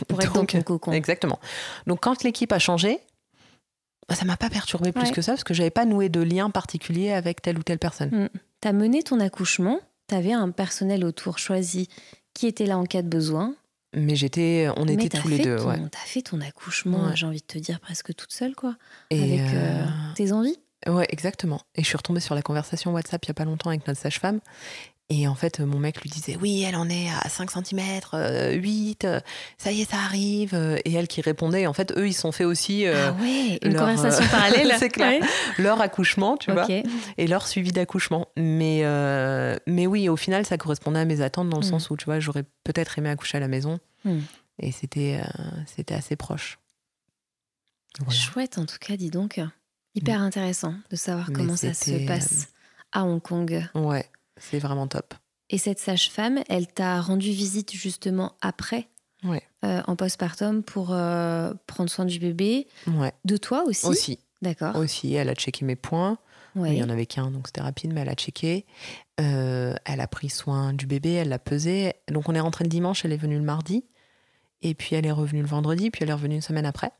Pour 0.07 0.21
être 0.21 0.31
dans 0.33 0.41
Donc, 0.41 0.49
ton 0.51 0.61
cocon. 0.61 0.91
Exactement. 0.91 1.39
Donc 1.87 1.99
quand 2.01 2.23
l'équipe 2.23 2.51
a 2.51 2.59
changé, 2.59 2.99
bah, 4.09 4.15
ça 4.15 4.25
m'a 4.25 4.35
pas 4.37 4.49
perturbé 4.49 4.91
plus 4.91 5.11
que 5.11 5.21
ça 5.21 5.33
parce 5.33 5.43
que 5.45 5.53
j'avais 5.53 5.69
pas 5.69 5.85
noué 5.85 6.09
de 6.09 6.21
lien 6.21 6.49
particulier 6.49 7.11
avec 7.13 7.41
telle 7.41 7.57
ou 7.57 7.63
telle 7.63 7.79
personne. 7.79 8.29
Tu 8.61 8.67
as 8.67 8.73
mené 8.73 9.03
ton 9.03 9.19
accouchement, 9.21 9.79
tu 10.09 10.15
avais 10.15 10.33
un 10.33 10.49
personnel 10.51 11.05
autour 11.05 11.39
choisi 11.39 11.87
qui 12.33 12.47
était 12.47 12.65
là 12.65 12.77
en 12.77 12.83
cas 12.85 13.01
de 13.01 13.07
besoin. 13.07 13.55
Mais 13.93 14.15
j'étais, 14.15 14.67
on 14.77 14.85
mais 14.85 14.93
était 14.93 15.09
tous 15.19 15.27
les 15.27 15.39
deux, 15.39 15.57
ton, 15.57 15.67
ouais. 15.69 15.79
T'as 15.91 15.97
fait 15.99 16.21
ton 16.21 16.39
accouchement, 16.41 17.07
Ouais. 17.07 17.15
j'ai 17.15 17.25
envie 17.25 17.41
de 17.41 17.45
te 17.45 17.57
dire, 17.57 17.79
presque 17.81 18.15
toute 18.15 18.31
seule, 18.31 18.55
quoi. 18.55 18.75
Et 19.09 19.21
avec 19.21 19.53
euh, 19.53 19.83
euh, 19.83 20.13
tes 20.15 20.31
envies. 20.31 20.57
Ouais, 20.87 21.05
exactement. 21.09 21.61
Et 21.75 21.83
je 21.83 21.87
suis 21.87 21.97
retombée 21.97 22.21
sur 22.21 22.33
la 22.33 22.41
conversation 22.41 22.91
WhatsApp 22.93 23.23
il 23.25 23.27
y 23.27 23.31
a 23.31 23.33
pas 23.35 23.45
longtemps 23.45 23.69
avec 23.69 23.85
notre 23.87 23.99
sage-femme. 23.99 24.39
Et 25.13 25.27
en 25.27 25.35
fait, 25.35 25.59
mon 25.59 25.77
mec 25.77 26.01
lui 26.01 26.09
disait 26.09 26.37
Oui, 26.39 26.63
elle 26.65 26.77
en 26.77 26.87
est 26.87 27.09
à 27.09 27.27
5 27.27 27.51
cm, 27.51 27.81
8, 28.61 29.03
euh, 29.03 29.19
ça 29.57 29.73
y 29.73 29.81
est, 29.81 29.91
ça 29.91 29.97
arrive. 29.97 30.53
euh, 30.53 30.77
Et 30.85 30.93
elle 30.93 31.09
qui 31.09 31.19
répondait, 31.19 31.67
en 31.67 31.73
fait, 31.73 31.91
eux, 31.97 32.07
ils 32.07 32.13
sont 32.13 32.31
fait 32.31 32.45
aussi 32.45 32.85
euh, 32.87 33.09
ah 33.09 33.21
ouais, 33.21 33.59
une 33.61 33.73
leur, 33.73 33.81
conversation 33.83 34.23
euh, 34.23 34.29
parallèle. 34.29 34.73
c'est 34.79 34.87
clair. 34.89 35.21
Ouais. 35.21 35.27
leur 35.57 35.81
accouchement, 35.81 36.37
tu 36.37 36.53
vois, 36.53 36.65
et 36.69 37.27
leur 37.27 37.45
suivi 37.45 37.73
d'accouchement. 37.73 38.29
Mais, 38.37 38.81
euh, 38.83 39.57
mais 39.67 39.85
oui, 39.85 40.07
au 40.07 40.15
final, 40.15 40.45
ça 40.45 40.57
correspondait 40.57 40.99
à 41.01 41.05
mes 41.05 41.19
attentes 41.19 41.49
dans 41.49 41.59
le 41.59 41.65
Mm. 41.65 41.69
sens 41.71 41.89
où, 41.89 41.97
tu 41.97 42.05
vois, 42.05 42.21
j'aurais 42.21 42.45
peut-être 42.63 42.97
aimé 42.97 43.09
accoucher 43.09 43.35
à 43.37 43.41
la 43.41 43.49
maison. 43.49 43.79
Mm. 44.05 44.19
Et 44.59 44.71
c'était 44.71 45.19
euh, 45.21 45.41
c'était 45.65 45.93
assez 45.95 46.15
proche. 46.15 46.57
Voilà. 47.99 48.13
Chouette, 48.17 48.57
en 48.57 48.65
tout 48.65 48.77
cas, 48.79 48.95
dis 48.95 49.09
donc. 49.09 49.41
Hyper 49.93 50.21
intéressant 50.21 50.73
de 50.89 50.95
savoir 50.95 51.27
Mais 51.29 51.35
comment 51.35 51.57
ça 51.57 51.73
se 51.73 52.07
passe 52.07 52.47
à 52.93 53.03
Hong 53.03 53.21
Kong. 53.21 53.67
Ouais, 53.75 54.05
c'est 54.37 54.59
vraiment 54.59 54.87
top. 54.87 55.13
Et 55.49 55.57
cette 55.57 55.79
sage-femme, 55.79 56.39
elle 56.49 56.67
t'a 56.67 57.01
rendu 57.01 57.31
visite 57.31 57.73
justement 57.73 58.33
après, 58.41 58.87
Ouais. 59.23 59.41
euh, 59.65 59.81
en 59.87 59.95
postpartum, 59.95 60.63
pour 60.63 60.91
euh, 60.93 61.53
prendre 61.67 61.89
soin 61.89 62.05
du 62.05 62.19
bébé, 62.19 62.67
Ouais, 62.87 63.11
de 63.25 63.37
toi 63.37 63.63
aussi? 63.65 63.85
aussi. 63.85 64.19
D'accord. 64.41 64.75
aussi. 64.77 65.13
Elle 65.13 65.29
a 65.29 65.35
checké 65.35 65.65
mes 65.65 65.75
points. 65.75 66.17
Il 66.55 66.73
y 66.73 66.83
en 66.83 66.89
avait 66.89 67.05
qu'un, 67.05 67.31
donc 67.31 67.47
c'était 67.47 67.61
rapide, 67.61 67.93
mais 67.93 68.01
elle 68.01 68.09
a 68.09 68.13
checké. 68.15 68.65
Euh, 69.21 69.73
elle 69.85 70.01
a 70.01 70.07
pris 70.07 70.29
soin 70.29 70.73
du 70.73 70.85
bébé, 70.85 71.11
elle 71.13 71.29
l'a 71.29 71.39
pesé. 71.39 71.93
Donc 72.09 72.27
on 72.27 72.35
est 72.35 72.39
rentré 72.41 72.65
le 72.65 72.69
dimanche, 72.69 73.05
elle 73.05 73.13
est 73.13 73.17
venue 73.17 73.37
le 73.37 73.43
mardi. 73.43 73.85
Et 74.61 74.73
puis 74.73 74.95
elle 74.95 75.05
est 75.05 75.11
revenue 75.11 75.41
le 75.41 75.47
vendredi, 75.47 75.91
puis 75.91 76.03
elle 76.03 76.09
est 76.09 76.13
revenue 76.13 76.35
une 76.35 76.41
semaine 76.41 76.65
après. 76.65 76.91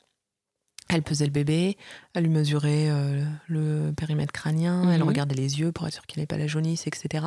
Elle 0.94 1.04
pesait 1.04 1.26
le 1.26 1.32
bébé, 1.32 1.78
elle 2.14 2.24
lui 2.24 2.30
mesurait 2.30 2.90
euh, 2.90 3.24
le 3.48 3.92
périmètre 3.96 4.34
crânien, 4.34 4.92
elle 4.92 5.02
Mhm. 5.02 5.08
regardait 5.08 5.36
les 5.36 5.60
yeux 5.60 5.72
pour 5.72 5.88
être 5.88 5.94
sûre 5.94 6.06
qu'il 6.06 6.20
n'ait 6.20 6.26
pas 6.28 6.38
la 6.38 6.48
jaunisse, 6.48 6.86
etc. 6.86 7.26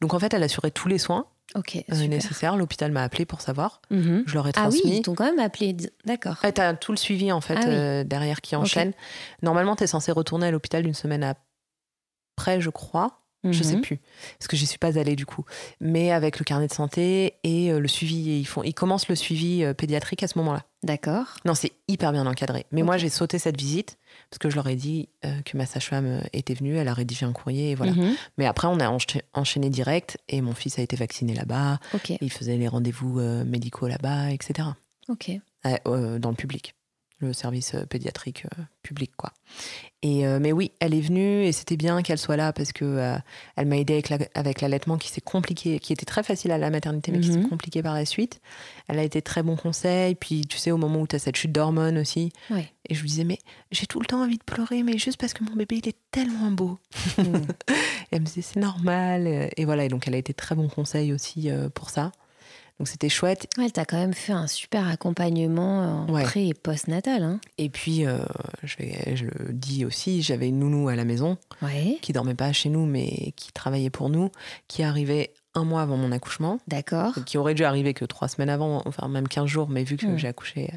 Donc 0.00 0.14
en 0.14 0.18
fait, 0.18 0.34
elle 0.34 0.42
assurait 0.42 0.70
tous 0.72 0.88
les 0.88 0.98
soins 0.98 1.26
Ok, 1.54 1.76
euh, 1.76 2.06
nécessaires. 2.08 2.56
L'hôpital 2.56 2.90
m'a 2.92 3.02
appelé 3.04 3.24
pour 3.24 3.40
savoir. 3.40 3.80
Mhm. 3.90 4.24
Je 4.26 4.34
leur 4.34 4.46
ai 4.48 4.52
Ah 4.56 4.68
oui, 4.68 4.78
transmis. 4.80 4.98
ils 4.98 5.02
t'ont 5.02 5.14
quand 5.14 5.24
même 5.24 5.38
appelé. 5.38 5.76
D'accord. 6.04 6.36
Ouais, 6.42 6.52
t'as 6.52 6.74
tout 6.74 6.90
le 6.92 6.98
suivi 6.98 7.30
en 7.32 7.40
fait 7.40 7.54
Ah 7.56 7.60
oui. 7.64 7.70
euh, 7.72 8.04
derrière 8.04 8.40
qui 8.40 8.54
enchaîne. 8.56 8.92
Normalement, 9.42 9.76
t'es 9.76 9.86
censé 9.86 10.10
retourner 10.12 10.48
à 10.48 10.50
l'hôpital 10.50 10.84
une 10.86 10.94
semaine 10.94 11.22
après, 12.36 12.60
je 12.60 12.70
crois. 12.70 13.22
Je 13.44 13.62
sais 13.62 13.76
Mhm. 13.76 13.82
plus, 13.82 14.00
parce 14.38 14.48
que 14.48 14.56
j'y 14.56 14.66
suis 14.66 14.80
pas 14.80 14.98
allée 14.98 15.14
du 15.14 15.24
coup. 15.24 15.44
Mais 15.80 16.10
avec 16.10 16.40
le 16.40 16.44
carnet 16.44 16.66
de 16.66 16.72
santé 16.72 17.34
et 17.44 17.70
le 17.70 17.86
suivi, 17.88 18.40
ils 18.40 18.44
font, 18.44 18.64
ils 18.64 18.74
commencent 18.74 19.06
le 19.08 19.14
suivi 19.14 19.64
pédiatrique 19.74 20.24
à 20.24 20.28
ce 20.28 20.36
moment-là. 20.38 20.64
D'accord. 20.84 21.26
Non, 21.44 21.54
c'est 21.54 21.72
hyper 21.88 22.12
bien 22.12 22.24
encadré. 22.26 22.64
Mais 22.70 22.82
moi, 22.82 22.98
j'ai 22.98 23.08
sauté 23.08 23.38
cette 23.38 23.58
visite 23.58 23.98
parce 24.30 24.38
que 24.38 24.48
je 24.48 24.54
leur 24.54 24.68
ai 24.68 24.76
dit 24.76 25.08
euh, 25.24 25.42
que 25.42 25.56
ma 25.56 25.66
sage-femme 25.66 26.06
euh, 26.06 26.20
était 26.32 26.54
venue, 26.54 26.76
elle 26.76 26.86
a 26.88 26.94
rédigé 26.94 27.26
un 27.26 27.32
courrier 27.32 27.72
et 27.72 27.74
voilà. 27.74 27.92
Mhm. 27.92 28.14
Mais 28.36 28.46
après, 28.46 28.68
on 28.68 28.78
a 28.78 28.86
encha- 28.88 29.22
enchaîné 29.34 29.70
direct 29.70 30.18
et 30.28 30.40
mon 30.40 30.54
fils 30.54 30.78
a 30.78 30.82
été 30.82 30.94
vacciné 30.94 31.34
là-bas. 31.34 31.80
Il 32.20 32.30
faisait 32.30 32.56
les 32.56 32.68
rendez-vous 32.68 33.18
euh, 33.18 33.44
médicaux 33.44 33.88
là-bas, 33.88 34.30
etc. 34.30 34.68
Ok. 35.08 35.32
Euh, 35.66 36.18
dans 36.20 36.30
le 36.30 36.36
public, 36.36 36.74
le 37.20 37.32
service 37.32 37.74
euh, 37.74 37.84
pédiatrique 37.84 38.44
euh, 38.58 38.62
public, 38.82 39.10
quoi. 39.16 39.32
Et 40.02 40.26
euh, 40.26 40.38
mais 40.40 40.52
oui, 40.52 40.70
elle 40.80 40.94
est 40.94 41.00
venue 41.00 41.42
et 41.44 41.50
c'était 41.52 41.76
bien 41.76 42.00
qu'elle 42.02 42.18
soit 42.18 42.36
là 42.36 42.52
parce 42.52 42.72
que 42.72 43.16
elle 43.56 43.66
m'a 43.66 43.76
aidé 43.78 43.94
avec, 43.94 44.08
la- 44.08 44.18
avec 44.34 44.60
l'allaitement 44.60 44.96
qui 44.98 45.08
s'est 45.08 45.20
compliqué, 45.20 45.78
qui 45.80 45.92
était 45.92 46.06
très 46.06 46.22
facile 46.22 46.52
à 46.52 46.58
la 46.58 46.70
maternité, 46.70 47.10
mais 47.10 47.20
qui 47.20 47.28
s'est 47.32 47.38
Mhm. 47.38 47.48
compliqué 47.48 47.82
par 47.82 47.94
la 47.94 48.04
suite. 48.04 48.40
Elle 48.86 48.98
a 49.00 49.02
été 49.02 49.20
très 49.22 49.42
bon 49.42 49.56
conseil. 49.56 50.14
Puis 50.14 50.42
tu 50.46 50.56
sais, 50.58 50.70
au 50.70 50.76
moment 50.76 51.00
où 51.00 51.06
tu 51.08 51.16
as 51.16 51.18
cette 51.18 51.36
chute 51.36 51.50
d'hormones 51.52 51.98
aussi, 51.98 52.30
et 52.88 52.94
je 52.94 53.00
lui 53.02 53.08
disais 53.08 53.24
mais 53.24 53.38
j'ai 53.72 53.86
tout 53.86 53.98
le 54.00 54.06
temps 54.06 54.22
envie 54.22 54.38
de 54.38 54.44
pleurer, 54.44 54.82
mais 54.84 54.96
juste 54.98 55.18
parce 55.20 55.32
que 55.34 55.42
mon 55.42 55.56
bébé 55.56 55.80
il 55.82 55.88
est 55.88 55.96
tellement 56.12 56.50
beau. 56.52 56.78
Mhm. 57.18 57.46
Et 58.10 58.14
elle 58.16 58.20
me 58.20 58.26
disait 58.26 58.42
c'est 58.42 58.60
normal. 58.60 59.50
Et 59.56 59.64
voilà, 59.64 59.84
et 59.84 59.88
donc 59.88 60.06
elle 60.08 60.14
a 60.14 60.18
été 60.18 60.32
très 60.32 60.54
bon 60.54 60.68
conseil 60.68 61.12
aussi 61.12 61.50
pour 61.74 61.90
ça. 61.90 62.12
Donc 62.78 62.86
c'était 62.88 63.08
chouette. 63.08 63.48
Ouais, 63.58 63.70
t'as 63.70 63.84
quand 63.84 63.96
même 63.96 64.14
fait 64.14 64.32
un 64.32 64.46
super 64.46 64.86
accompagnement 64.86 66.04
en 66.06 66.12
Ouais. 66.12 66.22
pré 66.22 66.46
et 66.48 66.54
post-natal. 66.54 67.22
Hein. 67.24 67.40
Et 67.58 67.68
puis, 67.70 68.06
euh, 68.06 68.18
je, 68.62 68.76
vais- 68.76 69.16
je 69.16 69.24
le 69.24 69.52
dis 69.52 69.84
aussi, 69.84 70.22
j'avais 70.22 70.48
une 70.48 70.60
nounou 70.60 70.88
à 70.88 70.94
la 70.94 71.04
maison 71.04 71.38
Ouais. 71.60 71.98
qui 72.02 72.12
dormait 72.12 72.34
pas 72.36 72.52
chez 72.52 72.68
nous, 72.68 72.86
mais 72.86 73.32
qui 73.36 73.52
travaillait 73.52 73.90
pour 73.90 74.10
nous, 74.10 74.30
qui 74.68 74.82
arrivait 74.84 75.32
un 75.54 75.64
mois 75.64 75.82
avant 75.82 75.96
mon 75.96 76.12
accouchement, 76.12 76.60
D'accord. 76.68 77.14
qui 77.26 77.36
aurait 77.36 77.54
dû 77.54 77.64
arriver 77.64 77.94
que 77.94 78.04
trois 78.04 78.28
semaines 78.28 78.50
avant, 78.50 78.80
enfin 78.86 79.08
même 79.08 79.26
15 79.26 79.46
jours, 79.46 79.68
mais 79.68 79.82
vu 79.82 79.96
que 79.96 80.06
Mm. 80.06 80.18
j'ai 80.18 80.28
accouché 80.28 80.70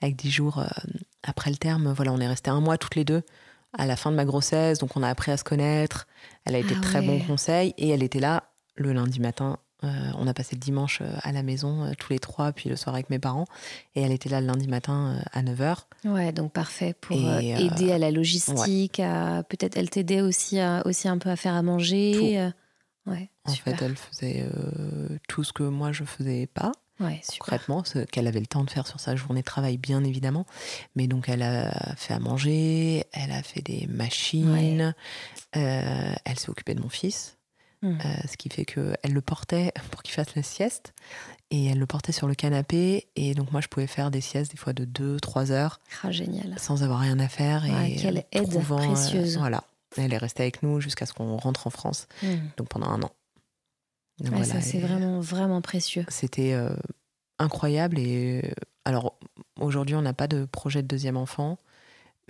avec 0.00 0.16
10 0.16 0.30
jours 0.30 0.58
euh, 0.58 0.66
après 1.22 1.50
le 1.50 1.56
terme, 1.56 1.92
voilà, 1.92 2.12
on 2.12 2.18
est 2.20 2.28
resté 2.28 2.48
un 2.50 2.60
mois 2.60 2.78
toutes 2.78 2.94
les 2.94 3.04
deux 3.04 3.22
à 3.76 3.84
la 3.86 3.96
fin 3.96 4.10
de 4.10 4.16
ma 4.16 4.24
grossesse, 4.24 4.78
donc 4.78 4.96
on 4.96 5.02
a 5.02 5.08
appris 5.08 5.32
à 5.32 5.36
se 5.36 5.44
connaître. 5.44 6.06
Elle 6.46 6.54
a 6.54 6.58
été 6.58 6.74
Ah 6.78 6.80
très 6.80 7.00
ouais. 7.00 7.06
bon 7.06 7.20
conseil 7.20 7.74
et 7.76 7.90
elle 7.90 8.02
était 8.02 8.20
là 8.20 8.44
le 8.74 8.92
lundi 8.94 9.20
matin. 9.20 9.58
Euh, 9.84 9.88
on 10.16 10.26
a 10.26 10.34
passé 10.34 10.54
le 10.54 10.60
dimanche 10.60 11.00
euh, 11.02 11.12
à 11.22 11.32
la 11.32 11.42
maison 11.42 11.84
euh, 11.84 11.92
tous 11.98 12.12
les 12.12 12.18
trois, 12.18 12.52
puis 12.52 12.68
le 12.68 12.76
soir 12.76 12.94
avec 12.94 13.10
mes 13.10 13.18
parents. 13.18 13.46
Et 13.94 14.02
elle 14.02 14.12
était 14.12 14.28
là 14.28 14.40
le 14.40 14.46
lundi 14.46 14.68
matin 14.68 15.16
euh, 15.18 15.22
à 15.32 15.42
9h. 15.42 15.76
Ouais, 16.04 16.32
donc 16.32 16.52
parfait 16.52 16.94
pour 17.00 17.16
Et, 17.16 17.50
aider 17.66 17.92
à 17.92 17.98
la 17.98 18.10
logistique, 18.10 19.00
à 19.00 19.42
peut-être 19.42 19.76
elle 19.76 19.90
t'aidait 19.90 20.20
aussi, 20.20 20.60
à- 20.60 20.82
aussi 20.86 21.08
un 21.08 21.18
peu 21.18 21.30
à 21.30 21.36
faire 21.36 21.54
à 21.54 21.62
manger. 21.62 22.52
Ouais, 23.06 23.30
En 23.44 23.52
super. 23.52 23.76
fait, 23.76 23.84
elle 23.84 23.96
faisait 23.96 24.48
tout 25.28 25.42
ce 25.42 25.52
que 25.52 25.64
moi 25.64 25.90
je 25.90 26.04
faisais 26.04 26.46
pas, 26.46 26.70
Ouais, 27.00 27.20
concrètement, 27.40 27.82
ce 27.82 27.98
qu'elle 28.04 28.28
avait 28.28 28.38
le 28.38 28.46
temps 28.46 28.62
de 28.62 28.70
faire 28.70 28.86
sur 28.86 29.00
sa 29.00 29.16
journée 29.16 29.40
de 29.40 29.44
travail, 29.46 29.76
bien 29.76 30.04
évidemment. 30.04 30.46
Mais 30.94 31.08
donc, 31.08 31.28
elle 31.28 31.42
a 31.42 31.72
fait 31.96 32.14
à 32.14 32.20
manger, 32.20 33.04
elle 33.12 33.32
a 33.32 33.42
fait 33.42 33.60
des 33.62 33.88
machines, 33.88 34.94
elle 35.52 36.14
s'est 36.38 36.50
occupée 36.50 36.74
de 36.76 36.80
mon 36.80 36.88
fils, 36.88 37.38
Mm. 37.82 37.98
euh, 38.04 38.14
ce 38.30 38.36
qui 38.36 38.48
fait 38.48 38.64
qu'elle 38.64 38.96
le 39.12 39.20
portait 39.20 39.72
pour 39.90 40.02
qu'il 40.02 40.14
fasse 40.14 40.34
la 40.36 40.42
sieste. 40.42 40.94
Et 41.50 41.66
elle 41.66 41.78
le 41.78 41.86
portait 41.86 42.12
sur 42.12 42.28
le 42.28 42.34
canapé. 42.34 43.08
Et 43.16 43.34
donc, 43.34 43.52
moi, 43.52 43.60
je 43.60 43.68
pouvais 43.68 43.86
faire 43.86 44.10
des 44.10 44.20
siestes, 44.20 44.52
des 44.52 44.56
fois 44.56 44.72
de 44.72 44.84
2-3 44.84 45.50
heures, 45.50 45.80
Ah, 46.02 46.10
génial. 46.10 46.54
sans 46.58 46.82
avoir 46.82 47.00
rien 47.00 47.18
à 47.18 47.28
faire. 47.28 47.62
Ouais, 47.64 47.92
et 47.92 47.96
quelle 47.96 48.24
aide 48.32 48.48
trouvant, 48.50 48.78
euh, 48.80 48.86
précieuse. 48.94 49.36
voilà. 49.36 49.64
Elle 49.98 50.14
est 50.14 50.18
restée 50.18 50.42
avec 50.44 50.62
nous 50.62 50.80
jusqu'à 50.80 51.04
ce 51.04 51.12
qu'on 51.12 51.36
rentre 51.36 51.66
en 51.66 51.70
France, 51.70 52.06
Mm. 52.22 52.36
donc 52.56 52.68
pendant 52.68 52.86
un 52.88 53.02
an. 53.02 53.10
Donc 54.20 54.30
Ouais, 54.32 54.38
voilà, 54.44 54.44
ça, 54.44 54.60
c'est 54.62 54.78
vraiment, 54.78 55.20
vraiment 55.20 55.60
précieux. 55.60 56.04
c'était 56.08 56.52
euh, 56.54 56.74
incroyable. 57.38 57.98
Et 57.98 58.54
alors, 58.84 59.18
aujourd'hui, 59.60 59.94
on 59.96 60.02
n'a 60.02 60.12
pas 60.14 60.28
de 60.28 60.44
projet 60.46 60.82
de 60.82 60.86
deuxième 60.86 61.16
enfant. 61.16 61.58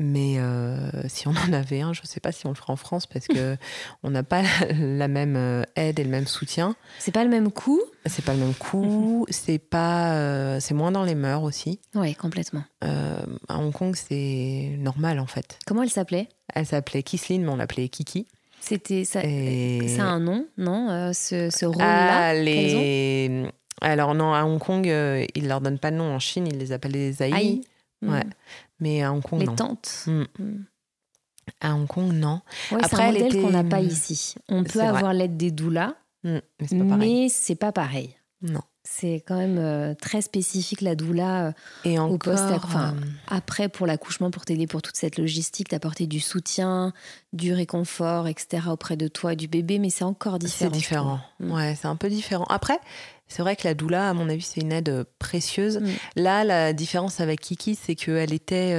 Mais 0.02 0.38
euh, 0.38 0.76
si 1.08 1.28
on 1.28 1.30
en 1.48 1.52
avait 1.52 1.80
un, 1.80 1.92
je 1.92 2.02
ne 2.02 2.06
sais 2.06 2.20
pas 2.20 2.32
si 2.32 2.46
on 2.46 2.50
le 2.50 2.54
fera 2.54 2.72
en 2.72 2.76
France 2.76 3.06
parce 3.06 3.26
que 3.26 3.56
on 4.02 4.10
n'a 4.10 4.22
pas 4.22 4.42
la, 4.78 5.08
même 5.08 5.36
euh, 5.36 5.62
aide 5.76 5.98
et 6.00 6.04
le 6.04 6.10
même 6.10 6.26
soutien. 6.26 6.74
C'est 6.98 7.12
pas 7.12 7.24
le 7.24 7.30
même 7.30 7.50
coût 7.52 7.80
C'est 8.06 8.24
pas 8.24 8.34
le 8.34 8.40
même 8.40 8.54
coût, 8.54 9.26
c'est 9.30 9.58
pas, 9.58 10.14
euh, 10.14 10.60
c'est 10.60 10.74
moins 10.74 10.90
dans 10.92 11.04
les 11.04 11.14
mœurs 11.14 11.44
aussi. 11.44 11.80
Oui, 11.94 12.14
complètement. 12.14 12.64
Euh, 12.84 13.16
à 13.48 13.58
Hong 13.58 13.72
Kong, 13.72 13.94
c'est 13.96 14.74
normal 14.78 15.20
en 15.20 15.26
fait. 15.26 15.58
Comment 15.66 15.82
elle 15.82 15.90
s'appelait? 15.90 16.28
Elle 16.54 16.66
s'appelait 16.66 17.02
Kisline, 17.02 17.44
mais 17.44 17.50
on 17.50 17.56
l'appelait 17.56 17.88
Kiki. 17.88 18.26
C'était 18.60 19.04
ça, 19.04 19.20
Et- 19.24 19.88
ça 19.88 20.04
a 20.04 20.06
un 20.06 20.20
nom, 20.20 20.46
non 20.56 21.12
Ce, 21.12 21.50
ce 21.50 21.66
rôle-là 21.66 22.28
Ah, 22.28 22.34
les... 22.34 23.44
Alors 23.80 24.14
non, 24.14 24.32
à 24.32 24.44
Hong 24.44 24.60
Kong, 24.60 24.88
euh, 24.88 25.26
ils 25.34 25.48
leur 25.48 25.60
donnent 25.60 25.80
pas 25.80 25.90
de 25.90 25.96
nom. 25.96 26.14
En 26.14 26.20
Chine, 26.20 26.46
ils 26.46 26.56
les 26.58 26.70
appellent 26.72 26.92
les 26.92 27.20
aïs. 27.22 27.34
Aïe. 27.34 27.60
Ouais. 28.02 28.22
Mais 28.82 29.02
à 29.02 29.12
Hong 29.12 29.22
Kong, 29.22 29.38
Les 29.40 29.46
non. 29.46 29.54
tantes. 29.54 30.04
Mm. 30.08 30.24
Mm. 30.38 30.64
À 31.60 31.74
Hong 31.74 31.86
Kong, 31.86 32.12
non. 32.12 32.40
Ouais, 32.72 32.78
c'est 32.80 32.84
Après, 32.86 33.04
un 33.04 33.12
modèle 33.12 33.40
qu'on 33.40 33.50
n'a 33.50 33.64
pas 33.64 33.80
ici. 33.80 34.34
On 34.48 34.64
peut 34.64 34.80
avoir 34.80 35.12
l'aide 35.12 35.36
des 35.36 35.52
doulas, 35.52 35.94
Mais 36.24 36.42
c'est 37.30 37.54
pas 37.54 37.70
pareil. 37.72 38.16
Non. 38.42 38.60
C'est 38.84 39.22
quand 39.26 39.36
même 39.36 39.58
euh, 39.58 39.94
très 39.94 40.22
spécifique 40.22 40.80
la 40.80 40.96
doula. 40.96 41.46
euh, 41.46 41.52
Et 41.84 41.98
encore, 42.00 42.18
poste, 42.18 42.50
enfin, 42.50 42.94
euh, 42.96 43.06
Après, 43.28 43.68
pour 43.68 43.86
l'accouchement, 43.86 44.32
pour 44.32 44.44
t'aider 44.44 44.66
pour 44.66 44.82
toute 44.82 44.96
cette 44.96 45.18
logistique, 45.18 45.68
t'apporter 45.68 46.08
du 46.08 46.18
soutien, 46.18 46.92
du 47.32 47.52
réconfort, 47.52 48.26
etc. 48.26 48.64
auprès 48.70 48.96
de 48.96 49.06
toi 49.06 49.34
et 49.34 49.36
du 49.36 49.46
bébé, 49.46 49.78
mais 49.78 49.90
c'est 49.90 50.04
encore 50.04 50.40
différent. 50.40 50.70
c'est 50.72 50.76
différent. 50.76 51.20
Mm. 51.38 51.52
Ouais, 51.52 51.74
c'est 51.80 51.86
un 51.86 51.94
peu 51.94 52.08
différent. 52.08 52.44
Après, 52.48 52.78
c'est 53.28 53.42
vrai 53.42 53.54
que 53.54 53.68
la 53.68 53.74
doula, 53.74 54.10
à 54.10 54.14
mon 54.14 54.28
avis, 54.28 54.42
c'est 54.42 54.60
une 54.60 54.72
aide 54.72 55.04
précieuse. 55.20 55.78
Mm. 55.78 55.88
Là, 56.16 56.44
la 56.44 56.72
différence 56.72 57.20
avec 57.20 57.40
Kiki, 57.40 57.76
c'est 57.76 57.94
qu'elle 57.94 58.32
était. 58.32 58.74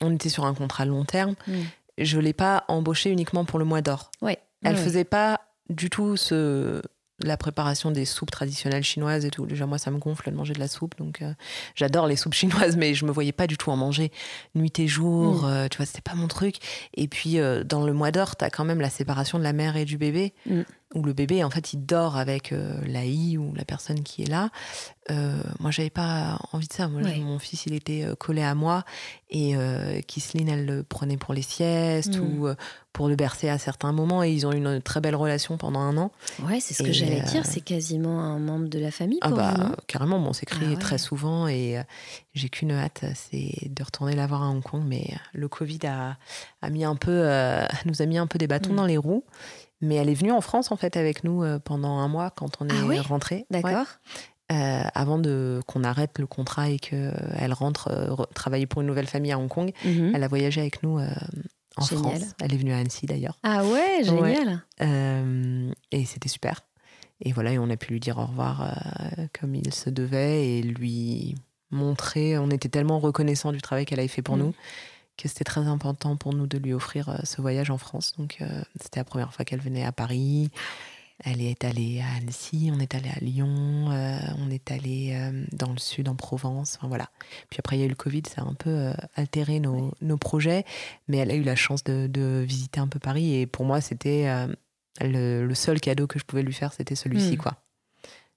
on 0.00 0.14
était 0.14 0.28
sur 0.28 0.44
un 0.44 0.54
contrat 0.54 0.84
long 0.84 1.04
terme. 1.04 1.34
Mm. 1.48 1.52
Je 1.98 2.18
l'ai 2.20 2.32
pas 2.32 2.64
embauchée 2.68 3.10
uniquement 3.10 3.44
pour 3.44 3.58
le 3.58 3.64
mois 3.64 3.82
d'or. 3.82 4.12
Ouais. 4.22 4.38
Elle 4.62 4.76
ouais, 4.76 4.82
faisait 4.82 5.04
pas 5.04 5.40
du 5.68 5.90
tout 5.90 6.16
ce 6.16 6.80
la 7.22 7.36
préparation 7.36 7.90
des 7.90 8.04
soupes 8.04 8.30
traditionnelles 8.30 8.82
chinoises 8.82 9.24
et 9.24 9.30
tout. 9.30 9.46
Déjà, 9.46 9.66
moi, 9.66 9.78
ça 9.78 9.90
me 9.90 9.98
gonfle 9.98 10.30
de 10.30 10.36
manger 10.36 10.54
de 10.54 10.58
la 10.58 10.68
soupe. 10.68 10.96
Donc, 10.98 11.22
euh, 11.22 11.32
j'adore 11.74 12.06
les 12.06 12.16
soupes 12.16 12.34
chinoises, 12.40 12.76
mais 12.76 12.94
je 12.94 13.04
me 13.04 13.10
voyais 13.10 13.32
pas 13.32 13.46
du 13.46 13.56
tout 13.56 13.70
en 13.70 13.76
manger 13.76 14.10
nuit 14.54 14.72
et 14.78 14.88
jour. 14.88 15.42
Mm. 15.42 15.46
euh, 15.46 15.68
tu 15.68 15.76
vois, 15.76 15.86
c'était 15.86 16.00
pas 16.00 16.14
mon 16.14 16.28
truc. 16.28 16.56
Et 16.94 17.08
puis, 17.08 17.38
euh, 17.38 17.64
dans 17.64 17.84
le 17.84 17.92
mois 17.92 18.10
d'or, 18.10 18.36
tu 18.36 18.44
as 18.44 18.50
quand 18.50 18.64
même 18.64 18.80
la 18.80 18.90
séparation 18.90 19.38
de 19.38 19.44
la 19.44 19.52
mère 19.52 19.76
et 19.76 19.84
du 19.84 19.98
bébé. 19.98 20.32
Mm. 20.46 20.62
Où 20.92 21.04
le 21.04 21.12
bébé, 21.12 21.44
en 21.44 21.50
fait, 21.50 21.72
il 21.72 21.86
dort 21.86 22.16
avec 22.16 22.50
euh, 22.50 22.80
l'AI 22.84 23.36
ou 23.38 23.54
la 23.54 23.64
personne 23.64 24.02
qui 24.02 24.22
est 24.24 24.28
là. 24.28 24.50
Euh, 25.10 25.40
moi, 25.60 25.70
j'avais 25.70 25.88
pas 25.90 26.36
envie 26.52 26.66
de 26.66 26.72
ça. 26.72 26.88
Moi, 26.88 27.02
Ouais. 27.02 27.16
mon 27.18 27.38
fils, 27.38 27.66
il 27.66 27.74
était 27.74 28.02
euh, 28.04 28.16
collé 28.16 28.42
à 28.42 28.56
moi. 28.56 28.82
Et 29.30 29.54
euh, 29.56 30.00
Kisline, 30.00 30.48
elle 30.48 30.66
le 30.66 30.82
prenait 30.82 31.16
pour 31.16 31.32
les 31.32 31.42
siestes 31.42 32.16
Mm. 32.16 32.20
ou 32.40 32.48
euh, 32.48 32.56
pour 32.92 33.06
le 33.06 33.14
bercer 33.14 33.48
à 33.48 33.56
certains 33.58 33.92
moments. 33.92 34.24
Et 34.24 34.32
ils 34.32 34.48
ont 34.48 34.52
eu 34.52 34.56
une 34.56 34.82
très 34.82 35.00
belle 35.00 35.14
relation 35.14 35.56
pendant 35.58 35.78
un 35.78 35.96
an. 35.96 36.10
Ouais, 36.42 36.58
c'est 36.58 36.74
ce 36.74 36.82
que 36.82 36.90
j'allais 36.90 37.20
euh, 37.22 37.24
dire. 37.24 37.46
C'est 37.46 37.60
quasiment 37.60 38.18
un 38.20 38.40
membre 38.40 38.66
de 38.68 38.80
la 38.80 38.90
famille 38.90 39.20
Ah 39.22 39.30
bah 39.30 39.76
carrément, 39.86 40.18
bon, 40.18 40.30
on 40.30 40.32
s'écrit 40.32 40.58
Ah 40.66 40.70
ouais. 40.70 40.76
très 40.76 40.98
souvent 40.98 41.46
et 41.46 41.80
j'ai 42.34 42.48
qu'une 42.48 42.72
hâte, 42.72 43.04
c'est 43.14 43.68
de 43.70 43.82
retourner 43.84 44.16
la 44.16 44.26
voir 44.26 44.42
à 44.42 44.48
Hong 44.48 44.62
Kong. 44.62 44.82
Mais 44.84 45.06
le 45.34 45.46
Covid 45.46 45.86
a, 45.86 46.16
a 46.62 46.70
mis 46.70 46.84
un 46.84 46.96
peu, 46.96 47.28
nous 47.86 48.02
a 48.02 48.06
mis 48.06 48.18
un 48.18 48.26
peu 48.26 48.38
des 48.40 48.48
bâtons 48.48 48.72
Mm. 48.72 48.76
dans 48.76 48.86
les 48.86 48.96
roues. 48.96 49.22
Mais 49.80 49.94
elle 49.96 50.08
est 50.08 50.14
venue 50.14 50.32
en 50.32 50.40
France 50.40 50.70
en 50.72 50.76
fait 50.76 50.96
avec 50.96 51.24
nous 51.24 51.42
euh, 51.42 51.58
pendant 51.58 51.98
un 51.98 52.08
mois 52.08 52.30
quand 52.30 52.60
on 52.60 52.68
est 52.68 52.72
Ah 52.82 52.86
ouais 52.86 53.00
rentré. 53.00 53.46
D'accord. 53.50 53.86
avant 54.48 55.18
de 55.18 55.60
qu'on 55.66 55.84
arrête 55.84 56.18
le 56.18 56.26
contrat 56.26 56.68
et 56.70 56.78
qu'elle 56.78 57.52
rentre 57.52 57.88
euh, 57.88 58.08
re- 58.10 58.32
travailler 58.34 58.66
pour 58.66 58.80
une 58.80 58.88
nouvelle 58.88 59.06
famille 59.06 59.32
à 59.32 59.38
Hong 59.38 59.48
Kong, 59.48 59.72
Mhm. 59.84 60.12
elle 60.14 60.24
a 60.24 60.28
voyagé 60.28 60.60
avec 60.60 60.82
nous 60.82 60.98
euh, 60.98 61.08
en 61.76 61.84
Génial. 61.84 62.16
France. 62.18 62.34
Elle 62.42 62.52
est 62.54 62.56
venue 62.56 62.72
à 62.72 62.78
Annecy 62.78 63.06
d'ailleurs. 63.06 63.38
Ah 63.44 63.64
ouais, 63.64 64.02
génial. 64.02 64.62
Euh, 64.80 65.70
et 65.92 66.04
c'était 66.04 66.28
super. 66.28 66.62
Et 67.22 67.32
voilà, 67.32 67.52
et 67.52 67.58
on 67.58 67.70
a 67.70 67.76
pu 67.76 67.92
lui 67.92 68.00
dire 68.00 68.18
au 68.18 68.26
revoir 68.26 68.62
euh, 68.62 69.26
comme 69.38 69.54
il 69.54 69.72
se 69.72 69.88
devait 69.90 70.46
et 70.58 70.62
lui 70.62 71.36
montrer. 71.70 72.36
On 72.38 72.50
était 72.50 72.68
tellement 72.70 72.98
reconnaissants 72.98 73.52
du 73.52 73.60
travail 73.62 73.84
qu'elle 73.84 74.00
avait 74.00 74.08
fait 74.08 74.22
pour 74.22 74.36
Mm. 74.36 74.40
nous 74.40 74.54
que 75.22 75.28
c'était 75.28 75.44
très 75.44 75.66
important 75.66 76.16
pour 76.16 76.34
nous 76.34 76.46
de 76.46 76.58
lui 76.58 76.72
offrir 76.72 77.20
ce 77.24 77.40
voyage 77.40 77.70
en 77.70 77.78
France. 77.78 78.14
Donc, 78.18 78.38
c'était 78.80 79.00
la 79.00 79.04
première 79.04 79.32
fois 79.32 79.44
qu'elle 79.44 79.60
venait 79.60 79.84
à 79.84 79.92
Paris. 79.92 80.50
Elle 81.22 81.42
est 81.42 81.64
allée 81.64 82.00
à 82.00 82.16
Annecy, 82.16 82.70
on 82.74 82.80
est 82.80 82.94
allé 82.94 83.10
à 83.10 83.18
Lyon, 83.20 83.90
euh, 83.90 84.18
on 84.38 84.50
est 84.50 84.70
allé 84.70 85.12
euh, 85.12 85.44
dans 85.52 85.70
le 85.70 85.78
sud, 85.78 86.08
en 86.08 86.14
Provence, 86.14 86.76
enfin 86.76 86.88
voilà. 86.88 87.10
Puis 87.50 87.58
après, 87.58 87.76
il 87.76 87.80
y 87.80 87.82
a 87.82 87.86
eu 87.86 87.90
le 87.90 87.94
Covid, 87.94 88.22
ça 88.26 88.40
a 88.40 88.44
un 88.44 88.54
peu 88.54 88.70
euh, 88.70 88.94
altéré 89.16 89.60
nos, 89.60 89.92
nos, 90.00 90.16
projets, 90.16 90.64
mais 91.08 91.18
elle 91.18 91.30
a 91.30 91.34
eu 91.34 91.42
la 91.42 91.56
chance 91.56 91.84
de, 91.84 92.06
de, 92.06 92.42
visiter 92.46 92.80
un 92.80 92.88
peu 92.88 92.98
Paris 92.98 93.34
et 93.34 93.46
pour 93.46 93.66
moi, 93.66 93.82
c'était 93.82 94.28
le, 95.00 95.46
le, 95.46 95.54
seul 95.54 95.78
cadeau 95.78 96.06
que 96.06 96.18
je 96.18 96.24
pouvais 96.24 96.42
lui 96.42 96.54
faire, 96.54 96.72
c'était 96.72 96.94
celui-ci, 96.94 97.34
hmm. 97.34 97.38
quoi. 97.38 97.56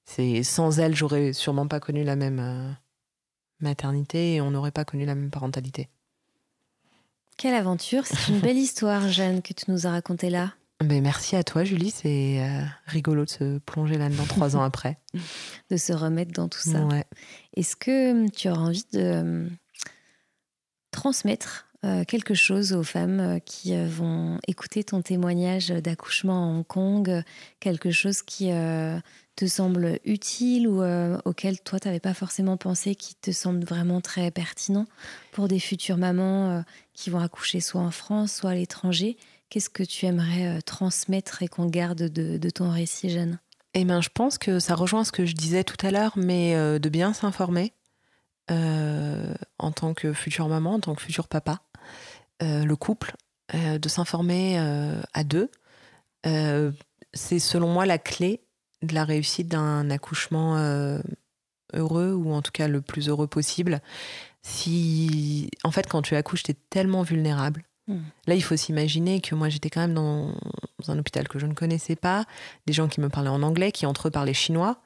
C'est 0.04 0.44
sans 0.44 0.80
elle, 0.80 0.94
j'aurais 0.94 1.32
sûrement 1.32 1.68
pas 1.68 1.80
connu 1.80 2.04
la 2.04 2.18
même 2.18 2.76
maternité 3.62 4.36
et 4.36 4.42
on 4.42 4.52
n'aurait 4.52 4.72
pas 4.72 4.84
connu 4.84 5.06
la 5.06 5.16
même 5.16 5.30
parentalité. 5.30 5.88
Quelle 7.38 7.56
aventure, 7.56 8.06
c'est 8.06 8.32
une 8.32 8.40
belle 8.40 8.58
histoire, 8.58 9.08
Jeanne, 9.10 9.42
que 9.42 9.54
tu 9.54 9.70
nous 9.70 9.88
as 9.88 9.92
racontée 9.92 10.30
là. 10.30 10.54
Ben, 10.84 11.02
merci 11.02 11.36
à 11.36 11.44
toi, 11.44 11.64
Julie. 11.64 11.92
C'est 11.92 12.42
euh, 12.42 12.64
rigolo 12.88 13.26
de 13.26 13.30
se 13.30 13.58
plonger 13.60 13.98
là-dedans 13.98 14.26
trois 14.28 14.56
ans 14.56 14.64
après. 14.64 14.98
De 15.70 15.78
se 15.78 15.94
remettre 15.94 16.34
dans 16.34 16.50
tout 16.50 16.60
ça. 16.60 16.88
Est-ce 17.56 17.76
que 17.76 18.12
hum, 18.12 18.32
tu 18.32 18.50
auras 18.50 18.62
envie 18.62 18.86
de 18.94 19.20
hum, 19.22 19.50
transmettre 20.92 21.68
euh, 21.86 22.04
quelque 22.06 22.34
chose 22.34 22.74
aux 22.74 22.84
femmes 22.84 23.20
euh, 23.20 23.40
qui 23.40 23.76
vont 23.86 24.40
écouter 24.48 24.84
ton 24.84 25.02
témoignage 25.02 25.70
d'accouchement 25.70 26.44
à 26.44 26.48
Hong 26.48 26.68
Kong 26.68 27.24
Quelque 27.60 27.92
chose 27.92 28.22
qui 28.22 28.52
te 29.36 29.46
semble 29.48 30.00
utile 30.06 30.68
ou 30.68 30.84
auquel 31.26 31.60
toi, 31.60 31.80
tu 31.80 31.88
n'avais 31.88 32.00
pas 32.00 32.14
forcément 32.14 32.58
pensé, 32.58 32.96
qui 32.96 33.16
te 33.16 33.32
semble 33.32 33.64
vraiment 33.64 34.02
très 34.02 34.30
pertinent 34.32 34.86
pour 35.32 35.48
des 35.48 35.60
futures 35.60 35.98
mamans 35.98 36.64
qui 36.94 37.10
vont 37.10 37.20
accoucher 37.20 37.60
soit 37.60 37.82
en 37.82 37.92
France, 37.92 38.34
soit 38.34 38.52
à 38.52 38.56
l'étranger? 38.56 39.18
Qu'est-ce 39.54 39.70
que 39.70 39.84
tu 39.84 40.08
aimerais 40.08 40.48
euh, 40.48 40.62
transmettre 40.62 41.44
et 41.44 41.48
qu'on 41.48 41.68
garde 41.68 42.10
de, 42.10 42.50
ton 42.50 42.72
récit, 42.72 43.12
Jeanne? 43.12 43.38
Eh 43.76 43.86
ben, 43.86 44.02
je 44.02 44.10
pense 44.10 44.40
que 44.40 44.58
ça 44.60 44.74
rejoint 44.74 45.04
ce 45.04 45.12
que 45.12 45.28
je 45.28 45.36
disais 45.36 45.64
tout 45.64 45.78
à 45.86 45.92
l'heure, 45.92 46.14
mais 46.16 46.56
euh, 46.56 46.80
de 46.80 46.90
bien 46.90 47.14
s'informer 47.14 47.72
euh, 48.50 49.32
en 49.60 49.72
tant 49.72 49.94
que 49.94 50.12
future 50.12 50.48
maman, 50.48 50.74
en 50.74 50.80
tant 50.80 50.96
que 50.96 51.04
futur 51.04 51.28
papa, 51.28 51.62
le 52.42 52.74
couple, 52.74 53.16
de 53.54 53.88
s'informer 53.88 54.58
à 55.14 55.24
deux. 55.24 55.50
c'est 57.14 57.40
selon 57.40 57.70
moi 57.70 57.86
la 57.86 58.00
clé 58.00 58.43
de 58.84 58.94
la 58.94 59.06
réussite 59.06 59.48
d'un 59.48 59.90
accouchement 59.90 60.58
heureux 61.74 62.14
ou 62.14 62.34
en 62.34 62.42
tout 62.42 62.52
cas 62.52 62.68
le 62.68 62.82
plus 62.82 63.10
heureux 63.10 63.28
possible. 63.28 63.82
Si, 64.42 65.50
en 65.64 65.72
fait, 65.72 65.88
quand 65.88 66.02
tu 66.02 66.16
accouches, 66.16 66.44
tu 66.44 66.52
es 66.52 66.58
tellement 66.70 67.02
vulnérable 67.02 67.64
Hmm. 67.88 68.00
Là, 68.28 68.36
il 68.36 68.44
faut 68.44 68.56
s'imaginer 68.56 69.20
que 69.20 69.36
moi, 69.36 69.50
j'étais 69.50 69.70
quand 69.70 69.82
même 69.82 69.94
dans, 69.94 70.34
un 70.88 70.98
hôpital 70.98 71.28
que 71.28 71.40
je 71.40 71.46
ne 71.46 71.54
connaissais 71.54 71.96
pas, 71.96 72.26
des 72.66 72.74
gens 72.74 72.88
qui 72.88 73.02
me 73.02 73.10
parlaient 73.10 73.30
en 73.30 73.44
anglais, 73.44 73.72
qui 73.72 73.86
entre 73.86 74.08
eux 74.08 74.12
parlaient 74.12 74.34
chinois, 74.34 74.78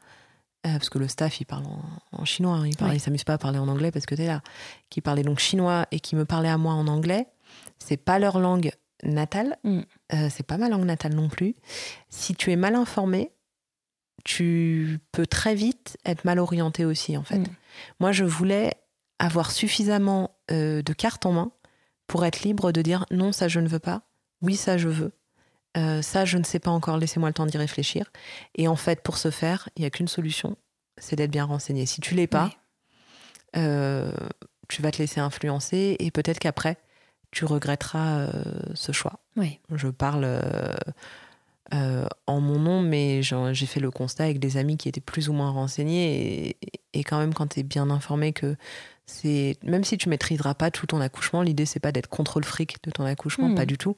euh, 0.65 0.73
parce 0.73 0.89
que 0.89 0.97
le 0.97 1.07
staff, 1.07 1.39
il 1.39 1.45
parle 1.45 1.65
en, 2.11 2.25
chinois, 2.25 2.55
hein. 2.55 2.67
il 2.67 2.93
ne 2.93 2.97
s'amuse 2.97 3.23
pas 3.23 3.33
à 3.33 3.37
parler 3.37 3.59
en 3.59 3.67
anglais 3.67 3.91
parce 3.91 4.05
que 4.05 4.15
tu 4.15 4.23
es 4.23 4.27
là, 4.27 4.41
qui 4.89 5.01
parlaient 5.01 5.23
donc 5.23 5.39
chinois 5.39 5.85
et 5.91 5.99
qui 5.99 6.15
me 6.15 6.25
parlaient 6.25 6.49
à 6.49 6.57
moi 6.57 6.73
en 6.73 6.87
anglais. 6.87 7.27
C'est 7.79 7.97
pas 7.97 8.17
leur 8.19 8.39
langue 8.39 8.71
natale, 9.03 9.57
hmm. 9.63 9.81
euh, 10.13 10.29
c'est 10.31 10.45
pas 10.45 10.57
ma 10.57 10.69
langue 10.69 10.85
natale 10.85 11.13
non 11.13 11.29
plus. 11.29 11.55
Si 12.09 12.33
tu 12.33 12.51
es 12.51 12.55
mal 12.55 12.73
informé, 12.73 13.31
tu 14.27 14.99
peux 15.13 15.25
très 15.25 15.55
vite 15.55 15.97
être 16.05 16.25
mal 16.25 16.37
orienté 16.37 16.83
aussi, 16.83 17.15
en 17.15 17.23
fait. 17.23 17.39
Hmm. 17.39 17.47
Moi, 18.01 18.11
je 18.11 18.25
voulais 18.25 18.73
avoir 19.19 19.51
suffisamment 19.51 20.35
euh, 20.51 20.81
de 20.81 20.93
cartes 20.93 21.25
en 21.25 21.31
main 21.31 21.51
pour 22.07 22.25
être 22.25 22.41
libre 22.41 22.73
de 22.73 22.81
dire 22.81 23.05
non, 23.09 23.31
ça 23.31 23.47
je 23.47 23.61
ne 23.61 23.69
veux 23.69 23.79
pas, 23.79 24.01
oui, 24.41 24.57
ça 24.57 24.77
je 24.77 24.89
veux, 24.89 25.13
euh, 25.77 26.01
ça 26.01 26.25
je 26.25 26.37
ne 26.37 26.43
sais 26.43 26.59
pas 26.59 26.71
encore, 26.71 26.97
laissez-moi 26.97 27.29
le 27.29 27.33
temps 27.33 27.45
d'y 27.45 27.57
réfléchir. 27.57 28.11
Et 28.55 28.67
en 28.67 28.75
fait, 28.75 29.01
pour 29.01 29.17
ce 29.17 29.31
faire, 29.31 29.69
il 29.77 29.81
n'y 29.81 29.85
a 29.85 29.89
qu'une 29.89 30.09
solution, 30.09 30.57
c'est 30.97 31.15
d'être 31.15 31.31
bien 31.31 31.45
renseigné. 31.45 31.85
Si 31.85 32.01
tu 32.01 32.13
l'es 32.13 32.27
pas, 32.27 32.51
euh, 33.55 34.11
tu 34.67 34.81
vas 34.81 34.91
te 34.91 34.97
laisser 34.97 35.21
influencer 35.21 35.95
et 35.99 36.11
peut-être 36.11 36.39
qu'après, 36.39 36.77
tu 37.31 37.45
regretteras 37.45 38.29
ce 38.73 38.91
choix. 38.91 39.19
Oui. 39.37 39.59
Je 39.73 39.87
parle 39.87 40.41
en 41.71 42.41
mon 42.41 42.59
nom, 42.59 42.81
mais 42.81 43.21
j'ai 43.21 43.65
fait 43.65 43.79
le 43.79 43.91
constat 43.91 44.25
avec 44.25 44.39
des 44.39 44.57
amis 44.57 44.77
qui 44.77 44.87
étaient 44.87 45.01
plus 45.01 45.29
ou 45.29 45.33
moins 45.33 45.49
renseignés 45.49 46.49
et, 46.49 46.57
et 46.93 47.03
quand 47.03 47.19
même 47.19 47.33
quand 47.33 47.47
tu 47.47 47.59
es 47.59 47.63
bien 47.63 47.89
informé 47.89 48.33
que 48.33 48.55
c'est 49.05 49.57
même 49.63 49.83
si 49.83 49.97
tu 49.97 50.09
maîtriseras 50.09 50.53
pas 50.53 50.71
tout 50.71 50.85
ton 50.85 51.01
accouchement, 51.01 51.41
l'idée 51.41 51.65
c'est 51.65 51.79
pas 51.79 51.91
d'être 51.91 52.09
contre 52.09 52.39
le 52.39 52.45
fric 52.45 52.77
de 52.83 52.91
ton 52.91 53.05
accouchement, 53.05 53.53
pas 53.55 53.63
hmm. 53.63 53.67
du 53.67 53.77
tout. 53.77 53.95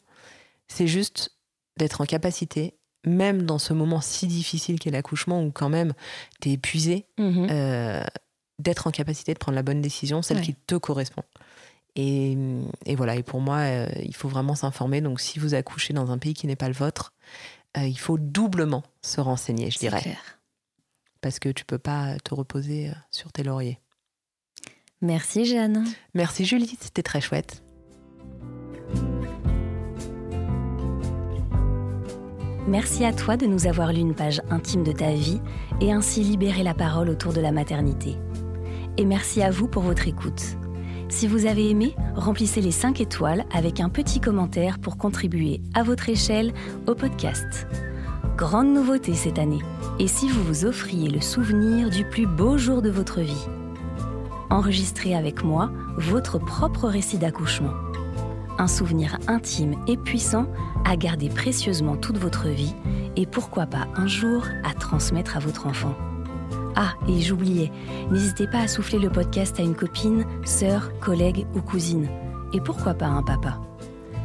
C'est 0.68 0.88
juste 0.88 1.32
d'être 1.78 2.02
en 2.02 2.06
capacité, 2.06 2.76
même 3.06 3.44
dans 3.44 3.58
ce 3.58 3.74
moment 3.74 4.02
si 4.02 4.28
difficile 4.28 4.80
qu'est 4.80 4.92
l'accouchement, 4.92 5.44
où 5.44 5.52
quand 5.52 5.70
même 5.70 5.94
tu 6.42 6.50
es 6.50 6.54
épuisé, 6.54 7.06
mhm. 7.18 7.48
euh, 7.50 8.04
d'être 8.60 8.86
en 8.86 8.92
capacité 8.92 9.34
de 9.34 9.40
prendre 9.40 9.56
la 9.56 9.64
bonne 9.64 9.82
décision, 9.82 10.22
celle 10.22 10.42
qui 10.42 10.54
te 10.54 10.76
correspond. 10.76 11.24
Et, 11.96 12.38
voilà, 12.96 13.16
et 13.16 13.24
pour 13.24 13.42
moi, 13.42 13.58
euh, 13.58 13.90
il 14.04 14.16
faut 14.16 14.30
vraiment 14.30 14.56
s'informer. 14.56 15.02
Donc 15.02 15.20
si 15.20 15.40
vous 15.40 15.54
accouchez 15.54 15.94
dans 15.94 16.12
un 16.12 16.18
pays 16.18 16.34
qui 16.34 16.48
n'est 16.48 16.56
pas 16.56 16.68
le 16.68 16.74
vôtre, 16.74 17.14
euh, 17.78 17.88
il 17.88 18.00
faut 18.00 18.18
doublement 18.18 18.84
se 19.02 19.22
renseigner, 19.22 19.72
je 19.72 19.80
dirais. 19.80 20.18
Parce 21.22 21.40
que 21.40 21.50
tu 21.50 21.66
peux 21.66 21.78
pas 21.78 22.18
te 22.20 22.34
reposer 22.34 22.92
sur 23.12 23.32
tes 23.32 23.44
lauriers. 23.44 23.80
Merci 25.02 25.46
Jeanne. 25.46 25.86
Merci 26.14 26.46
Julie, 26.46 26.78
c'était 26.80 27.04
très 27.04 27.22
chouette. 27.22 27.64
Merci 32.70 33.04
à 33.04 33.14
toi 33.14 33.36
de 33.36 33.48
nous 33.48 33.66
avoir 33.66 33.92
lu 33.94 34.00
une 34.00 34.14
page 34.14 34.44
intime 34.52 34.84
de 34.84 34.92
ta 34.92 35.12
vie 35.12 35.42
et 35.82 35.92
ainsi 35.92 36.22
libéré 36.22 36.62
la 36.62 36.76
parole 36.76 37.10
autour 37.10 37.34
de 37.34 37.42
la 37.42 37.52
maternité. 37.52 38.16
Et 38.98 39.06
merci 39.06 39.42
à 39.42 39.50
vous 39.50 39.68
pour 39.68 39.82
votre 39.82 40.08
écoute. 40.08 40.56
Si 41.10 41.28
vous 41.28 41.48
avez 41.48 41.70
aimé, 41.70 41.96
remplissez 42.16 42.62
les 42.62 42.72
5 42.72 43.02
étoiles 43.02 43.44
avec 43.52 43.80
un 43.80 43.90
petit 43.90 44.22
commentaire 44.22 44.78
pour 44.78 44.98
contribuer 44.98 45.60
à 45.74 45.82
votre 45.82 46.08
échelle 46.08 46.54
au 46.88 46.94
podcast. 46.94 47.68
Grande 48.38 48.74
nouveauté 48.74 49.16
cette 49.16 49.40
année. 49.40 49.60
Et 49.98 50.08
si 50.08 50.30
vous 50.30 50.44
vous 50.44 50.66
offriez 50.66 51.10
le 51.10 51.20
souvenir 51.20 51.90
du 51.90 52.06
plus 52.06 52.28
beau 52.28 52.58
jour 52.58 52.82
de 52.84 52.90
votre 52.90 53.22
vie? 53.22 53.48
Enregistrez 54.52 55.16
avec 55.16 55.44
moi 55.44 55.72
votre 55.98 56.38
propre 56.38 56.88
récit 56.88 57.18
d'accouchement. 57.18 57.74
Un 58.60 58.68
souvenir 58.68 59.18
intime 59.28 59.76
et 59.88 59.98
puissant 59.98 60.46
à 60.86 60.96
garder 60.96 61.30
précieusement 61.30 61.98
toute 61.98 62.18
votre 62.18 62.48
vie 62.50 62.76
et 63.16 63.26
pourquoi 63.26 63.66
pas 63.66 63.88
un 63.96 64.08
jour 64.08 64.46
à 64.64 64.74
transmettre 64.74 65.36
à 65.36 65.40
votre 65.40 65.66
enfant. 65.66 65.96
Ah, 66.76 66.94
et 67.08 67.22
j'oubliais, 67.22 67.72
n'hésitez 68.12 68.48
pas 68.48 68.60
à 68.60 68.68
souffler 68.68 69.00
le 69.00 69.10
podcast 69.10 69.60
à 69.60 69.64
une 69.64 69.76
copine, 69.76 70.26
sœur, 70.46 70.92
collègue 71.00 71.46
ou 71.56 71.62
cousine. 71.62 72.08
Et 72.54 72.62
pourquoi 72.62 72.94
pas 72.94 73.08
un 73.08 73.24
papa? 73.24 73.60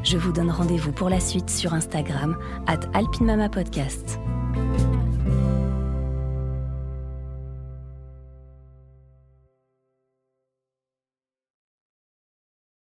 Je 0.02 0.18
vous 0.18 0.32
donne 0.32 0.50
rendez-vous 0.50 0.92
pour 0.92 1.08
la 1.08 1.20
suite 1.20 1.50
sur 1.50 1.72
Instagram, 1.72 2.36
at 2.66 2.80
alpinmamapodcast. 2.92 4.18
Podcast. 4.18 4.93